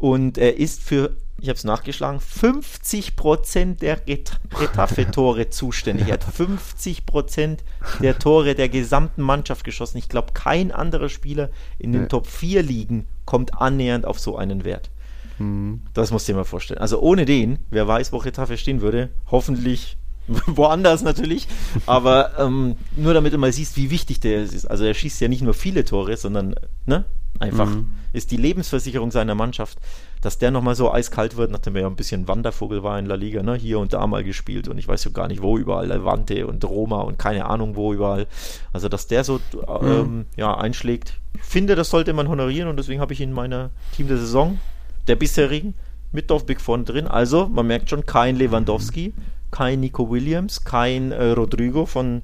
Und 0.00 0.38
er 0.38 0.56
ist 0.56 0.82
für 0.82 1.14
ich 1.42 1.48
habe 1.48 1.56
es 1.56 1.64
nachgeschlagen, 1.64 2.20
50% 2.20 3.78
der 3.78 4.00
Retafe-Tore 4.06 5.48
zuständig. 5.50 6.08
Er 6.08 6.14
hat 6.14 6.24
50% 6.24 7.58
der 8.00 8.18
Tore 8.18 8.54
der 8.54 8.68
gesamten 8.68 9.22
Mannschaft 9.22 9.64
geschossen. 9.64 9.98
Ich 9.98 10.08
glaube, 10.08 10.32
kein 10.34 10.70
anderer 10.70 11.08
Spieler 11.08 11.50
in 11.78 11.92
den 11.92 12.02
nee. 12.02 12.08
Top 12.08 12.26
4 12.26 12.62
Ligen 12.62 13.06
kommt 13.24 13.60
annähernd 13.60 14.04
auf 14.04 14.18
so 14.18 14.36
einen 14.36 14.64
Wert. 14.64 14.90
Mhm. 15.38 15.80
Das 15.94 16.10
musst 16.10 16.28
du 16.28 16.32
dir 16.32 16.38
mal 16.38 16.44
vorstellen. 16.44 16.80
Also 16.80 17.00
ohne 17.00 17.24
den, 17.24 17.58
wer 17.70 17.88
weiß, 17.88 18.12
wo 18.12 18.18
Retafe 18.18 18.58
stehen 18.58 18.82
würde, 18.82 19.08
hoffentlich 19.30 19.96
woanders 20.46 21.02
natürlich, 21.02 21.48
aber 21.86 22.38
ähm, 22.38 22.76
nur 22.96 23.14
damit 23.14 23.32
du 23.32 23.38
mal 23.38 23.52
siehst, 23.52 23.76
wie 23.76 23.90
wichtig 23.90 24.20
der 24.20 24.42
ist. 24.42 24.66
Also 24.66 24.84
er 24.84 24.94
schießt 24.94 25.20
ja 25.22 25.28
nicht 25.28 25.42
nur 25.42 25.54
viele 25.54 25.84
Tore, 25.84 26.16
sondern 26.16 26.54
ne, 26.84 27.04
einfach 27.40 27.68
mhm. 27.68 27.90
ist 28.12 28.30
die 28.30 28.36
Lebensversicherung 28.36 29.10
seiner 29.10 29.34
Mannschaft 29.34 29.78
dass 30.20 30.38
der 30.38 30.50
nochmal 30.50 30.74
so 30.74 30.92
eiskalt 30.92 31.36
wird, 31.36 31.50
nachdem 31.50 31.76
er 31.76 31.82
ja 31.82 31.86
ein 31.86 31.96
bisschen 31.96 32.28
Wandervogel 32.28 32.82
war 32.82 32.98
in 32.98 33.06
La 33.06 33.14
Liga, 33.14 33.42
ne? 33.42 33.54
hier 33.54 33.78
und 33.78 33.92
da 33.92 34.06
mal 34.06 34.22
gespielt 34.22 34.68
und 34.68 34.76
ich 34.78 34.86
weiß 34.86 35.02
so 35.02 35.12
gar 35.12 35.28
nicht 35.28 35.42
wo 35.42 35.56
überall, 35.56 35.86
Levante 35.86 36.46
und 36.46 36.62
Roma 36.64 37.00
und 37.00 37.18
keine 37.18 37.46
Ahnung 37.46 37.74
wo 37.74 37.92
überall. 37.92 38.26
Also, 38.72 38.88
dass 38.88 39.06
der 39.06 39.24
so 39.24 39.40
mhm. 39.54 39.86
ähm, 39.86 40.26
ja, 40.36 40.54
einschlägt, 40.56 41.14
ich 41.34 41.42
finde, 41.42 41.74
das 41.74 41.90
sollte 41.90 42.12
man 42.12 42.28
honorieren 42.28 42.68
und 42.68 42.76
deswegen 42.76 43.00
habe 43.00 43.12
ich 43.12 43.20
ihn 43.20 43.30
in 43.30 43.34
meiner 43.34 43.70
Team 43.96 44.08
der 44.08 44.18
Saison, 44.18 44.58
der 45.08 45.16
bisherigen, 45.16 45.74
mit 46.12 46.28
Dorf 46.28 46.44
Big 46.44 46.60
vorne 46.60 46.84
drin. 46.84 47.06
Also, 47.06 47.46
man 47.46 47.66
merkt 47.66 47.88
schon, 47.88 48.04
kein 48.04 48.36
Lewandowski, 48.36 49.14
kein 49.50 49.80
Nico 49.80 50.10
Williams, 50.10 50.64
kein 50.64 51.12
äh, 51.12 51.30
Rodrigo 51.30 51.86
von, 51.86 52.22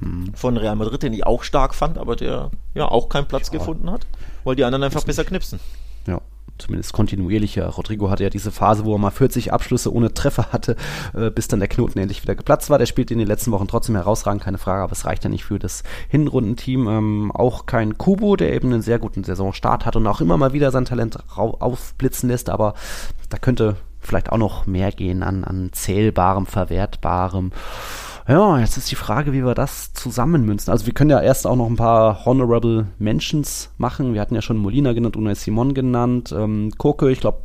mhm. 0.00 0.34
von 0.34 0.56
Real 0.56 0.76
Madrid, 0.76 1.02
den 1.02 1.12
ich 1.14 1.24
auch 1.24 1.44
stark 1.44 1.74
fand, 1.74 1.96
aber 1.96 2.16
der 2.16 2.50
ja 2.74 2.88
auch 2.88 3.08
keinen 3.08 3.26
Platz 3.26 3.50
ja. 3.50 3.58
gefunden 3.58 3.90
hat, 3.90 4.06
weil 4.48 4.56
die 4.56 4.64
anderen 4.64 4.82
einfach 4.82 5.04
besser 5.04 5.24
knipsen. 5.24 5.60
Ja, 6.06 6.22
zumindest 6.56 6.94
kontinuierlicher. 6.94 7.66
Rodrigo 7.66 8.08
hatte 8.08 8.24
ja 8.24 8.30
diese 8.30 8.50
Phase, 8.50 8.86
wo 8.86 8.94
er 8.94 8.98
mal 8.98 9.10
40 9.10 9.52
Abschlüsse 9.52 9.92
ohne 9.92 10.14
Treffer 10.14 10.52
hatte, 10.52 10.76
äh, 11.14 11.30
bis 11.30 11.48
dann 11.48 11.60
der 11.60 11.68
Knoten 11.68 11.98
endlich 11.98 12.22
wieder 12.22 12.34
geplatzt 12.34 12.70
war. 12.70 12.78
Der 12.78 12.86
spielt 12.86 13.10
in 13.10 13.18
den 13.18 13.28
letzten 13.28 13.52
Wochen 13.52 13.68
trotzdem 13.68 13.94
herausragend, 13.94 14.42
keine 14.42 14.56
Frage, 14.56 14.82
aber 14.82 14.92
es 14.92 15.04
reicht 15.04 15.22
ja 15.24 15.30
nicht 15.30 15.44
für 15.44 15.58
das 15.58 15.82
Hinrundenteam. 16.08 16.88
Ähm, 16.88 17.32
auch 17.32 17.66
kein 17.66 17.98
Kubo, 17.98 18.36
der 18.36 18.54
eben 18.54 18.72
einen 18.72 18.82
sehr 18.82 18.98
guten 18.98 19.22
Saisonstart 19.22 19.84
hat 19.84 19.96
und 19.96 20.06
auch 20.06 20.22
immer 20.22 20.38
mal 20.38 20.54
wieder 20.54 20.70
sein 20.70 20.86
Talent 20.86 21.18
aufblitzen 21.36 22.30
lässt, 22.30 22.48
aber 22.48 22.72
da 23.28 23.36
könnte 23.36 23.76
vielleicht 24.00 24.32
auch 24.32 24.38
noch 24.38 24.66
mehr 24.66 24.92
gehen 24.92 25.22
an, 25.22 25.44
an 25.44 25.70
zählbarem, 25.72 26.46
verwertbarem. 26.46 27.52
Ja, 28.28 28.58
jetzt 28.58 28.76
ist 28.76 28.90
die 28.90 28.94
Frage, 28.94 29.32
wie 29.32 29.42
wir 29.42 29.54
das 29.54 29.94
zusammenmünzen. 29.94 30.70
Also 30.70 30.84
wir 30.84 30.92
können 30.92 31.08
ja 31.08 31.20
erst 31.20 31.46
auch 31.46 31.56
noch 31.56 31.66
ein 31.66 31.76
paar 31.76 32.26
Honorable 32.26 32.88
Mentions 32.98 33.70
machen. 33.78 34.12
Wir 34.12 34.20
hatten 34.20 34.34
ja 34.34 34.42
schon 34.42 34.58
Molina 34.58 34.92
genannt, 34.92 35.16
Unai 35.16 35.34
Simon 35.34 35.72
genannt, 35.72 36.34
ähm, 36.36 36.70
Koke, 36.76 37.10
ich 37.10 37.20
glaube 37.20 37.40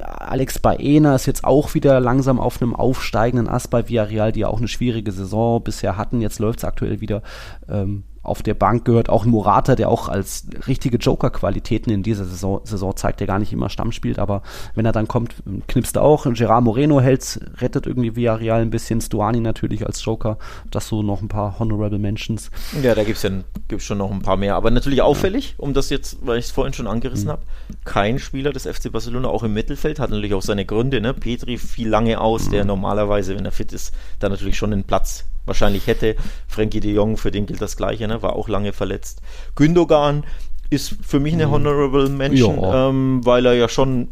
Alex 0.00 0.58
Baena 0.58 1.14
ist 1.14 1.26
jetzt 1.26 1.44
auch 1.44 1.74
wieder 1.74 2.00
langsam 2.00 2.40
auf 2.40 2.60
einem 2.60 2.74
aufsteigenden 2.74 3.48
Ast 3.48 3.70
bei 3.70 3.88
Villarreal, 3.88 4.32
die 4.32 4.40
ja 4.40 4.48
auch 4.48 4.58
eine 4.58 4.68
schwierige 4.68 5.12
Saison 5.12 5.62
bisher 5.62 5.96
hatten. 5.96 6.20
Jetzt 6.20 6.40
läuft 6.40 6.60
es 6.60 6.64
aktuell 6.64 7.00
wieder. 7.00 7.22
Ähm, 7.68 8.02
auf 8.22 8.42
der 8.42 8.54
Bank 8.54 8.84
gehört 8.84 9.08
auch 9.08 9.24
ein 9.24 9.30
Morata, 9.30 9.74
der 9.74 9.88
auch 9.88 10.08
als 10.08 10.46
richtige 10.66 10.96
Joker-Qualitäten 10.96 11.90
in 11.90 12.02
dieser 12.02 12.24
Saison, 12.24 12.60
Saison 12.64 12.94
zeigt, 12.96 13.20
der 13.20 13.26
gar 13.26 13.38
nicht 13.38 13.52
immer 13.52 13.68
Stamm 13.68 13.92
spielt, 13.92 14.18
aber 14.18 14.42
wenn 14.74 14.86
er 14.86 14.92
dann 14.92 15.08
kommt, 15.08 15.34
knipst 15.66 15.96
er 15.96 16.02
auch. 16.02 16.26
Gerard 16.32 16.62
Moreno 16.62 17.00
hält, 17.00 17.40
rettet 17.58 17.86
irgendwie 17.86 18.14
Villarreal 18.14 18.62
ein 18.62 18.70
bisschen, 18.70 19.00
Stuani 19.00 19.40
natürlich 19.40 19.84
als 19.84 20.04
Joker. 20.04 20.38
Das 20.70 20.88
so 20.88 21.02
noch 21.02 21.20
ein 21.20 21.28
paar 21.28 21.58
Honorable 21.58 21.98
Mentions. 21.98 22.50
Ja, 22.82 22.94
da 22.94 23.02
gibt 23.02 23.16
es 23.16 23.22
ja 23.22 23.30
gibt's 23.68 23.84
schon 23.84 23.98
noch 23.98 24.10
ein 24.10 24.22
paar 24.22 24.36
mehr. 24.36 24.54
Aber 24.54 24.70
natürlich 24.70 25.02
auffällig, 25.02 25.54
um 25.58 25.74
das 25.74 25.90
jetzt, 25.90 26.18
weil 26.24 26.38
ich 26.38 26.46
es 26.46 26.50
vorhin 26.50 26.74
schon 26.74 26.86
angerissen 26.86 27.26
mhm. 27.26 27.32
habe, 27.32 27.42
kein 27.84 28.18
Spieler 28.18 28.52
des 28.52 28.66
FC 28.66 28.92
Barcelona, 28.92 29.28
auch 29.28 29.42
im 29.42 29.52
Mittelfeld, 29.52 29.98
hat 29.98 30.10
natürlich 30.10 30.34
auch 30.34 30.42
seine 30.42 30.64
Gründe. 30.64 31.00
Ne? 31.00 31.14
Petri 31.14 31.58
fiel 31.58 31.88
lange 31.88 32.20
aus, 32.20 32.46
mhm. 32.46 32.50
der 32.52 32.64
normalerweise, 32.64 33.36
wenn 33.36 33.44
er 33.44 33.52
fit 33.52 33.72
ist, 33.72 33.92
da 34.20 34.28
natürlich 34.28 34.56
schon 34.56 34.72
einen 34.72 34.84
Platz 34.84 35.24
wahrscheinlich 35.46 35.86
hätte. 35.86 36.16
Frankie 36.48 36.80
de 36.80 36.92
Jong, 36.92 37.16
für 37.16 37.30
den 37.30 37.46
gilt 37.46 37.60
das 37.60 37.76
Gleiche, 37.76 38.06
ne? 38.08 38.22
war 38.22 38.36
auch 38.36 38.48
lange 38.48 38.72
verletzt. 38.72 39.22
Gündogan 39.54 40.24
ist 40.70 40.96
für 41.02 41.20
mich 41.20 41.34
eine 41.34 41.46
mhm. 41.46 41.52
Honorable 41.52 42.08
Mention, 42.08 42.60
ähm, 42.62 43.20
weil 43.24 43.46
er 43.46 43.54
ja 43.54 43.68
schon 43.68 44.08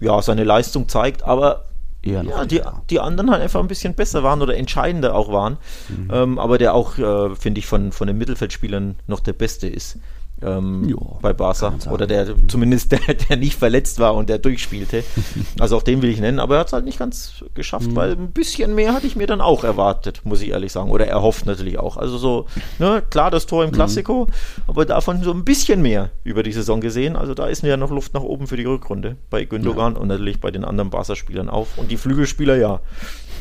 ja, 0.00 0.20
seine 0.22 0.44
Leistung 0.44 0.88
zeigt, 0.88 1.22
aber 1.22 1.64
ja, 2.04 2.44
die, 2.44 2.60
die 2.90 3.00
anderen 3.00 3.30
halt 3.30 3.40
einfach 3.40 3.60
ein 3.60 3.68
bisschen 3.68 3.94
besser 3.94 4.22
waren 4.22 4.42
oder 4.42 4.56
entscheidender 4.56 5.14
auch 5.14 5.32
waren. 5.32 5.56
Mhm. 5.88 6.10
Ähm, 6.12 6.38
aber 6.38 6.58
der 6.58 6.74
auch, 6.74 6.98
äh, 6.98 7.34
finde 7.34 7.60
ich, 7.60 7.66
von, 7.66 7.92
von 7.92 8.06
den 8.06 8.18
Mittelfeldspielern 8.18 8.96
noch 9.06 9.20
der 9.20 9.32
Beste 9.32 9.68
ist. 9.68 9.98
Ähm, 10.44 10.96
bei 11.22 11.32
Barca. 11.32 11.74
Oder 11.90 12.06
der 12.06 12.26
zumindest 12.48 12.92
der, 12.92 13.00
der 13.28 13.36
nicht 13.36 13.58
verletzt 13.58 13.98
war 13.98 14.14
und 14.14 14.28
der 14.28 14.38
durchspielte. 14.38 15.04
also 15.58 15.76
auch 15.76 15.82
den 15.82 16.02
will 16.02 16.10
ich 16.10 16.20
nennen, 16.20 16.38
aber 16.38 16.56
er 16.56 16.60
hat 16.60 16.68
es 16.68 16.72
halt 16.72 16.84
nicht 16.84 16.98
ganz 16.98 17.44
geschafft, 17.54 17.90
mhm. 17.90 17.96
weil 17.96 18.12
ein 18.12 18.30
bisschen 18.30 18.74
mehr 18.74 18.94
hatte 18.94 19.06
ich 19.06 19.16
mir 19.16 19.26
dann 19.26 19.40
auch 19.40 19.64
erwartet, 19.64 20.22
muss 20.24 20.42
ich 20.42 20.50
ehrlich 20.50 20.72
sagen. 20.72 20.90
Oder 20.90 21.06
erhofft 21.06 21.46
natürlich 21.46 21.78
auch. 21.78 21.96
Also 21.96 22.18
so, 22.18 22.46
ne, 22.78 23.02
klar, 23.10 23.30
das 23.30 23.46
Tor 23.46 23.64
im 23.64 23.72
Klassiko, 23.72 24.26
mhm. 24.26 24.62
aber 24.66 24.84
davon 24.84 25.22
so 25.22 25.32
ein 25.32 25.44
bisschen 25.44 25.82
mehr 25.82 26.10
über 26.24 26.42
die 26.42 26.52
Saison 26.52 26.80
gesehen. 26.80 27.16
Also 27.16 27.34
da 27.34 27.46
ist 27.46 27.62
ja 27.62 27.76
noch 27.76 27.90
Luft 27.90 28.14
nach 28.14 28.22
oben 28.22 28.46
für 28.46 28.56
die 28.56 28.64
Rückrunde 28.64 29.16
bei 29.30 29.44
Gündogan 29.44 29.94
ja. 29.94 30.00
und 30.00 30.08
natürlich 30.08 30.40
bei 30.40 30.50
den 30.50 30.64
anderen 30.64 30.90
Barca-Spielern 30.90 31.48
auch. 31.48 31.68
Und 31.76 31.90
die 31.90 31.96
Flügelspieler 31.96 32.56
ja. 32.56 32.80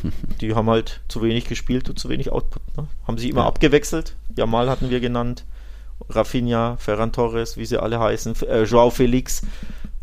Die 0.42 0.54
haben 0.54 0.70
halt 0.70 1.02
zu 1.08 1.22
wenig 1.22 1.46
gespielt 1.46 1.90
und 1.90 1.98
zu 1.98 2.10
wenig 2.10 2.32
Output. 2.32 2.62
Ne? 2.78 2.88
Haben 3.08 3.18
sie 3.18 3.30
immer 3.30 3.42
ja. 3.42 3.48
abgewechselt. 3.48 4.16
Jamal 4.36 4.70
hatten 4.70 4.90
wir 4.90 5.00
genannt. 5.00 5.46
Rafinha, 6.10 6.78
Ferran 6.78 7.12
Torres, 7.12 7.58
wie 7.58 7.66
sie 7.66 7.82
alle 7.82 8.00
heißen, 8.00 8.36
äh, 8.48 8.64
Joao 8.64 8.90
Felix, 8.90 9.42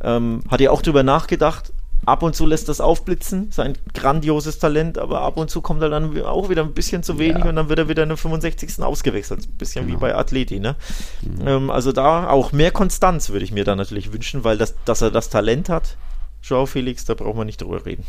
ähm, 0.02 0.42
hat 0.48 0.60
ja 0.60 0.70
auch 0.70 0.82
drüber 0.82 1.02
nachgedacht. 1.02 1.72
Ab 2.06 2.22
und 2.22 2.34
zu 2.34 2.46
lässt 2.46 2.70
das 2.70 2.80
aufblitzen, 2.80 3.52
sein 3.52 3.76
grandioses 3.92 4.58
Talent, 4.58 4.96
aber 4.96 5.20
ab 5.20 5.36
und 5.36 5.50
zu 5.50 5.60
kommt 5.60 5.82
er 5.82 5.90
dann 5.90 6.18
auch 6.22 6.48
wieder 6.48 6.62
ein 6.62 6.72
bisschen 6.72 7.02
zu 7.02 7.18
wenig 7.18 7.44
ja. 7.44 7.50
und 7.50 7.56
dann 7.56 7.68
wird 7.68 7.78
er 7.78 7.88
wieder 7.90 8.04
in 8.04 8.08
der 8.08 8.16
65. 8.16 8.82
ausgewechselt. 8.82 9.46
Ein 9.46 9.58
bisschen 9.58 9.86
genau. 9.86 9.98
wie 9.98 10.00
bei 10.00 10.14
Atleti, 10.14 10.60
ne? 10.60 10.76
Mhm. 11.20 11.46
Ähm, 11.46 11.70
also 11.70 11.92
da 11.92 12.30
auch 12.30 12.52
mehr 12.52 12.70
Konstanz 12.70 13.28
würde 13.28 13.44
ich 13.44 13.52
mir 13.52 13.64
da 13.64 13.76
natürlich 13.76 14.14
wünschen, 14.14 14.44
weil 14.44 14.56
das, 14.56 14.74
dass 14.86 15.02
er 15.02 15.10
das 15.10 15.28
Talent 15.28 15.68
hat, 15.68 15.98
Joao 16.42 16.64
Felix, 16.64 17.04
da 17.04 17.12
braucht 17.12 17.36
man 17.36 17.46
nicht 17.46 17.60
drüber 17.60 17.84
reden. 17.84 18.04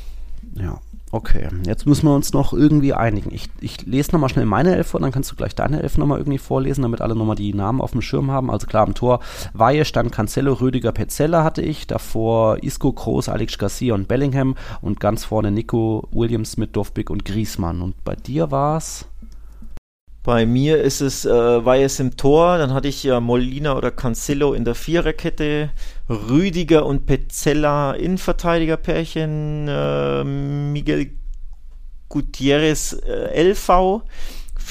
Ja, 0.56 0.80
Okay, 1.14 1.50
jetzt 1.66 1.86
müssen 1.86 2.06
wir 2.06 2.16
uns 2.16 2.32
noch 2.32 2.54
irgendwie 2.54 2.94
einigen. 2.94 3.34
Ich, 3.34 3.50
ich 3.60 3.86
lese 3.86 4.12
nochmal 4.14 4.30
schnell 4.30 4.46
meine 4.46 4.78
Elf 4.78 4.88
vor, 4.88 5.02
dann 5.02 5.12
kannst 5.12 5.30
du 5.30 5.36
gleich 5.36 5.54
deine 5.54 5.84
Elf 5.84 5.98
nochmal 5.98 6.20
irgendwie 6.20 6.38
vorlesen, 6.38 6.84
damit 6.84 7.02
alle 7.02 7.16
nochmal 7.16 7.36
die 7.36 7.54
Namen 7.54 7.82
auf 7.82 7.92
dem 7.92 8.02
Schirm 8.02 8.32
haben. 8.32 8.50
Also 8.50 8.66
klar, 8.66 8.88
am 8.88 8.94
Tor 8.94 9.20
Weihe 9.54 9.84
stand 9.84 10.14
Cancelo, 10.14 10.54
Rüdiger, 10.54 10.94
Pezzella 10.94 11.44
hatte 11.44 11.62
ich, 11.62 11.86
davor 11.86 12.64
Isco, 12.64 12.94
Kroos, 12.94 13.28
Alex 13.28 13.58
Garcia 13.58 13.94
und 13.94 14.08
Bellingham 14.08 14.56
und 14.82 15.02
ganz 15.02 15.26
vorne 15.26 15.52
Nico, 15.52 16.08
Williams 16.12 16.56
mit 16.56 16.78
Dovbik 16.78 17.10
und 17.10 17.26
Griesmann. 17.26 17.82
Und 17.82 18.02
bei 18.06 18.16
dir 18.16 18.50
war's? 18.50 19.11
Bei 20.24 20.46
mir 20.46 20.80
ist 20.82 21.02
es, 21.02 21.26
äh, 21.26 21.32
war 21.66 21.78
es 21.78 22.00
im 22.00 22.16
Tor, 22.16 22.60
dann 22.60 22.74
hatte 22.74 22.88
ich 22.88 23.04
ja 23.04 23.20
Molina 23.20 23.76
oder 23.76 23.90
Cancelo 23.90 24.54
in 24.54 24.66
der 24.66 24.76
Viererkette, 24.76 25.72
Rüdiger 26.10 26.86
und 26.86 27.08
Pezzella 27.08 27.94
Innenverteidigerpärchen, 27.94 29.68
äh, 29.68 30.24
Miguel 30.24 31.12
Gutierrez 32.08 32.94
äh, 32.94 33.52
LV, 33.52 34.04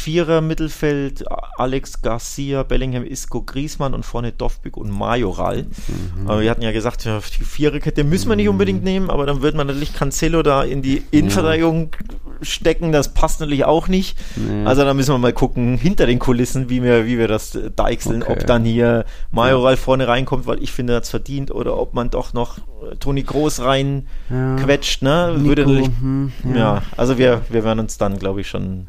Vierer 0.01 0.41
Mittelfeld, 0.41 1.25
Alex 1.59 2.01
Garcia, 2.01 2.63
Bellingham, 2.63 3.05
Isco, 3.05 3.43
Griesmann 3.43 3.93
und 3.93 4.07
vorne 4.07 4.33
Dovbik 4.33 4.79
und 4.79 4.91
Majoral. 4.91 5.65
Mhm. 5.65 6.27
Aber 6.27 6.41
wir 6.41 6.51
hatten 6.51 6.63
ja 6.63 6.73
gesagt, 6.73 7.05
die 7.05 7.45
Viererkette 7.45 8.03
müssen 8.03 8.31
wir 8.31 8.37
nicht 8.37 8.47
mhm. 8.47 8.53
unbedingt 8.53 8.83
nehmen, 8.83 9.11
aber 9.11 9.27
dann 9.27 9.43
wird 9.43 9.55
man 9.55 9.67
natürlich 9.67 9.93
Cancelo 9.93 10.43
da 10.43 10.63
in 10.63 10.81
die 10.81 11.03
Innenverteidigung 11.11 11.91
ja. 11.93 12.17
stecken. 12.41 12.93
Das 12.93 13.13
passt 13.13 13.41
natürlich 13.41 13.67
auch 13.67 13.89
nicht. 13.89 14.17
Nee. 14.37 14.65
Also 14.65 14.85
da 14.85 14.95
müssen 14.95 15.13
wir 15.13 15.19
mal 15.19 15.35
gucken, 15.35 15.77
hinter 15.77 16.07
den 16.07 16.19
Kulissen, 16.19 16.71
wie 16.71 16.83
wir, 16.83 17.05
wie 17.05 17.19
wir 17.19 17.29
das 17.29 17.59
deichseln, 17.77 18.23
okay. 18.23 18.33
ob 18.33 18.47
dann 18.47 18.65
hier 18.65 19.05
Majoral 19.33 19.75
ja. 19.75 19.77
vorne 19.77 20.09
reinkommt, 20.09 20.47
weil 20.47 20.63
ich 20.63 20.73
finde, 20.73 20.95
er 20.95 21.03
es 21.03 21.11
verdient, 21.11 21.51
oder 21.51 21.77
ob 21.77 21.93
man 21.93 22.09
doch 22.09 22.33
noch 22.33 22.57
Toni 23.01 23.23
Groß 23.23 23.61
rein 23.61 24.07
ja. 24.31 24.57
quetscht, 24.57 25.03
ne? 25.03 25.35
Nico, 25.37 25.49
Würde, 25.49 25.67
hm, 25.67 26.33
ja. 26.55 26.57
ja, 26.57 26.83
also 26.97 27.19
wir, 27.19 27.43
wir 27.51 27.65
werden 27.65 27.81
uns 27.81 27.99
dann, 27.99 28.19
glaube 28.19 28.41
ich, 28.41 28.49
schon 28.49 28.89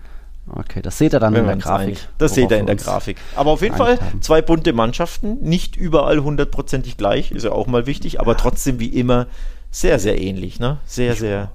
Okay, 0.54 0.82
das 0.82 0.98
seht 0.98 1.14
ihr 1.14 1.20
dann 1.20 1.34
in 1.36 1.46
der 1.46 1.56
Grafik. 1.56 1.98
Das 2.18 2.34
seht 2.34 2.52
ihr 2.52 2.58
in 2.58 2.66
der 2.66 2.76
Grafik. 2.76 3.18
Aber 3.36 3.52
auf 3.52 3.62
jeden 3.62 3.76
Fall 3.76 4.00
haben. 4.00 4.22
zwei 4.22 4.42
bunte 4.42 4.74
Mannschaften, 4.74 5.40
nicht 5.42 5.78
überall 5.78 6.22
hundertprozentig 6.22 6.98
gleich, 6.98 7.32
ist 7.32 7.44
ja 7.44 7.52
auch 7.52 7.68
mal 7.68 7.86
wichtig, 7.86 8.20
aber 8.20 8.34
ja. 8.34 8.38
trotzdem 8.38 8.80
wie 8.80 8.88
immer 8.88 9.28
sehr, 9.70 10.00
sehr 10.00 10.22
ähnlich, 10.22 10.60
ne? 10.60 10.80
Sehr, 10.86 11.16
sehr. 11.16 11.52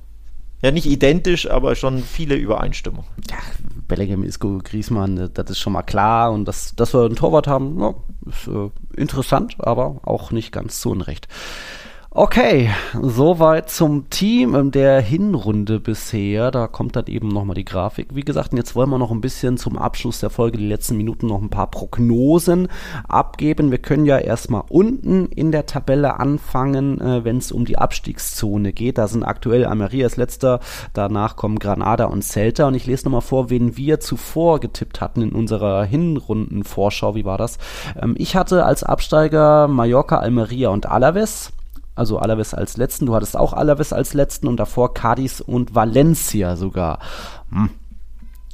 Ja, 0.62 0.70
nicht 0.70 0.86
identisch, 0.86 1.50
aber 1.50 1.74
schon 1.74 2.02
viele 2.02 2.34
Übereinstimmungen. 2.34 3.10
Ja, 3.30 3.36
Bellingham, 3.86 4.24
Isco, 4.24 4.60
Griezmann, 4.64 5.30
das 5.32 5.50
ist 5.50 5.58
schon 5.58 5.74
mal 5.74 5.82
klar. 5.82 6.32
Und 6.32 6.46
dass, 6.46 6.74
dass 6.74 6.94
wir 6.94 7.04
einen 7.04 7.16
Torwart 7.16 7.46
haben, 7.46 7.78
ja, 7.78 7.94
ist 8.26 8.48
äh, 8.48 8.70
interessant, 8.98 9.56
aber 9.58 10.00
auch 10.04 10.32
nicht 10.32 10.52
ganz 10.52 10.80
zu 10.80 10.90
Unrecht. 10.90 11.28
Okay, 12.18 12.70
soweit 13.02 13.68
zum 13.68 14.08
Team 14.08 14.70
der 14.70 15.02
Hinrunde 15.02 15.78
bisher. 15.78 16.50
Da 16.50 16.66
kommt 16.66 16.96
dann 16.96 17.08
eben 17.08 17.28
nochmal 17.28 17.56
die 17.56 17.66
Grafik. 17.66 18.14
Wie 18.14 18.22
gesagt, 18.22 18.54
jetzt 18.54 18.74
wollen 18.74 18.88
wir 18.88 18.96
noch 18.96 19.10
ein 19.10 19.20
bisschen 19.20 19.58
zum 19.58 19.76
Abschluss 19.76 20.20
der 20.20 20.30
Folge, 20.30 20.56
die 20.56 20.66
letzten 20.66 20.96
Minuten, 20.96 21.26
noch 21.26 21.42
ein 21.42 21.50
paar 21.50 21.70
Prognosen 21.70 22.68
abgeben. 23.06 23.70
Wir 23.70 23.76
können 23.76 24.06
ja 24.06 24.16
erstmal 24.16 24.62
unten 24.70 25.26
in 25.26 25.52
der 25.52 25.66
Tabelle 25.66 26.18
anfangen, 26.18 26.98
äh, 27.02 27.22
wenn 27.22 27.36
es 27.36 27.52
um 27.52 27.66
die 27.66 27.76
Abstiegszone 27.76 28.72
geht. 28.72 28.96
Da 28.96 29.08
sind 29.08 29.22
aktuell 29.22 29.66
Almerias 29.66 30.16
letzter, 30.16 30.60
danach 30.94 31.36
kommen 31.36 31.58
Granada 31.58 32.06
und 32.06 32.24
Celta. 32.24 32.66
Und 32.66 32.76
ich 32.76 32.86
lese 32.86 33.04
nochmal 33.04 33.20
vor, 33.20 33.50
wen 33.50 33.76
wir 33.76 34.00
zuvor 34.00 34.60
getippt 34.60 35.02
hatten 35.02 35.20
in 35.20 35.32
unserer 35.32 35.84
Hinrundenvorschau. 35.84 37.14
Wie 37.14 37.26
war 37.26 37.36
das? 37.36 37.58
Ähm, 38.00 38.14
ich 38.16 38.36
hatte 38.36 38.64
als 38.64 38.84
Absteiger 38.84 39.68
Mallorca, 39.68 40.16
Almeria 40.16 40.70
und 40.70 40.86
Alaves 40.86 41.52
also 41.96 42.18
Alaves 42.18 42.54
als 42.54 42.76
letzten. 42.76 43.06
Du 43.06 43.14
hattest 43.14 43.36
auch 43.36 43.52
Alaves 43.52 43.92
als 43.92 44.14
letzten 44.14 44.46
und 44.46 44.58
davor 44.58 44.94
Cadiz 44.94 45.40
und 45.40 45.74
Valencia 45.74 46.56
sogar. 46.56 47.00
Hm. 47.50 47.70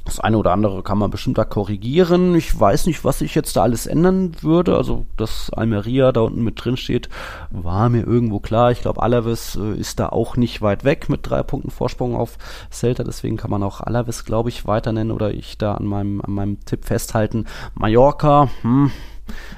Das 0.05 0.19
eine 0.19 0.37
oder 0.37 0.51
andere 0.51 0.83
kann 0.83 0.97
man 0.97 1.11
bestimmt 1.11 1.37
da 1.37 1.45
korrigieren. 1.45 2.35
Ich 2.35 2.59
weiß 2.59 2.87
nicht, 2.87 3.05
was 3.05 3.19
sich 3.19 3.35
jetzt 3.35 3.55
da 3.55 3.63
alles 3.63 3.87
ändern 3.87 4.35
würde. 4.41 4.75
Also, 4.75 5.05
dass 5.15 5.49
Almeria 5.53 6.11
da 6.11 6.21
unten 6.21 6.43
mit 6.43 6.63
drin 6.63 6.75
steht, 6.75 7.07
war 7.51 7.87
mir 7.87 8.05
irgendwo 8.05 8.41
klar. 8.41 8.71
Ich 8.71 8.81
glaube, 8.81 9.01
Alaves 9.01 9.55
äh, 9.55 9.79
ist 9.79 10.01
da 10.01 10.09
auch 10.09 10.35
nicht 10.35 10.61
weit 10.61 10.83
weg 10.83 11.07
mit 11.07 11.21
drei 11.23 11.41
Punkten 11.41 11.71
Vorsprung 11.71 12.17
auf 12.17 12.37
Celta. 12.69 13.05
Deswegen 13.05 13.37
kann 13.37 13.49
man 13.49 13.63
auch 13.63 13.79
Alaves, 13.79 14.25
glaube 14.25 14.49
ich, 14.49 14.67
weiter 14.67 14.91
nennen 14.91 15.11
oder 15.11 15.33
ich 15.33 15.57
da 15.57 15.75
an 15.75 15.85
meinem, 15.85 16.19
an 16.19 16.33
meinem 16.33 16.65
Tipp 16.65 16.83
festhalten. 16.83 17.45
Mallorca, 17.73 18.49
hm, 18.61 18.91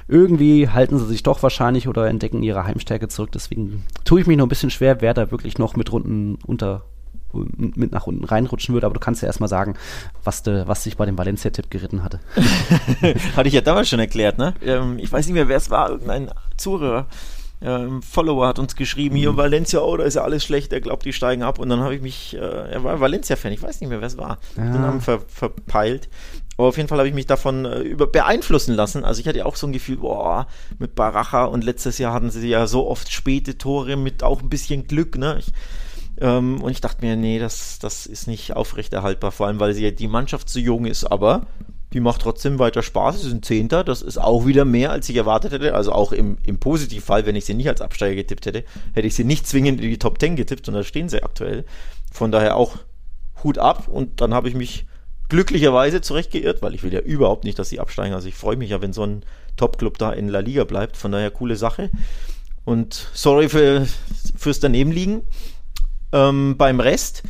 irgendwie 0.08 0.70
halten 0.70 0.98
sie 1.00 1.06
sich 1.06 1.24
doch 1.24 1.42
wahrscheinlich 1.44 1.88
oder 1.88 2.08
entdecken 2.08 2.44
ihre 2.44 2.66
Heimstärke 2.66 3.08
zurück. 3.08 3.32
Deswegen 3.32 3.86
tue 4.04 4.22
ich 4.22 4.28
mich 4.28 4.38
noch 4.38 4.46
ein 4.46 4.50
bisschen 4.50 4.70
schwer, 4.70 5.02
wer 5.02 5.14
da 5.14 5.32
wirklich 5.32 5.58
noch 5.58 5.76
mit 5.76 5.92
Runden 5.92 6.38
unter 6.46 6.84
mit 7.58 7.92
nach 7.92 8.08
unten 8.08 8.24
reinrutschen 8.24 8.74
würde, 8.74 8.86
aber 8.86 8.94
du 8.94 9.02
kannst 9.02 9.22
ja 9.22 9.26
erstmal 9.26 9.50
sagen, 9.50 9.76
was, 10.24 10.42
de, 10.44 10.68
was 10.68 10.84
sich 10.84 10.96
bei 10.96 11.06
dem 11.06 11.18
Valencia-Tipp 11.18 11.70
geritten 11.70 12.02
hatte. 12.02 12.22
hatte 13.36 13.50
ich 13.50 13.54
ja 13.54 13.60
damals 13.60 13.90
schon 13.90 14.00
erklärt, 14.00 14.38
ne? 14.38 14.54
Ähm, 14.64 15.00
ich 15.00 15.12
weiß 15.12 15.26
nicht 15.26 15.34
mehr, 15.34 15.50
wer 15.50 15.58
es 15.58 15.70
war, 15.70 15.90
irgendein 15.90 16.32
Zuhörer 16.56 17.08
ähm, 17.62 18.02
Follower 18.02 18.48
hat 18.48 18.60
uns 18.60 18.76
geschrieben, 18.76 19.16
hier 19.16 19.32
mhm. 19.32 19.38
Valencia, 19.38 19.80
oh, 19.80 19.96
da 19.98 20.04
ist 20.04 20.16
ja 20.16 20.24
alles 20.24 20.44
schlecht, 20.44 20.74
er 20.74 20.82
glaubt, 20.82 21.06
die 21.06 21.14
steigen 21.14 21.44
ab. 21.44 21.60
Und 21.60 21.70
dann 21.70 21.80
habe 21.80 21.96
ich 21.96 22.02
mich, 22.02 22.36
äh, 22.36 22.40
er 22.40 22.84
war 22.84 23.00
Valencia-Fan, 23.00 23.52
ich 23.52 23.62
weiß 23.62 23.82
nicht 23.82 23.90
mehr, 23.90 24.02
wer 24.02 24.08
es 24.08 24.18
war, 24.18 24.40
ja. 24.58 24.72
den 24.72 24.82
Namen 24.82 25.02
ver, 25.02 25.22
verpeilt. 25.28 26.10
Aber 26.58 26.68
auf 26.68 26.78
jeden 26.78 26.88
Fall 26.88 27.00
habe 27.00 27.08
ich 27.08 27.14
mich 27.14 27.26
davon 27.26 27.66
äh, 27.66 27.80
über, 27.80 28.08
beeinflussen 28.08 28.76
lassen. 28.76 29.04
Also 29.04 29.20
ich 29.22 29.28
hatte 29.28 29.46
auch 29.46 29.56
so 29.56 29.68
ein 29.68 29.74
Gefühl, 29.74 29.98
boah, 29.98 30.48
mit 30.80 30.96
Baracha 30.96 31.46
und 31.46 31.64
letztes 31.64 31.98
Jahr 31.98 32.14
hatten 32.14 32.30
sie 32.30 32.48
ja 32.48 32.68
so 32.68 32.88
oft 32.88 33.12
späte 33.12 33.58
Tore 33.58 33.98
mit 33.98 34.24
auch 34.24 34.42
ein 34.42 34.50
bisschen 34.50 34.88
Glück, 34.88 35.18
ne? 35.18 35.38
Ich, 35.40 35.52
ähm, 36.22 36.62
und 36.62 36.72
ich 36.72 36.82
dachte 36.82 37.06
mir, 37.06 37.16
nee, 37.16 37.40
das, 37.40 37.80
das 37.80 38.06
ist 38.06 38.28
nicht 38.28 38.56
aufrechterhaltbar, 38.56 39.32
vor 39.32 39.48
allem 39.48 39.60
weil 39.60 39.74
sie 39.74 39.84
ja 39.84 39.92
die 39.92 40.08
Mannschaft 40.08 40.48
zu 40.48 40.60
jung 40.60 40.86
ist, 40.86 41.04
aber 41.04 41.48
die 41.96 42.02
macht 42.02 42.22
trotzdem 42.22 42.60
weiter 42.60 42.84
Spaß. 42.84 43.22
Sie 43.22 43.30
sind 43.30 43.46
Zehnter. 43.46 43.86
Das 43.86 44.02
ist 44.02 44.18
auch 44.18 44.46
wieder 44.46 44.66
mehr, 44.66 44.92
als 44.92 45.08
ich 45.08 45.16
erwartet 45.16 45.54
hätte. 45.54 45.76
Also 45.76 45.94
auch 45.94 46.12
im, 46.12 46.38
im 46.44 46.60
Positivfall, 46.60 47.26
wenn 47.26 47.38
ich 47.38 47.46
sie 47.46 47.54
nicht 47.54 47.70
als 47.70 47.80
Absteiger 47.80 48.16
getippt 48.16 48.46
hätte, 48.46 48.66
hätte 48.94 49.08
ich 49.08 49.16
sie 49.16 49.24
nicht 49.24 49.48
zwingend 49.48 49.80
in 49.80 49.90
die 49.90 49.98
Top 49.98 50.20
Ten 50.20 50.36
getippt, 50.36 50.66
sondern 50.66 50.84
da 50.84 50.88
stehen 50.88 51.08
sie 51.08 51.24
aktuell. 51.24 51.64
Von 52.12 52.34
daher 52.34 52.58
auch 52.58 52.76
Hut 53.46 53.60
ab. 53.60 53.88
Und 53.88 54.20
dann 54.20 54.34
habe 54.34 54.50
ich 54.50 54.56
mich 54.56 54.88
glücklicherweise 55.30 56.02
zurechtgeirrt, 56.02 56.62
weil 56.62 56.76
ich 56.76 56.84
will 56.84 56.94
ja 56.94 57.00
überhaupt 57.00 57.44
nicht, 57.44 57.58
dass 57.58 57.70
sie 57.70 57.80
absteigen. 57.80 58.14
Also 58.14 58.28
ich 58.28 58.36
freue 58.36 58.58
mich 58.58 58.70
ja, 58.70 58.82
wenn 58.82 58.94
so 58.94 59.04
ein 59.04 59.24
Top-Club 59.58 59.98
da 59.98 60.12
in 60.12 60.28
La 60.28 60.40
Liga 60.40 60.64
bleibt. 60.64 60.98
Von 60.98 61.12
daher 61.12 61.32
coole 61.32 61.56
Sache. 61.56 61.90
Und 62.64 63.10
sorry 63.14 63.50
für, 63.50 63.88
fürs 64.36 64.60
Danebenliegen. 64.60 65.22
Ähm, 66.12 66.56
beim 66.58 66.80
Rest 66.80 67.24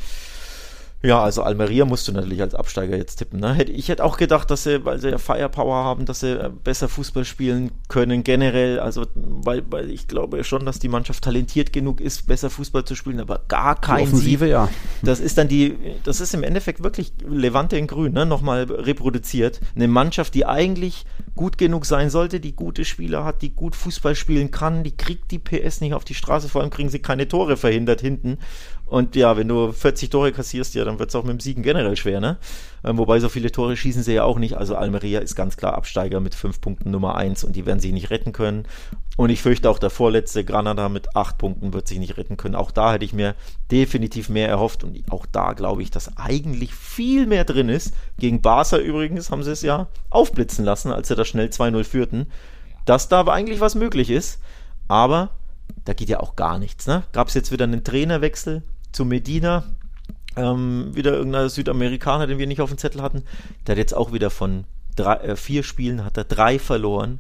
ja, 1.05 1.21
also 1.21 1.43
Almeria 1.43 1.85
musst 1.85 2.07
du 2.07 2.11
natürlich 2.11 2.41
als 2.41 2.55
Absteiger 2.55 2.97
jetzt 2.97 3.17
tippen. 3.17 3.39
Ne? 3.39 3.61
Ich 3.63 3.89
hätte 3.89 4.03
auch 4.03 4.17
gedacht, 4.17 4.49
dass 4.49 4.63
sie, 4.63 4.83
weil 4.85 4.99
sie 4.99 5.09
ja 5.09 5.17
Firepower 5.17 5.83
haben, 5.83 6.05
dass 6.05 6.21
sie 6.21 6.31
äh, 6.31 6.49
besser 6.63 6.89
Fußball 6.89 7.25
spielen 7.25 7.71
können 7.87 8.23
generell. 8.23 8.79
Also, 8.79 9.05
weil, 9.13 9.63
weil 9.69 9.89
ich 9.91 10.07
glaube 10.07 10.43
schon, 10.43 10.65
dass 10.65 10.79
die 10.79 10.87
Mannschaft 10.89 11.23
talentiert 11.23 11.71
genug 11.71 12.01
ist, 12.01 12.27
besser 12.27 12.49
Fußball 12.49 12.85
zu 12.85 12.95
spielen, 12.95 13.19
aber 13.19 13.41
gar 13.47 13.79
kein 13.79 14.07
Sieg. 14.07 14.41
ja. 14.41 14.69
Das 15.03 15.19
ist 15.19 15.37
dann 15.37 15.47
die, 15.47 15.77
das 16.03 16.19
ist 16.21 16.33
im 16.33 16.43
Endeffekt 16.43 16.83
wirklich 16.83 17.13
Levante 17.27 17.77
in 17.77 17.87
Grün, 17.87 18.13
ne? 18.13 18.25
nochmal 18.25 18.63
reproduziert. 18.63 19.59
Eine 19.75 19.87
Mannschaft, 19.87 20.33
die 20.33 20.45
eigentlich 20.45 21.05
gut 21.35 21.57
genug 21.57 21.85
sein 21.85 22.09
sollte, 22.09 22.39
die 22.39 22.55
gute 22.55 22.85
Spieler 22.85 23.25
hat, 23.25 23.41
die 23.41 23.53
gut 23.53 23.75
Fußball 23.75 24.15
spielen 24.15 24.51
kann, 24.51 24.83
die 24.83 24.95
kriegt 24.95 25.31
die 25.31 25.39
PS 25.39 25.81
nicht 25.81 25.93
auf 25.93 26.05
die 26.05 26.13
Straße, 26.13 26.49
vor 26.49 26.61
allem 26.61 26.69
kriegen 26.69 26.89
sie 26.89 26.99
keine 26.99 27.27
Tore 27.27 27.57
verhindert 27.57 28.01
hinten. 28.01 28.37
Und 28.85 29.15
ja, 29.15 29.35
wenn 29.35 29.47
du 29.47 29.71
40 29.71 30.11
Tore 30.11 30.31
kassierst, 30.31 30.75
ja, 30.75 30.85
dann 30.85 30.99
wird 30.99 31.09
es 31.09 31.15
auch 31.15 31.23
mit 31.23 31.31
dem 31.31 31.39
Siegen 31.39 31.63
generell 31.63 31.95
schwer, 31.95 32.19
ne? 32.19 32.37
Ähm, 32.83 32.99
wobei 32.99 33.19
so 33.19 33.29
viele 33.29 33.51
Tore 33.51 33.75
schießen 33.75 34.03
sie 34.03 34.13
ja 34.13 34.23
auch 34.23 34.37
nicht. 34.37 34.57
Also 34.57 34.75
Almeria 34.75 35.19
ist 35.19 35.35
ganz 35.35 35.57
klar 35.57 35.73
Absteiger 35.73 36.19
mit 36.19 36.35
fünf 36.35 36.61
Punkten 36.61 36.91
Nummer 36.91 37.15
eins 37.15 37.43
und 37.43 37.55
die 37.55 37.65
werden 37.65 37.79
sich 37.79 37.91
nicht 37.91 38.11
retten 38.11 38.31
können. 38.31 38.67
Und 39.17 39.31
ich 39.31 39.41
fürchte 39.41 39.69
auch 39.71 39.79
der 39.79 39.89
vorletzte 39.89 40.43
Granada 40.43 40.87
mit 40.89 41.15
acht 41.15 41.39
Punkten 41.39 41.73
wird 41.73 41.87
sich 41.87 41.97
nicht 41.97 42.17
retten 42.17 42.37
können. 42.37 42.53
Auch 42.53 42.69
da 42.69 42.93
hätte 42.93 43.05
ich 43.05 43.13
mir 43.13 43.33
definitiv 43.71 44.29
mehr 44.29 44.49
erhofft 44.49 44.83
und 44.83 45.01
auch 45.09 45.25
da 45.25 45.53
glaube 45.53 45.81
ich, 45.81 45.89
dass 45.89 46.17
eigentlich 46.17 46.75
viel 46.75 47.25
mehr 47.25 47.43
drin 47.43 47.69
ist. 47.69 47.93
Gegen 48.19 48.41
Barca 48.41 48.77
übrigens 48.77 49.31
haben 49.31 49.43
sie 49.43 49.51
es 49.51 49.63
ja 49.63 49.87
aufblitzen 50.11 50.63
lassen, 50.63 50.91
als 50.91 51.07
sie 51.07 51.15
da 51.15 51.25
schnell 51.25 51.47
2-0 51.47 51.83
führten. 51.85 52.27
Dass 52.85 53.09
da 53.09 53.21
aber 53.21 53.33
eigentlich 53.33 53.61
was 53.61 53.73
möglich 53.73 54.11
ist. 54.11 54.39
Aber 54.87 55.31
da 55.85 55.93
geht 55.93 56.09
ja 56.09 56.19
auch 56.19 56.35
gar 56.35 56.59
nichts. 56.59 56.85
Ne? 56.85 57.03
Gab 57.13 57.29
es 57.29 57.33
jetzt 57.33 57.51
wieder 57.51 57.63
einen 57.63 57.83
Trainerwechsel 57.83 58.61
zu 58.95 59.05
Medina? 59.05 59.63
Ähm, 60.35 60.91
wieder 60.93 61.13
irgendein 61.13 61.49
Südamerikaner, 61.49 62.27
den 62.27 62.39
wir 62.39 62.47
nicht 62.47 62.61
auf 62.61 62.69
dem 62.69 62.77
Zettel 62.77 63.01
hatten. 63.01 63.23
Der 63.65 63.73
hat 63.73 63.77
jetzt 63.77 63.95
auch 63.95 64.11
wieder 64.11 64.29
von 64.29 64.65
drei, 64.95 65.15
äh, 65.15 65.35
vier 65.35 65.63
Spielen 65.63 66.03
hat 66.03 66.17
er 66.17 66.23
drei 66.23 66.59
verloren. 66.59 67.19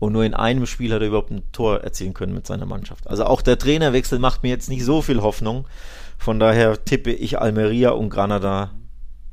Und 0.00 0.12
nur 0.12 0.24
in 0.24 0.34
einem 0.34 0.66
Spiel 0.66 0.92
hat 0.92 1.02
er 1.02 1.08
überhaupt 1.08 1.30
ein 1.30 1.42
Tor 1.52 1.80
erzielen 1.80 2.14
können 2.14 2.32
mit 2.32 2.46
seiner 2.46 2.66
Mannschaft. 2.66 3.08
Also 3.08 3.24
auch 3.24 3.42
der 3.42 3.58
Trainerwechsel 3.58 4.20
macht 4.20 4.44
mir 4.44 4.50
jetzt 4.50 4.68
nicht 4.68 4.84
so 4.84 5.02
viel 5.02 5.22
Hoffnung. 5.22 5.66
Von 6.18 6.38
daher 6.38 6.84
tippe 6.84 7.12
ich 7.12 7.40
Almeria 7.40 7.90
und 7.90 8.10
Granada 8.10 8.70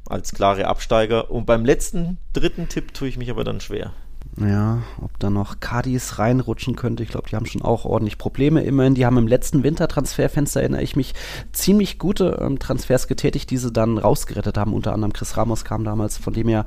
als 0.07 0.33
klare 0.33 0.65
Absteiger. 0.65 1.29
Und 1.29 1.45
beim 1.45 1.65
letzten, 1.65 2.17
dritten 2.33 2.67
Tipp 2.67 2.93
tue 2.93 3.07
ich 3.07 3.17
mich 3.17 3.29
aber 3.29 3.43
dann 3.43 3.59
schwer. 3.59 3.93
Ja, 4.37 4.79
ob 5.01 5.17
da 5.19 5.29
noch 5.29 5.61
Cardis 5.61 6.19
reinrutschen 6.19 6.75
könnte. 6.75 7.03
Ich 7.03 7.09
glaube, 7.09 7.29
die 7.29 7.37
haben 7.37 7.45
schon 7.45 7.61
auch 7.61 7.85
ordentlich 7.85 8.17
Probleme. 8.17 8.63
Immerhin, 8.63 8.93
die 8.93 9.05
haben 9.05 9.17
im 9.17 9.27
letzten 9.27 9.63
Wintertransferfenster, 9.63 10.59
erinnere 10.59 10.81
ich 10.81 10.97
mich, 10.97 11.13
ziemlich 11.53 11.99
gute 11.99 12.39
ähm, 12.41 12.59
Transfers 12.59 13.07
getätigt, 13.07 13.49
die 13.49 13.57
sie 13.57 13.71
dann 13.71 13.97
rausgerettet 13.97 14.57
haben. 14.57 14.73
Unter 14.73 14.93
anderem 14.93 15.13
Chris 15.13 15.37
Ramos 15.37 15.63
kam 15.63 15.85
damals. 15.85 16.17
Von 16.17 16.33
dem 16.33 16.49
her, 16.49 16.65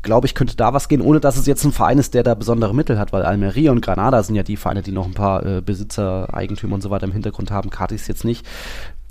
glaube 0.00 0.26
ich, 0.26 0.34
könnte 0.34 0.56
da 0.56 0.72
was 0.72 0.88
gehen, 0.88 1.02
ohne 1.02 1.20
dass 1.20 1.36
es 1.36 1.44
jetzt 1.44 1.64
ein 1.64 1.72
Verein 1.72 1.98
ist, 1.98 2.14
der 2.14 2.22
da 2.22 2.34
besondere 2.34 2.74
Mittel 2.74 2.98
hat, 2.98 3.12
weil 3.12 3.24
Almeria 3.24 3.72
und 3.72 3.82
Granada 3.82 4.22
sind 4.22 4.36
ja 4.36 4.42
die 4.42 4.56
Vereine, 4.56 4.80
die 4.80 4.92
noch 4.92 5.06
ein 5.06 5.14
paar 5.14 5.44
äh, 5.44 5.60
Besitzer, 5.60 6.32
Eigentümer 6.32 6.76
und 6.76 6.82
so 6.82 6.88
weiter 6.88 7.04
im 7.04 7.12
Hintergrund 7.12 7.50
haben. 7.50 7.68
Cardis 7.68 8.08
jetzt 8.08 8.24
nicht. 8.24 8.46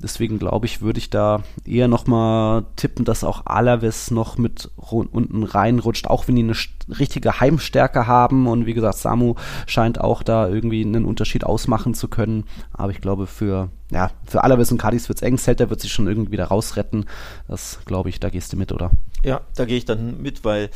Deswegen 0.04 0.40
glaube 0.40 0.66
ich, 0.66 0.82
würde 0.82 1.00
ich 1.00 1.10
da 1.10 1.44
eher 1.66 1.88
nochmal 1.88 2.66
tippen, 2.76 3.06
dass 3.06 3.24
auch 3.24 3.46
Alaves 3.46 4.12
noch 4.12 4.38
mit 4.38 4.70
unten 4.76 5.44
reinrutscht, 5.44 6.08
auch 6.08 6.28
wenn 6.28 6.36
die 6.36 6.44
eine 6.44 6.56
richtige 7.00 7.40
Heimstärke 7.40 8.08
haben. 8.08 8.48
Und 8.48 8.66
wie 8.66 8.74
gesagt, 8.74 8.98
Samu 8.98 9.36
scheint 9.68 10.02
auch 10.02 10.24
da 10.24 10.48
irgendwie 10.48 10.84
einen 10.84 11.06
Unterschied 11.06 11.44
ausmachen 11.44 11.94
zu 11.94 12.08
können. 12.08 12.46
Aber 12.74 12.92
ich 12.92 13.02
glaube, 13.02 13.28
für, 13.28 13.70
ja, 13.92 14.12
für 14.26 14.44
Alaves 14.44 14.72
und 14.72 14.80
Cadiz 14.80 15.08
wird 15.08 15.20
es 15.20 15.24
eng. 15.24 15.38
Celta 15.38 15.70
wird 15.70 15.82
sich 15.82 15.94
schon 15.94 16.08
irgendwie 16.08 16.32
wieder 16.32 16.46
rausretten. 16.46 17.06
Das 17.48 17.80
glaube 17.86 18.10
ich, 18.10 18.20
da 18.20 18.30
gehst 18.30 18.54
du 18.54 18.58
mit, 18.58 18.72
oder? 18.72 18.92
Ja, 19.24 19.42
da 19.56 19.66
gehe 19.66 19.78
ich 19.78 19.86
dann 19.86 20.22
mit, 20.22 20.44
weil 20.44 20.70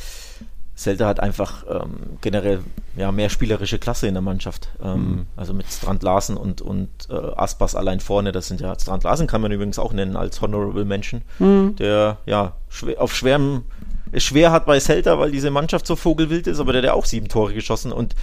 Celta 0.76 1.06
hat 1.06 1.20
einfach 1.20 1.64
ähm, 1.68 2.18
generell 2.20 2.60
ja, 2.96 3.10
mehr 3.10 3.30
spielerische 3.30 3.78
Klasse 3.78 4.08
in 4.08 4.14
der 4.14 4.22
Mannschaft. 4.22 4.68
Ähm, 4.82 5.00
mhm. 5.00 5.26
Also 5.34 5.54
mit 5.54 5.66
Strand 5.70 6.02
Larsen 6.02 6.36
und, 6.36 6.60
und 6.60 6.88
äh, 7.08 7.14
Aspas 7.14 7.74
allein 7.74 8.00
vorne, 8.00 8.30
das 8.30 8.48
sind 8.48 8.60
ja, 8.60 8.78
Strand 8.78 9.04
Larsen 9.04 9.26
kann 9.26 9.40
man 9.40 9.52
übrigens 9.52 9.78
auch 9.78 9.94
nennen 9.94 10.16
als 10.16 10.40
Honorable 10.42 10.84
Mention, 10.84 11.22
mhm. 11.38 11.76
der 11.76 12.18
ja 12.26 12.56
schwer, 12.68 13.00
auf 13.00 13.16
schwerem, 13.16 13.64
es 14.12 14.22
schwer 14.22 14.52
hat 14.52 14.66
bei 14.66 14.78
Celta, 14.78 15.18
weil 15.18 15.30
diese 15.30 15.50
Mannschaft 15.50 15.86
so 15.86 15.96
vogelwild 15.96 16.46
ist, 16.46 16.60
aber 16.60 16.72
der 16.72 16.82
hat 16.82 16.86
ja 16.86 16.94
auch 16.94 17.06
sieben 17.06 17.28
Tore 17.28 17.54
geschossen 17.54 17.90
und 17.90 18.14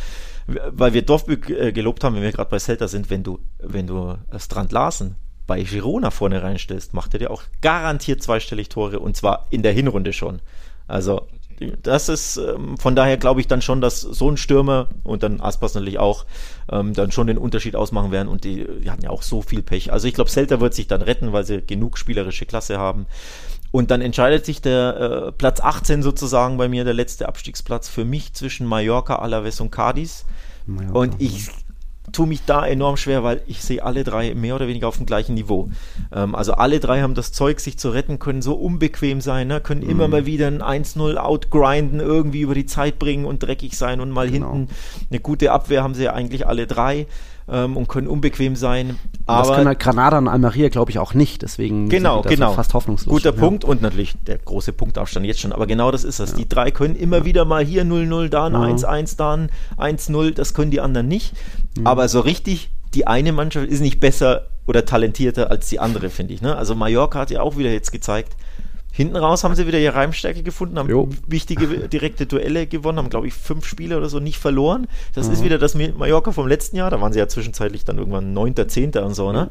weil 0.45 0.93
wir 0.93 1.03
Dorfbück 1.03 1.49
äh, 1.49 1.71
gelobt 1.71 2.03
haben, 2.03 2.15
wenn 2.15 2.21
wir 2.21 2.31
gerade 2.31 2.49
bei 2.49 2.59
Celta 2.59 2.87
sind, 2.87 3.09
wenn 3.09 3.23
du, 3.23 3.39
wenn 3.59 3.87
du 3.87 4.15
Strand 4.37 4.71
Larsen 4.71 5.15
bei 5.47 5.63
Girona 5.63 6.11
vorne 6.11 6.43
reinstellst, 6.43 6.93
macht 6.93 7.13
er 7.13 7.19
dir 7.19 7.31
auch 7.31 7.43
garantiert 7.61 8.21
zweistellig 8.21 8.69
Tore 8.69 8.99
und 8.99 9.17
zwar 9.17 9.47
in 9.49 9.63
der 9.63 9.73
Hinrunde 9.73 10.13
schon. 10.13 10.41
Also 10.87 11.27
das 11.81 12.09
ist 12.09 12.37
ähm, 12.37 12.77
von 12.77 12.95
daher 12.95 13.17
glaube 13.17 13.41
ich 13.41 13.47
dann 13.47 13.61
schon, 13.61 13.81
dass 13.81 14.01
so 14.01 14.29
ein 14.29 14.37
Stürmer 14.37 14.89
und 15.03 15.23
dann 15.23 15.41
Aspas 15.41 15.75
natürlich 15.75 15.99
auch 15.99 16.25
ähm, 16.71 16.93
dann 16.93 17.11
schon 17.11 17.27
den 17.27 17.37
Unterschied 17.37 17.75
ausmachen 17.75 18.11
werden 18.11 18.27
und 18.27 18.43
die, 18.43 18.65
die 18.83 18.89
hatten 18.89 19.03
ja 19.03 19.09
auch 19.09 19.21
so 19.21 19.41
viel 19.41 19.61
Pech. 19.61 19.91
Also 19.91 20.07
ich 20.07 20.13
glaube, 20.13 20.29
Celta 20.29 20.59
wird 20.59 20.73
sich 20.73 20.87
dann 20.87 21.01
retten, 21.01 21.33
weil 21.33 21.45
sie 21.45 21.61
genug 21.61 21.97
spielerische 21.97 22.45
Klasse 22.45 22.77
haben. 22.77 23.05
Und 23.71 23.89
dann 23.89 24.01
entscheidet 24.01 24.45
sich 24.45 24.61
der 24.61 24.97
äh, 25.27 25.31
Platz 25.31 25.59
18 25.59 26.03
sozusagen 26.03 26.57
bei 26.57 26.67
mir, 26.67 26.83
der 26.83 26.93
letzte 26.93 27.27
Abstiegsplatz 27.27 27.89
für 27.89 28.05
mich 28.05 28.33
zwischen 28.33 28.67
Mallorca, 28.67 29.15
Alaves 29.15 29.59
und 29.59 29.71
Cadiz. 29.71 30.25
Mallorca, 30.67 30.99
und 30.99 31.15
ich 31.19 31.49
tue 32.13 32.27
mich 32.27 32.45
da 32.45 32.65
enorm 32.65 32.95
schwer, 32.95 33.23
weil 33.23 33.41
ich 33.47 33.61
sehe 33.61 33.83
alle 33.83 34.03
drei 34.03 34.33
mehr 34.35 34.55
oder 34.55 34.67
weniger 34.67 34.87
auf 34.87 34.97
dem 34.97 35.05
gleichen 35.05 35.33
Niveau. 35.33 35.69
Ähm, 36.13 36.35
also 36.35 36.53
alle 36.53 36.79
drei 36.79 37.01
haben 37.01 37.15
das 37.15 37.33
Zeug, 37.33 37.59
sich 37.59 37.77
zu 37.77 37.89
retten, 37.89 38.19
können 38.19 38.41
so 38.41 38.53
unbequem 38.53 39.19
sein, 39.19 39.47
ne? 39.47 39.59
können 39.59 39.83
mhm. 39.83 39.89
immer 39.89 40.07
mal 40.07 40.25
wieder 40.25 40.47
ein 40.47 40.61
1-0 40.61 41.15
outgrinden, 41.17 41.99
irgendwie 41.99 42.41
über 42.41 42.55
die 42.55 42.65
Zeit 42.65 42.99
bringen 42.99 43.25
und 43.25 43.43
dreckig 43.43 43.77
sein 43.77 43.99
und 43.99 44.11
mal 44.11 44.29
genau. 44.29 44.53
hinten 44.53 44.73
eine 45.09 45.19
gute 45.19 45.51
Abwehr 45.51 45.83
haben 45.83 45.95
sie 45.95 46.03
ja 46.03 46.13
eigentlich 46.13 46.47
alle 46.47 46.67
drei 46.67 47.07
ähm, 47.53 47.77
und 47.77 47.87
können 47.87 48.07
unbequem 48.07 48.55
sein. 48.55 48.99
Aber 49.25 49.47
das 49.47 49.55
können 49.55 49.67
halt 49.67 49.79
Granada 49.79 50.17
und 50.17 50.27
Almeria, 50.27 50.69
glaube 50.69 50.91
ich, 50.91 50.99
auch 50.99 51.13
nicht. 51.13 51.43
Deswegen 51.43 51.87
genau, 51.87 52.21
genau. 52.23 52.49
So 52.49 52.55
fast 52.55 52.73
hoffnungslos. 52.73 53.13
Guter 53.13 53.33
ja. 53.33 53.39
Punkt 53.39 53.63
und 53.63 53.81
natürlich 53.81 54.15
der 54.25 54.39
große 54.39 54.73
Punktaufstand 54.73 55.25
jetzt 55.25 55.39
schon. 55.39 55.53
Aber 55.53 55.67
genau 55.67 55.91
das 55.91 56.03
ist 56.03 56.19
das. 56.19 56.31
Ja. 56.31 56.37
Die 56.37 56.49
drei 56.49 56.71
können 56.71 56.95
immer 56.95 57.19
ja. 57.19 57.25
wieder 57.25 57.45
mal 57.45 57.63
hier 57.63 57.83
0-0, 57.83 58.29
da 58.29 58.47
ein 58.47 58.55
1-1, 58.55 59.17
da 59.17 59.33
ein 59.33 59.51
1-0. 59.97 60.33
Das 60.33 60.53
können 60.53 60.71
die 60.71 60.81
anderen 60.81 61.07
nicht. 61.07 61.33
Aber 61.83 62.07
so 62.09 62.19
richtig, 62.19 62.71
die 62.93 63.07
eine 63.07 63.31
Mannschaft 63.31 63.67
ist 63.67 63.81
nicht 63.81 63.99
besser 63.99 64.47
oder 64.65 64.85
talentierter 64.85 65.51
als 65.51 65.69
die 65.69 65.79
andere, 65.79 66.09
finde 66.09 66.33
ich. 66.33 66.41
Ne? 66.41 66.55
Also 66.55 66.75
Mallorca 66.75 67.19
hat 67.19 67.31
ja 67.31 67.41
auch 67.41 67.57
wieder 67.57 67.71
jetzt 67.71 67.91
gezeigt, 67.91 68.35
Hinten 68.95 69.15
raus 69.15 69.43
haben 69.43 69.55
sie 69.55 69.65
wieder 69.65 69.79
ihre 69.79 69.95
Reimstärke 69.95 70.43
gefunden, 70.43 70.77
haben 70.77 70.87
jo. 70.87 71.09
wichtige 71.25 71.89
direkte 71.89 72.27
Duelle 72.27 72.67
gewonnen, 72.67 72.99
haben, 72.99 73.09
glaube 73.09 73.25
ich, 73.25 73.33
fünf 73.33 73.65
Spiele 73.65 73.97
oder 73.97 74.07
so 74.07 74.19
nicht 74.19 74.37
verloren. 74.37 74.87
Das 75.15 75.27
mhm. 75.27 75.33
ist 75.33 75.43
wieder 75.43 75.57
das 75.57 75.73
Mallorca 75.73 76.31
vom 76.31 76.47
letzten 76.47 76.77
Jahr, 76.77 76.91
da 76.91 77.01
waren 77.01 77.11
sie 77.11 77.17
ja 77.17 77.27
zwischenzeitlich 77.27 77.85
dann 77.85 77.97
irgendwann 77.97 78.33
neunter, 78.33 78.67
zehnter 78.67 79.03
und 79.03 79.15
so, 79.15 79.31
ne? 79.31 79.49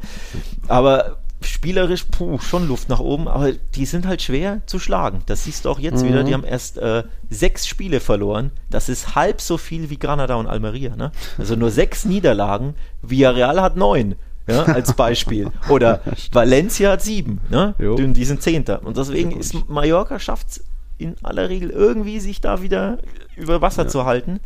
Aber 0.69 1.19
spielerisch, 1.45 2.05
puh, 2.05 2.39
schon 2.39 2.69
Luft 2.69 2.89
nach 2.89 3.01
oben, 3.01 3.27
aber 3.27 3.51
die 3.75 3.85
sind 3.85 4.07
halt 4.07 4.23
schwer 4.23 4.63
zu 4.67 4.79
schlagen. 4.79 5.23
Das 5.27 5.43
siehst 5.43 5.65
du 5.65 5.71
auch 5.71 5.81
jetzt 5.81 6.05
mhm. 6.05 6.09
wieder. 6.09 6.23
Die 6.23 6.35
haben 6.35 6.45
erst 6.45 6.79
äh, 6.79 7.03
sechs 7.29 7.67
Spiele 7.67 7.99
verloren. 7.99 8.53
Das 8.71 8.89
ist 8.89 9.17
halb 9.17 9.41
so 9.41 9.59
viel 9.59 9.91
wie 9.91 9.99
Granada 9.99 10.37
und 10.37 10.47
Almeria. 10.47 10.95
Ne? 10.95 11.11
Also 11.39 11.57
nur 11.57 11.73
sechs 11.73 12.05
Niederlagen. 12.05 12.75
Villarreal 13.03 13.61
hat 13.61 13.77
neun 13.77 14.15
ja, 14.47 14.65
als 14.65 14.93
Beispiel. 14.97 15.51
Oder 15.69 16.01
Valencia 16.33 16.93
hat 16.93 17.03
sieben, 17.03 17.41
ne? 17.51 17.75
die 17.79 18.25
sind 18.25 18.43
Zehnter. 18.43 18.85
Und 18.85 18.97
deswegen 18.97 19.33
ist 19.33 19.69
Mallorca 19.69 20.19
schafft 20.19 20.49
es 20.51 20.65
in 20.99 21.17
aller 21.23 21.49
Regel 21.49 21.71
irgendwie, 21.71 22.21
sich 22.21 22.41
da 22.41 22.63
wieder 22.63 22.99
über 23.37 23.61
Wasser 23.61 23.85
ja. 23.85 23.89
zu 23.89 24.05
halten. 24.05 24.41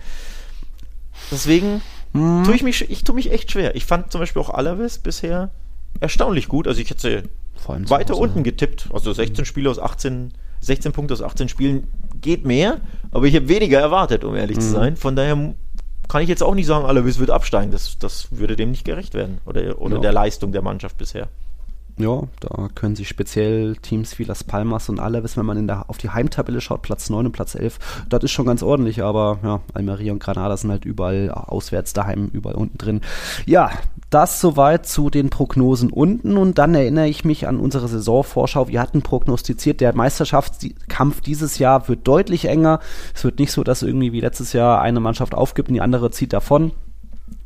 Deswegen 1.31 1.83
hm. 2.13 2.45
tue 2.45 2.55
ich 2.55 2.63
mich, 2.63 2.91
ich 2.91 3.05
tue 3.05 3.15
mich 3.15 3.33
echt 3.33 3.53
schwer. 3.53 3.75
Ich 3.75 3.85
fand 3.85 4.13
zum 4.13 4.21
Beispiel 4.21 4.41
auch 4.43 4.51
Alaves 4.51 4.99
bisher 4.99 5.51
erstaunlich 6.01 6.49
gut. 6.49 6.67
Also 6.69 6.81
ich 6.81 6.91
hätte 6.91 7.25
weiter 7.67 8.17
unten 8.17 8.43
getippt. 8.43 8.89
Also 8.93 9.13
16 9.13 9.45
Spiele 9.45 9.71
aus 9.71 9.79
18, 9.79 10.33
16 10.61 10.93
Punkte 10.93 11.15
aus 11.15 11.23
18 11.23 11.49
Spielen 11.49 11.89
geht 12.21 12.45
mehr, 12.45 12.81
aber 13.11 13.27
ich 13.27 13.37
habe 13.37 13.49
weniger 13.49 13.79
erwartet, 13.79 14.25
um 14.25 14.35
ehrlich 14.35 14.57
mhm. 14.57 14.63
zu 14.63 14.71
sein. 14.71 14.97
Von 14.97 15.17
daher 15.17 15.55
kann 16.09 16.23
ich 16.23 16.29
jetzt 16.29 16.43
auch 16.43 16.55
nicht 16.55 16.67
sagen, 16.67 16.85
Alaves 16.85 17.19
wird 17.19 17.31
absteigen. 17.31 17.71
Das, 17.71 17.99
das 17.99 18.29
würde 18.31 18.57
dem 18.57 18.71
nicht 18.71 18.85
gerecht 18.85 19.15
werden 19.15 19.39
oder, 19.47 19.81
oder 19.81 19.97
ja. 19.97 20.03
der 20.03 20.13
Leistung 20.13 20.53
der 20.53 20.63
Mannschaft 20.63 20.99
bisher. 20.99 21.29
Ja, 21.99 22.25
da 22.41 22.69
können 22.75 22.95
sich 22.95 23.09
speziell 23.09 23.77
Teams 23.77 24.19
wie 24.19 24.25
Las 24.25 24.45
Palmas 24.45 24.91
und 24.91 25.01
Alaves, 25.01 25.39
wenn 25.39 25.47
man 25.47 25.57
in 25.57 25.67
der, 25.67 25.89
auf 25.89 25.97
die 25.97 26.11
Heimtabelle 26.11 26.61
schaut, 26.61 26.83
Platz 26.83 27.09
9 27.09 27.25
und 27.25 27.33
Platz 27.33 27.55
11, 27.55 27.79
das 28.11 28.23
ist 28.23 28.33
schon 28.33 28.45
ganz 28.45 28.63
ordentlich, 28.63 29.03
aber 29.03 29.39
ja, 29.43 29.61
Almeria 29.73 30.13
und 30.13 30.19
Granada 30.19 30.55
sind 30.59 30.71
halt 30.71 30.85
überall 30.85 31.31
auswärts 31.31 31.95
daheim, 31.95 32.29
überall 32.35 32.57
unten 32.57 32.77
drin. 32.77 33.01
Ja, 33.47 33.71
das 34.11 34.43
soweit 34.43 34.87
zu 34.87 35.09
den 35.09 35.31
Prognosen 35.31 35.91
unten 35.91 36.37
und 36.37 36.59
dann 36.59 36.75
erinnere 36.75 37.09
ich 37.09 37.25
mich 37.25 37.49
an 37.49 37.59
unsere 37.59 37.89
Saisonvorschau. 37.89 38.69
Wir 38.69 38.83
hatten 38.83 39.01
prognostiziert, 39.01 39.81
der 39.81 39.95
Meisterschaftskampf 39.95 41.23
dieses 41.23 41.59
Jahr 41.59 41.89
wird 41.89 42.07
deutlich 42.07 42.45
enger. 42.45 42.81
Es 43.15 43.25
wird 43.25 43.39
nicht 43.39 43.53
so, 43.53 43.65
dass 43.65 43.83
irgendwie 43.83 44.13
wie 44.13 44.21
letztes 44.21 44.53
Jahr 44.53 44.83
eine 44.83 45.01
Mannschaft 45.01 45.35
aufgibt 45.35 45.69
und 45.69 45.75
die 45.75 45.81
andere 45.81 46.11
zieht 46.11 46.35
davon. 46.35 46.73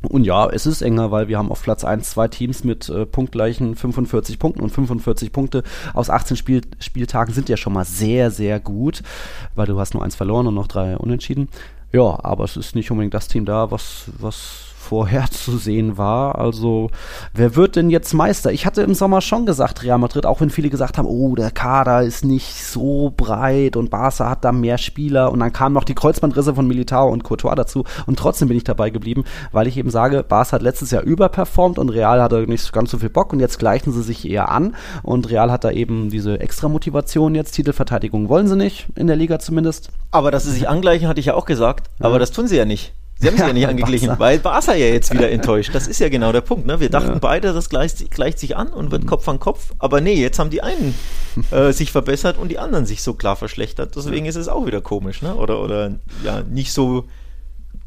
Und 0.01 0.23
ja, 0.23 0.49
es 0.49 0.65
ist 0.65 0.81
enger, 0.81 1.11
weil 1.11 1.27
wir 1.27 1.37
haben 1.37 1.51
auf 1.51 1.61
Platz 1.61 1.83
1 1.83 2.09
zwei 2.09 2.27
Teams 2.27 2.63
mit 2.63 2.89
äh, 2.89 3.05
punktgleichen 3.05 3.75
45 3.75 4.39
Punkten 4.39 4.61
und 4.61 4.69
45 4.69 5.31
Punkte 5.31 5.63
aus 5.93 6.09
18 6.09 6.37
Spiel 6.37 6.61
Spieltagen 6.79 7.33
sind 7.33 7.49
ja 7.49 7.57
schon 7.57 7.73
mal 7.73 7.85
sehr, 7.85 8.31
sehr 8.31 8.59
gut, 8.59 9.03
weil 9.55 9.67
du 9.67 9.79
hast 9.79 9.93
nur 9.93 10.03
eins 10.03 10.15
verloren 10.15 10.47
und 10.47 10.55
noch 10.55 10.67
drei 10.67 10.97
unentschieden. 10.97 11.49
Ja, 11.91 12.19
aber 12.23 12.45
es 12.45 12.57
ist 12.57 12.75
nicht 12.75 12.89
unbedingt 12.89 13.13
das 13.13 13.27
Team 13.27 13.45
da, 13.45 13.69
was, 13.69 14.05
was 14.17 14.70
vorherzusehen 14.91 15.97
war. 15.97 16.37
Also, 16.37 16.89
wer 17.33 17.55
wird 17.55 17.77
denn 17.77 17.89
jetzt 17.89 18.13
Meister? 18.13 18.51
Ich 18.51 18.65
hatte 18.65 18.81
im 18.81 18.93
Sommer 18.93 19.21
schon 19.21 19.45
gesagt, 19.45 19.83
Real 19.83 19.97
Madrid, 19.97 20.25
auch 20.25 20.41
wenn 20.41 20.49
viele 20.49 20.69
gesagt 20.69 20.97
haben, 20.97 21.07
oh, 21.07 21.33
der 21.33 21.49
Kader 21.49 22.03
ist 22.03 22.25
nicht 22.25 22.61
so 22.65 23.13
breit 23.15 23.77
und 23.77 23.89
Barca 23.89 24.29
hat 24.29 24.43
da 24.43 24.51
mehr 24.51 24.77
Spieler 24.77 25.31
und 25.31 25.39
dann 25.39 25.53
kamen 25.53 25.73
noch 25.73 25.85
die 25.85 25.95
Kreuzbandrisse 25.95 26.55
von 26.55 26.67
Militao 26.67 27.09
und 27.09 27.23
Courtois 27.23 27.55
dazu 27.55 27.85
und 28.05 28.19
trotzdem 28.19 28.49
bin 28.49 28.57
ich 28.57 28.65
dabei 28.65 28.89
geblieben, 28.89 29.23
weil 29.53 29.65
ich 29.65 29.77
eben 29.77 29.91
sage, 29.91 30.25
Barca 30.27 30.51
hat 30.51 30.61
letztes 30.61 30.91
Jahr 30.91 31.03
überperformt 31.03 31.79
und 31.79 31.87
Real 31.87 32.21
hatte 32.21 32.45
nicht 32.49 32.73
ganz 32.73 32.91
so 32.91 32.97
viel 32.97 33.09
Bock 33.09 33.31
und 33.31 33.39
jetzt 33.39 33.59
gleichen 33.59 33.93
sie 33.93 34.03
sich 34.03 34.29
eher 34.29 34.49
an 34.49 34.75
und 35.03 35.29
Real 35.29 35.53
hat 35.53 35.63
da 35.63 35.71
eben 35.71 36.09
diese 36.09 36.41
extra 36.41 36.67
Motivation 36.67 37.33
jetzt, 37.33 37.53
Titelverteidigung 37.53 38.27
wollen 38.27 38.49
sie 38.49 38.57
nicht, 38.57 38.87
in 38.95 39.07
der 39.07 39.15
Liga 39.15 39.39
zumindest. 39.39 39.89
Aber 40.11 40.31
dass 40.31 40.43
sie 40.43 40.51
sich 40.51 40.67
angleichen, 40.67 41.07
hatte 41.07 41.21
ich 41.21 41.27
ja 41.27 41.35
auch 41.35 41.45
gesagt, 41.45 41.89
aber 42.01 42.19
das 42.19 42.31
tun 42.31 42.47
sie 42.47 42.57
ja 42.57 42.65
nicht. 42.65 42.91
Sie 43.21 43.27
haben 43.27 43.35
es 43.35 43.41
ja, 43.41 43.47
ja 43.47 43.53
nicht 43.53 43.67
angeglichen, 43.67 44.07
Barca. 44.07 44.19
weil 44.19 44.39
Barca 44.39 44.73
ja 44.73 44.87
jetzt 44.87 45.13
wieder 45.13 45.29
enttäuscht. 45.31 45.75
Das 45.75 45.87
ist 45.87 45.99
ja 45.99 46.09
genau 46.09 46.31
der 46.31 46.41
Punkt. 46.41 46.65
Ne? 46.65 46.79
Wir 46.79 46.89
dachten 46.89 47.13
ja. 47.13 47.19
beide, 47.19 47.53
das 47.53 47.69
gleicht, 47.69 48.09
gleicht, 48.09 48.39
sich 48.39 48.57
an 48.57 48.69
und 48.69 48.89
wird 48.91 49.03
mhm. 49.03 49.07
Kopf 49.07 49.27
an 49.29 49.39
Kopf. 49.39 49.73
Aber 49.77 50.01
nee, 50.01 50.15
jetzt 50.15 50.39
haben 50.39 50.49
die 50.49 50.63
einen 50.63 50.95
äh, 51.51 51.71
sich 51.71 51.91
verbessert 51.91 52.39
und 52.39 52.49
die 52.49 52.57
anderen 52.57 52.87
sich 52.87 53.03
so 53.03 53.13
klar 53.13 53.35
verschlechtert. 53.35 53.95
Deswegen 53.95 54.25
ist 54.25 54.37
es 54.37 54.47
auch 54.47 54.65
wieder 54.65 54.81
komisch, 54.81 55.21
ne? 55.21 55.35
Oder, 55.35 55.61
oder 55.61 55.91
ja, 56.23 56.41
nicht 56.41 56.73
so 56.73 57.05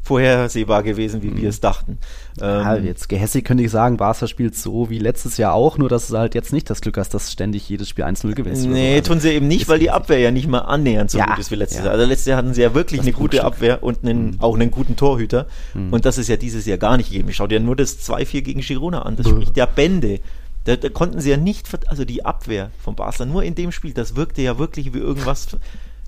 vorhersehbar 0.05 0.83
gewesen, 0.83 1.23
wie 1.23 1.31
mhm. 1.31 1.37
wir 1.37 1.49
es 1.49 1.61
dachten. 1.61 1.97
Ja, 2.39 2.75
ähm, 2.75 2.85
jetzt 2.85 3.09
gehässig 3.09 3.43
könnte 3.43 3.63
ich 3.63 3.71
sagen, 3.71 3.97
Barca 3.97 4.27
spielt 4.27 4.55
so 4.55 4.91
wie 4.91 4.99
letztes 4.99 5.37
Jahr 5.37 5.53
auch, 5.53 5.79
nur 5.79 5.89
dass 5.89 6.09
du 6.09 6.17
halt 6.17 6.35
jetzt 6.35 6.53
nicht 6.53 6.69
das 6.69 6.81
Glück 6.81 6.97
hast, 6.97 7.15
dass 7.15 7.31
ständig 7.31 7.67
jedes 7.67 7.89
Spiel 7.89 8.05
1-0 8.05 8.35
gewesen 8.35 8.65
wird. 8.65 8.73
Nee, 8.73 8.97
also, 8.97 9.13
tun 9.13 9.19
sie 9.19 9.31
eben 9.31 9.47
nicht, 9.47 9.67
weil 9.67 9.79
die 9.79 9.89
Abwehr 9.89 10.19
ja 10.19 10.29
nicht 10.29 10.47
mal 10.47 10.59
annähernd 10.59 11.09
so 11.09 11.17
ja, 11.17 11.25
gut 11.25 11.39
ist 11.39 11.49
wie 11.49 11.55
letztes 11.55 11.79
ja. 11.79 11.85
Jahr. 11.85 11.93
Also 11.95 12.05
letztes 12.05 12.27
Jahr 12.27 12.37
hatten 12.37 12.53
sie 12.53 12.61
ja 12.61 12.75
wirklich 12.75 12.99
das 12.99 13.07
eine 13.07 13.15
gute 13.15 13.43
Abwehr 13.43 13.81
und 13.81 14.03
einen, 14.03 14.25
mhm. 14.27 14.41
auch 14.41 14.53
einen 14.53 14.69
guten 14.69 14.95
Torhüter. 14.95 15.47
Mhm. 15.73 15.91
Und 15.91 16.05
das 16.05 16.19
ist 16.19 16.29
ja 16.29 16.37
dieses 16.37 16.67
Jahr 16.67 16.77
gar 16.77 16.97
nicht 16.97 17.09
gegeben. 17.09 17.33
Schau 17.33 17.47
dir 17.47 17.59
nur 17.59 17.75
das 17.75 18.07
2-4 18.07 18.41
gegen 18.41 18.61
Girona 18.61 19.01
an. 19.01 19.15
Das 19.15 19.27
spricht 19.27 19.57
ja 19.57 19.65
Bände. 19.65 20.19
Da, 20.65 20.75
da, 20.75 20.89
konnten 20.89 21.19
sie 21.19 21.31
ja 21.31 21.37
nicht, 21.37 21.67
also 21.87 22.05
die 22.05 22.25
Abwehr 22.25 22.69
von 22.79 22.95
Barca, 22.95 23.25
nur 23.25 23.43
in 23.43 23.55
dem 23.55 23.71
Spiel, 23.71 23.93
das 23.93 24.15
wirkte 24.15 24.43
ja 24.43 24.59
wirklich 24.59 24.93
wie 24.93 24.99
irgendwas 24.99 25.57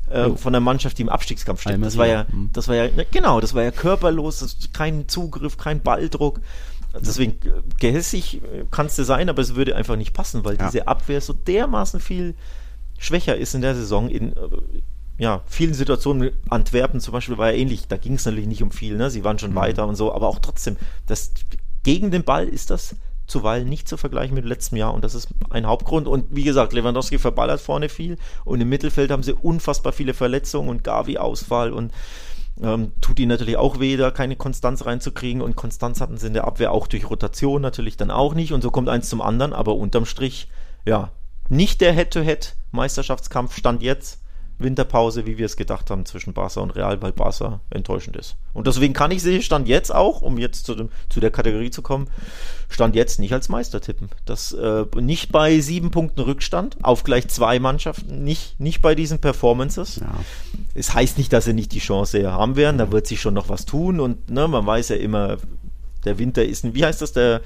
äh, 0.09 0.29
von 0.31 0.53
der 0.53 0.59
Mannschaft, 0.61 0.97
die 0.97 1.03
im 1.03 1.09
Abstiegskampf 1.09 1.61
steht. 1.61 1.83
Das 1.83 1.97
war 1.97 2.07
ja, 2.07 2.25
mhm. 2.31 2.49
das 2.53 2.67
war 2.67 2.75
ja, 2.75 2.89
genau, 3.11 3.39
das 3.39 3.53
war 3.53 3.63
ja 3.63 3.71
körperlos, 3.71 4.57
kein 4.73 5.07
Zugriff, 5.07 5.57
kein 5.57 5.81
Balldruck. 5.81 6.41
Deswegen 6.99 7.33
äh, 7.47 7.61
gehässig 7.79 8.41
äh, 8.43 8.65
kannst 8.71 8.97
du 8.97 9.03
sein, 9.03 9.29
aber 9.29 9.41
es 9.41 9.55
würde 9.55 9.75
einfach 9.75 9.95
nicht 9.95 10.13
passen, 10.13 10.45
weil 10.45 10.57
ja. 10.57 10.67
diese 10.67 10.87
Abwehr 10.87 11.21
so 11.21 11.33
dermaßen 11.33 11.99
viel 11.99 12.35
schwächer 12.97 13.37
ist 13.37 13.53
in 13.53 13.61
der 13.61 13.75
Saison. 13.75 14.09
In 14.09 14.33
ja, 15.19 15.41
vielen 15.47 15.73
Situationen, 15.73 16.31
Antwerpen 16.49 16.99
zum 16.99 17.11
Beispiel 17.11 17.37
war 17.37 17.51
ja 17.51 17.57
ähnlich, 17.57 17.87
da 17.87 17.97
ging 17.97 18.13
es 18.13 18.25
natürlich 18.25 18.47
nicht 18.47 18.61
um 18.61 18.71
viel, 18.71 18.97
ne? 18.97 19.09
sie 19.09 19.23
waren 19.23 19.39
schon 19.39 19.51
mhm. 19.51 19.55
weiter 19.55 19.87
und 19.87 19.95
so, 19.95 20.13
aber 20.13 20.27
auch 20.27 20.39
trotzdem, 20.39 20.77
das, 21.07 21.31
gegen 21.83 22.11
den 22.11 22.23
Ball 22.23 22.47
ist 22.47 22.69
das 22.69 22.95
zuweilen 23.27 23.67
nicht 23.67 23.87
zu 23.87 23.97
vergleichen 23.97 24.35
mit 24.35 24.45
letztem 24.45 24.77
Jahr 24.77 24.93
und 24.93 25.03
das 25.03 25.13
ist 25.13 25.29
ein 25.49 25.67
Hauptgrund. 25.67 26.07
Und 26.07 26.25
wie 26.29 26.43
gesagt, 26.43 26.73
Lewandowski 26.73 27.19
verballert 27.19 27.61
vorne 27.61 27.89
viel 27.89 28.17
und 28.45 28.61
im 28.61 28.69
Mittelfeld 28.69 29.11
haben 29.11 29.23
sie 29.23 29.33
unfassbar 29.33 29.93
viele 29.93 30.13
Verletzungen 30.13 30.69
und 30.69 30.83
Gavi-Ausfall 30.83 31.73
und 31.73 31.93
ähm, 32.61 32.91
tut 33.01 33.19
ihnen 33.19 33.29
natürlich 33.29 33.57
auch 33.57 33.79
weh, 33.79 33.97
da 33.97 34.11
keine 34.11 34.35
Konstanz 34.35 34.85
reinzukriegen 34.85 35.41
und 35.41 35.55
Konstanz 35.55 36.01
hatten 36.01 36.17
sie 36.17 36.27
in 36.27 36.33
der 36.33 36.45
Abwehr 36.45 36.71
auch 36.71 36.87
durch 36.87 37.09
Rotation 37.09 37.61
natürlich 37.61 37.97
dann 37.97 38.11
auch 38.11 38.33
nicht 38.33 38.53
und 38.53 38.61
so 38.61 38.71
kommt 38.71 38.89
eins 38.89 39.09
zum 39.09 39.21
anderen, 39.21 39.53
aber 39.53 39.75
unterm 39.75 40.05
Strich, 40.05 40.49
ja, 40.85 41.11
nicht 41.49 41.81
der 41.81 41.93
Head-to-Head-Meisterschaftskampf 41.93 43.55
stand 43.55 43.83
jetzt 43.83 44.19
Winterpause, 44.59 45.25
wie 45.25 45.37
wir 45.37 45.45
es 45.45 45.55
gedacht 45.55 45.91
haben, 45.91 46.05
zwischen 46.05 46.33
Barca 46.33 46.61
und 46.61 46.71
Real, 46.71 47.01
weil 47.01 47.11
Barca 47.11 47.59
enttäuschend 47.69 48.15
ist. 48.15 48.35
Und 48.53 48.65
deswegen 48.65 48.93
kann 48.93 49.11
ich 49.11 49.21
sie 49.21 49.41
Stand 49.43 49.67
jetzt 49.67 49.93
auch, 49.93 50.21
um 50.21 50.37
jetzt 50.37 50.65
zu, 50.65 50.73
dem, 50.73 50.89
zu 51.09 51.19
der 51.19 51.29
Kategorie 51.29 51.69
zu 51.69 51.81
kommen, 51.81 52.07
Stand 52.69 52.95
jetzt 52.95 53.19
nicht 53.19 53.33
als 53.33 53.49
Meister 53.49 53.81
tippen. 53.81 54.09
Das 54.25 54.51
äh, 54.53 54.85
nicht 54.95 55.31
bei 55.31 55.59
sieben 55.59 55.91
Punkten 55.91 56.21
Rückstand 56.21 56.77
auf 56.81 57.03
gleich 57.03 57.27
zwei 57.27 57.59
Mannschaften, 57.59 58.23
nicht, 58.23 58.59
nicht 58.59 58.81
bei 58.81 58.95
diesen 58.95 59.19
Performances. 59.19 59.97
Ja. 59.97 60.13
Es 60.73 60.93
heißt 60.93 61.17
nicht, 61.17 61.31
dass 61.33 61.45
sie 61.45 61.53
nicht 61.53 61.71
die 61.71 61.79
Chance 61.79 62.31
haben 62.31 62.55
werden, 62.55 62.77
da 62.77 62.91
wird 62.91 63.07
sich 63.07 63.21
schon 63.21 63.35
noch 63.35 63.49
was 63.49 63.65
tun 63.65 63.99
und 63.99 64.29
ne, 64.29 64.47
man 64.47 64.65
weiß 64.65 64.89
ja 64.89 64.95
immer, 64.95 65.37
der 66.03 66.17
Winter 66.17 66.43
ist 66.43 66.63
ein, 66.63 66.73
wie 66.73 66.83
heißt 66.85 67.01
das, 67.01 67.13
der 67.13 67.41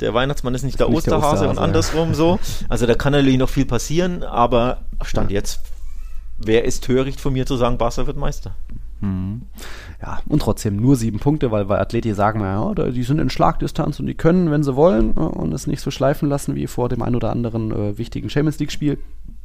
der 0.00 0.14
Weihnachtsmann 0.14 0.54
ist 0.54 0.64
nicht 0.64 0.80
der, 0.80 0.88
nicht 0.88 0.98
Osterhase, 0.98 1.20
der 1.20 1.32
Osterhase, 1.32 1.50
und 1.50 1.58
andersrum 1.58 2.08
ja. 2.08 2.14
so. 2.14 2.38
Also 2.68 2.86
da 2.86 2.94
kann 2.94 3.12
natürlich 3.12 3.38
noch 3.38 3.48
viel 3.48 3.66
passieren, 3.66 4.24
aber 4.24 4.80
Stand 5.04 5.30
ja. 5.30 5.36
jetzt 5.36 5.60
wäre 6.46 6.64
es 6.64 6.80
töricht 6.80 7.20
von 7.20 7.32
mir 7.32 7.46
zu 7.46 7.56
sagen, 7.56 7.78
Barca 7.78 8.06
wird 8.06 8.16
Meister. 8.16 8.54
Mhm. 9.00 9.42
Ja, 10.00 10.20
und 10.28 10.42
trotzdem 10.42 10.76
nur 10.76 10.96
sieben 10.96 11.18
Punkte, 11.18 11.50
weil 11.50 11.64
bei 11.64 11.80
Athleti 11.80 12.14
sagen 12.14 12.40
wir, 12.40 12.74
ja, 12.76 12.90
die 12.90 13.02
sind 13.02 13.18
in 13.18 13.30
Schlagdistanz 13.30 13.98
und 14.00 14.06
die 14.06 14.14
können, 14.14 14.50
wenn 14.50 14.62
sie 14.62 14.76
wollen, 14.76 15.16
äh, 15.16 15.20
und 15.20 15.52
es 15.52 15.66
nicht 15.66 15.80
so 15.80 15.90
schleifen 15.90 16.28
lassen 16.28 16.54
wie 16.54 16.66
vor 16.66 16.88
dem 16.88 17.02
ein 17.02 17.16
oder 17.16 17.30
anderen 17.30 17.72
äh, 17.72 17.98
wichtigen 17.98 18.30
Champions 18.30 18.58
League-Spiel 18.58 18.98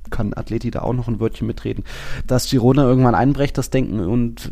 kann 0.09 0.34
Athleti 0.34 0.71
da 0.71 0.81
auch 0.81 0.93
noch 0.93 1.07
ein 1.07 1.19
Wörtchen 1.19 1.47
mitreden. 1.47 1.84
Dass 2.25 2.49
Girona 2.49 2.84
irgendwann 2.84 3.15
einbrecht, 3.15 3.57
das 3.57 3.69
denken 3.69 3.99
und 3.99 4.51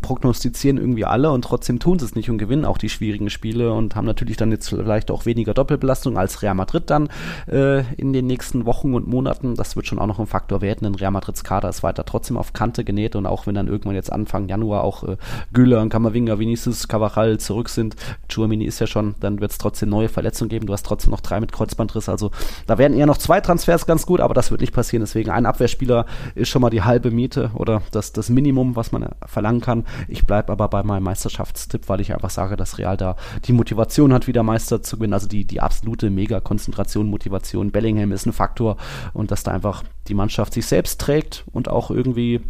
prognostizieren 0.00 0.76
irgendwie 0.76 1.04
alle 1.04 1.30
und 1.30 1.42
trotzdem 1.42 1.78
tun 1.78 1.98
sie 1.98 2.04
es 2.04 2.14
nicht 2.14 2.28
und 2.28 2.38
gewinnen 2.38 2.64
auch 2.64 2.76
die 2.76 2.88
schwierigen 2.88 3.30
Spiele 3.30 3.72
und 3.72 3.94
haben 3.96 4.04
natürlich 4.04 4.36
dann 4.36 4.50
jetzt 4.50 4.68
vielleicht 4.68 5.10
auch 5.10 5.26
weniger 5.26 5.54
Doppelbelastung 5.54 6.18
als 6.18 6.42
Real 6.42 6.54
Madrid 6.54 6.90
dann 6.90 7.08
äh, 7.46 7.84
in 7.94 8.12
den 8.12 8.26
nächsten 8.26 8.66
Wochen 8.66 8.94
und 8.94 9.06
Monaten. 9.06 9.54
Das 9.54 9.76
wird 9.76 9.86
schon 9.86 9.98
auch 9.98 10.06
noch 10.06 10.18
ein 10.18 10.26
Faktor 10.26 10.60
werden, 10.60 10.80
denn 10.82 10.94
Real 10.94 11.10
Madrids 11.10 11.44
Kader 11.44 11.68
ist 11.68 11.82
weiter 11.82 12.04
trotzdem 12.04 12.36
auf 12.36 12.52
Kante 12.52 12.84
genäht 12.84 13.16
und 13.16 13.26
auch 13.26 13.46
wenn 13.46 13.54
dann 13.54 13.68
irgendwann 13.68 13.94
jetzt 13.94 14.12
Anfang 14.12 14.48
Januar 14.48 14.84
auch 14.84 15.04
äh, 15.04 15.16
Güler 15.52 15.80
und 15.80 15.88
Kamavinga, 15.88 16.38
Vinicius, 16.38 16.88
Cavachal 16.88 17.38
zurück 17.38 17.68
sind, 17.68 17.96
Chuamini 18.28 18.64
ist 18.64 18.80
ja 18.80 18.86
schon, 18.86 19.14
dann 19.20 19.40
wird 19.40 19.52
es 19.52 19.58
trotzdem 19.58 19.88
neue 19.88 20.08
Verletzungen 20.08 20.48
geben. 20.48 20.66
Du 20.66 20.72
hast 20.72 20.84
trotzdem 20.84 21.10
noch 21.12 21.20
drei 21.20 21.40
mit 21.40 21.52
Kreuzbandriss, 21.52 22.08
also 22.08 22.30
da 22.66 22.78
werden 22.78 22.96
eher 22.96 23.06
noch 23.06 23.18
zwei 23.18 23.40
Transfers 23.40 23.86
ganz 23.86 24.04
gut, 24.04 24.20
aber 24.20 24.34
das 24.34 24.50
wird 24.50 24.60
nicht 24.60 24.72
passieren. 24.72 24.81
Deswegen 24.90 25.30
ein 25.30 25.46
Abwehrspieler 25.46 26.06
ist 26.34 26.48
schon 26.48 26.62
mal 26.62 26.70
die 26.70 26.82
halbe 26.82 27.10
Miete 27.10 27.50
oder 27.54 27.82
das, 27.90 28.12
das 28.12 28.28
Minimum, 28.28 28.76
was 28.76 28.92
man 28.92 29.08
verlangen 29.26 29.60
kann. 29.60 29.84
Ich 30.08 30.26
bleibe 30.26 30.52
aber 30.52 30.68
bei 30.68 30.82
meinem 30.82 31.04
Meisterschaftstipp, 31.04 31.88
weil 31.88 32.00
ich 32.00 32.12
einfach 32.12 32.30
sage, 32.30 32.56
dass 32.56 32.78
Real 32.78 32.96
da 32.96 33.16
die 33.44 33.52
Motivation 33.52 34.12
hat, 34.12 34.26
wieder 34.26 34.42
Meister 34.42 34.82
zu 34.82 34.96
gewinnen. 34.96 35.14
Also 35.14 35.28
die, 35.28 35.44
die 35.44 35.60
absolute 35.60 36.10
Mega-Konzentration, 36.10 37.06
Motivation. 37.08 37.70
Bellingham 37.70 38.12
ist 38.12 38.26
ein 38.26 38.32
Faktor 38.32 38.76
und 39.12 39.30
dass 39.30 39.42
da 39.42 39.52
einfach 39.52 39.82
die 40.08 40.14
Mannschaft 40.14 40.54
sich 40.54 40.66
selbst 40.66 41.00
trägt 41.00 41.44
und 41.52 41.68
auch 41.68 41.90
irgendwie 41.90 42.40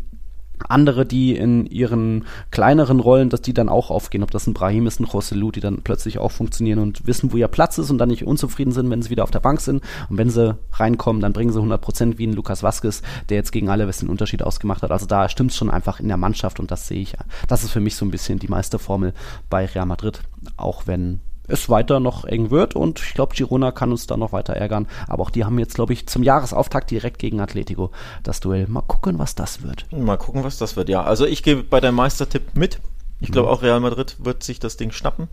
andere, 0.68 1.06
die 1.06 1.36
in 1.36 1.66
ihren 1.66 2.24
kleineren 2.50 3.00
Rollen, 3.00 3.28
dass 3.28 3.42
die 3.42 3.54
dann 3.54 3.68
auch 3.68 3.90
aufgehen, 3.90 4.22
ob 4.22 4.30
das 4.30 4.46
ein 4.46 4.54
Brahim 4.54 4.86
ist, 4.86 5.00
ein 5.00 5.04
Rosselu, 5.04 5.50
die 5.50 5.60
dann 5.60 5.82
plötzlich 5.82 6.18
auch 6.18 6.30
funktionieren 6.30 6.78
und 6.78 7.06
wissen, 7.06 7.32
wo 7.32 7.36
ihr 7.36 7.48
Platz 7.48 7.78
ist 7.78 7.90
und 7.90 7.98
dann 7.98 8.08
nicht 8.08 8.26
unzufrieden 8.26 8.72
sind, 8.72 8.90
wenn 8.90 9.02
sie 9.02 9.10
wieder 9.10 9.24
auf 9.24 9.30
der 9.30 9.40
Bank 9.40 9.60
sind. 9.60 9.82
Und 10.08 10.18
wenn 10.18 10.30
sie 10.30 10.56
reinkommen, 10.72 11.22
dann 11.22 11.32
bringen 11.32 11.52
sie 11.52 11.58
100 11.58 11.80
Prozent 11.80 12.18
wie 12.18 12.26
ein 12.26 12.32
Lukas 12.32 12.62
Vasquez, 12.62 13.02
der 13.28 13.36
jetzt 13.36 13.52
gegen 13.52 13.68
alle 13.68 13.86
den 13.86 14.08
Unterschied 14.08 14.42
ausgemacht 14.42 14.82
hat. 14.82 14.90
Also 14.90 15.06
da 15.06 15.28
stimmt 15.28 15.50
es 15.50 15.56
schon 15.56 15.70
einfach 15.70 16.00
in 16.00 16.08
der 16.08 16.16
Mannschaft 16.16 16.60
und 16.60 16.70
das 16.70 16.88
sehe 16.88 17.00
ich. 17.00 17.14
Das 17.48 17.64
ist 17.64 17.70
für 17.70 17.80
mich 17.80 17.96
so 17.96 18.04
ein 18.04 18.10
bisschen 18.10 18.38
die 18.38 18.48
Meisterformel 18.48 19.12
bei 19.50 19.66
Real 19.66 19.86
Madrid, 19.86 20.20
auch 20.56 20.86
wenn 20.86 21.20
es 21.48 21.68
weiter 21.68 22.00
noch 22.00 22.24
eng 22.24 22.50
wird 22.50 22.74
und 22.74 23.00
ich 23.00 23.14
glaube, 23.14 23.34
Girona 23.34 23.72
kann 23.72 23.90
uns 23.90 24.06
da 24.06 24.16
noch 24.16 24.32
weiter 24.32 24.54
ärgern. 24.54 24.86
Aber 25.08 25.22
auch 25.22 25.30
die 25.30 25.44
haben 25.44 25.58
jetzt, 25.58 25.74
glaube 25.74 25.92
ich, 25.92 26.06
zum 26.06 26.22
Jahresauftakt 26.22 26.90
direkt 26.90 27.18
gegen 27.18 27.40
Atletico 27.40 27.90
das 28.22 28.40
Duell. 28.40 28.66
Mal 28.68 28.82
gucken, 28.82 29.18
was 29.18 29.34
das 29.34 29.62
wird. 29.62 29.86
Mal 29.92 30.16
gucken, 30.16 30.44
was 30.44 30.58
das 30.58 30.76
wird, 30.76 30.88
ja. 30.88 31.02
Also 31.02 31.26
ich 31.26 31.42
gehe 31.42 31.56
bei 31.56 31.80
deinem 31.80 31.96
Meistertipp 31.96 32.54
mit. 32.54 32.80
Ich 33.22 33.30
glaube 33.30 33.50
auch 33.50 33.62
Real 33.62 33.78
Madrid 33.78 34.16
wird 34.18 34.42
sich 34.42 34.58
das 34.58 34.76
Ding 34.76 34.90
schnappen. 34.90 35.28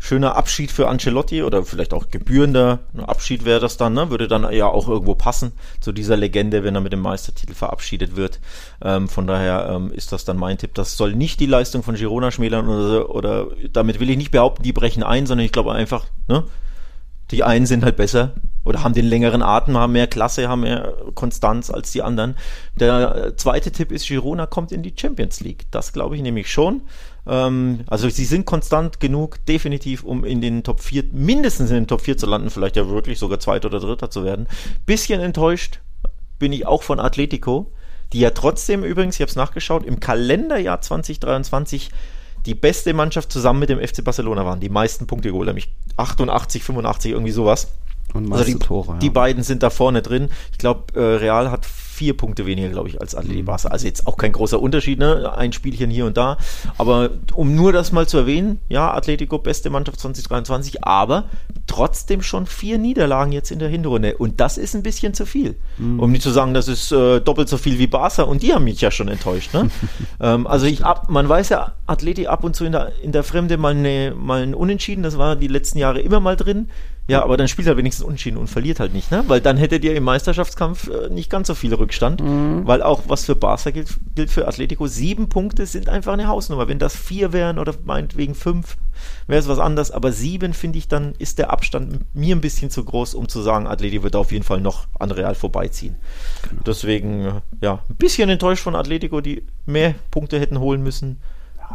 Schöner 0.00 0.34
Abschied 0.34 0.72
für 0.72 0.88
Ancelotti 0.88 1.44
oder 1.44 1.64
vielleicht 1.64 1.94
auch 1.94 2.10
gebührender 2.10 2.80
Abschied 3.06 3.44
wäre 3.44 3.60
das 3.60 3.76
dann, 3.76 3.94
ne? 3.94 4.10
würde 4.10 4.26
dann 4.26 4.52
ja 4.52 4.66
auch 4.66 4.88
irgendwo 4.88 5.14
passen 5.14 5.52
zu 5.80 5.92
dieser 5.92 6.16
Legende, 6.16 6.64
wenn 6.64 6.74
er 6.74 6.80
mit 6.80 6.92
dem 6.92 7.00
Meistertitel 7.00 7.54
verabschiedet 7.54 8.16
wird. 8.16 8.40
Ähm, 8.82 9.08
von 9.08 9.28
daher 9.28 9.70
ähm, 9.70 9.92
ist 9.92 10.10
das 10.10 10.24
dann 10.24 10.36
mein 10.36 10.58
Tipp. 10.58 10.74
Das 10.74 10.96
soll 10.96 11.14
nicht 11.14 11.38
die 11.38 11.46
Leistung 11.46 11.84
von 11.84 11.94
Girona 11.94 12.32
schmälern 12.32 12.68
oder, 12.68 13.14
oder 13.14 13.46
damit 13.72 14.00
will 14.00 14.10
ich 14.10 14.16
nicht 14.16 14.32
behaupten, 14.32 14.64
die 14.64 14.72
brechen 14.72 15.04
ein, 15.04 15.26
sondern 15.26 15.46
ich 15.46 15.52
glaube 15.52 15.72
einfach, 15.72 16.06
ne? 16.26 16.42
die 17.30 17.44
einen 17.44 17.66
sind 17.66 17.84
halt 17.84 17.96
besser 17.96 18.34
oder 18.64 18.82
haben 18.82 18.94
den 18.94 19.06
längeren 19.06 19.42
Atem, 19.42 19.76
haben 19.76 19.92
mehr 19.92 20.06
Klasse, 20.06 20.48
haben 20.48 20.60
mehr 20.60 20.94
Konstanz 21.14 21.70
als 21.70 21.90
die 21.90 22.02
anderen. 22.02 22.36
Der 22.76 23.16
äh, 23.16 23.36
zweite 23.36 23.70
Tipp 23.72 23.92
ist, 23.92 24.06
Girona 24.06 24.46
kommt 24.46 24.72
in 24.72 24.82
die 24.82 24.94
Champions 24.96 25.40
League. 25.40 25.66
Das 25.70 25.92
glaube 25.92 26.16
ich 26.16 26.22
nämlich 26.22 26.50
schon. 26.50 26.82
Ähm, 27.28 27.80
also 27.86 28.08
sie 28.08 28.24
sind 28.24 28.46
konstant 28.46 29.00
genug, 29.00 29.44
definitiv, 29.46 30.02
um 30.02 30.24
in 30.24 30.40
den 30.40 30.64
Top 30.64 30.80
4, 30.80 31.04
mindestens 31.12 31.70
in 31.70 31.76
den 31.76 31.86
Top 31.86 32.00
4 32.00 32.16
zu 32.16 32.26
landen, 32.26 32.50
vielleicht 32.50 32.76
ja 32.76 32.88
wirklich 32.88 33.18
sogar 33.18 33.38
Zweiter 33.38 33.68
oder 33.68 33.80
Dritter 33.80 34.10
zu 34.10 34.24
werden. 34.24 34.46
Bisschen 34.86 35.20
enttäuscht 35.20 35.80
bin 36.38 36.52
ich 36.52 36.66
auch 36.66 36.82
von 36.82 37.00
Atletico, 37.00 37.72
die 38.12 38.20
ja 38.20 38.30
trotzdem 38.30 38.84
übrigens, 38.84 39.16
ich 39.16 39.20
habe 39.20 39.30
es 39.30 39.36
nachgeschaut, 39.36 39.84
im 39.84 40.00
Kalenderjahr 40.00 40.80
2023 40.80 41.90
die 42.46 42.54
beste 42.54 42.94
Mannschaft 42.94 43.30
zusammen 43.30 43.60
mit 43.60 43.68
dem 43.68 43.80
FC 43.80 44.02
Barcelona 44.02 44.46
waren, 44.46 44.60
die 44.60 44.70
meisten 44.70 45.06
Punkte 45.06 45.30
geholt, 45.30 45.48
nämlich 45.48 45.70
88, 45.96 46.62
85, 46.62 47.12
irgendwie 47.12 47.32
sowas. 47.32 47.72
Und 48.14 48.32
also 48.32 48.44
die, 48.44 48.54
Tore, 48.54 48.92
ja. 48.92 48.98
die 48.98 49.10
beiden 49.10 49.42
sind 49.42 49.62
da 49.62 49.70
vorne 49.70 50.02
drin. 50.02 50.28
Ich 50.52 50.58
glaube, 50.58 50.94
äh, 50.94 51.16
Real 51.16 51.50
hat 51.50 51.66
vier 51.98 52.16
Punkte 52.16 52.46
weniger, 52.46 52.68
glaube 52.68 52.88
ich, 52.88 53.00
als 53.00 53.16
Atleti 53.16 53.42
Barca. 53.42 53.68
Also 53.68 53.86
jetzt 53.86 54.06
auch 54.06 54.16
kein 54.16 54.30
großer 54.30 54.60
Unterschied, 54.60 55.00
ne? 55.00 55.32
Ein 55.36 55.52
Spielchen 55.52 55.90
hier 55.90 56.06
und 56.06 56.16
da. 56.16 56.38
Aber 56.78 57.10
um 57.34 57.56
nur 57.56 57.72
das 57.72 57.90
mal 57.90 58.06
zu 58.06 58.18
erwähnen, 58.18 58.60
ja, 58.68 58.94
Atletico 58.94 59.38
beste 59.38 59.68
Mannschaft 59.68 59.98
2023, 59.98 60.84
aber 60.84 61.24
trotzdem 61.66 62.22
schon 62.22 62.46
vier 62.46 62.78
Niederlagen 62.78 63.32
jetzt 63.32 63.50
in 63.50 63.58
der 63.58 63.68
Hinrunde. 63.68 64.16
Und 64.16 64.40
das 64.40 64.58
ist 64.58 64.76
ein 64.76 64.84
bisschen 64.84 65.12
zu 65.12 65.26
viel. 65.26 65.56
Mhm. 65.76 65.98
Um 65.98 66.12
nicht 66.12 66.22
zu 66.22 66.30
sagen, 66.30 66.54
das 66.54 66.68
ist 66.68 66.92
äh, 66.92 67.20
doppelt 67.20 67.48
so 67.48 67.58
viel 67.58 67.80
wie 67.80 67.88
Barca 67.88 68.22
und 68.22 68.42
die 68.42 68.54
haben 68.54 68.64
mich 68.64 68.80
ja 68.80 68.92
schon 68.92 69.08
enttäuscht. 69.08 69.52
Ne? 69.52 69.68
ähm, 70.20 70.46
also 70.46 70.66
ich 70.66 70.84
ab, 70.84 71.10
man 71.10 71.28
weiß 71.28 71.48
ja, 71.48 71.72
Atleti 71.86 72.28
ab 72.28 72.44
und 72.44 72.54
zu 72.54 72.64
in 72.64 72.72
der, 72.72 72.92
in 73.02 73.10
der 73.10 73.24
Fremde 73.24 73.56
mal, 73.56 73.74
eine, 73.74 74.14
mal 74.16 74.42
ein 74.42 74.54
Unentschieden, 74.54 75.02
das 75.02 75.18
war 75.18 75.34
die 75.34 75.48
letzten 75.48 75.78
Jahre 75.78 76.00
immer 76.00 76.20
mal 76.20 76.36
drin. 76.36 76.68
Ja, 77.08 77.22
aber 77.24 77.38
dann 77.38 77.48
spielt 77.48 77.66
er 77.66 77.78
wenigstens 77.78 78.04
unentschieden 78.04 78.36
und 78.36 78.48
verliert 78.48 78.80
halt 78.80 78.92
nicht, 78.92 79.10
ne? 79.10 79.24
Weil 79.28 79.40
dann 79.40 79.56
hättet 79.56 79.82
ihr 79.82 79.96
im 79.96 80.04
Meisterschaftskampf 80.04 80.90
äh, 80.90 81.08
nicht 81.08 81.30
ganz 81.30 81.48
so 81.48 81.54
viel 81.54 81.72
Rückstand. 81.72 82.22
Mhm. 82.22 82.66
Weil 82.66 82.82
auch 82.82 83.04
was 83.08 83.24
für 83.24 83.34
Barca 83.34 83.70
gilt, 83.70 83.96
gilt 84.14 84.30
für 84.30 84.46
Atletico, 84.46 84.86
sieben 84.86 85.30
Punkte 85.30 85.64
sind 85.64 85.88
einfach 85.88 86.12
eine 86.12 86.28
Hausnummer. 86.28 86.68
Wenn 86.68 86.78
das 86.78 86.94
vier 86.94 87.32
wären 87.32 87.58
oder 87.58 87.74
meinetwegen 87.82 88.34
fünf, 88.34 88.76
wäre 89.26 89.40
es 89.40 89.48
was 89.48 89.58
anderes. 89.58 89.90
Aber 89.90 90.12
sieben, 90.12 90.52
finde 90.52 90.76
ich, 90.76 90.88
dann 90.88 91.14
ist 91.18 91.38
der 91.38 91.50
Abstand 91.50 92.04
mir 92.14 92.36
ein 92.36 92.42
bisschen 92.42 92.68
zu 92.68 92.84
groß, 92.84 93.14
um 93.14 93.26
zu 93.26 93.40
sagen, 93.40 93.66
Atleti 93.66 94.02
wird 94.02 94.14
auf 94.14 94.30
jeden 94.30 94.44
Fall 94.44 94.60
noch 94.60 94.86
an 94.98 95.10
Real 95.10 95.34
vorbeiziehen. 95.34 95.96
Genau. 96.46 96.62
Deswegen, 96.66 97.24
äh, 97.24 97.32
ja, 97.62 97.82
ein 97.88 97.96
bisschen 97.96 98.28
enttäuscht 98.28 98.62
von 98.62 98.76
Atletico, 98.76 99.22
die 99.22 99.44
mehr 99.64 99.94
Punkte 100.10 100.38
hätten 100.38 100.60
holen 100.60 100.82
müssen. 100.82 101.20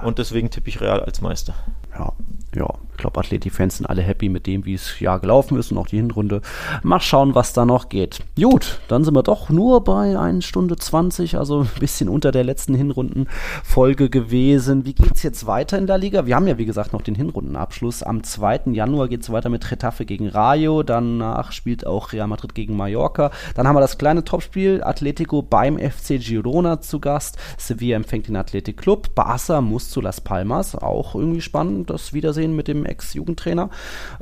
Und 0.03 0.19
deswegen 0.19 0.51
tippe 0.51 0.69
ich 0.69 0.79
Real 0.79 0.99
als 0.99 1.21
Meister. 1.21 1.55
Ja, 1.97 2.13
ja, 2.55 2.67
ich 2.91 2.97
glaube, 2.97 3.19
Atleti-Fans 3.19 3.77
sind 3.77 3.87
alle 3.87 4.03
happy 4.03 4.29
mit 4.29 4.45
dem, 4.45 4.65
wie 4.65 4.75
es 4.75 4.99
ja 4.99 5.17
gelaufen 5.17 5.57
ist 5.57 5.71
und 5.71 5.77
auch 5.79 5.87
die 5.87 5.97
Hinrunde. 5.97 6.41
Mal 6.83 6.99
schauen, 6.99 7.33
was 7.33 7.53
da 7.53 7.65
noch 7.65 7.89
geht. 7.89 8.19
Gut, 8.39 8.79
dann 8.87 9.03
sind 9.03 9.15
wir 9.15 9.23
doch 9.23 9.49
nur 9.49 9.83
bei 9.83 10.17
1 10.17 10.45
Stunde 10.45 10.75
20, 10.75 11.37
also 11.37 11.61
ein 11.61 11.79
bisschen 11.79 12.07
unter 12.07 12.31
der 12.31 12.43
letzten 12.43 12.75
Hinrundenfolge 12.75 14.09
gewesen. 14.09 14.85
Wie 14.85 14.93
geht 14.93 15.15
es 15.15 15.23
jetzt 15.23 15.47
weiter 15.47 15.77
in 15.77 15.87
der 15.87 15.97
Liga? 15.97 16.27
Wir 16.27 16.35
haben 16.35 16.47
ja, 16.47 16.57
wie 16.59 16.65
gesagt, 16.65 16.93
noch 16.93 17.01
den 17.01 17.15
Hinrundenabschluss. 17.15 18.03
Am 18.03 18.23
2. 18.23 18.61
Januar 18.73 19.07
geht 19.07 19.23
es 19.23 19.31
weiter 19.31 19.49
mit 19.49 19.69
Retafe 19.71 20.05
gegen 20.05 20.27
Rayo. 20.27 20.83
Danach 20.83 21.51
spielt 21.51 21.87
auch 21.87 22.13
Real 22.13 22.27
Madrid 22.27 22.53
gegen 22.53 22.77
Mallorca. 22.77 23.31
Dann 23.55 23.67
haben 23.67 23.75
wir 23.75 23.81
das 23.81 23.97
kleine 23.97 24.23
Topspiel. 24.23 24.83
Atletico 24.83 25.41
beim 25.41 25.79
FC 25.79 26.19
Girona 26.19 26.79
zu 26.79 26.99
Gast. 26.99 27.37
Sevilla 27.57 27.95
empfängt 27.95 28.27
den 28.27 28.35
Athletic 28.35 28.77
Club. 28.77 29.15
Barca 29.15 29.61
muss 29.61 29.89
zu 29.89 29.99
Las 29.99 30.21
Palmas. 30.21 30.75
Auch 30.75 31.15
irgendwie 31.15 31.41
spannend, 31.41 31.89
das 31.89 32.13
Wiedersehen 32.13 32.42
mit 32.51 32.67
dem 32.67 32.85
Ex-Jugendtrainer. 32.85 33.69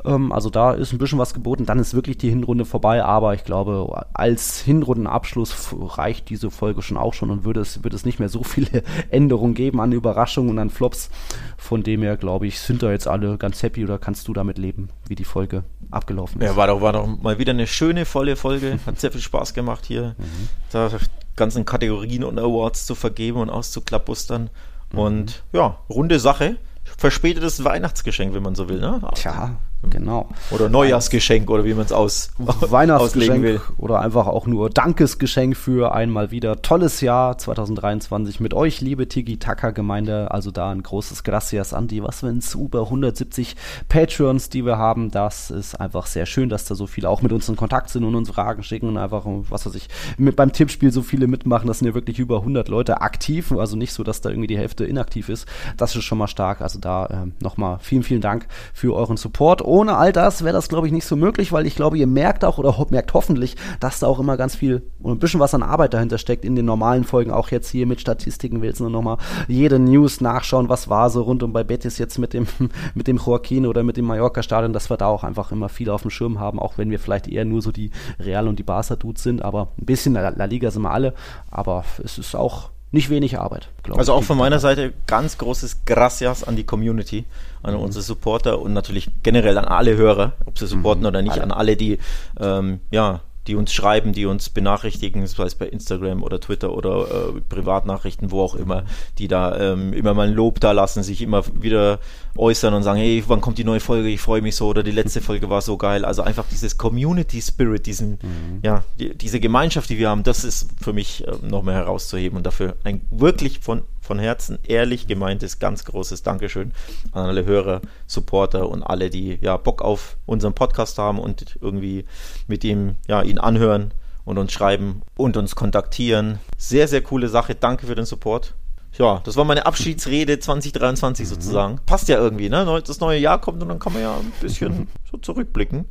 Ähm, 0.05 0.31
also 0.31 0.49
da 0.49 0.73
ist 0.73 0.91
ein 0.91 0.99
bisschen 0.99 1.17
was 1.17 1.33
geboten. 1.33 1.65
Dann 1.65 1.79
ist 1.79 1.93
wirklich 1.93 2.17
die 2.17 2.29
Hinrunde 2.29 2.65
vorbei, 2.65 3.03
aber 3.03 3.33
ich 3.33 3.43
glaube, 3.43 4.05
als 4.13 4.59
Hinrundenabschluss 4.59 5.75
reicht 5.97 6.29
diese 6.29 6.51
Folge 6.51 6.81
schon 6.81 6.97
auch 6.97 7.13
schon 7.13 7.31
und 7.31 7.43
würde 7.43 7.61
es, 7.61 7.83
würde 7.83 7.95
es 7.95 8.05
nicht 8.05 8.19
mehr 8.19 8.29
so 8.29 8.43
viele 8.43 8.83
Änderungen 9.09 9.53
geben 9.53 9.81
an 9.81 9.91
Überraschungen 9.91 10.51
und 10.51 10.59
an 10.59 10.69
Flops. 10.69 11.09
Von 11.57 11.83
dem 11.83 12.03
her, 12.03 12.17
glaube 12.17 12.47
ich, 12.47 12.59
sind 12.59 12.83
da 12.83 12.91
jetzt 12.91 13.07
alle 13.07 13.37
ganz 13.37 13.63
happy 13.63 13.83
oder 13.83 13.97
kannst 13.97 14.27
du 14.27 14.33
damit 14.33 14.57
leben, 14.57 14.89
wie 15.07 15.15
die 15.15 15.25
Folge 15.25 15.63
abgelaufen 15.89 16.41
ist? 16.41 16.47
Ja, 16.47 16.55
war 16.55 16.67
doch, 16.67 16.81
war 16.81 16.93
doch 16.93 17.07
mal 17.07 17.39
wieder 17.39 17.51
eine 17.51 17.67
schöne, 17.67 18.05
volle 18.05 18.35
Folge. 18.35 18.79
Hat 18.85 18.99
sehr 18.99 19.11
viel 19.11 19.21
Spaß 19.21 19.53
gemacht 19.53 19.85
hier. 19.85 20.15
Mhm. 20.17 20.49
Da 20.71 20.89
ganzen 21.35 21.65
Kategorien 21.65 22.23
und 22.23 22.39
Awards 22.39 22.85
zu 22.85 22.95
vergeben 22.95 23.39
und 23.39 23.49
auszuklappustern. 23.49 24.49
Mhm. 24.91 24.99
Und 24.99 25.43
ja, 25.53 25.77
runde 25.89 26.19
Sache 26.19 26.57
verspätetes 27.01 27.63
Weihnachtsgeschenk, 27.63 28.33
wenn 28.35 28.43
man 28.43 28.53
so 28.53 28.69
will. 28.69 28.79
Ne? 28.79 29.01
Tja, 29.15 29.57
Genau. 29.89 30.29
Oder 30.51 30.69
Neujahrsgeschenk 30.69 31.49
oder 31.49 31.65
wie 31.65 31.73
man 31.73 31.85
es 31.85 31.91
aus 31.91 32.31
Weihnachtsgeschenk 32.37 33.43
will. 33.43 33.61
oder 33.77 33.99
einfach 33.99 34.27
auch 34.27 34.45
nur 34.45 34.69
Dankesgeschenk 34.69 35.57
für 35.57 35.93
einmal 35.93 36.29
wieder 36.29 36.61
tolles 36.61 37.01
Jahr 37.01 37.37
2023 37.37 38.39
mit 38.39 38.53
euch, 38.53 38.79
liebe 38.79 39.07
Tiki 39.07 39.37
Taka 39.37 39.71
Gemeinde. 39.71 40.29
Also 40.29 40.51
da 40.51 40.69
ein 40.69 40.83
großes 40.83 41.23
Gracias 41.23 41.73
an 41.73 41.87
die, 41.87 42.03
was 42.03 42.21
wenn 42.21 42.37
es 42.37 42.53
über 42.53 42.83
170 42.83 43.55
Patreons, 43.89 44.49
die 44.49 44.65
wir 44.65 44.77
haben. 44.77 45.09
Das 45.09 45.49
ist 45.49 45.73
einfach 45.73 46.05
sehr 46.05 46.27
schön, 46.27 46.49
dass 46.49 46.65
da 46.65 46.75
so 46.75 46.85
viele 46.85 47.09
auch 47.09 47.23
mit 47.23 47.31
uns 47.31 47.49
in 47.49 47.55
Kontakt 47.55 47.89
sind 47.89 48.03
und 48.03 48.13
uns 48.13 48.29
Fragen 48.29 48.61
schicken 48.61 48.87
und 48.87 48.97
einfach, 48.97 49.23
was 49.25 49.65
weiß 49.65 49.73
ich, 49.73 49.87
mit 50.17 50.35
beim 50.35 50.53
Tippspiel 50.53 50.91
so 50.91 51.01
viele 51.01 51.25
mitmachen. 51.25 51.67
Das 51.67 51.79
sind 51.79 51.87
ja 51.87 51.95
wirklich 51.95 52.19
über 52.19 52.37
100 52.37 52.67
Leute 52.67 53.01
aktiv, 53.01 53.51
also 53.51 53.75
nicht 53.75 53.93
so, 53.93 54.03
dass 54.03 54.21
da 54.21 54.29
irgendwie 54.29 54.47
die 54.47 54.57
Hälfte 54.57 54.85
inaktiv 54.85 55.27
ist. 55.29 55.47
Das 55.75 55.95
ist 55.95 56.03
schon 56.03 56.19
mal 56.19 56.27
stark. 56.27 56.61
Also 56.61 56.77
da 56.77 57.05
äh, 57.07 57.43
nochmal 57.43 57.79
vielen, 57.81 58.03
vielen 58.03 58.21
Dank 58.21 58.47
für 58.73 58.93
euren 58.93 59.17
Support 59.17 59.70
ohne 59.71 59.95
all 59.95 60.11
das 60.11 60.43
wäre 60.43 60.51
das, 60.51 60.67
glaube 60.67 60.87
ich, 60.87 60.91
nicht 60.91 61.05
so 61.05 61.15
möglich, 61.15 61.53
weil 61.53 61.65
ich 61.65 61.75
glaube, 61.77 61.97
ihr 61.97 62.05
merkt 62.05 62.43
auch 62.43 62.57
oder 62.57 62.77
ho 62.77 62.85
merkt 62.89 63.13
hoffentlich, 63.13 63.55
dass 63.79 63.99
da 63.99 64.07
auch 64.07 64.19
immer 64.19 64.35
ganz 64.35 64.53
viel 64.53 64.83
und 65.01 65.13
ein 65.13 65.19
bisschen 65.19 65.39
was 65.39 65.53
an 65.53 65.63
Arbeit 65.63 65.93
dahinter 65.93 66.17
steckt 66.17 66.43
in 66.43 66.57
den 66.57 66.65
normalen 66.65 67.05
Folgen, 67.05 67.31
auch 67.31 67.51
jetzt 67.51 67.69
hier 67.69 67.87
mit 67.87 68.01
Statistiken 68.01 68.61
willst 68.61 68.81
du 68.81 68.89
nochmal 68.89 69.15
jede 69.47 69.79
News 69.79 70.19
nachschauen, 70.19 70.67
was 70.67 70.89
war 70.89 71.09
so 71.09 71.21
rund 71.21 71.41
um 71.41 71.53
bei 71.53 71.63
Betis 71.63 71.97
jetzt 71.99 72.17
mit 72.17 72.33
dem, 72.33 72.47
mit 72.95 73.07
dem 73.07 73.15
Joaquin 73.15 73.65
oder 73.65 73.83
mit 73.83 73.95
dem 73.95 74.03
Mallorca-Stadion, 74.05 74.73
dass 74.73 74.89
wir 74.89 74.97
da 74.97 75.05
auch 75.05 75.23
einfach 75.23 75.53
immer 75.53 75.69
viel 75.69 75.89
auf 75.89 76.01
dem 76.01 76.11
Schirm 76.11 76.37
haben, 76.37 76.59
auch 76.59 76.77
wenn 76.77 76.91
wir 76.91 76.99
vielleicht 76.99 77.29
eher 77.29 77.45
nur 77.45 77.61
so 77.61 77.71
die 77.71 77.91
Real 78.19 78.49
und 78.49 78.59
die 78.59 78.63
Barca-Dudes 78.63 79.23
sind, 79.23 79.41
aber 79.41 79.69
ein 79.79 79.85
bisschen 79.85 80.15
La, 80.15 80.29
La 80.35 80.45
Liga 80.45 80.69
sind 80.69 80.81
wir 80.81 80.91
alle, 80.91 81.13
aber 81.49 81.85
es 82.03 82.17
ist 82.17 82.35
auch 82.35 82.71
nicht 82.91 83.09
wenig 83.09 83.39
Arbeit. 83.39 83.69
Also 83.89 84.13
auch 84.13 84.23
von 84.23 84.37
meiner 84.37 84.59
Seite 84.59 84.93
ganz 85.07 85.37
großes 85.37 85.85
Gracias 85.85 86.43
an 86.43 86.55
die 86.55 86.65
Community, 86.65 87.25
an 87.63 87.73
mhm. 87.73 87.81
unsere 87.81 88.03
Supporter 88.03 88.59
und 88.59 88.73
natürlich 88.73 89.09
generell 89.23 89.57
an 89.57 89.65
alle 89.65 89.95
Hörer, 89.95 90.33
ob 90.45 90.59
sie 90.59 90.67
supporten 90.67 91.03
mhm. 91.03 91.07
oder 91.07 91.21
nicht, 91.21 91.33
alle. 91.33 91.43
an 91.43 91.51
alle, 91.51 91.77
die 91.77 91.99
ähm, 92.39 92.81
ja 92.91 93.21
die 93.47 93.55
uns 93.55 93.73
schreiben, 93.73 94.13
die 94.13 94.25
uns 94.25 94.49
benachrichtigen, 94.49 95.25
sei 95.25 95.45
es 95.45 95.55
bei 95.55 95.67
Instagram 95.67 96.23
oder 96.23 96.39
Twitter 96.39 96.73
oder 96.73 97.07
äh, 97.35 97.41
Privatnachrichten, 97.41 98.31
wo 98.31 98.41
auch 98.41 98.55
immer, 98.55 98.83
die 99.17 99.27
da 99.27 99.57
ähm, 99.59 99.93
immer 99.93 100.13
mal 100.13 100.27
ein 100.27 100.33
Lob 100.33 100.59
da 100.59 100.71
lassen, 100.71 101.01
sich 101.01 101.21
immer 101.21 101.43
wieder 101.59 101.99
äußern 102.37 102.73
und 102.73 102.83
sagen, 102.83 102.99
hey, 102.99 103.23
wann 103.27 103.41
kommt 103.41 103.57
die 103.57 103.63
neue 103.63 103.79
Folge? 103.79 104.09
Ich 104.09 104.21
freue 104.21 104.41
mich 104.41 104.55
so 104.55 104.67
oder 104.67 104.83
die 104.83 104.91
letzte 104.91 105.21
Folge 105.21 105.49
war 105.49 105.61
so 105.61 105.77
geil. 105.77 106.05
Also 106.05 106.21
einfach 106.21 106.45
dieses 106.49 106.77
Community 106.77 107.41
Spirit, 107.41 107.85
diesen, 107.85 108.11
mhm. 108.11 108.59
ja, 108.63 108.83
die, 108.99 109.17
diese 109.17 109.39
Gemeinschaft, 109.39 109.89
die 109.89 109.97
wir 109.97 110.09
haben, 110.09 110.23
das 110.23 110.43
ist 110.43 110.69
für 110.79 110.93
mich 110.93 111.27
äh, 111.27 111.31
noch 111.41 111.63
mehr 111.63 111.75
herauszuheben 111.75 112.37
und 112.37 112.45
dafür 112.45 112.75
ein 112.83 113.01
wirklich 113.09 113.59
von 113.59 113.83
von 114.01 114.19
Herzen 114.19 114.59
ehrlich 114.63 115.07
gemeintes, 115.07 115.59
ganz 115.59 115.85
großes 115.85 116.23
Dankeschön 116.23 116.73
an 117.11 117.25
alle 117.27 117.45
Hörer, 117.45 117.81
Supporter 118.07 118.67
und 118.67 118.83
alle, 118.83 119.09
die 119.09 119.37
ja 119.41 119.55
Bock 119.57 119.81
auf 119.81 120.17
unseren 120.25 120.53
Podcast 120.53 120.97
haben 120.97 121.19
und 121.19 121.57
irgendwie 121.61 122.05
mit 122.47 122.63
ihm, 122.63 122.95
ja, 123.07 123.21
ihn 123.21 123.37
anhören 123.37 123.93
und 124.25 124.37
uns 124.37 124.51
schreiben 124.51 125.03
und 125.15 125.37
uns 125.37 125.55
kontaktieren. 125.55 126.39
Sehr, 126.57 126.87
sehr 126.87 127.01
coole 127.01 127.29
Sache. 127.29 127.55
Danke 127.55 127.87
für 127.87 127.95
den 127.95 128.05
Support. 128.05 128.55
Ja, 128.97 129.21
das 129.23 129.37
war 129.37 129.45
meine 129.45 129.65
Abschiedsrede 129.65 130.39
2023 130.39 131.25
mhm. 131.25 131.29
sozusagen. 131.29 131.79
Passt 131.85 132.09
ja 132.09 132.17
irgendwie, 132.17 132.49
ne? 132.49 132.81
Das 132.85 132.99
neue 132.99 133.19
Jahr 133.19 133.39
kommt 133.39 133.61
und 133.61 133.69
dann 133.69 133.79
kann 133.79 133.93
man 133.93 134.01
ja 134.01 134.15
ein 134.15 134.33
bisschen 134.41 134.87
so 135.09 135.17
zurückblicken. 135.17 135.85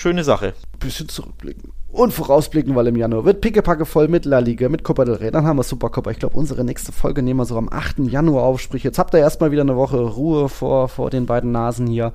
Schöne 0.00 0.24
Sache. 0.24 0.54
Bisschen 0.78 1.10
zurückblicken 1.10 1.74
und 1.92 2.14
vorausblicken, 2.14 2.74
weil 2.74 2.86
im 2.86 2.96
Januar 2.96 3.26
wird 3.26 3.42
Pickepacke 3.42 3.84
voll 3.84 4.08
mit 4.08 4.24
La 4.24 4.38
Liga, 4.38 4.70
mit 4.70 4.82
Copa 4.82 5.04
del 5.04 5.16
Rey. 5.16 5.30
Dann 5.30 5.44
haben 5.44 5.58
wir 5.58 5.62
Supercopa. 5.62 6.10
Ich 6.10 6.18
glaube, 6.18 6.38
unsere 6.38 6.64
nächste 6.64 6.90
Folge 6.90 7.22
nehmen 7.22 7.38
wir 7.38 7.44
so 7.44 7.58
am 7.58 7.68
8. 7.68 7.98
Januar 7.98 8.44
auf. 8.44 8.62
Sprich, 8.62 8.82
jetzt 8.82 8.98
habt 8.98 9.12
ihr 9.12 9.20
erstmal 9.20 9.50
wieder 9.50 9.60
eine 9.60 9.76
Woche 9.76 9.98
Ruhe 9.98 10.48
vor, 10.48 10.88
vor 10.88 11.10
den 11.10 11.26
beiden 11.26 11.52
Nasen 11.52 11.86
hier. 11.86 12.14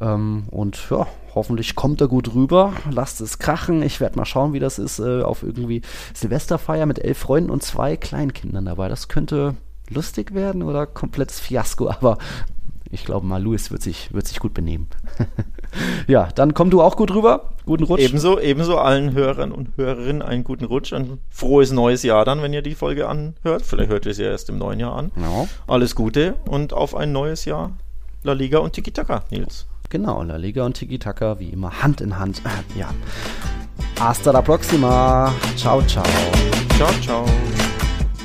Ähm, 0.00 0.44
und 0.52 0.78
ja, 0.90 1.08
hoffentlich 1.34 1.74
kommt 1.74 2.00
er 2.02 2.06
gut 2.06 2.36
rüber. 2.36 2.72
Lasst 2.88 3.20
es 3.20 3.40
krachen. 3.40 3.82
Ich 3.82 3.98
werde 3.98 4.16
mal 4.16 4.26
schauen, 4.26 4.52
wie 4.52 4.60
das 4.60 4.78
ist 4.78 5.00
äh, 5.00 5.22
auf 5.22 5.42
irgendwie 5.42 5.82
Silvesterfeier 6.14 6.86
mit 6.86 7.00
elf 7.00 7.18
Freunden 7.18 7.50
und 7.50 7.64
zwei 7.64 7.96
Kleinkindern 7.96 8.66
dabei. 8.66 8.88
Das 8.88 9.08
könnte 9.08 9.56
lustig 9.90 10.34
werden 10.34 10.62
oder 10.62 10.86
komplettes 10.86 11.40
Fiasko, 11.40 11.88
aber 11.90 12.18
ich 12.92 13.04
glaube 13.04 13.26
mal, 13.26 13.42
Louis 13.42 13.72
wird 13.72 13.82
sich, 13.82 14.14
wird 14.14 14.28
sich 14.28 14.38
gut 14.38 14.54
benehmen. 14.54 14.86
ja, 16.06 16.28
dann 16.34 16.54
komm 16.54 16.70
du 16.70 16.82
auch 16.82 16.96
gut 16.96 17.12
rüber. 17.14 17.50
Guten 17.66 17.84
Rutsch. 17.84 18.00
Ebenso, 18.00 18.38
ebenso 18.38 18.78
allen 18.78 19.12
Hörern 19.14 19.52
und 19.52 19.76
Hörerinnen 19.76 20.22
einen 20.22 20.44
guten 20.44 20.64
Rutsch. 20.64 20.92
Ein 20.92 21.18
frohes 21.30 21.72
neues 21.72 22.02
Jahr 22.02 22.24
dann, 22.24 22.42
wenn 22.42 22.52
ihr 22.52 22.62
die 22.62 22.74
Folge 22.74 23.08
anhört. 23.08 23.62
Vielleicht 23.62 23.90
hört 23.90 24.06
ihr 24.06 24.12
es 24.12 24.18
ja 24.18 24.26
erst 24.26 24.48
im 24.48 24.58
neuen 24.58 24.80
Jahr 24.80 24.96
an. 24.96 25.12
Ja. 25.16 25.46
Alles 25.66 25.94
Gute 25.94 26.34
und 26.46 26.72
auf 26.72 26.94
ein 26.94 27.12
neues 27.12 27.44
Jahr 27.44 27.72
La 28.22 28.32
Liga 28.32 28.58
und 28.58 28.72
Tiki 28.72 28.90
Taka, 28.90 29.22
Nils. 29.30 29.66
Genau, 29.90 30.22
La 30.22 30.36
Liga 30.36 30.64
und 30.64 30.74
Tiki 30.74 30.98
Taka 30.98 31.38
wie 31.38 31.50
immer 31.50 31.82
Hand 31.82 32.00
in 32.00 32.18
Hand. 32.18 32.42
ja. 32.76 32.88
Hasta 33.98 34.30
la 34.32 34.42
próxima. 34.42 35.32
Ciao, 35.56 35.82
ciao. 35.82 36.04
Ciao, 36.76 36.90
ciao. 37.02 37.24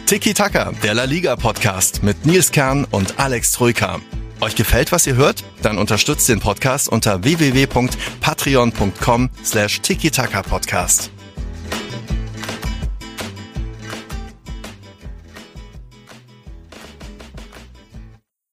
Tiki 0.05 0.33
Taka, 0.33 0.71
der 0.81 0.95
La 0.95 1.03
Liga 1.03 1.35
Podcast 1.35 2.01
mit 2.01 2.25
Nils 2.25 2.51
Kern 2.51 2.85
und 2.89 3.19
Alex 3.19 3.51
Troika. 3.51 3.99
Euch 4.41 4.55
gefällt, 4.55 4.91
was 4.91 5.05
ihr 5.05 5.15
hört? 5.15 5.43
Dann 5.61 5.77
unterstützt 5.77 6.27
den 6.29 6.39
Podcast 6.39 6.89
unter 6.89 7.23
www.patreon.com 7.23 9.29
slash 9.43 9.81
tiki-taka-podcast. 9.81 11.11